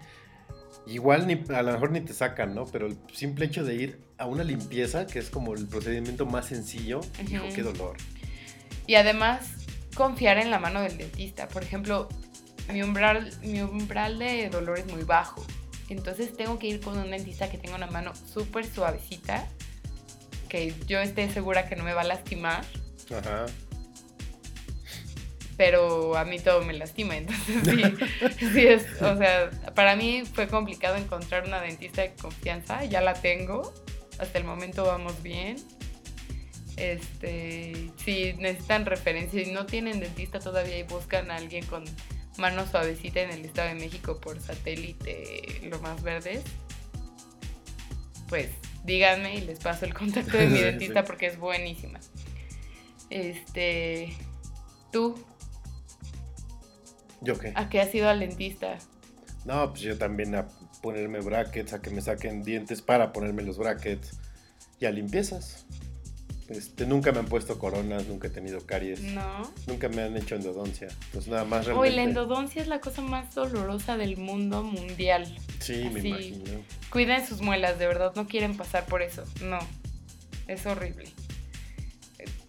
Igual 0.87 1.27
ni, 1.27 1.45
a 1.55 1.63
lo 1.63 1.73
mejor 1.73 1.91
ni 1.93 2.01
te 2.01 2.13
sacan, 2.15 2.55
¿no? 2.55 2.65
Pero 2.67 2.87
el 2.87 2.97
simple 3.13 3.45
hecho 3.45 3.65
de 3.65 3.75
ir 3.75 4.01
a 4.21 4.27
una 4.27 4.45
limpieza, 4.45 5.07
que 5.07 5.19
es 5.19 5.31
como 5.31 5.55
el 5.55 5.67
procedimiento 5.67 6.27
más 6.27 6.47
sencillo, 6.47 7.01
hijo, 7.27 7.47
Ujú. 7.47 7.55
qué 7.55 7.63
dolor. 7.63 7.97
Y 8.87 8.97
además, 8.97 9.41
confiar 9.95 10.37
en 10.37 10.51
la 10.51 10.59
mano 10.59 10.83
del 10.83 10.99
dentista. 10.99 11.49
Por 11.49 11.63
ejemplo, 11.63 12.07
mi 12.71 12.83
umbral, 12.83 13.33
mi 13.43 13.63
umbral 13.63 14.19
de 14.19 14.51
dolor 14.51 14.79
es 14.79 14.87
muy 14.87 15.05
bajo. 15.05 15.45
Entonces 15.89 16.37
tengo 16.37 16.59
que 16.59 16.67
ir 16.69 16.81
con 16.81 16.99
un 16.99 17.11
dentista 17.11 17.51
que 17.51 17.57
tenga 17.57 17.77
una 17.77 17.87
mano 17.87 18.13
súper 18.15 18.67
suavecita, 18.67 19.49
que 20.51 20.75
yo 20.87 21.01
esté 21.01 21.31
segura 21.33 21.67
que 21.69 21.75
no 21.75 21.83
me 21.83 21.95
va 21.95 22.03
a 22.03 22.05
lastimar, 22.05 22.65
Ajá. 23.17 23.47
pero 25.57 26.17
a 26.17 26.25
mí 26.25 26.39
todo 26.39 26.63
me 26.63 26.75
lastima. 26.75 27.17
Entonces 27.17 27.57
sí, 27.65 27.83
sí 28.53 28.67
es, 28.67 28.85
o 29.01 29.17
sea, 29.17 29.51
para 29.75 29.97
mí 29.97 30.25
fue 30.31 30.47
complicado 30.47 30.97
encontrar 30.97 31.47
una 31.47 31.61
dentista 31.61 32.03
de 32.03 32.13
confianza, 32.15 32.85
ya 32.85 33.01
la 33.01 33.15
tengo, 33.15 33.73
hasta 34.21 34.39
el 34.39 34.45
momento 34.45 34.85
vamos 34.85 35.23
bien. 35.23 35.57
Este, 36.77 37.91
si 38.05 38.33
necesitan 38.35 38.87
referencia 38.87 39.43
y 39.43 39.51
no 39.53 39.67
tienen 39.67 40.01
dentista 40.01 40.39
todavía 40.41 40.79
y 40.79 40.83
buscan 40.85 41.31
a 41.31 41.37
alguien 41.37 41.67
con 41.67 41.85
mano 42.39 42.67
suavecita 42.67 43.21
en 43.21 43.31
el 43.31 43.45
Estado 43.45 43.69
de 43.69 43.75
México 43.75 44.19
por 44.21 44.41
satélite, 44.41 45.61
lo 45.69 45.79
más 45.81 46.03
verdes, 46.03 46.43
pues 48.29 48.49
díganme 48.85 49.35
y 49.35 49.41
les 49.43 49.59
paso 49.59 49.85
el 49.85 49.93
contacto 49.93 50.37
de 50.39 50.47
mi 50.47 50.57
Sí. 50.59 50.65
dentista 50.65 51.05
porque 51.05 51.27
es 51.27 51.39
buenísima. 51.39 52.01
Este, 53.11 54.15
tú, 54.93 55.23
¿Yo 57.21 57.39
qué? 57.39 57.53
¿a 57.57 57.69
qué 57.69 57.81
has 57.81 57.95
ido 57.95 58.09
al 58.09 58.21
dentista? 58.21 58.79
No, 59.45 59.69
pues 59.71 59.83
yo 59.83 59.99
también 59.99 60.35
a 60.35 60.47
ponerme 60.81 61.21
brackets, 61.21 61.73
a 61.73 61.81
que 61.83 61.91
me 61.91 62.01
saquen 62.01 62.43
dientes 62.43 62.83
para 62.83 63.13
ponerme 63.13 63.43
los 63.43 63.59
brackets 63.59 64.19
y 64.81 64.87
a 64.87 64.91
limpiezas. 64.91 65.67
Este, 66.49 66.85
nunca 66.85 67.13
me 67.13 67.21
han 67.21 67.27
puesto 67.27 67.61
coronas, 67.61 68.09
nunca 68.09 68.27
he 68.27 68.31
tenido 68.31 68.67
caries, 68.67 69.01
No. 69.03 69.53
nunca 69.69 69.89
me 69.89 70.03
han 70.03 70.17
hecho 70.17 70.35
endodoncia. 70.35 70.89
Pues 71.13 71.29
nada 71.29 71.45
más 71.45 71.67
Uy, 71.69 71.73
realmente. 71.75 71.97
la 71.97 72.03
endodoncia 72.03 72.61
es 72.61 72.67
la 72.67 72.81
cosa 72.81 73.03
más 73.03 73.33
dolorosa 73.37 73.97
del 73.97 74.17
mundo 74.17 74.65
mundial. 74.65 75.33
Sí, 75.61 75.89
me 75.93 76.01
imagino. 76.01 76.61
Cuiden 76.91 77.25
sus 77.25 77.41
muelas, 77.41 77.79
de 77.79 77.87
verdad, 77.87 78.13
no 78.17 78.27
quieren 78.27 78.57
pasar 78.57 78.85
por 78.87 79.01
eso. 79.03 79.23
No, 79.43 79.61
es 80.49 80.67
horrible. 80.67 81.05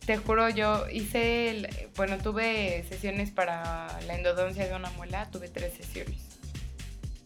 Te 0.08 0.18
juro, 0.18 0.49
yo 0.49 0.90
hice, 0.90 1.49
el- 1.52 1.70
bueno, 1.95 2.18
tuve 2.18 2.84
sesiones 2.90 3.30
para 3.30 3.99
la 4.08 4.16
endodoncia 4.16 4.68
de 4.68 4.74
una 4.76 4.90
muela, 4.91 5.30
tuve 5.30 5.48
tres 5.48 5.76
sesiones. 5.76 6.18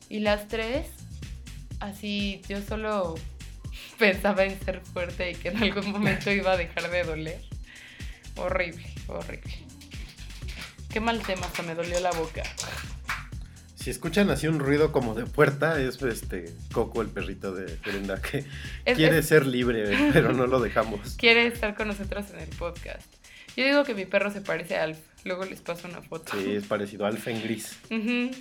Y 0.09 0.19
las 0.19 0.47
tres, 0.47 0.87
así, 1.79 2.41
yo 2.47 2.61
solo 2.61 3.15
pensaba 3.99 4.43
en 4.45 4.59
ser 4.63 4.81
fuerte 4.81 5.31
y 5.31 5.35
que 5.35 5.49
en 5.49 5.57
algún 5.63 5.91
momento 5.91 6.31
iba 6.31 6.51
a 6.53 6.57
dejar 6.57 6.89
de 6.89 7.03
doler. 7.03 7.41
Horrible, 8.35 8.85
horrible. 9.07 9.53
Qué 10.91 10.99
mal 10.99 11.21
tema, 11.21 11.45
hasta 11.45 11.63
me 11.63 11.75
dolió 11.75 11.99
la 11.99 12.11
boca. 12.11 12.43
Si 13.75 13.89
escuchan 13.91 14.29
así 14.31 14.47
un 14.47 14.59
ruido 14.59 14.91
como 14.91 15.13
de 15.13 15.25
puerta, 15.25 15.79
es 15.79 16.01
este 16.01 16.53
Coco, 16.71 17.01
el 17.01 17.09
perrito 17.09 17.53
de 17.53 17.75
Brenda, 17.85 18.19
que 18.21 18.45
Es- 18.83 18.95
quiere 18.97 19.19
es- 19.19 19.27
ser 19.27 19.45
libre, 19.45 20.09
pero 20.13 20.33
no 20.33 20.47
lo 20.47 20.59
dejamos. 20.59 21.15
quiere 21.17 21.45
estar 21.47 21.75
con 21.75 21.89
nosotros 21.89 22.25
en 22.33 22.39
el 22.39 22.49
podcast. 22.49 23.05
Yo 23.55 23.63
digo 23.65 23.83
que 23.83 23.93
mi 23.93 24.05
perro 24.05 24.31
se 24.31 24.41
parece 24.41 24.75
a 24.77 24.83
Alf. 24.83 24.97
Luego 25.23 25.45
les 25.45 25.61
paso 25.61 25.87
una 25.87 26.01
foto. 26.01 26.33
Sí, 26.37 26.55
es 26.55 26.65
parecido 26.65 27.05
a 27.05 27.09
Alfa 27.09 27.31
en 27.31 27.41
gris. 27.41 27.77
Ujú. 27.89 28.31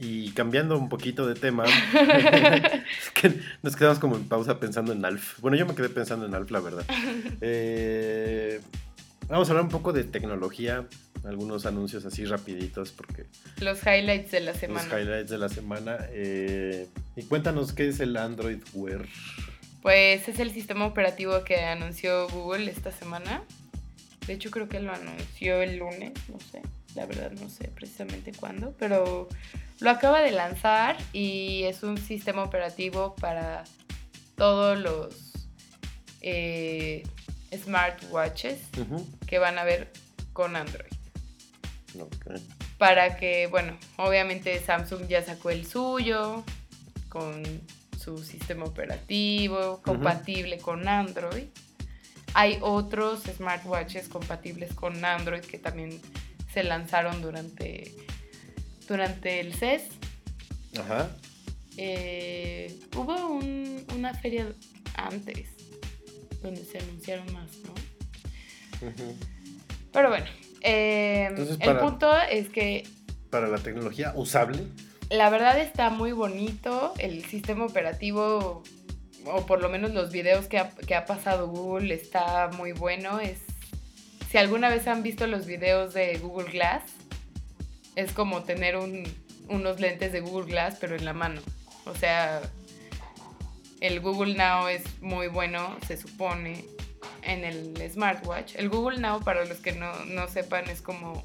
Y 0.00 0.30
cambiando 0.30 0.78
un 0.78 0.88
poquito 0.88 1.26
de 1.26 1.34
tema, 1.34 1.64
es 1.94 3.10
que 3.14 3.32
nos 3.62 3.74
quedamos 3.74 3.98
como 3.98 4.16
en 4.16 4.28
pausa 4.28 4.60
pensando 4.60 4.92
en 4.92 5.04
Alf. 5.04 5.40
Bueno, 5.40 5.56
yo 5.56 5.66
me 5.66 5.74
quedé 5.74 5.88
pensando 5.88 6.24
en 6.26 6.34
Alf, 6.34 6.50
la 6.50 6.60
verdad. 6.60 6.84
Eh, 7.40 8.60
vamos 9.28 9.48
a 9.48 9.52
hablar 9.52 9.64
un 9.64 9.70
poco 9.70 9.92
de 9.92 10.04
tecnología, 10.04 10.86
algunos 11.24 11.66
anuncios 11.66 12.04
así 12.04 12.24
rapiditos, 12.24 12.92
porque 12.92 13.26
Los 13.60 13.80
highlights 13.86 14.30
de 14.30 14.40
la 14.40 14.52
los 14.52 14.60
semana. 14.60 15.00
highlights 15.00 15.30
de 15.30 15.38
la 15.38 15.48
semana. 15.48 15.96
eh, 16.10 16.86
y 17.16 17.22
cuéntanos 17.24 17.72
qué 17.72 17.88
es 17.88 18.00
el 18.00 18.16
Android 18.16 18.60
Wear. 18.74 19.04
Pues 19.82 20.28
es 20.28 20.38
el 20.38 20.52
sistema 20.52 20.86
operativo 20.86 21.42
que 21.44 21.56
anunció 21.64 22.28
Google 22.28 22.70
esta 22.70 22.90
semana. 22.92 23.42
De 24.26 24.34
hecho, 24.34 24.50
creo 24.50 24.68
que 24.68 24.78
lo 24.80 24.92
anunció 24.92 25.62
el 25.62 25.78
lunes, 25.78 26.12
no 26.28 26.38
sé. 26.40 26.60
La 26.98 27.06
verdad 27.06 27.30
no 27.30 27.48
sé 27.48 27.68
precisamente 27.68 28.32
cuándo, 28.32 28.74
pero 28.76 29.28
lo 29.78 29.90
acaba 29.90 30.20
de 30.20 30.32
lanzar 30.32 30.96
y 31.12 31.62
es 31.62 31.84
un 31.84 31.96
sistema 31.96 32.42
operativo 32.42 33.14
para 33.14 33.62
todos 34.34 34.76
los 34.76 35.14
eh, 36.22 37.04
smartwatches 37.56 38.58
que 39.28 39.38
van 39.38 39.58
a 39.58 39.62
ver 39.62 39.92
con 40.32 40.56
Android. 40.56 40.90
Ok. 42.00 42.40
Para 42.78 43.16
que, 43.16 43.46
bueno, 43.46 43.78
obviamente 43.96 44.58
Samsung 44.58 45.06
ya 45.06 45.22
sacó 45.22 45.50
el 45.50 45.66
suyo 45.66 46.42
con 47.08 47.44
su 47.96 48.18
sistema 48.24 48.64
operativo 48.64 49.80
compatible 49.82 50.58
con 50.58 50.88
Android. 50.88 51.46
Hay 52.34 52.58
otros 52.60 53.22
smartwatches 53.22 54.08
compatibles 54.08 54.74
con 54.74 55.04
Android 55.04 55.42
que 55.42 55.58
también 55.58 56.00
se 56.52 56.62
lanzaron 56.64 57.20
durante, 57.22 57.94
durante 58.88 59.40
el 59.40 59.54
CES. 59.54 59.84
Ajá. 60.78 61.10
Eh, 61.76 62.76
hubo 62.96 63.14
un- 63.28 63.84
una 63.94 64.14
feria 64.14 64.52
antes 64.94 65.48
donde 66.42 66.64
se 66.64 66.78
anunciaron 66.78 67.32
más, 67.32 67.50
¿no? 67.64 67.74
Pero 69.92 70.08
bueno, 70.08 70.26
eh, 70.62 71.26
Entonces, 71.30 71.56
el 71.60 71.66
para- 71.66 71.80
punto 71.80 72.16
es 72.30 72.48
que 72.48 72.86
Para 73.30 73.48
la 73.48 73.58
tecnología 73.58 74.12
usable. 74.14 74.62
la 75.10 75.30
verdad 75.30 75.58
está 75.60 75.90
muy 75.90 76.12
bonito. 76.12 76.94
El 76.98 77.24
sistema 77.24 77.64
operativo, 77.66 78.62
o 79.24 79.46
por 79.46 79.60
lo 79.60 79.68
menos 79.68 79.92
los 79.92 80.12
videos 80.12 80.46
que 80.46 80.58
ha, 80.58 80.70
que 80.70 80.94
ha 80.94 81.04
pasado 81.04 81.48
Google, 81.48 81.94
está 81.94 82.50
muy 82.56 82.72
bueno. 82.72 83.18
Es, 83.20 83.38
si 84.30 84.38
alguna 84.38 84.68
vez 84.68 84.86
han 84.86 85.02
visto 85.02 85.26
los 85.26 85.46
videos 85.46 85.94
de 85.94 86.16
Google 86.18 86.50
Glass, 86.50 86.82
es 87.96 88.12
como 88.12 88.42
tener 88.44 88.76
un- 88.76 89.04
unos 89.48 89.80
lentes 89.80 90.12
de 90.12 90.20
Google 90.20 90.46
Glass, 90.50 90.76
pero 90.80 90.94
en 90.96 91.04
la 91.04 91.12
mano. 91.14 91.40
O 91.86 91.94
sea, 91.94 92.40
el 93.80 94.00
Google 94.00 94.34
Now 94.34 94.68
es 94.68 94.82
muy 95.00 95.28
bueno, 95.28 95.76
se 95.86 95.96
supone, 95.96 96.64
en 97.22 97.44
el 97.44 97.90
smartwatch. 97.90 98.54
El 98.56 98.68
Google 98.68 98.98
Now, 99.00 99.22
para 99.22 99.44
los 99.44 99.58
que 99.58 99.72
no, 99.72 99.92
no 100.06 100.28
sepan, 100.28 100.68
es 100.68 100.82
como, 100.82 101.24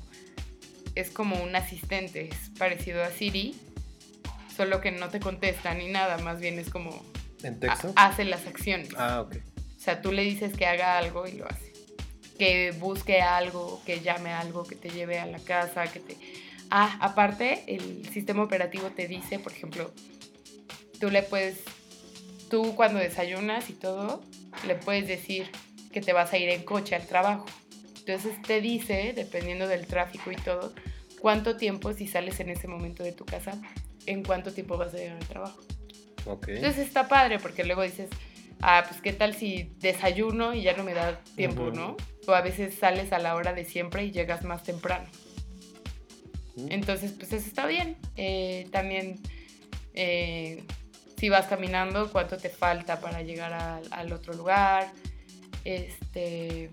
es 0.95 1.09
como 1.11 1.41
un 1.43 1.55
asistente, 1.55 2.29
es 2.31 2.49
parecido 2.57 3.03
a 3.03 3.09
Siri, 3.09 3.55
solo 4.55 4.81
que 4.81 4.91
no 4.91 5.09
te 5.09 5.19
contesta 5.19 5.73
ni 5.73 5.89
nada, 5.89 6.17
más 6.19 6.39
bien 6.39 6.59
es 6.59 6.69
como 6.69 7.03
¿En 7.43 7.55
ha- 7.55 7.59
texto? 7.59 7.93
hace 7.95 8.23
las 8.25 8.45
acciones. 8.47 8.89
Ah, 8.97 9.21
ok. 9.21 9.35
O 9.77 9.79
sea, 9.79 10.01
tú 10.01 10.11
le 10.11 10.23
dices 10.23 10.53
que 10.55 10.65
haga 10.65 10.97
algo 10.97 11.27
y 11.27 11.33
lo 11.33 11.45
hace. 11.47 11.72
Que 12.43 12.71
busque 12.71 13.21
algo, 13.21 13.81
que 13.85 14.01
llame 14.01 14.31
algo, 14.31 14.65
que 14.65 14.75
te 14.75 14.89
lleve 14.89 15.17
a 15.17 15.25
la 15.25 15.39
casa, 15.39 15.87
que 15.87 16.01
te... 16.01 16.17
Ah, 16.69 16.97
aparte, 16.99 17.63
el 17.67 18.09
sistema 18.09 18.43
operativo 18.43 18.89
te 18.89 19.07
dice, 19.07 19.39
por 19.39 19.53
ejemplo, 19.53 19.93
tú 20.99 21.09
le 21.09 21.23
puedes, 21.23 21.61
tú 22.49 22.75
cuando 22.75 22.99
desayunas 22.99 23.69
y 23.69 23.73
todo, 23.73 24.21
le 24.67 24.75
puedes 24.75 25.07
decir 25.07 25.49
que 25.93 26.01
te 26.01 26.11
vas 26.11 26.33
a 26.33 26.37
ir 26.37 26.49
en 26.49 26.63
coche 26.63 26.95
al 26.95 27.07
trabajo. 27.07 27.45
Entonces 27.99 28.41
te 28.41 28.59
dice, 28.59 29.13
dependiendo 29.15 29.69
del 29.69 29.87
tráfico 29.87 30.29
y 30.29 30.35
todo, 30.35 30.73
cuánto 31.21 31.55
tiempo, 31.55 31.93
si 31.93 32.07
sales 32.07 32.41
en 32.41 32.49
ese 32.49 32.67
momento 32.67 33.03
de 33.03 33.13
tu 33.13 33.23
casa, 33.23 33.53
en 34.05 34.21
cuánto 34.21 34.51
tiempo 34.51 34.77
vas 34.77 34.93
a 34.93 34.97
llegar 34.97 35.15
al 35.15 35.27
trabajo. 35.29 35.61
Ok. 36.25 36.49
Entonces 36.49 36.87
está 36.87 37.07
padre 37.07 37.39
porque 37.39 37.63
luego 37.63 37.83
dices, 37.83 38.09
ah, 38.63 38.85
pues 38.87 39.01
qué 39.01 39.11
tal 39.11 39.35
si 39.35 39.73
desayuno 39.79 40.53
y 40.53 40.63
ya 40.63 40.75
no 40.75 40.83
me 40.83 40.93
da 40.93 41.19
tiempo. 41.35 41.69
¿no? 41.71 41.97
O 42.27 42.31
a 42.31 42.41
veces 42.41 42.75
sales 42.75 43.11
a 43.11 43.19
la 43.19 43.35
hora 43.35 43.53
de 43.53 43.65
siempre 43.65 44.05
y 44.05 44.11
llegas 44.11 44.43
más 44.43 44.63
temprano. 44.63 45.05
Entonces, 46.69 47.11
pues 47.11 47.33
eso 47.33 47.47
está 47.47 47.65
bien. 47.65 47.97
Eh, 48.15 48.67
también, 48.71 49.19
eh, 49.93 50.63
si 51.17 51.29
vas 51.29 51.47
caminando, 51.47 52.11
cuánto 52.11 52.37
te 52.37 52.49
falta 52.49 52.99
para 52.99 53.21
llegar 53.21 53.53
al, 53.53 53.87
al 53.91 54.13
otro 54.13 54.33
lugar. 54.33 54.91
Este. 55.65 56.69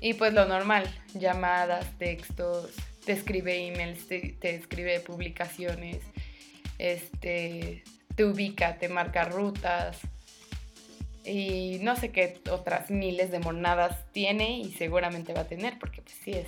Y 0.00 0.14
pues 0.14 0.32
lo 0.32 0.46
normal: 0.46 0.88
llamadas, 1.14 1.86
textos, 1.98 2.70
te 3.04 3.12
escribe 3.12 3.66
emails, 3.66 4.06
te, 4.06 4.36
te 4.40 4.54
escribe 4.54 5.00
publicaciones. 5.00 6.02
este, 6.78 7.82
te 8.14 8.24
ubica, 8.24 8.78
te 8.78 8.88
marca 8.88 9.24
rutas 9.24 9.98
y 11.24 11.78
no 11.80 11.96
sé 11.96 12.10
qué 12.10 12.40
otras 12.50 12.90
miles 12.90 13.30
de 13.30 13.38
monadas 13.38 13.96
tiene 14.12 14.58
y 14.58 14.72
seguramente 14.72 15.32
va 15.32 15.42
a 15.42 15.46
tener, 15.46 15.78
porque 15.78 16.02
pues 16.02 16.14
si 16.22 16.32
es, 16.32 16.46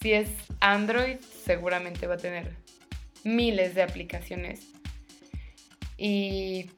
si 0.00 0.12
es 0.12 0.28
Android, 0.60 1.16
seguramente 1.44 2.06
va 2.06 2.14
a 2.14 2.18
tener 2.18 2.54
miles 3.24 3.74
de 3.74 3.82
aplicaciones. 3.82 4.60
Y 5.96 6.70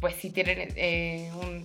pues 0.00 0.16
si 0.16 0.30
tienen 0.30 0.72
eh, 0.76 1.30
un 1.40 1.64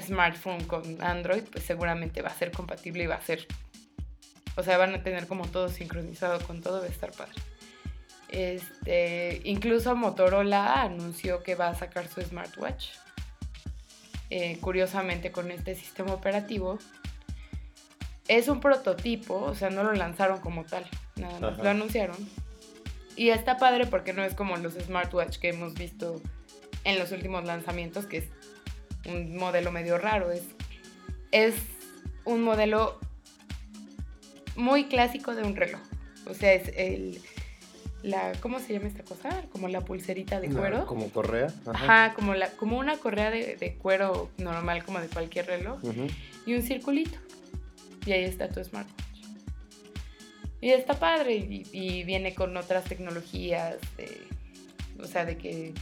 smartphone 0.00 0.64
con 0.64 1.02
Android, 1.02 1.42
pues 1.50 1.64
seguramente 1.64 2.22
va 2.22 2.30
a 2.30 2.34
ser 2.34 2.52
compatible 2.52 3.04
y 3.04 3.06
va 3.06 3.16
a 3.16 3.22
ser, 3.22 3.46
o 4.56 4.62
sea, 4.62 4.78
van 4.78 4.94
a 4.94 5.02
tener 5.02 5.26
como 5.26 5.48
todo 5.48 5.68
sincronizado 5.68 6.40
con 6.46 6.62
todo, 6.62 6.80
va 6.80 6.86
a 6.86 6.88
estar 6.88 7.10
padre. 7.10 7.34
Este, 8.28 9.40
incluso 9.44 9.96
Motorola 9.96 10.82
anunció 10.82 11.42
que 11.42 11.56
va 11.56 11.68
a 11.68 11.74
sacar 11.74 12.06
su 12.06 12.20
smartwatch. 12.22 12.90
Eh, 14.30 14.58
curiosamente 14.60 15.32
con 15.32 15.50
este 15.50 15.74
sistema 15.74 16.14
operativo. 16.14 16.78
Es 18.28 18.46
un 18.46 18.60
prototipo, 18.60 19.34
o 19.34 19.54
sea, 19.56 19.70
no 19.70 19.82
lo 19.82 19.92
lanzaron 19.92 20.40
como 20.40 20.64
tal, 20.64 20.86
nada 21.16 21.40
más 21.40 21.52
Ajá. 21.54 21.62
lo 21.64 21.70
anunciaron. 21.70 22.16
Y 23.16 23.30
está 23.30 23.56
padre 23.56 23.86
porque 23.86 24.12
no 24.12 24.22
es 24.22 24.34
como 24.34 24.56
los 24.56 24.74
smartwatch 24.74 25.38
que 25.38 25.48
hemos 25.48 25.74
visto 25.74 26.22
en 26.84 26.98
los 26.98 27.10
últimos 27.10 27.44
lanzamientos, 27.44 28.06
que 28.06 28.18
es 28.18 28.24
un 29.04 29.36
modelo 29.36 29.72
medio 29.72 29.98
raro. 29.98 30.30
Es, 30.30 30.44
es 31.32 31.56
un 32.24 32.42
modelo 32.42 33.00
muy 34.54 34.84
clásico 34.84 35.34
de 35.34 35.42
un 35.42 35.56
reloj. 35.56 35.80
O 36.26 36.34
sea, 36.34 36.52
es 36.52 36.68
el. 36.76 37.20
La, 38.02 38.32
¿Cómo 38.40 38.60
se 38.60 38.72
llama 38.72 38.86
esta 38.88 39.02
cosa? 39.04 39.28
Como 39.52 39.68
la 39.68 39.82
pulserita 39.82 40.40
de 40.40 40.48
cuero. 40.48 40.86
Como 40.86 41.10
correa. 41.10 41.48
Ajá, 41.66 42.14
como, 42.14 42.34
la, 42.34 42.48
como 42.52 42.78
una 42.78 42.96
correa 42.96 43.30
de, 43.30 43.56
de 43.56 43.74
cuero 43.74 44.30
normal, 44.38 44.84
como 44.84 45.00
de 45.00 45.08
cualquier 45.08 45.46
reloj, 45.46 45.78
y 46.46 46.54
un 46.54 46.62
circulito. 46.62 47.18
Y 48.06 48.12
ahí 48.12 48.24
está 48.24 48.48
tu 48.48 48.62
smartwatch. 48.64 48.96
Y 50.62 50.70
está 50.70 50.94
padre, 50.94 51.36
y, 51.36 51.66
y 51.72 52.04
viene 52.04 52.34
con 52.34 52.56
otras 52.56 52.84
tecnologías, 52.84 53.76
de- 53.96 54.22
o 55.02 55.06
sea, 55.06 55.24
de 55.24 55.36
que 55.38 55.72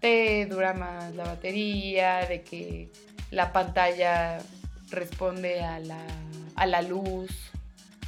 te 0.00 0.46
dura 0.46 0.74
más 0.74 1.14
la 1.14 1.24
batería, 1.24 2.26
de 2.26 2.42
que 2.42 2.88
la 3.30 3.52
pantalla 3.52 4.38
responde 4.90 5.60
a 5.62 5.78
la, 5.80 6.00
a 6.56 6.66
la 6.66 6.82
luz. 6.82 7.30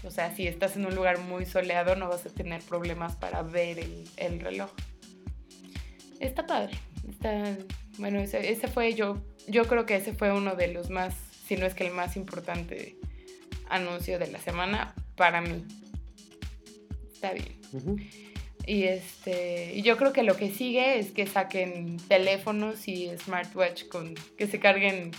O 0.07 0.11
sea, 0.11 0.35
si 0.35 0.47
estás 0.47 0.77
en 0.77 0.87
un 0.87 0.95
lugar 0.95 1.19
muy 1.19 1.45
soleado 1.47 1.97
no 1.97 2.09
vas 2.09 2.25
a 2.27 2.31
tener 2.31 2.63
problemas 2.63 3.17
para 3.17 3.43
ver 3.43 3.79
el, 3.79 4.05
el 4.17 4.41
reloj. 4.41 4.71
Está 6.21 6.47
padre. 6.47 6.79
Está, 7.09 7.57
bueno, 7.99 8.21
ese, 8.21 8.51
ese 8.51 8.69
fue 8.69 8.95
yo, 8.95 9.23
yo 9.49 9.67
creo 9.67 9.85
que 9.87 9.97
ese 9.97 10.13
fue 10.13 10.33
uno 10.33 10.55
de 10.55 10.69
los 10.69 10.91
más, 10.91 11.15
si 11.47 11.57
no 11.57 11.67
es 11.67 11.75
que 11.75 11.87
el 11.87 11.93
más 11.93 12.17
importante 12.17 12.97
anuncio 13.69 14.19
de 14.19 14.29
la 14.29 14.39
semana 14.39 14.95
para 15.17 15.41
mí. 15.41 15.65
Está 17.13 17.33
bien. 17.33 17.61
Ujú. 17.73 17.97
Y 18.67 18.85
este, 18.85 19.75
y 19.75 19.83
yo 19.83 19.97
creo 19.97 20.13
que 20.13 20.25
lo 20.25 20.37
que 20.37 20.51
sigue 20.51 20.99
es 20.99 21.13
que 21.13 21.27
saquen 21.27 21.99
teléfonos 22.09 22.89
y 22.89 23.09
smartwatch 23.17 23.87
con 23.89 24.15
que 24.37 24.49
se 24.49 24.59
carguen 24.59 25.13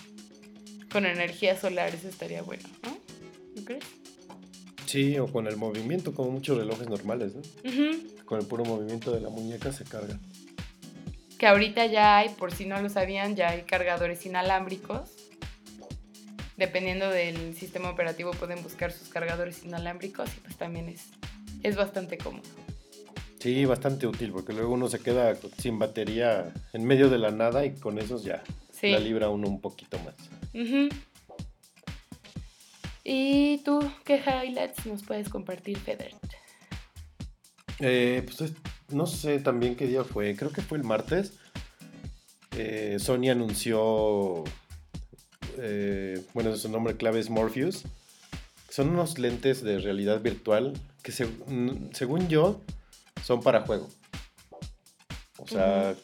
con 0.92 1.06
energía 1.06 1.58
solar, 1.58 1.94
eso 1.96 2.10
estaría 2.10 2.42
bueno, 2.42 2.68
¿no? 2.84 2.98
¿No 3.56 3.66
crees? 3.66 3.86
Sí, 4.88 5.20
o 5.20 5.28
con 5.28 5.46
el 5.48 5.58
movimiento, 5.58 6.14
como 6.14 6.32
muchos 6.32 6.58
relojes 6.58 6.88
normales, 6.90 7.34
¿no? 7.36 7.42
Con 8.26 8.40
el 8.40 8.48
puro 8.48 8.66
movimiento 8.66 9.12
de 9.12 9.22
la 9.22 9.30
muñeca 9.30 9.72
se 9.72 9.84
carga. 9.84 10.18
Que 11.38 11.46
ahorita 11.46 11.86
ya 11.86 12.18
hay, 12.18 12.30
por 12.30 12.52
si 12.54 12.66
no 12.66 12.82
lo 12.82 12.90
sabían, 12.90 13.36
ya 13.36 13.50
hay 13.50 13.62
cargadores 13.64 14.26
inalámbricos. 14.26 15.12
Dependiendo 16.56 17.10
del 17.10 17.54
sistema 17.56 17.90
operativo 17.92 18.32
pueden 18.32 18.64
buscar 18.64 18.92
sus 18.92 19.10
cargadores 19.10 19.64
inalámbricos 19.64 20.30
y 20.36 20.40
pues 20.40 20.56
también 20.58 20.90
es, 20.90 21.04
es 21.62 21.76
bastante 21.76 22.18
cómodo. 22.18 22.48
Sí, 23.40 23.66
bastante 23.66 24.08
útil, 24.08 24.32
porque 24.32 24.54
luego 24.54 24.74
uno 24.74 24.88
se 24.90 24.98
queda 25.00 25.36
sin 25.60 25.78
batería 25.78 26.52
en 26.74 26.86
medio 26.86 27.10
de 27.10 27.20
la 27.20 27.30
nada 27.30 27.64
y 27.66 27.76
con 27.76 28.00
esos 28.00 28.24
ya 28.24 28.42
Sí. 28.72 28.90
la 28.92 29.00
libra 29.00 29.30
uno 29.30 29.48
un 29.48 29.60
poquito 29.62 29.98
más. 30.00 30.16
Ujú. 30.54 30.90
¿Y 33.10 33.60
tú 33.60 33.80
qué 34.04 34.18
highlights 34.18 34.86
nos 34.86 35.02
puedes 35.04 35.30
compartir, 35.30 35.78
Feder? 35.78 36.14
Eh, 37.80 38.22
pues 38.26 38.42
es- 38.42 38.54
no 38.90 39.06
sé 39.06 39.40
también 39.40 39.78
qué 39.78 39.88
día 39.88 40.04
fue, 40.04 40.36
creo 40.36 40.52
que 40.52 40.62
fue 40.62 40.78
el 40.78 40.84
martes. 40.84 41.34
Eh, 42.58 42.98
Sony 43.00 43.30
anunció, 43.32 44.44
eh, 45.58 46.22
bueno, 46.34 46.54
su 46.58 46.68
nombre 46.68 46.98
clave 46.98 47.20
es 47.22 47.30
Morpheus. 47.30 47.84
Son 48.70 48.90
unos 48.90 49.18
lentes 49.20 49.64
de 49.64 49.80
realidad 49.80 50.20
virtual 50.22 50.74
que 51.02 51.14
se- 51.14 51.30
según 51.94 52.28
yo 52.28 52.60
son 53.24 53.42
para 53.42 53.62
juego. 53.62 53.88
O 55.38 55.48
sea, 55.48 55.96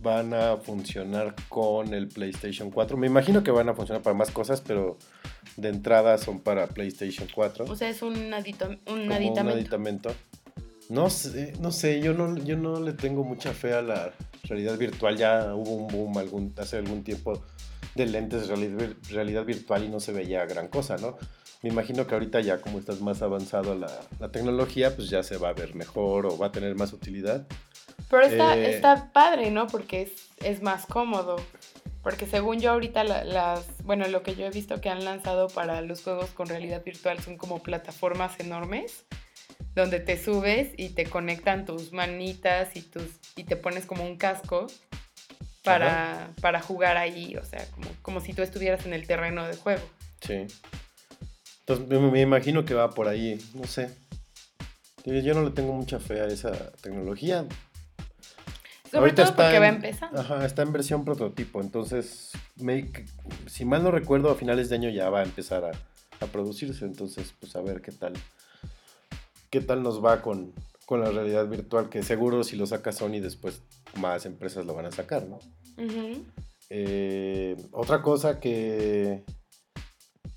van 0.00 0.34
a 0.34 0.58
funcionar 0.58 1.34
con 1.48 1.94
el 1.94 2.08
PlayStation 2.08 2.70
4. 2.70 2.98
Me 2.98 3.06
imagino 3.06 3.42
que 3.42 3.50
van 3.50 3.70
a 3.70 3.74
funcionar 3.74 4.02
para 4.02 4.14
más 4.14 4.30
cosas, 4.30 4.60
pero 4.60 4.98
de 5.56 5.68
entrada 5.68 6.18
son 6.18 6.40
para 6.40 6.66
PlayStation 6.66 7.28
4 7.34 7.66
O 7.68 7.76
sea, 7.76 7.88
es 7.88 8.02
un, 8.02 8.14
adito- 8.32 8.68
un 8.68 8.78
como 8.86 9.02
un 9.04 9.12
aditamento. 9.12 9.52
aditamento. 9.54 10.14
No 10.90 11.08
sé, 11.10 11.54
no 11.60 11.70
sé, 11.72 12.00
yo 12.00 12.12
no, 12.12 12.36
yo 12.38 12.56
no 12.56 12.78
le 12.80 12.92
tengo 12.92 13.24
mucha 13.24 13.52
fe 13.54 13.72
a 13.72 13.80
la 13.82 14.12
realidad 14.44 14.76
virtual. 14.76 15.16
Ya 15.16 15.54
hubo 15.54 15.70
un 15.76 15.88
boom 15.88 16.18
algún, 16.18 16.54
hace 16.58 16.76
algún 16.76 17.02
tiempo 17.04 17.42
de 17.94 18.06
lentes 18.06 18.42
de 18.42 18.54
realidad, 18.54 18.90
realidad 19.10 19.44
virtual 19.44 19.84
y 19.84 19.88
no 19.88 20.00
se 20.00 20.12
veía 20.12 20.44
gran 20.44 20.68
cosa, 20.68 20.96
¿no? 20.98 21.16
Me 21.62 21.70
imagino 21.70 22.06
que 22.06 22.12
ahorita 22.14 22.40
ya 22.42 22.60
como 22.60 22.78
estás 22.78 23.00
más 23.00 23.22
avanzado 23.22 23.74
la, 23.74 23.88
la 24.20 24.30
tecnología, 24.30 24.94
pues 24.94 25.08
ya 25.08 25.22
se 25.22 25.38
va 25.38 25.48
a 25.48 25.52
ver 25.54 25.74
mejor 25.74 26.26
o 26.26 26.36
va 26.36 26.48
a 26.48 26.52
tener 26.52 26.74
más 26.74 26.92
utilidad. 26.92 27.46
Pero 28.10 28.26
está, 28.26 28.54
Eh, 28.58 28.74
está 28.76 29.10
padre, 29.12 29.50
¿no? 29.50 29.66
Porque 29.68 30.02
es, 30.02 30.10
es 30.44 30.62
más 30.62 30.84
cómodo. 30.84 31.36
Porque 32.04 32.26
según 32.26 32.60
yo 32.60 32.70
ahorita 32.70 33.02
la- 33.02 33.24
las, 33.24 33.82
bueno, 33.82 34.06
lo 34.08 34.22
que 34.22 34.36
yo 34.36 34.46
he 34.46 34.50
visto 34.50 34.80
que 34.80 34.90
han 34.90 35.04
lanzado 35.04 35.48
para 35.48 35.80
los 35.80 36.02
juegos 36.02 36.30
con 36.30 36.46
realidad 36.46 36.84
virtual 36.84 37.18
son 37.20 37.36
como 37.38 37.62
plataformas 37.62 38.38
enormes 38.38 39.04
donde 39.74 39.98
te 39.98 40.22
subes 40.22 40.72
y 40.76 40.90
te 40.90 41.06
conectan 41.06 41.64
tus 41.64 41.92
manitas 41.92 42.76
y 42.76 42.82
tus 42.82 43.04
y 43.34 43.42
te 43.44 43.56
pones 43.56 43.86
como 43.86 44.04
un 44.04 44.16
casco 44.16 44.68
para, 45.64 46.30
para 46.40 46.60
jugar 46.60 46.96
ahí, 46.98 47.36
o 47.36 47.44
sea, 47.44 47.64
como, 47.72 47.88
como 48.02 48.20
si 48.20 48.34
tú 48.34 48.42
estuvieras 48.42 48.84
en 48.86 48.92
el 48.92 49.06
terreno 49.06 49.46
de 49.46 49.56
juego. 49.56 49.82
Sí. 50.20 50.46
Entonces 51.60 51.88
me, 51.88 51.98
me 52.10 52.20
imagino 52.20 52.64
que 52.66 52.74
va 52.74 52.90
por 52.90 53.08
ahí, 53.08 53.40
no 53.54 53.64
sé. 53.66 53.90
Yo 55.04 55.14
yo 55.14 55.34
no 55.34 55.42
le 55.42 55.50
tengo 55.50 55.72
mucha 55.72 55.98
fe 55.98 56.20
a 56.20 56.26
esa 56.26 56.52
tecnología. 56.82 57.46
Sobre 58.98 59.12
todo 59.12 59.26
porque 59.36 59.58
va 59.58 59.68
en- 59.68 59.74
empezando. 59.76 60.20
Ajá, 60.20 60.44
está 60.46 60.62
en 60.62 60.72
versión 60.72 61.04
prototipo, 61.04 61.60
entonces, 61.60 62.30
me- 62.56 62.90
si 63.46 63.64
mal 63.64 63.82
no 63.82 63.90
recuerdo, 63.90 64.30
a 64.30 64.34
finales 64.34 64.68
de 64.68 64.76
año 64.76 64.90
ya 64.90 65.10
va 65.10 65.20
a 65.20 65.24
empezar 65.24 65.64
a, 65.64 65.70
a 66.24 66.26
producirse, 66.26 66.84
entonces, 66.84 67.34
pues 67.40 67.54
a 67.56 67.60
ver 67.60 67.80
qué 67.82 67.92
tal, 67.92 68.12
qué 69.50 69.60
tal 69.60 69.82
nos 69.82 70.04
va 70.04 70.22
con, 70.22 70.52
con 70.86 71.00
la 71.00 71.10
realidad 71.10 71.46
virtual, 71.48 71.88
que 71.88 72.02
seguro 72.02 72.44
si 72.44 72.56
lo 72.56 72.66
saca 72.66 72.92
Sony 72.92 73.20
después 73.20 73.60
más 73.96 74.26
empresas 74.26 74.64
lo 74.66 74.74
van 74.74 74.86
a 74.86 74.90
sacar, 74.92 75.24
¿no? 75.26 75.38
Eh, 76.70 77.56
otra 77.72 78.02
cosa 78.02 78.40
que 78.40 79.22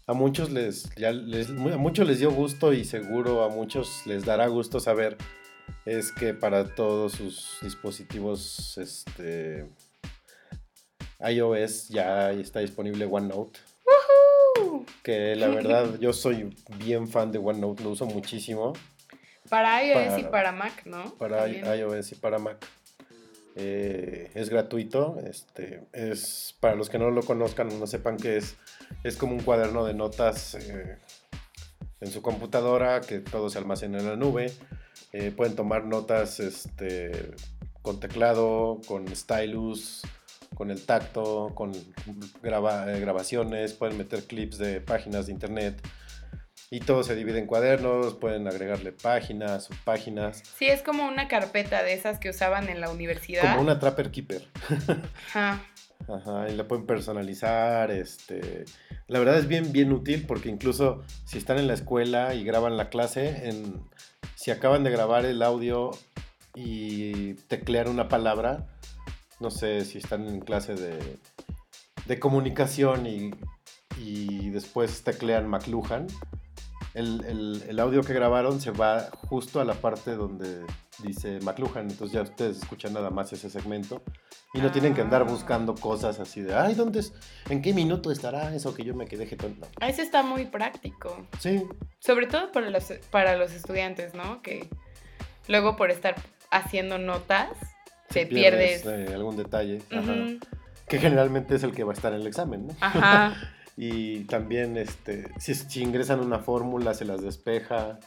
a 0.05 0.13
muchos 0.13 0.51
les, 0.51 0.89
ya 0.95 1.11
les- 1.11 1.49
a 1.49 1.77
muchos 1.77 2.07
les 2.07 2.19
dio 2.19 2.31
gusto 2.31 2.73
y 2.73 2.85
seguro 2.85 3.43
a 3.43 3.49
muchos 3.49 4.05
les 4.05 4.25
dará 4.25 4.47
gusto 4.47 4.79
saber 4.79 5.17
es 5.87 6.11
que 6.11 6.33
para 6.33 6.75
todos 6.75 7.13
sus 7.13 7.57
dispositivos 7.61 8.77
este, 8.77 9.67
iOS 11.19 11.89
ya 11.89 12.31
está 12.31 12.59
disponible 12.59 13.05
OneNote. 13.05 13.59
Uh, 14.61 14.83
Que 15.03 15.35
la 15.35 15.47
verdad 15.47 15.97
yo 15.99 16.13
soy 16.13 16.55
bien 16.77 17.07
fan 17.07 17.31
de 17.31 17.37
OneNote, 17.39 17.83
lo 17.83 17.91
uso 17.91 18.05
muchísimo 18.05 18.73
Para 19.49 19.83
iOS 19.83 20.19
y 20.19 20.23
Para- 20.23 20.51
Mac, 20.51 20.85
¿no? 20.85 21.13
para 21.15 21.43
También. 21.43 21.65
iOS 21.65 22.11
y 22.11 22.15
para 22.15 22.37
Mac. 22.39 22.57
Eh, 23.59 24.29
es 24.35 24.49
gratuito, 24.49 25.17
este, 25.25 25.81
es 25.91 26.55
para 26.59 26.75
los 26.75 26.89
que 26.89 26.99
no 26.99 27.09
lo 27.09 27.23
conozcan, 27.23 27.69
no 27.79 27.87
sepan 27.87 28.17
que 28.17 28.37
es, 28.37 28.55
es 29.03 29.17
como 29.17 29.33
un 29.33 29.39
cuaderno 29.41 29.83
de 29.83 29.95
notas 29.95 30.53
eh, 30.53 30.97
en 32.01 32.11
su 32.11 32.21
computadora, 32.21 33.01
que 33.01 33.17
todo 33.19 33.49
se 33.49 33.57
almacena 33.57 33.97
en 33.97 34.05
la 34.09 34.15
nube. 34.15 34.51
Eh, 35.19 35.31
pueden 35.35 35.55
tomar 35.55 35.83
notas 35.85 36.39
este, 36.39 37.31
con 37.81 37.99
teclado, 37.99 38.79
con 38.87 39.07
stylus, 39.15 40.03
con 40.53 40.69
el 40.69 40.85
tacto, 40.85 41.53
con 41.55 41.71
graba- 42.43 42.85
eh, 42.95 42.99
grabaciones, 42.99 43.73
pueden 43.73 43.97
meter 43.97 44.23
clips 44.25 44.59
de 44.59 44.79
páginas 44.79 45.25
de 45.25 45.31
internet. 45.31 45.81
Y 46.69 46.81
todo 46.81 47.01
se 47.03 47.15
divide 47.15 47.39
en 47.39 47.47
cuadernos, 47.47 48.13
pueden 48.15 48.47
agregarle 48.47 48.91
páginas, 48.91 49.63
subpáginas, 49.63 50.43
Sí, 50.59 50.67
es 50.67 50.83
como 50.83 51.07
una 51.07 51.27
carpeta 51.29 51.81
de 51.81 51.93
esas 51.93 52.19
que 52.19 52.29
usaban 52.29 52.69
en 52.69 52.79
la 52.81 52.91
universidad. 52.91 53.41
como 53.53 53.61
una 53.61 53.79
Trapper 53.79 54.11
Keeper. 54.11 54.47
Ajá. 55.29 55.63
Ajá, 56.07 56.47
y 56.49 56.55
la 56.55 56.67
pueden 56.67 56.85
personalizar, 56.85 57.89
este... 57.89 58.65
La 59.07 59.17
verdad 59.19 59.39
es 59.39 59.47
bien, 59.47 59.71
bien 59.71 59.91
útil 59.93 60.25
porque 60.27 60.49
incluso 60.49 61.03
si 61.25 61.37
están 61.39 61.57
en 61.57 61.67
la 61.67 61.73
escuela 61.73 62.35
y 62.35 62.43
graban 62.43 62.77
la 62.77 62.89
clase, 62.89 63.47
en... 63.49 63.81
si 64.35 64.51
acaban 64.51 64.83
de 64.83 64.91
grabar 64.91 65.25
el 65.25 65.41
audio 65.41 65.91
y 66.55 67.33
teclear 67.47 67.89
una 67.89 68.07
palabra, 68.07 68.67
no 69.39 69.51
sé 69.51 69.85
si 69.85 69.97
están 69.97 70.27
en 70.27 70.39
clase 70.39 70.75
de, 70.75 71.19
de 72.05 72.19
comunicación 72.19 73.05
y, 73.05 73.31
y 73.99 74.49
después 74.49 75.03
teclean 75.03 75.47
McLuhan, 75.47 76.07
el, 76.97 77.23
el- 77.25 77.63
el 77.69 77.79
audio 77.79 78.01
que 78.03 78.13
grabaron 78.13 78.59
se 78.59 78.71
va 78.71 79.09
justo 79.29 79.59
a 79.61 79.65
la 79.65 79.73
parte 79.75 80.15
donde 80.15 80.65
dice 81.03 81.39
McLuhan, 81.41 81.89
entonces 81.89 82.11
ya 82.13 82.21
ustedes 82.23 82.57
escuchan 82.57 82.93
nada 82.93 83.09
más 83.11 83.31
ese 83.33 83.49
segmento 83.49 84.01
y 84.53 84.59
no 84.59 84.71
tienen 84.71 84.93
que 84.95 85.01
andar 85.01 85.21
Ah. 85.21 85.25
buscando 85.25 85.75
cosas 85.75 86.19
así 86.19 86.41
de, 86.41 86.55
ay, 86.55 86.73
¿dónde 86.73 86.99
es? 87.01 87.13
¿En 87.49 87.61
qué 87.61 87.73
minuto 87.73 88.11
estará 88.11 88.55
eso 88.55 88.73
que 88.73 88.83
yo 88.83 88.95
me 88.95 89.05
quedé 89.05 89.27
jetón? 89.27 89.59
No. 89.59 89.67
Eso 89.87 90.01
está 90.01 90.23
muy 90.23 90.45
práctico. 90.45 91.27
Sí, 91.39 91.63
Sobre 91.99 92.25
todo 92.27 92.51
para 92.51 92.69
los, 92.69 92.85
para 93.11 93.35
los 93.37 93.51
estudiantes, 93.53 94.13
¿no? 94.15 94.41
Que 94.41 94.67
luego 95.47 95.75
por 95.75 95.91
estar 95.91 96.15
haciendo 96.51 96.97
notas, 96.97 97.49
si 98.09 98.21
te 98.21 98.25
pierdes. 98.27 98.85
eh, 98.85 99.11
algún 99.13 99.35
detalle, 99.35 99.81
ajá, 99.91 99.99
Ujú, 100.13 100.39
que 100.87 100.97
generalmente 100.99 101.55
es 101.55 101.63
el 101.63 101.73
que 101.73 101.83
va 101.83 101.91
a 101.91 101.95
estar 101.95 102.13
en 102.13 102.21
el 102.21 102.27
examen, 102.27 102.67
¿no? 102.67 102.75
Ajá. 102.79 103.35
Y 103.77 104.21
también, 104.21 104.75
este, 104.75 105.27
si, 105.39 105.53
si 105.53 105.83
ingresan 105.83 106.19
una 106.19 106.39
fórmula, 106.39 106.95
se 106.95 107.05
las 107.05 107.21
despeja. 107.21 107.99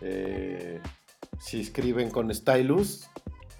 Eh, 0.00 0.80
si 1.38 1.60
escriben 1.60 2.10
con 2.10 2.34
stylus, 2.34 3.08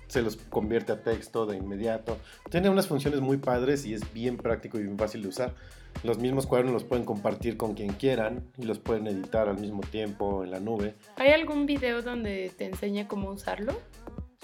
se 0.08 0.22
los 0.22 0.36
convierte 0.36 0.90
a 0.90 1.02
texto 1.02 1.46
de 1.46 1.56
inmediato. 1.56 2.18
Tiene 2.50 2.68
unas 2.68 2.88
funciones 2.88 3.20
muy 3.20 3.36
padres 3.36 3.86
y 3.86 3.94
es 3.94 4.12
bien 4.12 4.36
práctico 4.38 4.78
y 4.78 4.82
bien 4.82 4.98
fácil 4.98 5.22
de 5.22 5.28
usar. 5.28 5.54
Los 6.02 6.18
mismos 6.18 6.48
cuadernos 6.48 6.74
los 6.74 6.84
pueden 6.84 7.04
compartir 7.04 7.56
con 7.56 7.74
quien 7.74 7.92
quieran 7.92 8.50
y 8.58 8.64
los 8.64 8.80
pueden 8.80 9.06
editar 9.06 9.48
al 9.48 9.58
mismo 9.58 9.82
tiempo 9.82 10.42
en 10.42 10.50
la 10.50 10.58
nube. 10.58 10.96
¿Hay 11.16 11.30
algún 11.30 11.66
video 11.66 12.02
donde 12.02 12.52
te 12.56 12.66
enseñe 12.66 13.06
cómo 13.06 13.30
usarlo? 13.30 13.72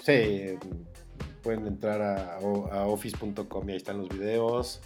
Sí, 0.01 0.57
pueden 1.43 1.67
entrar 1.67 2.01
a 2.01 2.87
office.com 2.87 3.69
y 3.69 3.71
ahí 3.71 3.77
están 3.77 3.97
los 3.97 4.07
videos. 4.07 4.81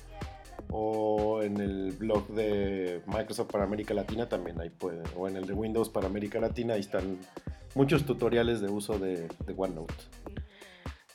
O 0.71 1.41
en 1.43 1.57
el 1.57 1.91
blog 1.91 2.27
de 2.29 3.01
Microsoft 3.05 3.51
para 3.51 3.65
América 3.65 3.93
Latina 3.93 4.27
también 4.29 4.59
ahí 4.61 4.69
pueden. 4.69 5.03
O 5.17 5.27
en 5.27 5.35
el 5.35 5.45
de 5.45 5.53
Windows 5.53 5.89
para 5.89 6.07
América 6.07 6.39
Latina 6.39 6.75
ahí 6.75 6.79
están 6.79 7.19
muchos 7.75 8.05
tutoriales 8.05 8.61
de 8.61 8.69
uso 8.69 8.97
de, 8.97 9.27
de 9.45 9.53
OneNote. 9.55 9.93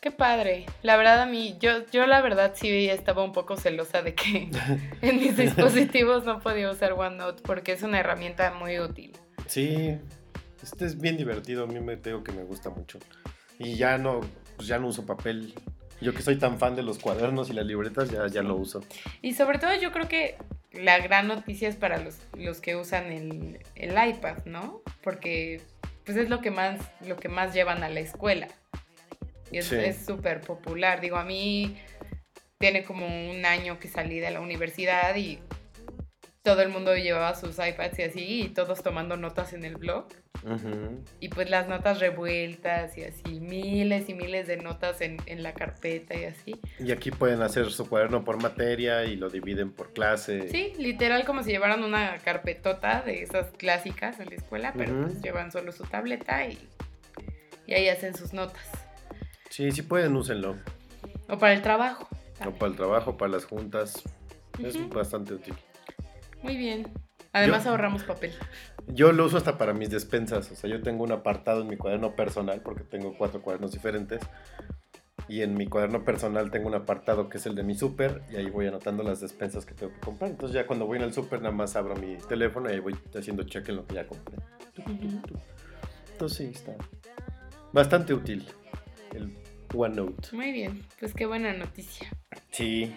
Qué 0.00 0.10
padre. 0.12 0.66
La 0.82 0.96
verdad 0.96 1.22
a 1.22 1.26
mí, 1.26 1.56
yo, 1.58 1.84
yo 1.90 2.06
la 2.06 2.20
verdad 2.20 2.52
sí 2.54 2.88
estaba 2.88 3.24
un 3.24 3.32
poco 3.32 3.56
celosa 3.56 4.02
de 4.02 4.14
que 4.14 4.50
en 5.02 5.16
mis 5.16 5.36
dispositivos 5.36 6.24
no 6.24 6.38
podía 6.38 6.70
usar 6.70 6.92
OneNote 6.92 7.42
porque 7.42 7.72
es 7.72 7.82
una 7.82 7.98
herramienta 7.98 8.52
muy 8.52 8.78
útil. 8.78 9.12
Sí, 9.46 9.98
este 10.62 10.84
es 10.84 11.00
bien 11.00 11.16
divertido. 11.16 11.64
A 11.64 11.66
mí 11.66 11.80
me 11.80 11.96
tengo 11.96 12.22
que 12.22 12.32
me 12.32 12.44
gusta 12.44 12.70
mucho. 12.70 12.98
Y 13.58 13.74
ya 13.74 13.98
no, 13.98 14.20
pues 14.56 14.68
ya 14.68 14.78
no 14.78 14.88
uso 14.88 15.04
papel. 15.06 15.54
Yo 16.00 16.12
que 16.14 16.22
soy 16.22 16.36
tan 16.36 16.58
fan 16.58 16.76
de 16.76 16.82
los 16.82 16.98
cuadernos 16.98 17.48
y 17.50 17.52
las 17.54 17.64
libretas, 17.66 18.10
ya, 18.10 18.26
ya 18.28 18.42
lo 18.42 18.54
uso. 18.56 18.84
Y 19.22 19.34
sobre 19.34 19.58
todo 19.58 19.74
yo 19.80 19.92
creo 19.92 20.08
que 20.08 20.36
la 20.72 20.98
gran 20.98 21.26
noticia 21.26 21.68
es 21.68 21.76
para 21.76 21.98
los, 21.98 22.18
los 22.36 22.60
que 22.60 22.76
usan 22.76 23.10
el, 23.12 23.60
el 23.74 24.08
iPad, 24.10 24.44
¿no? 24.44 24.82
Porque 25.02 25.62
pues 26.04 26.16
es 26.18 26.28
lo 26.28 26.40
que 26.40 26.50
más, 26.50 26.80
lo 27.06 27.16
que 27.16 27.28
más 27.28 27.54
llevan 27.54 27.82
a 27.82 27.88
la 27.88 28.00
escuela. 28.00 28.48
Y 29.50 29.58
es 29.58 29.66
Sí. 29.66 29.76
súper 30.04 30.40
popular. 30.40 31.00
Digo, 31.00 31.16
a 31.16 31.24
mí 31.24 31.76
tiene 32.58 32.84
como 32.84 33.06
un 33.06 33.44
año 33.44 33.78
que 33.78 33.88
salí 33.88 34.18
de 34.18 34.30
la 34.30 34.40
universidad 34.40 35.14
y 35.16 35.38
todo 36.46 36.62
el 36.62 36.68
mundo 36.68 36.94
llevaba 36.94 37.34
sus 37.34 37.58
iPads 37.58 37.98
y 37.98 38.02
así, 38.04 38.42
y 38.42 38.48
todos 38.50 38.80
tomando 38.80 39.16
notas 39.16 39.52
en 39.52 39.64
el 39.64 39.74
blog. 39.78 40.06
Y 41.18 41.28
pues 41.28 41.50
las 41.50 41.66
notas 41.66 41.98
revueltas 41.98 42.96
y 42.96 43.02
así, 43.02 43.40
miles 43.40 44.08
y 44.08 44.14
miles 44.14 44.46
de 44.46 44.56
notas 44.56 45.00
en, 45.00 45.16
en 45.26 45.42
la 45.42 45.54
carpeta 45.54 46.14
y 46.14 46.22
así. 46.22 46.60
Y 46.78 46.92
aquí 46.92 47.10
pueden 47.10 47.42
hacer 47.42 47.72
su 47.72 47.88
cuaderno 47.88 48.22
por 48.22 48.40
materia 48.40 49.06
y 49.06 49.16
lo 49.16 49.28
dividen 49.28 49.72
por 49.72 49.92
clase. 49.92 50.48
Sí, 50.48 50.72
literal 50.78 51.24
como 51.24 51.42
si 51.42 51.50
llevaran 51.50 51.82
una 51.82 52.16
carpetota 52.18 53.02
de 53.02 53.24
esas 53.24 53.50
clásicas 53.50 54.20
a 54.20 54.24
la 54.24 54.36
escuela, 54.36 54.72
pero 54.78 55.02
pues 55.02 55.20
llevan 55.20 55.50
solo 55.50 55.72
su 55.72 55.82
tableta 55.82 56.46
y, 56.46 56.56
y 57.66 57.74
ahí 57.74 57.88
hacen 57.88 58.14
sus 58.14 58.32
notas. 58.32 58.70
Sí, 59.50 59.72
sí 59.72 59.82
pueden, 59.82 60.14
úsenlo. 60.14 60.54
O 61.28 61.38
para 61.38 61.54
el 61.54 61.62
trabajo. 61.62 62.08
O 62.46 62.52
para 62.52 62.70
el 62.70 62.76
trabajo, 62.76 63.16
para 63.16 63.32
las 63.32 63.44
juntas. 63.44 64.00
Es 64.62 64.88
bastante 64.88 65.34
útil. 65.34 65.54
Muy 66.46 66.56
bien. 66.56 66.86
Además 67.32 67.64
Yo- 67.64 67.70
ahorramos 67.70 68.02
papel. 68.04 68.32
Yo 68.86 69.12
lo 69.12 69.24
uso 69.26 69.36
hasta 69.36 69.58
para 69.58 69.74
mis 69.74 69.90
despensas. 69.90 70.50
O 70.52 70.54
sea, 70.54 70.70
yo 70.70 70.80
tengo 70.80 71.02
un 71.04 71.12
apartado 71.12 71.62
en 71.62 71.66
mi 71.68 71.76
cuaderno 71.76 72.14
personal, 72.14 72.60
porque 72.62 72.84
tengo 72.84 73.16
cuatro 73.18 73.42
cuadernos 73.42 73.72
diferentes. 73.72 74.20
Y 75.28 75.42
en 75.42 75.54
mi 75.54 75.66
cuaderno 75.66 76.04
personal 76.04 76.52
tengo 76.52 76.68
un 76.68 76.76
apartado 76.76 77.28
que 77.28 77.38
es 77.38 77.46
el 77.46 77.56
de 77.56 77.64
mi 77.64 77.74
súper. 77.74 78.22
Y 78.30 78.36
ahí 78.36 78.48
voy 78.48 78.68
anotando 78.68 79.02
las 79.02 79.20
despensas 79.20 79.66
que 79.66 79.74
tengo 79.74 79.92
que 79.92 80.00
comprar. 80.00 80.30
Entonces 80.30 80.54
ya 80.54 80.66
cuando 80.68 80.86
voy 80.86 80.98
al 81.02 81.12
súper 81.12 81.42
nada 81.42 81.52
más 81.54 81.74
abro 81.74 81.96
mi 81.96 82.16
teléfono 82.28 82.70
y 82.70 82.74
ahí 82.74 82.78
voy 82.80 82.94
haciendo 83.14 83.42
check 83.42 83.68
en 83.68 83.76
lo 83.76 83.86
que 83.86 83.96
ya 83.96 84.06
compré. 84.06 84.36
Entonces 86.12 86.38
sí, 86.38 86.44
está 86.54 86.76
bastante 87.72 88.14
útil 88.14 88.46
el 89.14 89.36
OneNote. 89.74 90.28
Muy 90.34 90.52
bien, 90.52 90.82
pues 91.00 91.12
qué 91.12 91.26
buena 91.26 91.52
noticia. 91.52 92.08
Sí. 92.52 92.94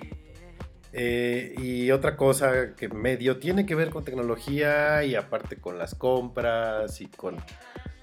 Eh, 0.92 1.54
y 1.58 1.92
otra 1.92 2.16
cosa 2.18 2.76
que 2.76 2.90
medio 2.90 3.38
tiene 3.38 3.66
que 3.66 3.76
ver 3.76 3.90
con 3.92 4.04
tecnología 4.04 5.04
y 5.04 5.16
aparte 5.16 5.58
con 5.58 5.78
las 5.78 5.94
compras 5.96 7.00
y 7.02 7.08
con 7.08 7.38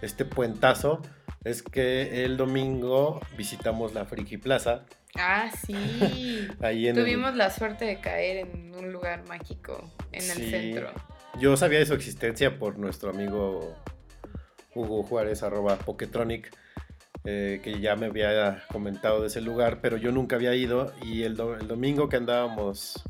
este 0.02 0.24
puentazo 0.24 1.02
es 1.42 1.62
que 1.62 2.24
el 2.24 2.36
domingo 2.36 3.20
visitamos 3.36 3.92
la 3.94 4.04
Friki 4.04 4.36
Plaza. 4.36 4.84
Ah, 5.18 5.50
sí. 5.66 5.74
Ahí 6.60 6.86
en 6.88 6.96
el- 6.96 7.02
Tuvimos 7.04 7.34
la 7.34 7.50
suerte 7.50 7.84
de 7.84 8.00
caer 8.00 8.46
en 8.48 8.74
un 8.76 8.92
lugar 8.92 9.26
mágico 9.28 9.90
en 10.12 10.22
el 10.22 10.50
centro. 10.50 10.90
Yo 11.40 11.56
sabía 11.56 11.78
de 11.80 11.86
su 11.86 11.94
existencia 11.94 12.58
por 12.58 12.78
nuestro 12.78 13.10
amigo 13.10 13.74
Hugo 14.74 15.02
Juárez, 15.02 15.42
arroba 15.42 15.76
Poketronic, 15.76 16.50
eh, 17.26 17.60
que 17.62 17.80
ya 17.80 17.96
me 17.96 18.06
había 18.06 18.64
comentado 18.72 19.20
de 19.20 19.26
ese 19.26 19.40
lugar, 19.40 19.80
pero 19.80 19.96
yo 19.96 20.12
nunca 20.12 20.36
había 20.36 20.54
ido 20.54 20.92
y 21.02 21.24
el, 21.24 21.36
do- 21.36 21.56
el 21.56 21.66
domingo 21.68 22.08
que 22.08 22.16
andábamos... 22.16 23.02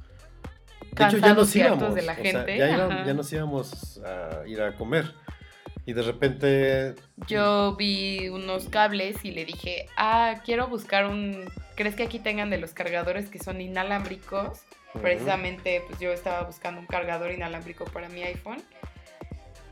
De 0.92 1.04
hecho, 1.04 1.18
ya 1.18 1.34
nos 1.34 1.54
íbamos. 1.54 1.94
de 1.94 2.02
la 2.02 2.12
o 2.12 2.16
sea, 2.16 2.24
gente, 2.24 2.56
ya, 2.56 2.86
ajá. 2.86 3.04
ya 3.04 3.12
nos 3.12 3.30
íbamos 3.32 4.00
a 4.04 4.46
ir 4.46 4.62
a 4.62 4.74
comer. 4.76 5.12
Y 5.84 5.92
de 5.92 6.02
repente... 6.02 6.94
Yo 7.28 7.76
vi 7.76 8.28
unos 8.30 8.68
cables 8.70 9.22
y 9.24 9.30
le 9.32 9.44
dije, 9.44 9.86
ah, 9.96 10.40
quiero 10.44 10.68
buscar 10.68 11.06
un... 11.06 11.44
¿Crees 11.74 11.94
que 11.94 12.02
aquí 12.04 12.18
tengan 12.18 12.48
de 12.48 12.56
los 12.58 12.72
cargadores 12.72 13.28
que 13.28 13.38
son 13.38 13.60
inalámbricos? 13.60 14.60
ujú, 14.94 15.02
Precisamente, 15.02 15.82
pues 15.86 16.00
yo 16.00 16.10
estaba 16.12 16.42
buscando 16.44 16.80
un 16.80 16.86
cargador 16.86 17.30
inalámbrico 17.30 17.84
para 17.84 18.08
mi 18.08 18.22
iPhone. 18.22 18.62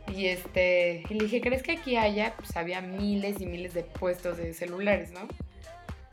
Y 0.09 0.27
este, 0.27 1.03
y 1.09 1.15
le 1.15 1.25
dije, 1.25 1.41
¿crees 1.41 1.63
que 1.63 1.73
aquí 1.73 1.97
haya? 1.97 2.35
Pues 2.37 2.57
había 2.57 2.81
miles 2.81 3.41
y 3.41 3.47
miles 3.47 3.75
de 3.75 3.85
puestos 3.85 4.37
de 4.37 4.53
celulares, 4.53 5.11
¿no? 5.11 5.27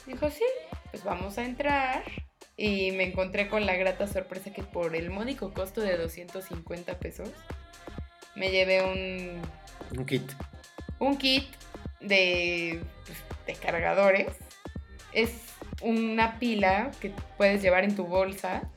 Dijo, 0.07 0.29
sí, 0.29 0.45
pues 0.89 1.03
vamos 1.03 1.37
a 1.37 1.45
entrar. 1.45 2.03
Y 2.57 2.91
me 2.91 3.03
encontré 3.03 3.47
con 3.47 3.65
la 3.65 3.75
grata 3.75 4.07
sorpresa 4.07 4.53
que 4.53 4.63
por 4.63 4.95
el 4.95 5.09
módico 5.09 5.53
costo 5.53 5.81
de 5.81 5.97
250 5.97 6.99
pesos, 6.99 7.29
me 8.35 8.51
llevé 8.51 8.83
un, 8.83 9.41
Un 9.97 10.05
kit. 10.05 10.31
un 10.99 11.17
kit 11.17 11.45
de, 11.99 12.81
pues, 13.05 13.17
de 13.45 13.53
cargadores. 13.55 14.27
Es 15.11 15.31
una 15.81 16.39
pila 16.39 16.91
que 17.01 17.11
puedes 17.37 17.61
llevar 17.61 17.83
en 17.83 17.95
tu 17.95 18.05
bolsa. 18.05 18.69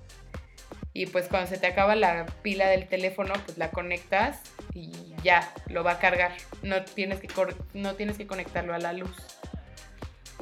Y 0.93 1.07
pues 1.07 1.29
cuando 1.29 1.51
se 1.51 1.59
te 1.59 1.67
acaba 1.67 1.97
la 1.97 2.27
pila 2.43 2.69
del 2.69 2.87
teléfono, 2.87 3.35
pues 3.45 3.59
la 3.59 3.71
conectas 3.71 4.41
y 4.75 4.91
ya, 5.23 5.53
lo 5.69 5.85
va 5.85 5.93
a 5.93 5.99
cargar. 5.99 6.33
No 6.63 6.85
tienes 6.85 7.21
que, 7.21 7.29
no 7.75 7.95
tienes 7.95 8.19
que 8.19 8.27
conectarlo 8.27 8.75
a 8.75 8.79
la 8.79 8.93
luz. 8.93 9.17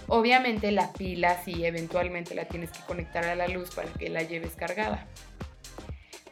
Obviamente 0.09 0.73
la 0.73 0.93
pila 0.93 1.43
sí, 1.45 1.65
eventualmente 1.65 2.35
la 2.35 2.47
tienes 2.47 2.71
que 2.71 2.81
conectar 2.81 3.25
a 3.25 3.35
la 3.35 3.47
luz 3.49 3.75
para 3.75 3.89
que 3.93 4.09
la 4.09 4.23
lleves 4.23 4.55
cargada. 4.57 5.07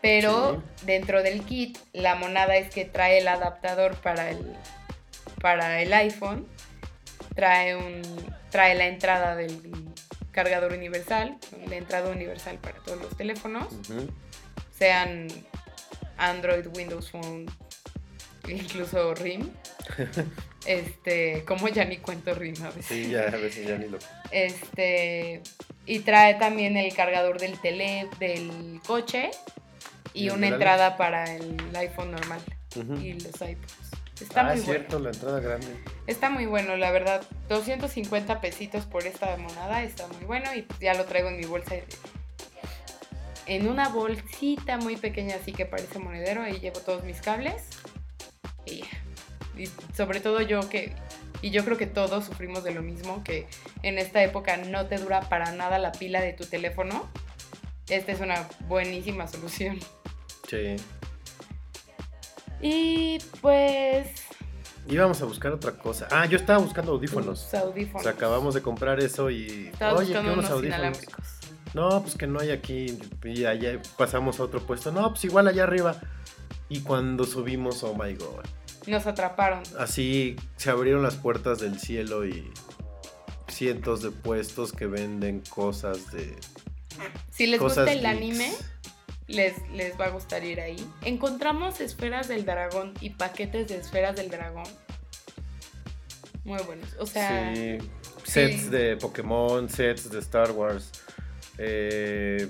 Pero 0.02 0.62
dentro 0.82 1.22
del 1.22 1.44
kit, 1.44 1.78
la 1.92 2.14
monada 2.14 2.56
es 2.56 2.72
que 2.72 2.86
trae 2.86 3.18
el 3.18 3.28
adaptador 3.28 3.96
para 3.96 4.30
el, 4.30 4.56
para 5.40 5.82
el 5.82 5.92
iPhone, 5.92 6.48
trae, 7.34 7.76
un, 7.76 8.02
trae 8.50 8.74
la 8.74 8.86
entrada 8.86 9.36
del 9.36 9.60
cargador 10.30 10.72
universal, 10.72 11.36
la 11.68 11.76
entrada 11.76 12.10
universal 12.10 12.56
para 12.58 12.78
todos 12.78 13.00
los 13.00 13.16
teléfonos, 13.16 13.66
sean 14.70 15.28
Android, 16.16 16.66
Windows 16.74 17.10
Phone, 17.10 17.46
incluso 18.48 19.14
rim. 19.14 19.50
Este, 20.66 21.42
como 21.46 21.68
ya 21.68 21.86
ni 21.86 21.96
cuento 21.96 22.34
rim 22.34 22.54
a 22.62 22.68
veces. 22.68 22.84
Sí, 22.84 23.10
ya 23.10 23.22
a 23.22 23.30
veces 23.30 23.66
ya 23.66 23.78
ni 23.78 23.88
lo. 23.88 23.98
Este, 24.30 25.42
y 25.86 26.00
trae 26.00 26.34
también 26.34 26.76
el 26.76 26.94
cargador 26.94 27.40
del 27.40 27.58
tele, 27.58 28.08
del 28.18 28.78
coche 28.86 29.30
y 30.12 30.24
¿Y 30.24 30.28
el 30.28 30.34
una 30.34 30.48
entrada 30.48 30.98
para 30.98 31.34
el 31.34 31.56
iPhone 31.74 32.12
normal 32.12 32.40
y 33.00 33.14
los 33.14 33.40
iPods. 33.40 33.90
Está 34.20 34.42
ah, 34.42 34.44
muy 34.44 34.58
es 34.58 34.64
cierto, 34.64 34.98
bueno. 34.98 35.04
la 35.04 35.10
entrada 35.10 35.40
grande. 35.40 35.66
Está 36.06 36.28
muy 36.28 36.46
bueno, 36.46 36.76
la 36.76 36.90
verdad. 36.90 37.22
250 37.48 38.40
pesitos 38.40 38.84
por 38.84 39.06
esta 39.06 39.36
monada, 39.38 39.82
está 39.82 40.06
muy 40.08 40.24
bueno 40.26 40.54
y 40.54 40.66
ya 40.80 40.94
lo 40.94 41.06
traigo 41.06 41.30
en 41.30 41.38
mi 41.38 41.44
bolsa. 41.44 41.76
En 43.46 43.66
una 43.66 43.88
bolsita 43.88 44.76
muy 44.76 44.96
pequeña, 44.96 45.36
así 45.36 45.52
que 45.52 45.64
parece 45.64 45.98
monedero, 45.98 46.42
ahí 46.42 46.60
llevo 46.60 46.80
todos 46.80 47.02
mis 47.04 47.20
cables. 47.20 47.62
Y 48.66 48.84
sobre 49.94 50.20
todo 50.20 50.40
yo 50.40 50.68
que, 50.68 50.94
y 51.42 51.50
yo 51.50 51.64
creo 51.64 51.76
que 51.76 51.86
todos 51.86 52.24
sufrimos 52.24 52.64
de 52.64 52.72
lo 52.72 52.82
mismo, 52.82 53.22
que 53.24 53.46
en 53.82 53.98
esta 53.98 54.22
época 54.22 54.56
no 54.56 54.86
te 54.86 54.98
dura 54.98 55.20
para 55.20 55.52
nada 55.52 55.78
la 55.78 55.92
pila 55.92 56.20
de 56.20 56.32
tu 56.32 56.44
teléfono. 56.44 57.08
Esta 57.88 58.12
es 58.12 58.20
una 58.20 58.48
buenísima 58.68 59.26
solución. 59.26 59.78
Sí. 60.48 60.76
Y 62.60 63.18
pues... 63.40 64.08
Íbamos 64.88 65.20
a 65.22 65.24
buscar 65.24 65.52
otra 65.52 65.72
cosa. 65.72 66.08
Ah, 66.10 66.26
yo 66.26 66.36
estaba 66.36 66.58
buscando 66.58 66.92
audífonos. 66.92 67.44
tus 67.44 67.54
audífonos. 67.54 68.00
O 68.00 68.02
sea, 68.02 68.12
acabamos 68.12 68.54
de 68.54 68.62
comprar 68.62 68.98
eso 69.00 69.30
y. 69.30 69.68
Estaba 69.72 69.98
Oye, 69.98 70.06
buscando 70.06 70.32
¿qué 70.32 70.38
unos 70.38 70.50
audífonos? 70.50 70.98
No, 71.74 72.02
pues 72.02 72.16
que 72.16 72.26
no 72.26 72.40
hay 72.40 72.50
aquí. 72.50 72.98
Y 73.24 73.44
allá 73.44 73.80
pasamos 73.96 74.40
a 74.40 74.44
otro 74.44 74.60
puesto. 74.60 74.90
No, 74.90 75.10
pues 75.10 75.24
igual 75.24 75.46
allá 75.46 75.64
arriba. 75.64 76.00
Y 76.70 76.80
cuando 76.80 77.24
subimos, 77.24 77.82
oh 77.82 77.94
my 77.94 78.14
god. 78.14 78.44
Nos 78.86 79.06
atraparon. 79.06 79.62
Así 79.78 80.36
se 80.56 80.70
abrieron 80.70 81.02
las 81.02 81.16
puertas 81.16 81.58
del 81.58 81.78
cielo 81.78 82.24
y 82.24 82.50
cientos 83.48 84.02
de 84.02 84.10
puestos 84.10 84.72
que 84.72 84.86
venden 84.86 85.40
cosas 85.50 86.10
de. 86.12 86.34
Si 87.30 87.46
les 87.46 87.60
gusta 87.60 87.90
el 87.92 88.00
geeks. 88.00 88.08
anime, 88.08 88.52
les, 89.26 89.68
les 89.70 89.98
va 90.00 90.06
a 90.06 90.10
gustar 90.10 90.44
ir 90.44 90.60
ahí. 90.60 90.76
Encontramos 91.02 91.80
esferas 91.80 92.28
del 92.28 92.46
dragón 92.46 92.94
y 93.00 93.10
paquetes 93.10 93.68
de 93.68 93.76
esferas 93.76 94.16
del 94.16 94.30
dragón. 94.30 94.66
Muy 96.44 96.62
buenos. 96.62 96.88
O 96.98 97.06
sea, 97.06 97.54
sí, 97.54 97.78
sets 98.24 98.62
sí. 98.62 98.68
de 98.68 98.96
Pokémon, 98.96 99.68
sets 99.68 100.10
de 100.10 100.20
Star 100.20 100.52
Wars, 100.52 100.90
eh, 101.58 102.48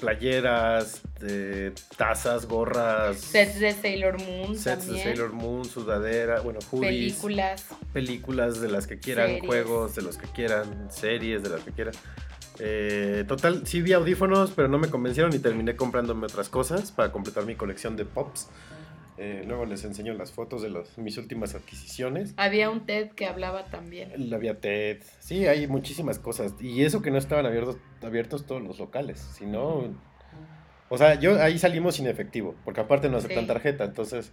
playeras, 0.00 1.02
de 1.20 1.72
tazas, 1.96 2.46
gorras, 2.46 3.16
sets 3.18 3.58
de 3.60 3.72
Sailor 3.72 4.18
Moon 4.22 4.56
sets 4.56 4.84
también. 4.86 4.96
de 4.96 5.02
Sailor 5.14 5.32
Moon, 5.32 5.64
sudadera, 5.64 6.40
bueno, 6.40 6.58
hoodies, 6.70 7.14
películas. 7.14 7.64
películas 7.92 8.60
de 8.60 8.68
las 8.68 8.86
que 8.86 8.98
quieran, 8.98 9.26
Series. 9.26 9.46
juegos 9.46 9.94
de 9.94 10.02
los 10.02 10.18
que 10.18 10.26
quieran, 10.28 10.88
series 10.90 11.42
de 11.42 11.48
las 11.48 11.60
que 11.62 11.72
quieran. 11.72 11.94
Eh, 12.58 13.24
total, 13.28 13.66
sí 13.66 13.82
vi 13.82 13.92
audífonos, 13.92 14.52
pero 14.54 14.68
no 14.68 14.78
me 14.78 14.88
convencieron 14.88 15.34
y 15.34 15.38
terminé 15.38 15.76
comprándome 15.76 16.26
otras 16.26 16.48
cosas 16.48 16.92
para 16.92 17.12
completar 17.12 17.44
mi 17.44 17.54
colección 17.54 17.96
de 17.96 18.04
pops. 18.04 18.48
Eh, 19.18 19.44
luego 19.46 19.64
les 19.64 19.82
enseño 19.84 20.12
las 20.14 20.30
fotos 20.32 20.60
de 20.62 20.68
los- 20.68 20.98
mis 20.98 21.16
últimas 21.16 21.54
adquisiciones. 21.54 22.34
Había 22.36 22.68
un 22.68 22.84
TED 22.84 23.10
que 23.12 23.26
hablaba 23.26 23.64
también. 23.66 24.32
Había 24.34 24.60
TED. 24.60 24.98
Sí, 25.20 25.46
hay 25.46 25.66
muchísimas 25.66 26.18
cosas. 26.18 26.54
Y 26.60 26.82
eso 26.84 27.00
que 27.00 27.10
no 27.10 27.16
estaban 27.18 27.46
abiertos, 27.46 27.78
abiertos 28.02 28.44
todos 28.46 28.62
los 28.62 28.78
locales. 28.78 29.18
Si 29.20 29.46
no. 29.46 29.94
O 30.88 30.98
sea, 30.98 31.14
yo 31.18 31.42
ahí 31.42 31.58
salimos 31.58 31.96
sin 31.96 32.06
efectivo. 32.06 32.54
Porque 32.64 32.80
aparte 32.82 33.08
no 33.08 33.16
aceptan 33.16 33.44
Sí. 33.44 33.46
tarjeta. 33.48 33.84
Entonces, 33.84 34.32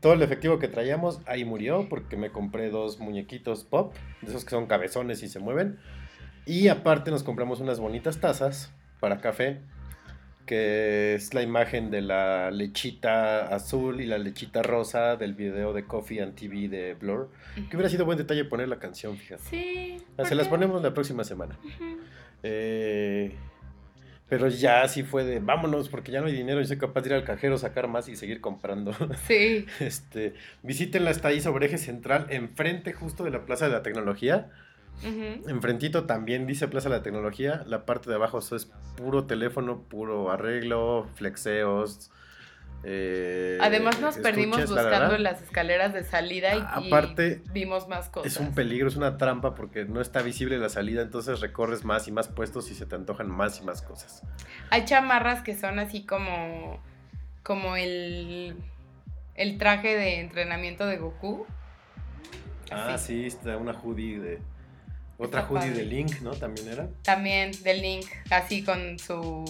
todo 0.00 0.12
el 0.12 0.22
efectivo 0.22 0.58
que 0.58 0.68
traíamos 0.68 1.20
ahí 1.26 1.44
murió. 1.44 1.88
Porque 1.88 2.16
me 2.16 2.30
compré 2.30 2.68
dos 2.70 2.98
muñequitos 3.00 3.64
pop. 3.64 3.94
De 4.22 4.28
esos 4.28 4.44
que 4.44 4.50
son 4.50 4.66
cabezones 4.66 5.22
y 5.22 5.28
se 5.28 5.38
mueven. 5.38 5.78
Y 6.44 6.68
aparte 6.68 7.10
nos 7.10 7.22
compramos 7.24 7.60
unas 7.60 7.80
bonitas 7.80 8.20
tazas 8.20 8.72
para 9.00 9.18
café. 9.20 9.60
Que 10.48 11.14
es 11.14 11.34
la 11.34 11.42
imagen 11.42 11.90
de 11.90 12.00
la 12.00 12.50
lechita 12.50 13.54
azul 13.54 14.00
y 14.00 14.06
la 14.06 14.16
lechita 14.16 14.62
rosa 14.62 15.16
del 15.16 15.34
video 15.34 15.74
de 15.74 15.84
Coffee 15.84 16.22
and 16.22 16.34
TV 16.34 16.68
de 16.68 16.94
Blur. 16.94 17.28
Que 17.68 17.76
hubiera 17.76 17.90
sido 17.90 18.06
buen 18.06 18.16
detalle 18.16 18.46
poner 18.46 18.66
la 18.66 18.78
canción, 18.78 19.18
fíjate. 19.18 19.42
Sí. 19.44 20.02
Ah, 20.16 20.24
Se 20.24 20.34
las 20.34 20.48
ponemos 20.48 20.82
la 20.82 20.94
próxima 20.94 21.22
semana. 21.22 21.58
Eh, 22.42 23.32
pero 24.28 24.48
ya 24.48 24.88
sí 24.88 25.02
fue 25.02 25.24
de 25.24 25.40
vámonos 25.40 25.90
porque 25.90 26.12
ya 26.12 26.20
no 26.22 26.28
hay 26.28 26.34
dinero 26.34 26.60
y 26.62 26.64
soy 26.66 26.78
capaz 26.78 27.02
de 27.02 27.10
ir 27.10 27.14
al 27.14 27.24
cajero, 27.24 27.58
sacar 27.58 27.86
más 27.88 28.08
y 28.08 28.16
seguir 28.16 28.40
comprando. 28.40 28.92
Sí. 29.26 29.66
Este, 29.80 30.32
visítenla, 30.62 31.10
está 31.10 31.28
ahí 31.28 31.42
sobre 31.42 31.66
eje 31.66 31.76
central, 31.76 32.26
enfrente 32.30 32.94
justo 32.94 33.22
de 33.24 33.30
la 33.32 33.44
Plaza 33.44 33.66
de 33.66 33.72
la 33.72 33.82
Tecnología. 33.82 34.50
Enfrentito 35.02 36.04
también 36.04 36.46
dice 36.46 36.68
Plaza 36.68 36.88
de 36.88 36.96
la 36.96 37.02
Tecnología. 37.02 37.62
La 37.66 37.86
parte 37.86 38.08
de 38.10 38.16
abajo 38.16 38.38
eso 38.38 38.56
es 38.56 38.70
puro 38.96 39.24
teléfono, 39.24 39.82
puro 39.82 40.30
arreglo, 40.30 41.06
flexeos. 41.14 42.10
eh, 42.84 43.58
Además 43.60 44.00
nos 44.00 44.16
perdimos 44.18 44.58
estuches, 44.58 44.70
buscando 44.82 45.10
verdad. 45.10 45.18
las 45.18 45.42
escaleras 45.42 45.92
de 45.92 46.04
salida 46.04 46.54
y, 46.80 47.42
vimos 47.52 47.88
más 47.88 48.08
cosas. 48.08 48.32
Es 48.32 48.38
un 48.38 48.54
peligro, 48.54 48.88
es 48.88 48.96
una 48.96 49.18
trampa 49.18 49.54
porque 49.54 49.84
no 49.84 50.00
está 50.00 50.22
visible 50.22 50.58
la 50.58 50.68
salida, 50.68 51.02
entonces 51.02 51.40
recorres 51.40 51.84
más 51.84 52.08
y 52.08 52.12
más 52.12 52.28
puestos 52.28 52.70
y 52.70 52.74
se 52.74 52.86
te 52.86 52.94
antojan 52.94 53.30
más 53.30 53.60
y 53.60 53.64
más 53.64 53.82
cosas. 53.82 54.22
Hay 54.70 54.84
chamarras 54.84 55.42
que 55.42 55.56
son 55.56 55.78
así 55.78 56.04
como 56.04 56.80
como 57.42 57.76
el 57.76 58.56
el 59.38 59.56
traje 59.56 59.96
de 59.96 60.20
entrenamiento 60.20 60.84
de 60.84 60.98
Goku. 60.98 61.46
Ah, 62.70 62.98
sí, 62.98 63.26
está 63.26 63.56
una 63.56 63.72
hoodie 63.72 64.18
de... 64.18 64.38
Otra 65.18 65.40
Está 65.40 65.52
hoodie 65.52 65.68
padre. 65.70 65.84
de 65.84 65.84
Link, 65.84 66.20
¿no? 66.20 66.30
También 66.32 66.68
era. 66.68 66.88
También 67.02 67.50
del 67.64 67.82
Link, 67.82 68.06
así 68.30 68.62
con 68.62 68.98
su 68.98 69.44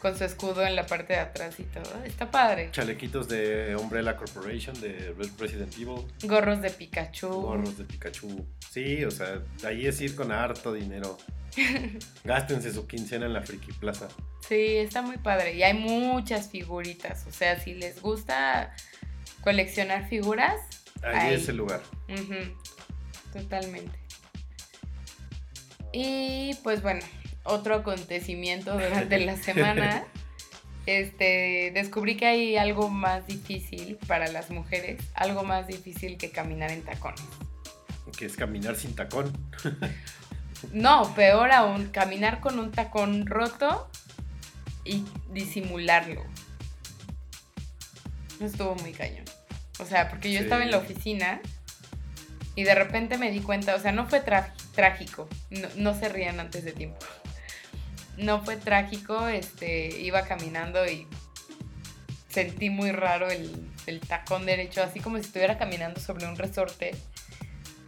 con 0.00 0.18
su 0.18 0.24
escudo 0.24 0.66
en 0.66 0.76
la 0.76 0.84
parte 0.84 1.14
de 1.14 1.20
atrás 1.20 1.58
y 1.58 1.62
todo. 1.62 2.04
Está 2.04 2.30
padre. 2.30 2.68
Chalequitos 2.72 3.26
de 3.26 3.74
Umbrella 3.74 4.16
Corporation, 4.16 4.78
de 4.80 5.14
Resident 5.38 5.72
Evil, 5.78 6.04
Gorros 6.24 6.60
de 6.60 6.68
Pikachu. 6.70 7.28
gorros 7.28 7.78
de 7.78 7.84
Pikachu. 7.84 8.44
Sí, 8.70 9.02
o 9.04 9.10
sea, 9.10 9.40
ahí 9.64 9.86
es 9.86 9.98
ir 10.02 10.14
con 10.14 10.30
harto 10.30 10.74
dinero. 10.74 11.16
Gástense 12.24 12.72
su 12.74 12.86
quincena 12.86 13.24
en 13.26 13.32
la 13.32 13.40
Friki 13.42 13.72
Plaza. 13.72 14.08
Sí, 14.46 14.76
está 14.76 15.00
muy 15.00 15.16
padre. 15.16 15.54
Y 15.54 15.62
hay 15.62 15.72
muchas 15.74 16.50
figuritas. 16.50 17.24
O 17.26 17.32
sea, 17.32 17.58
si 17.58 17.72
les 17.74 18.02
gusta 18.02 18.74
coleccionar 19.40 20.08
figuras, 20.08 20.60
Ahí 21.02 21.28
Ahí. 21.30 21.34
es 21.34 21.48
el 21.48 21.56
lugar. 21.58 21.80
Ujú, 22.08 22.54
Totalmente. 23.32 23.98
Y 25.96 26.54
pues 26.64 26.82
bueno, 26.82 27.00
otro 27.44 27.76
acontecimiento 27.76 28.72
durante 28.78 29.18
la 29.24 29.36
semana. 29.36 30.04
Este, 30.86 31.70
descubrí 31.72 32.16
que 32.16 32.26
hay 32.26 32.56
algo 32.56 32.90
más 32.90 33.26
difícil 33.26 33.96
para 34.06 34.26
las 34.28 34.50
mujeres, 34.50 35.00
algo 35.14 35.42
más 35.44 35.66
difícil 35.66 36.18
que 36.18 36.30
caminar 36.30 36.70
en 36.72 36.82
tacones. 36.82 37.22
Que 38.18 38.26
es 38.26 38.36
caminar 38.36 38.76
sin 38.76 38.94
tacón. 38.94 39.32
No, 40.72 41.14
peor 41.14 41.52
aún, 41.52 41.88
caminar 41.88 42.40
con 42.40 42.58
un 42.58 42.70
tacón 42.72 43.26
roto 43.26 43.86
y 44.82 45.04
disimularlo. 45.30 46.24
Estuvo 48.40 48.74
muy 48.76 48.92
cañón. 48.92 49.24
O 49.78 49.84
sea, 49.84 50.08
porque 50.08 50.32
yo 50.32 50.38
Sí. 50.38 50.44
estaba 50.44 50.62
en 50.62 50.70
la 50.70 50.78
oficina 50.78 51.40
y 52.54 52.62
de 52.64 52.74
repente 52.74 53.18
me 53.18 53.30
di 53.30 53.40
cuenta, 53.40 53.74
o 53.74 53.78
sea, 53.78 53.92
no 53.92 54.06
fue 54.06 54.24
tra- 54.24 54.52
trágico, 54.74 55.28
no, 55.76 55.98
se 55.98 56.08
rían 56.08 56.40
antes 56.40 56.64
de 56.64 56.72
tiempo. 56.72 56.98
No 58.16 58.44
fue 58.44 58.56
trágico, 58.56 59.26
este, 59.28 60.00
iba 60.00 60.22
caminando 60.22 60.86
y 60.86 61.06
sentí 62.28 62.70
muy 62.70 62.92
raro 62.92 63.28
el, 63.30 63.68
el 63.86 64.00
tacón 64.00 64.46
derecho, 64.46 64.82
así 64.82 65.00
como 65.00 65.16
si 65.16 65.24
estuviera 65.24 65.58
caminando 65.58 66.00
sobre 66.00 66.26
un 66.26 66.36
resorte. 66.36 66.92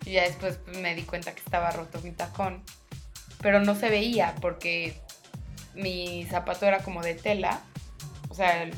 Y 0.04 0.12
ya 0.12 0.22
después 0.22 0.58
pues, 0.64 0.78
me 0.78 0.94
di 0.94 1.02
cuenta 1.02 1.32
que 1.32 1.40
estaba 1.40 1.70
roto 1.70 2.00
mi 2.00 2.12
tacón. 2.12 2.62
Pero 3.42 3.60
no 3.60 3.74
se 3.74 3.90
veía 3.90 4.34
porque 4.40 4.98
mi 5.74 6.24
zapato 6.30 6.64
era 6.64 6.78
como 6.78 7.02
de 7.02 7.14
tela. 7.14 7.60
O 8.28 8.34
sea, 8.34 8.62
el, 8.62 8.74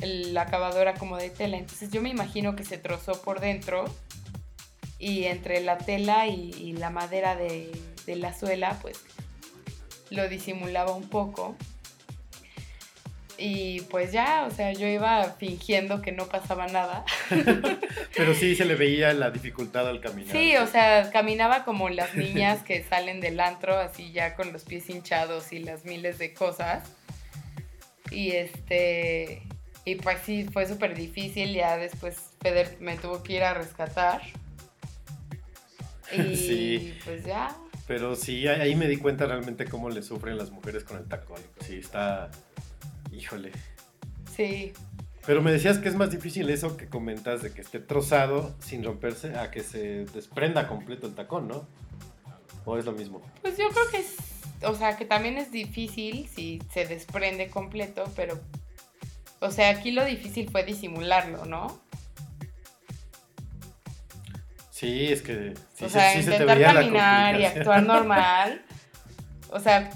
el 0.00 0.36
acabado 0.36 0.80
era 0.80 0.94
como 0.94 1.16
de 1.16 1.30
tela. 1.30 1.56
Entonces 1.56 1.90
yo 1.90 2.02
me 2.02 2.10
imagino 2.10 2.54
que 2.54 2.64
se 2.64 2.78
trozó 2.78 3.20
por 3.22 3.40
dentro. 3.40 3.86
Y 4.98 5.24
entre 5.24 5.60
la 5.60 5.78
tela 5.78 6.26
y, 6.26 6.50
y 6.52 6.72
la 6.72 6.90
madera 6.90 7.36
de, 7.36 7.70
de 8.06 8.16
la 8.16 8.32
suela, 8.32 8.78
pues 8.80 9.00
lo 10.10 10.28
disimulaba 10.28 10.92
un 10.92 11.08
poco. 11.08 11.56
Y 13.38 13.82
pues 13.82 14.12
ya, 14.12 14.46
o 14.46 14.50
sea, 14.50 14.72
yo 14.72 14.86
iba 14.86 15.22
fingiendo 15.38 16.00
que 16.00 16.10
no 16.10 16.26
pasaba 16.26 16.66
nada. 16.68 17.04
Pero 18.16 18.34
sí 18.34 18.56
se 18.56 18.64
le 18.64 18.76
veía 18.76 19.12
la 19.12 19.30
dificultad 19.30 19.86
al 19.86 20.00
caminar. 20.00 20.32
Sí, 20.32 20.56
o 20.56 20.66
sea, 20.66 21.10
caminaba 21.10 21.64
como 21.64 21.90
las 21.90 22.14
niñas 22.14 22.62
que 22.62 22.82
salen 22.82 23.20
del 23.20 23.38
antro, 23.40 23.76
así 23.78 24.10
ya 24.12 24.34
con 24.36 24.52
los 24.52 24.64
pies 24.64 24.88
hinchados 24.88 25.52
y 25.52 25.58
las 25.58 25.84
miles 25.84 26.18
de 26.18 26.32
cosas. 26.32 26.90
Y 28.10 28.30
este. 28.32 29.42
Y 29.84 29.96
pues 29.96 30.18
sí, 30.24 30.44
fue 30.50 30.66
súper 30.66 30.94
difícil. 30.94 31.52
Ya 31.52 31.76
después 31.76 32.16
Peder 32.38 32.78
me 32.80 32.96
tuvo 32.96 33.22
que 33.22 33.34
ir 33.34 33.42
a 33.42 33.52
rescatar. 33.52 34.22
Y 36.12 36.36
Sí. 36.36 36.98
pues 37.04 37.24
ya. 37.24 37.56
Pero 37.86 38.16
sí, 38.16 38.46
ahí 38.48 38.60
ahí 38.60 38.74
me 38.76 38.88
di 38.88 38.96
cuenta 38.96 39.26
realmente 39.26 39.64
cómo 39.66 39.88
le 39.90 40.02
sufren 40.02 40.36
las 40.36 40.50
mujeres 40.50 40.84
con 40.84 40.96
el 40.98 41.04
tacón. 41.06 41.40
Sí, 41.64 41.76
está... 41.76 42.30
Híjole. 43.12 43.52
Sí. 44.36 44.72
Pero 45.24 45.42
me 45.42 45.50
decías 45.52 45.78
que 45.78 45.88
es 45.88 45.94
más 45.96 46.10
difícil 46.10 46.50
eso 46.50 46.76
que 46.76 46.86
comentas 46.86 47.42
de 47.42 47.52
que 47.52 47.60
esté 47.60 47.80
trozado 47.80 48.54
sin 48.60 48.84
romperse 48.84 49.36
a 49.36 49.50
que 49.50 49.62
se 49.62 50.04
desprenda 50.06 50.68
completo 50.68 51.06
el 51.06 51.14
tacón, 51.14 51.48
¿no? 51.48 51.66
¿O 52.64 52.76
es 52.76 52.84
lo 52.84 52.92
mismo? 52.92 53.22
Pues 53.42 53.56
yo 53.56 53.68
creo 53.70 53.88
que 53.90 53.98
es. 53.98 54.16
O 54.62 54.74
sea, 54.74 54.96
que 54.96 55.04
también 55.04 55.36
es 55.38 55.50
difícil 55.52 56.28
si 56.28 56.60
se 56.72 56.86
desprende 56.86 57.48
completo, 57.50 58.04
pero. 58.16 58.38
O 59.40 59.50
sea, 59.50 59.70
aquí 59.70 59.90
lo 59.90 60.04
difícil 60.04 60.48
fue 60.50 60.64
disimularlo, 60.64 61.44
¿no? 61.44 61.80
Sí, 64.76 65.10
es 65.10 65.22
que 65.22 65.54
sí, 65.74 65.86
o 65.86 65.88
se- 65.88 65.94
sea, 65.98 66.12
sí 66.12 66.22
se 66.22 66.32
te 66.32 66.36
intentar 66.42 66.58
la 66.58 66.74
caminar 66.74 67.40
y 67.40 67.46
actuar 67.46 67.82
normal. 67.94 68.62
O 69.48 69.58
sea, 69.58 69.88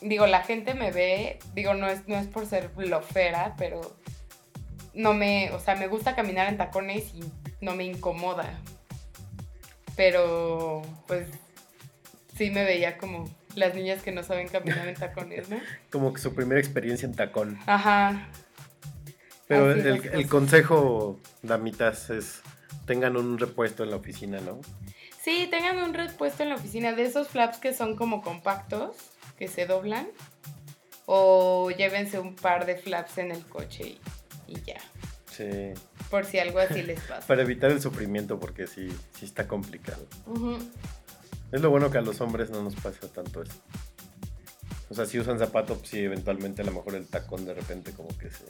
digo, 0.00 0.26
la 0.26 0.42
gente 0.42 0.72
me 0.72 0.90
ve, 0.90 1.38
digo, 1.52 1.74
no 1.74 1.86
es, 1.86 2.08
no 2.08 2.16
es 2.16 2.28
por 2.28 2.46
ser 2.46 2.68
blofera, 2.68 3.54
pero 3.58 3.94
no 4.94 5.12
me, 5.12 5.50
o 5.50 5.60
sea, 5.60 5.76
me 5.76 5.86
gusta 5.86 6.16
caminar 6.16 6.48
en 6.48 6.56
tacones 6.56 7.12
y 7.14 7.22
no 7.60 7.74
me 7.76 7.84
incomoda. 7.84 8.58
Pero, 9.96 10.80
pues, 11.06 11.28
sí 12.34 12.50
me 12.50 12.64
veía 12.64 12.96
como 12.96 13.28
las 13.54 13.74
niñas 13.74 14.00
que 14.00 14.12
no 14.12 14.22
saben 14.22 14.48
caminar 14.48 14.88
en 14.88 14.94
tacones, 14.94 15.50
¿no? 15.50 15.60
Como 15.90 16.14
que 16.14 16.22
su 16.22 16.34
primera 16.34 16.58
experiencia 16.58 17.04
en 17.04 17.14
tacón. 17.14 17.58
Ajá. 17.66 18.28
Pero 19.46 19.72
el, 19.72 19.86
el 20.10 20.26
consejo, 20.26 21.20
damitas, 21.42 22.08
es 22.08 22.40
tengan 22.86 23.16
un 23.16 23.38
repuesto 23.38 23.84
en 23.84 23.90
la 23.90 23.96
oficina, 23.96 24.40
¿no? 24.40 24.60
Sí, 25.22 25.46
tengan 25.50 25.78
un 25.78 25.94
repuesto 25.94 26.42
en 26.42 26.48
la 26.48 26.56
oficina 26.56 26.92
de 26.92 27.04
esos 27.04 27.28
flaps 27.28 27.58
que 27.58 27.72
son 27.72 27.96
como 27.96 28.22
compactos, 28.22 28.96
que 29.38 29.48
se 29.48 29.66
doblan. 29.66 30.08
O 31.06 31.70
llévense 31.70 32.18
un 32.18 32.34
par 32.34 32.66
de 32.66 32.76
flaps 32.76 33.18
en 33.18 33.32
el 33.32 33.44
coche 33.46 33.98
y, 34.46 34.52
y 34.52 34.62
ya. 34.66 34.80
Sí. 35.30 35.74
Por 36.10 36.24
si 36.24 36.38
algo 36.38 36.58
así 36.58 36.82
les 36.82 37.00
pasa. 37.08 37.26
Para 37.26 37.42
evitar 37.42 37.70
el 37.70 37.80
sufrimiento, 37.80 38.38
porque 38.38 38.66
sí, 38.66 38.88
sí 39.14 39.24
está 39.24 39.48
complicado. 39.48 40.06
Es 41.50 41.60
lo 41.60 41.70
bueno 41.70 41.90
que 41.90 41.98
a 41.98 42.02
los 42.02 42.20
hombres 42.20 42.50
no 42.50 42.62
nos 42.62 42.74
pasa 42.76 43.08
tanto 43.12 43.42
eso. 43.42 43.60
O 44.90 44.94
sea, 44.94 45.06
si 45.06 45.18
usan 45.18 45.38
zapato, 45.38 45.76
pues 45.76 45.88
sí, 45.88 46.00
eventualmente 46.00 46.62
a 46.62 46.64
lo 46.64 46.72
mejor 46.72 46.94
el 46.94 47.06
tacón 47.06 47.44
de 47.46 47.54
repente 47.54 47.92
como 47.92 48.08
que 48.18 48.30
se 48.30 48.44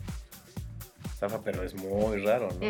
zafa, 1.19 1.43
pero 1.43 1.63
es 1.63 1.75
muy 1.75 2.21
raro, 2.25 2.49
¿no? 2.61 2.67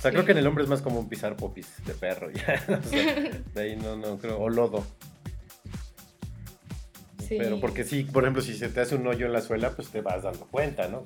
O 0.00 0.02
sea, 0.02 0.12
creo 0.12 0.24
que 0.24 0.32
en 0.32 0.38
el 0.38 0.46
hombre 0.46 0.64
es 0.64 0.70
más 0.70 0.80
común 0.80 1.10
pisar 1.10 1.36
popis 1.36 1.68
de 1.84 1.92
perro, 1.92 2.30
ya. 2.30 2.64
O 2.82 2.88
sea, 2.88 3.30
de 3.54 3.60
ahí 3.60 3.76
no, 3.76 3.96
no 3.96 4.16
creo. 4.16 4.40
O 4.40 4.48
lodo. 4.48 4.82
Sí. 7.28 7.36
Pero 7.36 7.60
porque 7.60 7.84
sí, 7.84 8.04
por 8.04 8.24
ejemplo, 8.24 8.40
si 8.40 8.56
se 8.56 8.70
te 8.70 8.80
hace 8.80 8.94
un 8.94 9.06
hoyo 9.06 9.26
en 9.26 9.34
la 9.34 9.42
suela, 9.42 9.72
pues 9.72 9.88
te 9.90 10.00
vas 10.00 10.22
dando 10.22 10.46
cuenta, 10.46 10.88
¿no? 10.88 11.04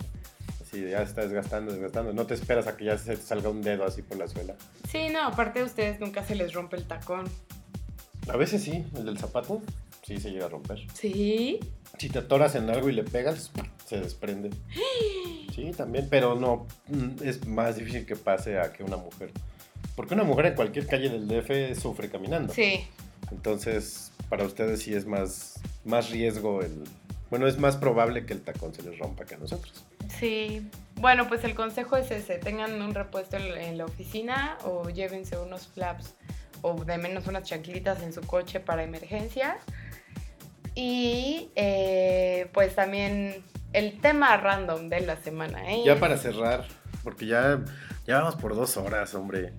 Así 0.63 0.89
ya 0.89 0.99
se 0.99 1.05
está 1.07 1.23
desgastando, 1.23 1.73
desgastando. 1.73 2.13
No 2.13 2.25
te 2.25 2.35
esperas 2.35 2.69
a 2.69 2.77
que 2.77 2.85
ya 2.85 2.97
se 2.97 3.17
te 3.17 3.23
salga 3.23 3.49
un 3.49 3.63
dedo 3.63 3.85
así 3.85 4.01
por 4.01 4.17
la 4.17 4.29
suela. 4.29 4.55
Sí, 4.89 5.09
no, 5.09 5.25
aparte 5.25 5.59
de 5.59 5.65
ustedes 5.65 5.99
nunca 5.99 6.23
se 6.23 6.37
les 6.37 6.53
rompe 6.53 6.77
el 6.77 6.85
tacón. 6.85 7.25
A 8.29 8.37
veces 8.37 8.63
sí, 8.63 8.85
el 8.97 9.07
del 9.07 9.19
zapato, 9.19 9.61
sí 10.05 10.19
se 10.19 10.31
llega 10.31 10.47
a 10.47 10.51
romper. 10.51 10.79
Sí. 10.95 11.59
Si 11.99 12.11
te 12.11 12.21
atoras 12.21 12.55
en 12.55 12.71
algo 12.71 12.89
y 12.89 12.93
le 12.93 13.03
pegas, 13.03 13.51
se 13.85 14.01
desprende. 14.01 14.51
Sí, 15.55 15.71
también, 15.77 16.09
pero 16.11 16.35
no, 16.35 16.67
mm, 16.89 17.23
es 17.23 17.47
más 17.47 17.77
difícil 17.77 18.07
que 18.07 18.17
pase 18.17 18.59
a 18.59 18.73
que 18.73 18.83
una 18.83 18.97
mujer. 18.97 19.31
Porque 19.95 20.15
una 20.15 20.25
mujer 20.25 20.47
en 20.47 20.55
cualquier 20.55 20.87
calle 20.87 21.09
del 21.09 21.29
DF 21.29 21.81
sufre 21.81 22.09
caminando. 22.11 22.53
Sí. 22.53 22.87
Entonces, 23.31 24.13
para 24.29 24.45
ustedes 24.45 24.83
sí 24.83 24.95
es 24.95 25.07
más, 25.07 25.61
más 25.85 26.11
riesgo 26.11 26.63
el... 26.63 26.85
Bueno, 27.31 27.47
es 27.47 27.59
más 27.59 27.77
probable 27.77 28.27
que 28.27 28.33
el 28.33 28.43
tacón 28.43 28.75
se 28.75 28.83
les 28.83 28.99
rompa 28.99 29.25
que 29.25 29.35
a 29.35 29.39
nosotros. 29.39 29.85
Sí. 30.19 30.69
Bueno, 30.97 31.29
pues 31.29 31.45
el 31.45 31.55
consejo 31.55 31.97
es 31.97 32.11
ese, 32.11 32.39
tengan 32.39 32.81
un 32.81 32.95
repuesto 32.95 33.37
en, 33.37 33.77
la 33.79 33.85
oficina 33.85 34.59
o 34.65 34.89
llévense 34.89 35.37
unos 35.37 35.67
flaps 35.67 36.15
o 36.63 36.85
de 36.85 36.99
menos 36.99 37.27
unas 37.27 37.43
chanclitas 37.45 38.03
en 38.03 38.13
su 38.13 38.21
coche 38.23 38.61
para 38.61 38.83
emergencias. 38.83 39.57
Y 40.75 41.51
eh, 41.57 42.49
pues 42.53 42.75
también 42.75 43.45
el 43.75 44.01
tema 44.01 44.37
random 44.37 44.89
de 44.89 45.01
la 45.01 45.17
semana, 45.17 45.71
¿eh? 45.71 45.83
Ya 45.85 45.99
para 45.99 46.17
cerrar, 46.17 46.65
porque 47.03 47.27
ya, 47.27 47.61
ya 48.07 48.21
vamos 48.21 48.37
por 48.37 48.55
dos 48.55 48.77
horas, 48.77 49.15
hombre. 49.15 49.53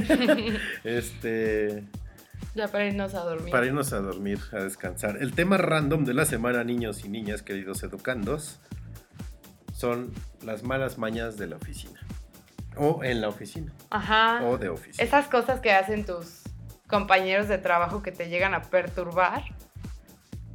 este... 0.84 1.84
Ya 2.54 2.68
para 2.68 2.86
irnos 2.86 3.14
a 3.14 3.20
dormir. 3.20 3.50
Para 3.50 3.66
irnos 3.66 3.92
a 3.92 4.00
dormir, 4.00 4.38
a 4.52 4.62
descansar. 4.62 5.16
El 5.20 5.34
tema 5.34 5.56
random 5.56 6.04
de 6.04 6.14
la 6.14 6.24
semana, 6.24 6.64
niños 6.64 7.04
y 7.04 7.08
niñas, 7.08 7.42
queridos 7.42 7.82
educandos, 7.82 8.60
son 9.74 10.12
las 10.42 10.62
malas 10.62 10.98
mañas 10.98 11.36
de 11.36 11.46
la 11.46 11.56
oficina. 11.56 11.98
O 12.76 13.02
en 13.02 13.20
la 13.20 13.28
oficina. 13.28 13.72
Ajá. 13.90 14.42
O 14.44 14.58
de 14.58 14.68
oficina. 14.68 15.02
Esas 15.02 15.26
cosas 15.28 15.60
que 15.60 15.72
hacen 15.72 16.04
tus 16.04 16.42
compañeros 16.86 17.48
de 17.48 17.58
trabajo 17.58 18.02
que 18.02 18.12
te 18.12 18.28
llegan 18.28 18.54
a 18.54 18.62
perturbar. 18.62 19.44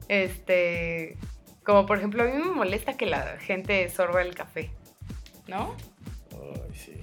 Este, 0.07 1.18
como 1.68 1.85
por 1.85 1.98
ejemplo, 1.98 2.23
a 2.23 2.27
mí 2.27 2.31
me 2.31 2.45
molesta 2.45 2.95
que 2.95 3.06
la 3.06 3.38
gente 3.39 3.89
sorba 3.89 4.22
el 4.22 4.34
café, 4.34 4.72
¿no? 5.49 5.76
Ay, 6.31 6.73
sí. 6.73 6.94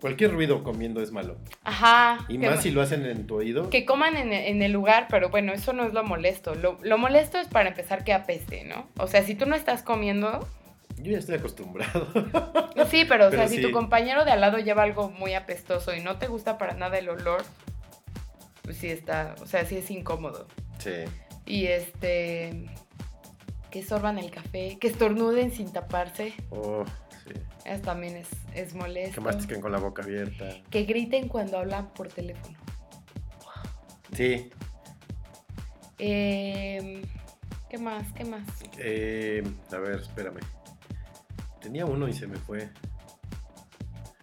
Cualquier 0.00 0.32
ruido 0.32 0.62
comiendo 0.64 1.02
es 1.02 1.12
malo. 1.12 1.36
Ajá. 1.62 2.24
Y 2.30 2.38
más 2.38 2.62
si 2.62 2.70
lo 2.70 2.80
hacen 2.80 3.04
en 3.04 3.26
tu 3.26 3.34
oído. 3.36 3.68
Que 3.68 3.84
coman 3.84 4.16
en, 4.16 4.32
en 4.32 4.62
el 4.62 4.72
lugar, 4.72 5.08
pero 5.10 5.28
bueno, 5.28 5.52
eso 5.52 5.74
no 5.74 5.84
es 5.84 5.92
lo 5.92 6.02
molesto. 6.04 6.54
Lo, 6.54 6.78
lo 6.80 6.96
molesto 6.96 7.36
es 7.36 7.46
para 7.48 7.68
empezar 7.68 8.02
que 8.02 8.14
apeste, 8.14 8.64
¿no? 8.64 8.88
O 8.96 9.08
sea, 9.08 9.22
si 9.22 9.34
tú 9.34 9.44
no 9.44 9.54
estás 9.54 9.82
comiendo, 9.82 10.48
Yo 10.96 11.12
ya 11.12 11.18
estoy 11.18 11.34
acostumbrado. 11.34 12.06
sí, 12.90 13.04
pero 13.06 13.26
o 13.26 13.30
Pero 13.30 13.42
sea, 13.42 13.48
si 13.48 13.60
tu 13.60 13.72
compañero 13.72 14.24
de 14.24 14.30
al 14.30 14.40
lado 14.40 14.56
lleva 14.58 14.84
algo 14.84 15.10
muy 15.10 15.34
apestoso 15.34 15.94
y 15.94 16.00
no 16.00 16.16
te 16.16 16.28
gusta 16.28 16.56
para 16.56 16.72
nada 16.72 16.96
el 16.98 17.10
olor, 17.10 17.44
pues 18.62 18.78
sí 18.78 18.88
está, 18.88 19.34
o 19.42 19.46
sea, 19.46 19.66
sí 19.66 19.76
es 19.76 19.90
incómodo. 19.90 20.46
sí. 20.78 21.04
Y 21.46 21.66
este. 21.66 22.70
Que 23.74 23.82
sorban 23.82 24.20
el 24.20 24.30
café, 24.30 24.78
que 24.80 24.86
estornuden 24.86 25.50
sin 25.50 25.72
taparse. 25.72 26.32
Oh, 26.50 26.84
sí. 27.24 27.32
Eso 27.64 27.82
también 27.82 28.16
es, 28.16 28.28
es 28.54 28.72
molesto. 28.72 29.16
Que 29.16 29.20
mastiquen 29.20 29.60
con 29.60 29.72
la 29.72 29.78
boca 29.78 30.04
abierta. 30.04 30.48
Que 30.70 30.84
griten 30.84 31.26
cuando 31.26 31.58
hablan 31.58 31.92
por 31.92 32.06
teléfono. 32.06 32.56
Sí. 34.12 34.48
Em, 35.98 37.02
¿Qué 37.68 37.76
más? 37.78 38.12
¿Qué 38.12 38.24
más? 38.24 38.46
Eh, 38.78 39.42
a 39.72 39.78
ver, 39.78 40.02
espérame. 40.02 40.38
Tenía 41.60 41.84
uno 41.84 42.06
y 42.06 42.12
se 42.12 42.28
me 42.28 42.36
fue. 42.36 42.70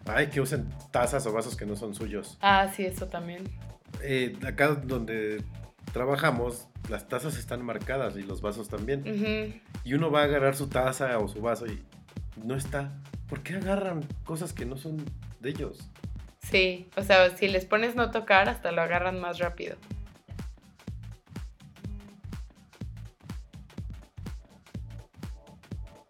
Ay, 0.06 0.28
que 0.28 0.40
usen 0.40 0.70
tazas 0.90 1.26
o 1.26 1.32
vasos 1.34 1.56
que 1.56 1.66
no 1.66 1.76
son 1.76 1.94
suyos. 1.94 2.38
Ah, 2.40 2.72
sí, 2.74 2.86
eso 2.86 3.06
también. 3.08 3.44
Eh, 4.00 4.34
acá 4.46 4.68
donde 4.68 5.44
trabajamos, 5.92 6.68
las 6.88 7.08
tazas 7.08 7.36
están 7.38 7.64
marcadas 7.64 8.16
y 8.16 8.22
los 8.22 8.40
vasos 8.40 8.68
también. 8.68 9.62
Y 9.84 9.94
uno 9.94 10.10
va 10.10 10.20
a 10.22 10.24
agarrar 10.24 10.56
su 10.56 10.68
taza 10.68 11.18
o 11.18 11.28
su 11.28 11.40
vaso 11.40 11.66
y 11.66 11.82
no 12.42 12.54
está. 12.56 12.92
¿Por 13.28 13.42
qué 13.42 13.54
agarran 13.54 14.04
cosas 14.24 14.52
que 14.52 14.64
no 14.66 14.76
son 14.76 15.04
de 15.40 15.50
ellos? 15.50 15.90
Sí, 16.40 16.90
o 16.96 17.02
sea, 17.02 17.36
si 17.36 17.48
les 17.48 17.64
pones 17.64 17.94
no 17.94 18.10
tocar, 18.10 18.48
hasta 18.48 18.72
lo 18.72 18.82
agarran 18.82 19.20
más 19.20 19.38
rápido. 19.38 19.76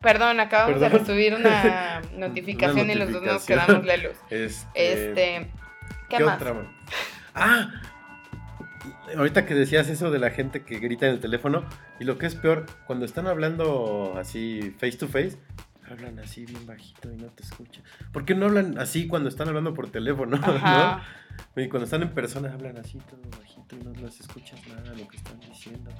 Perdón, 0.01 0.41
acabamos 0.41 0.81
de 0.81 0.89
recibir 0.89 1.35
una 1.39 2.03
notificación 2.17 2.91
y 2.91 2.95
los 2.95 3.13
dos 3.13 3.23
nos 3.23 3.45
quedamos 3.45 3.85
lelos. 3.85 4.17
Este, 4.31 5.11
Este, 5.11 5.51
¿qué, 6.09 6.17
¿Qué 6.17 6.25
más? 6.25 6.37
otra? 6.43 6.55
Ah, 7.35 7.71
ahorita 9.17 9.47
que 9.47 9.55
decías 9.55 9.89
eso 9.89 10.11
de 10.11 10.19
la 10.19 10.31
gente 10.31 10.63
que 10.65 10.79
grita 10.79 11.07
en 11.07 11.15
el 11.15 11.21
teléfono 11.21 11.65
y 11.99 12.05
lo 12.05 12.19
que 12.19 12.27
es 12.27 12.35
peor, 12.35 12.67
cuando 12.87 13.05
están 13.05 13.27
hablando 13.27 14.15
así 14.19 14.75
face 14.79 14.97
to 14.97 15.09
face, 15.09 15.39
hablan 15.91 16.19
así 16.19 16.45
bien 16.45 16.67
bajito 16.67 17.13
y 17.13 17.17
no 17.17 17.27
te 17.29 17.43
escuchan. 17.43 17.85
¿Por 18.13 18.25
qué 18.25 18.35
no 18.35 18.47
hablan 18.47 18.79
así 18.79 19.07
cuando 19.07 19.29
están 19.29 19.49
hablando 19.49 19.75
por 19.75 19.91
teléfono? 19.91 20.37
Ajá. 20.43 21.03
¿no? 21.55 21.63
Y 21.63 21.69
cuando 21.69 21.85
están 21.85 22.03
en 22.03 22.11
persona 22.11 22.53
hablan 22.53 22.79
así 22.79 22.99
todo 22.99 23.23
bajito 23.39 23.77
y 23.77 23.85
no 23.85 23.93
les 23.93 24.21
escuchas 24.21 24.61
nada 24.69 24.95
lo 24.95 25.07
que 25.09 25.17
están 25.17 25.39
diciendo. 25.41 25.91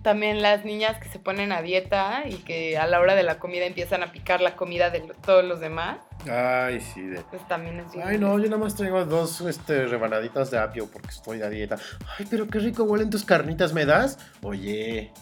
También 0.00 0.42
las 0.42 0.64
niñas 0.64 0.98
que 0.98 1.08
se 1.08 1.18
ponen 1.18 1.52
a 1.52 1.62
dieta 1.62 2.22
y 2.26 2.36
que 2.36 2.76
a 2.78 2.86
la 2.86 3.00
hora 3.00 3.14
de 3.14 3.22
la 3.22 3.38
comida 3.38 3.66
empiezan 3.66 4.02
a 4.02 4.10
picar 4.12 4.40
la 4.40 4.56
comida 4.56 4.90
de 4.90 5.00
todos 5.24 5.44
los 5.44 5.60
demás, 5.60 5.98
Ay, 6.30 6.80
sí, 6.80 7.02
de... 7.02 7.20
pues 7.22 7.46
también 7.48 7.80
es 7.80 7.92
bien 7.92 8.06
Ay, 8.06 8.18
no, 8.18 8.38
yo 8.38 8.44
nada 8.44 8.58
más 8.58 8.74
traigo 8.74 9.04
dos 9.04 9.40
este, 9.42 9.86
rebanaditas 9.86 10.50
de 10.50 10.58
apio 10.58 10.88
porque 10.90 11.08
estoy 11.08 11.42
a 11.42 11.48
dieta. 11.48 11.76
Ay, 12.18 12.26
pero 12.30 12.46
qué 12.48 12.58
rico 12.58 12.84
huelen 12.84 13.10
tus 13.10 13.24
carnitas, 13.24 13.72
¿me 13.72 13.84
das? 13.86 14.18
Oye, 14.42 15.12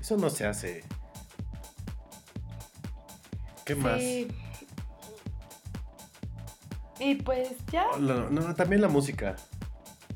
eso 0.00 0.16
no 0.16 0.30
se 0.30 0.46
hace. 0.46 0.84
¿Qué 3.64 3.74
más? 3.74 4.00
Sí. 4.00 4.28
Y 7.00 7.14
pues 7.16 7.50
ya, 7.70 7.86
No, 7.98 8.28
no, 8.30 8.54
también 8.54 8.80
la 8.80 8.88
música, 8.88 9.36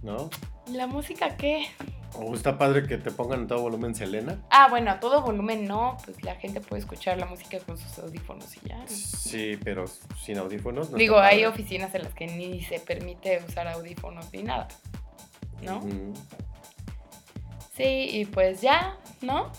¿no? 0.03 0.31
¿la 0.71 0.87
música 0.87 1.37
qué? 1.37 1.67
O 2.14 2.34
está 2.34 2.59
padre 2.59 2.86
que 2.86 2.98
te 2.98 3.10
pongan 3.10 3.40
en 3.40 3.47
todo 3.47 3.62
volumen 3.62 3.94
Selena. 3.94 4.39
Ah, 4.51 4.68
bueno, 4.68 4.90
a 4.90 5.01
todo 5.01 5.22
volumen 5.22 5.66
no, 5.66 5.97
pues 6.05 6.22
la 6.22 6.34
gente 6.34 6.60
puede 6.60 6.80
escuchar 6.80 7.18
la 7.18 7.26
música 7.26 7.59
con 7.60 7.78
sus 7.78 7.98
audífonos 7.98 8.55
y 8.56 8.68
ya. 8.68 8.86
Sí, 8.86 9.59
pero 9.64 9.86
sin 10.22 10.39
audífonos. 10.39 10.90
no 10.90 10.98
Digo, 10.98 11.18
hay 11.18 11.44
oficinas 11.44 11.94
en 11.94 12.02
las 12.02 12.14
que 12.14 12.26
ni 12.26 12.60
se 12.62 12.80
permite 12.80 13.43
usar 13.48 13.66
audífonos 13.68 14.32
ni 14.32 14.43
nada, 14.43 14.68
¿no? 15.62 15.80
Sí, 17.74 18.09
y 18.10 18.26
pues 18.26 18.60
ya, 18.60 18.98
¿no? 19.22 19.51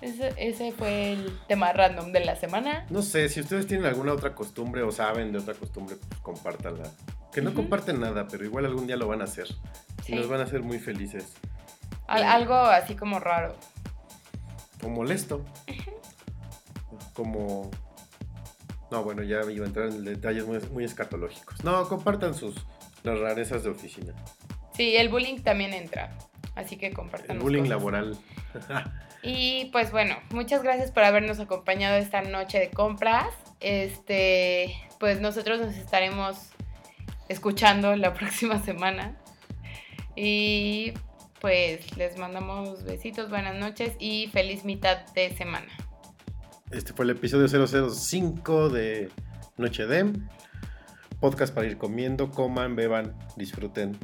Ese, 0.00 0.32
ese 0.36 0.72
fue 0.72 1.12
el 1.12 1.38
tema 1.48 1.72
random 1.72 2.12
de 2.12 2.24
la 2.24 2.36
semana. 2.36 2.86
No 2.88 3.02
sé, 3.02 3.28
si 3.28 3.40
ustedes 3.40 3.66
tienen 3.66 3.86
alguna 3.86 4.12
otra 4.12 4.34
costumbre 4.34 4.82
o 4.82 4.92
saben 4.92 5.32
de 5.32 5.38
otra 5.38 5.54
costumbre, 5.54 5.96
pues 5.96 6.20
compártanla. 6.20 6.90
Que 7.32 7.42
no 7.42 7.52
comparten 7.52 8.00
nada, 8.00 8.26
pero 8.28 8.44
igual 8.44 8.64
algún 8.64 8.86
día 8.86 8.96
lo 8.96 9.08
van 9.08 9.20
a 9.20 9.24
hacer. 9.24 9.48
Sí. 10.04 10.12
Y 10.12 10.14
nos 10.14 10.28
van 10.28 10.40
a 10.40 10.44
hacer 10.44 10.62
muy 10.62 10.78
felices. 10.78 11.34
Al- 12.08 12.24
algo 12.24 12.54
así 12.54 12.96
como 12.96 13.20
raro. 13.20 13.56
O 14.82 14.88
molesto. 14.88 15.44
Como... 17.14 17.70
No, 18.90 19.04
bueno, 19.04 19.22
ya 19.22 19.40
iba 19.50 19.64
a 19.64 19.68
entrar 19.68 19.88
en 19.88 20.04
detalles 20.04 20.46
muy, 20.46 20.58
muy 20.72 20.84
escatológicos. 20.84 21.62
No, 21.62 21.86
compartan 21.88 22.34
sus 22.34 22.54
las 23.02 23.18
rarezas 23.18 23.62
de 23.62 23.70
oficina. 23.70 24.14
Sí, 24.74 24.96
el 24.96 25.08
bullying 25.08 25.40
también 25.42 25.74
entra. 25.74 26.16
Así 26.54 26.76
que 26.76 26.92
compartan. 26.92 27.36
El 27.36 27.42
bullying 27.42 27.62
cosas. 27.62 27.76
laboral. 27.76 28.18
Y 29.22 29.66
pues 29.72 29.90
bueno, 29.90 30.16
muchas 30.30 30.62
gracias 30.62 30.90
por 30.90 31.04
habernos 31.04 31.38
acompañado 31.40 31.96
esta 31.96 32.22
noche 32.22 32.58
de 32.58 32.70
compras. 32.70 33.26
Este, 33.60 34.74
pues 35.00 35.20
nosotros 35.20 35.60
nos 35.60 35.74
estaremos 35.74 36.50
escuchando 37.28 37.94
la 37.96 38.14
próxima 38.14 38.62
semana. 38.62 39.16
Y 40.16 40.94
pues 41.40 41.96
les 41.96 42.18
mandamos 42.18 42.84
besitos, 42.84 43.30
buenas 43.30 43.54
noches 43.56 43.94
y 43.98 44.28
feliz 44.28 44.64
mitad 44.64 45.06
de 45.14 45.36
semana. 45.36 45.68
Este 46.70 46.92
fue 46.92 47.04
el 47.04 47.12
episodio 47.12 47.48
005 47.48 48.68
de 48.68 49.10
Noche 49.56 49.86
de 49.86 50.12
Podcast 51.20 51.54
para 51.54 51.66
ir 51.66 51.78
comiendo, 51.78 52.30
coman, 52.30 52.76
beban, 52.76 53.16
disfruten 53.36 53.96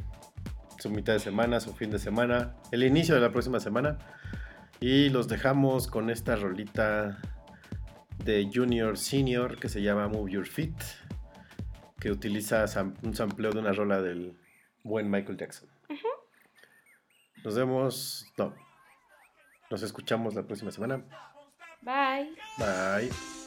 su 0.78 0.90
mitad 0.90 1.14
de 1.14 1.18
semana, 1.18 1.60
su 1.60 1.72
fin 1.74 1.90
de 1.90 1.98
semana, 1.98 2.56
el 2.70 2.84
inicio 2.84 3.14
de 3.14 3.20
la 3.20 3.32
próxima 3.32 3.60
semana. 3.60 3.98
Y 4.80 5.08
los 5.08 5.28
dejamos 5.28 5.86
con 5.86 6.10
esta 6.10 6.36
rolita 6.36 7.18
de 8.24 8.50
Junior 8.52 8.96
Senior 8.96 9.58
que 9.58 9.68
se 9.68 9.82
llama 9.82 10.08
Move 10.08 10.32
Your 10.32 10.46
Feet, 10.46 10.74
que 11.98 12.10
utiliza 12.10 12.64
un 13.02 13.14
sampleo 13.14 13.52
de 13.52 13.58
una 13.60 13.72
rola 13.72 14.02
del 14.02 14.36
buen 14.82 15.10
Michael 15.10 15.38
Jackson. 15.38 15.73
Nos 17.44 17.54
vemos, 17.54 18.32
no, 18.38 18.54
nos 19.70 19.82
escuchamos 19.82 20.34
la 20.34 20.42
próxima 20.42 20.70
semana. 20.70 21.04
Bye. 21.82 22.34
Bye. 22.58 23.43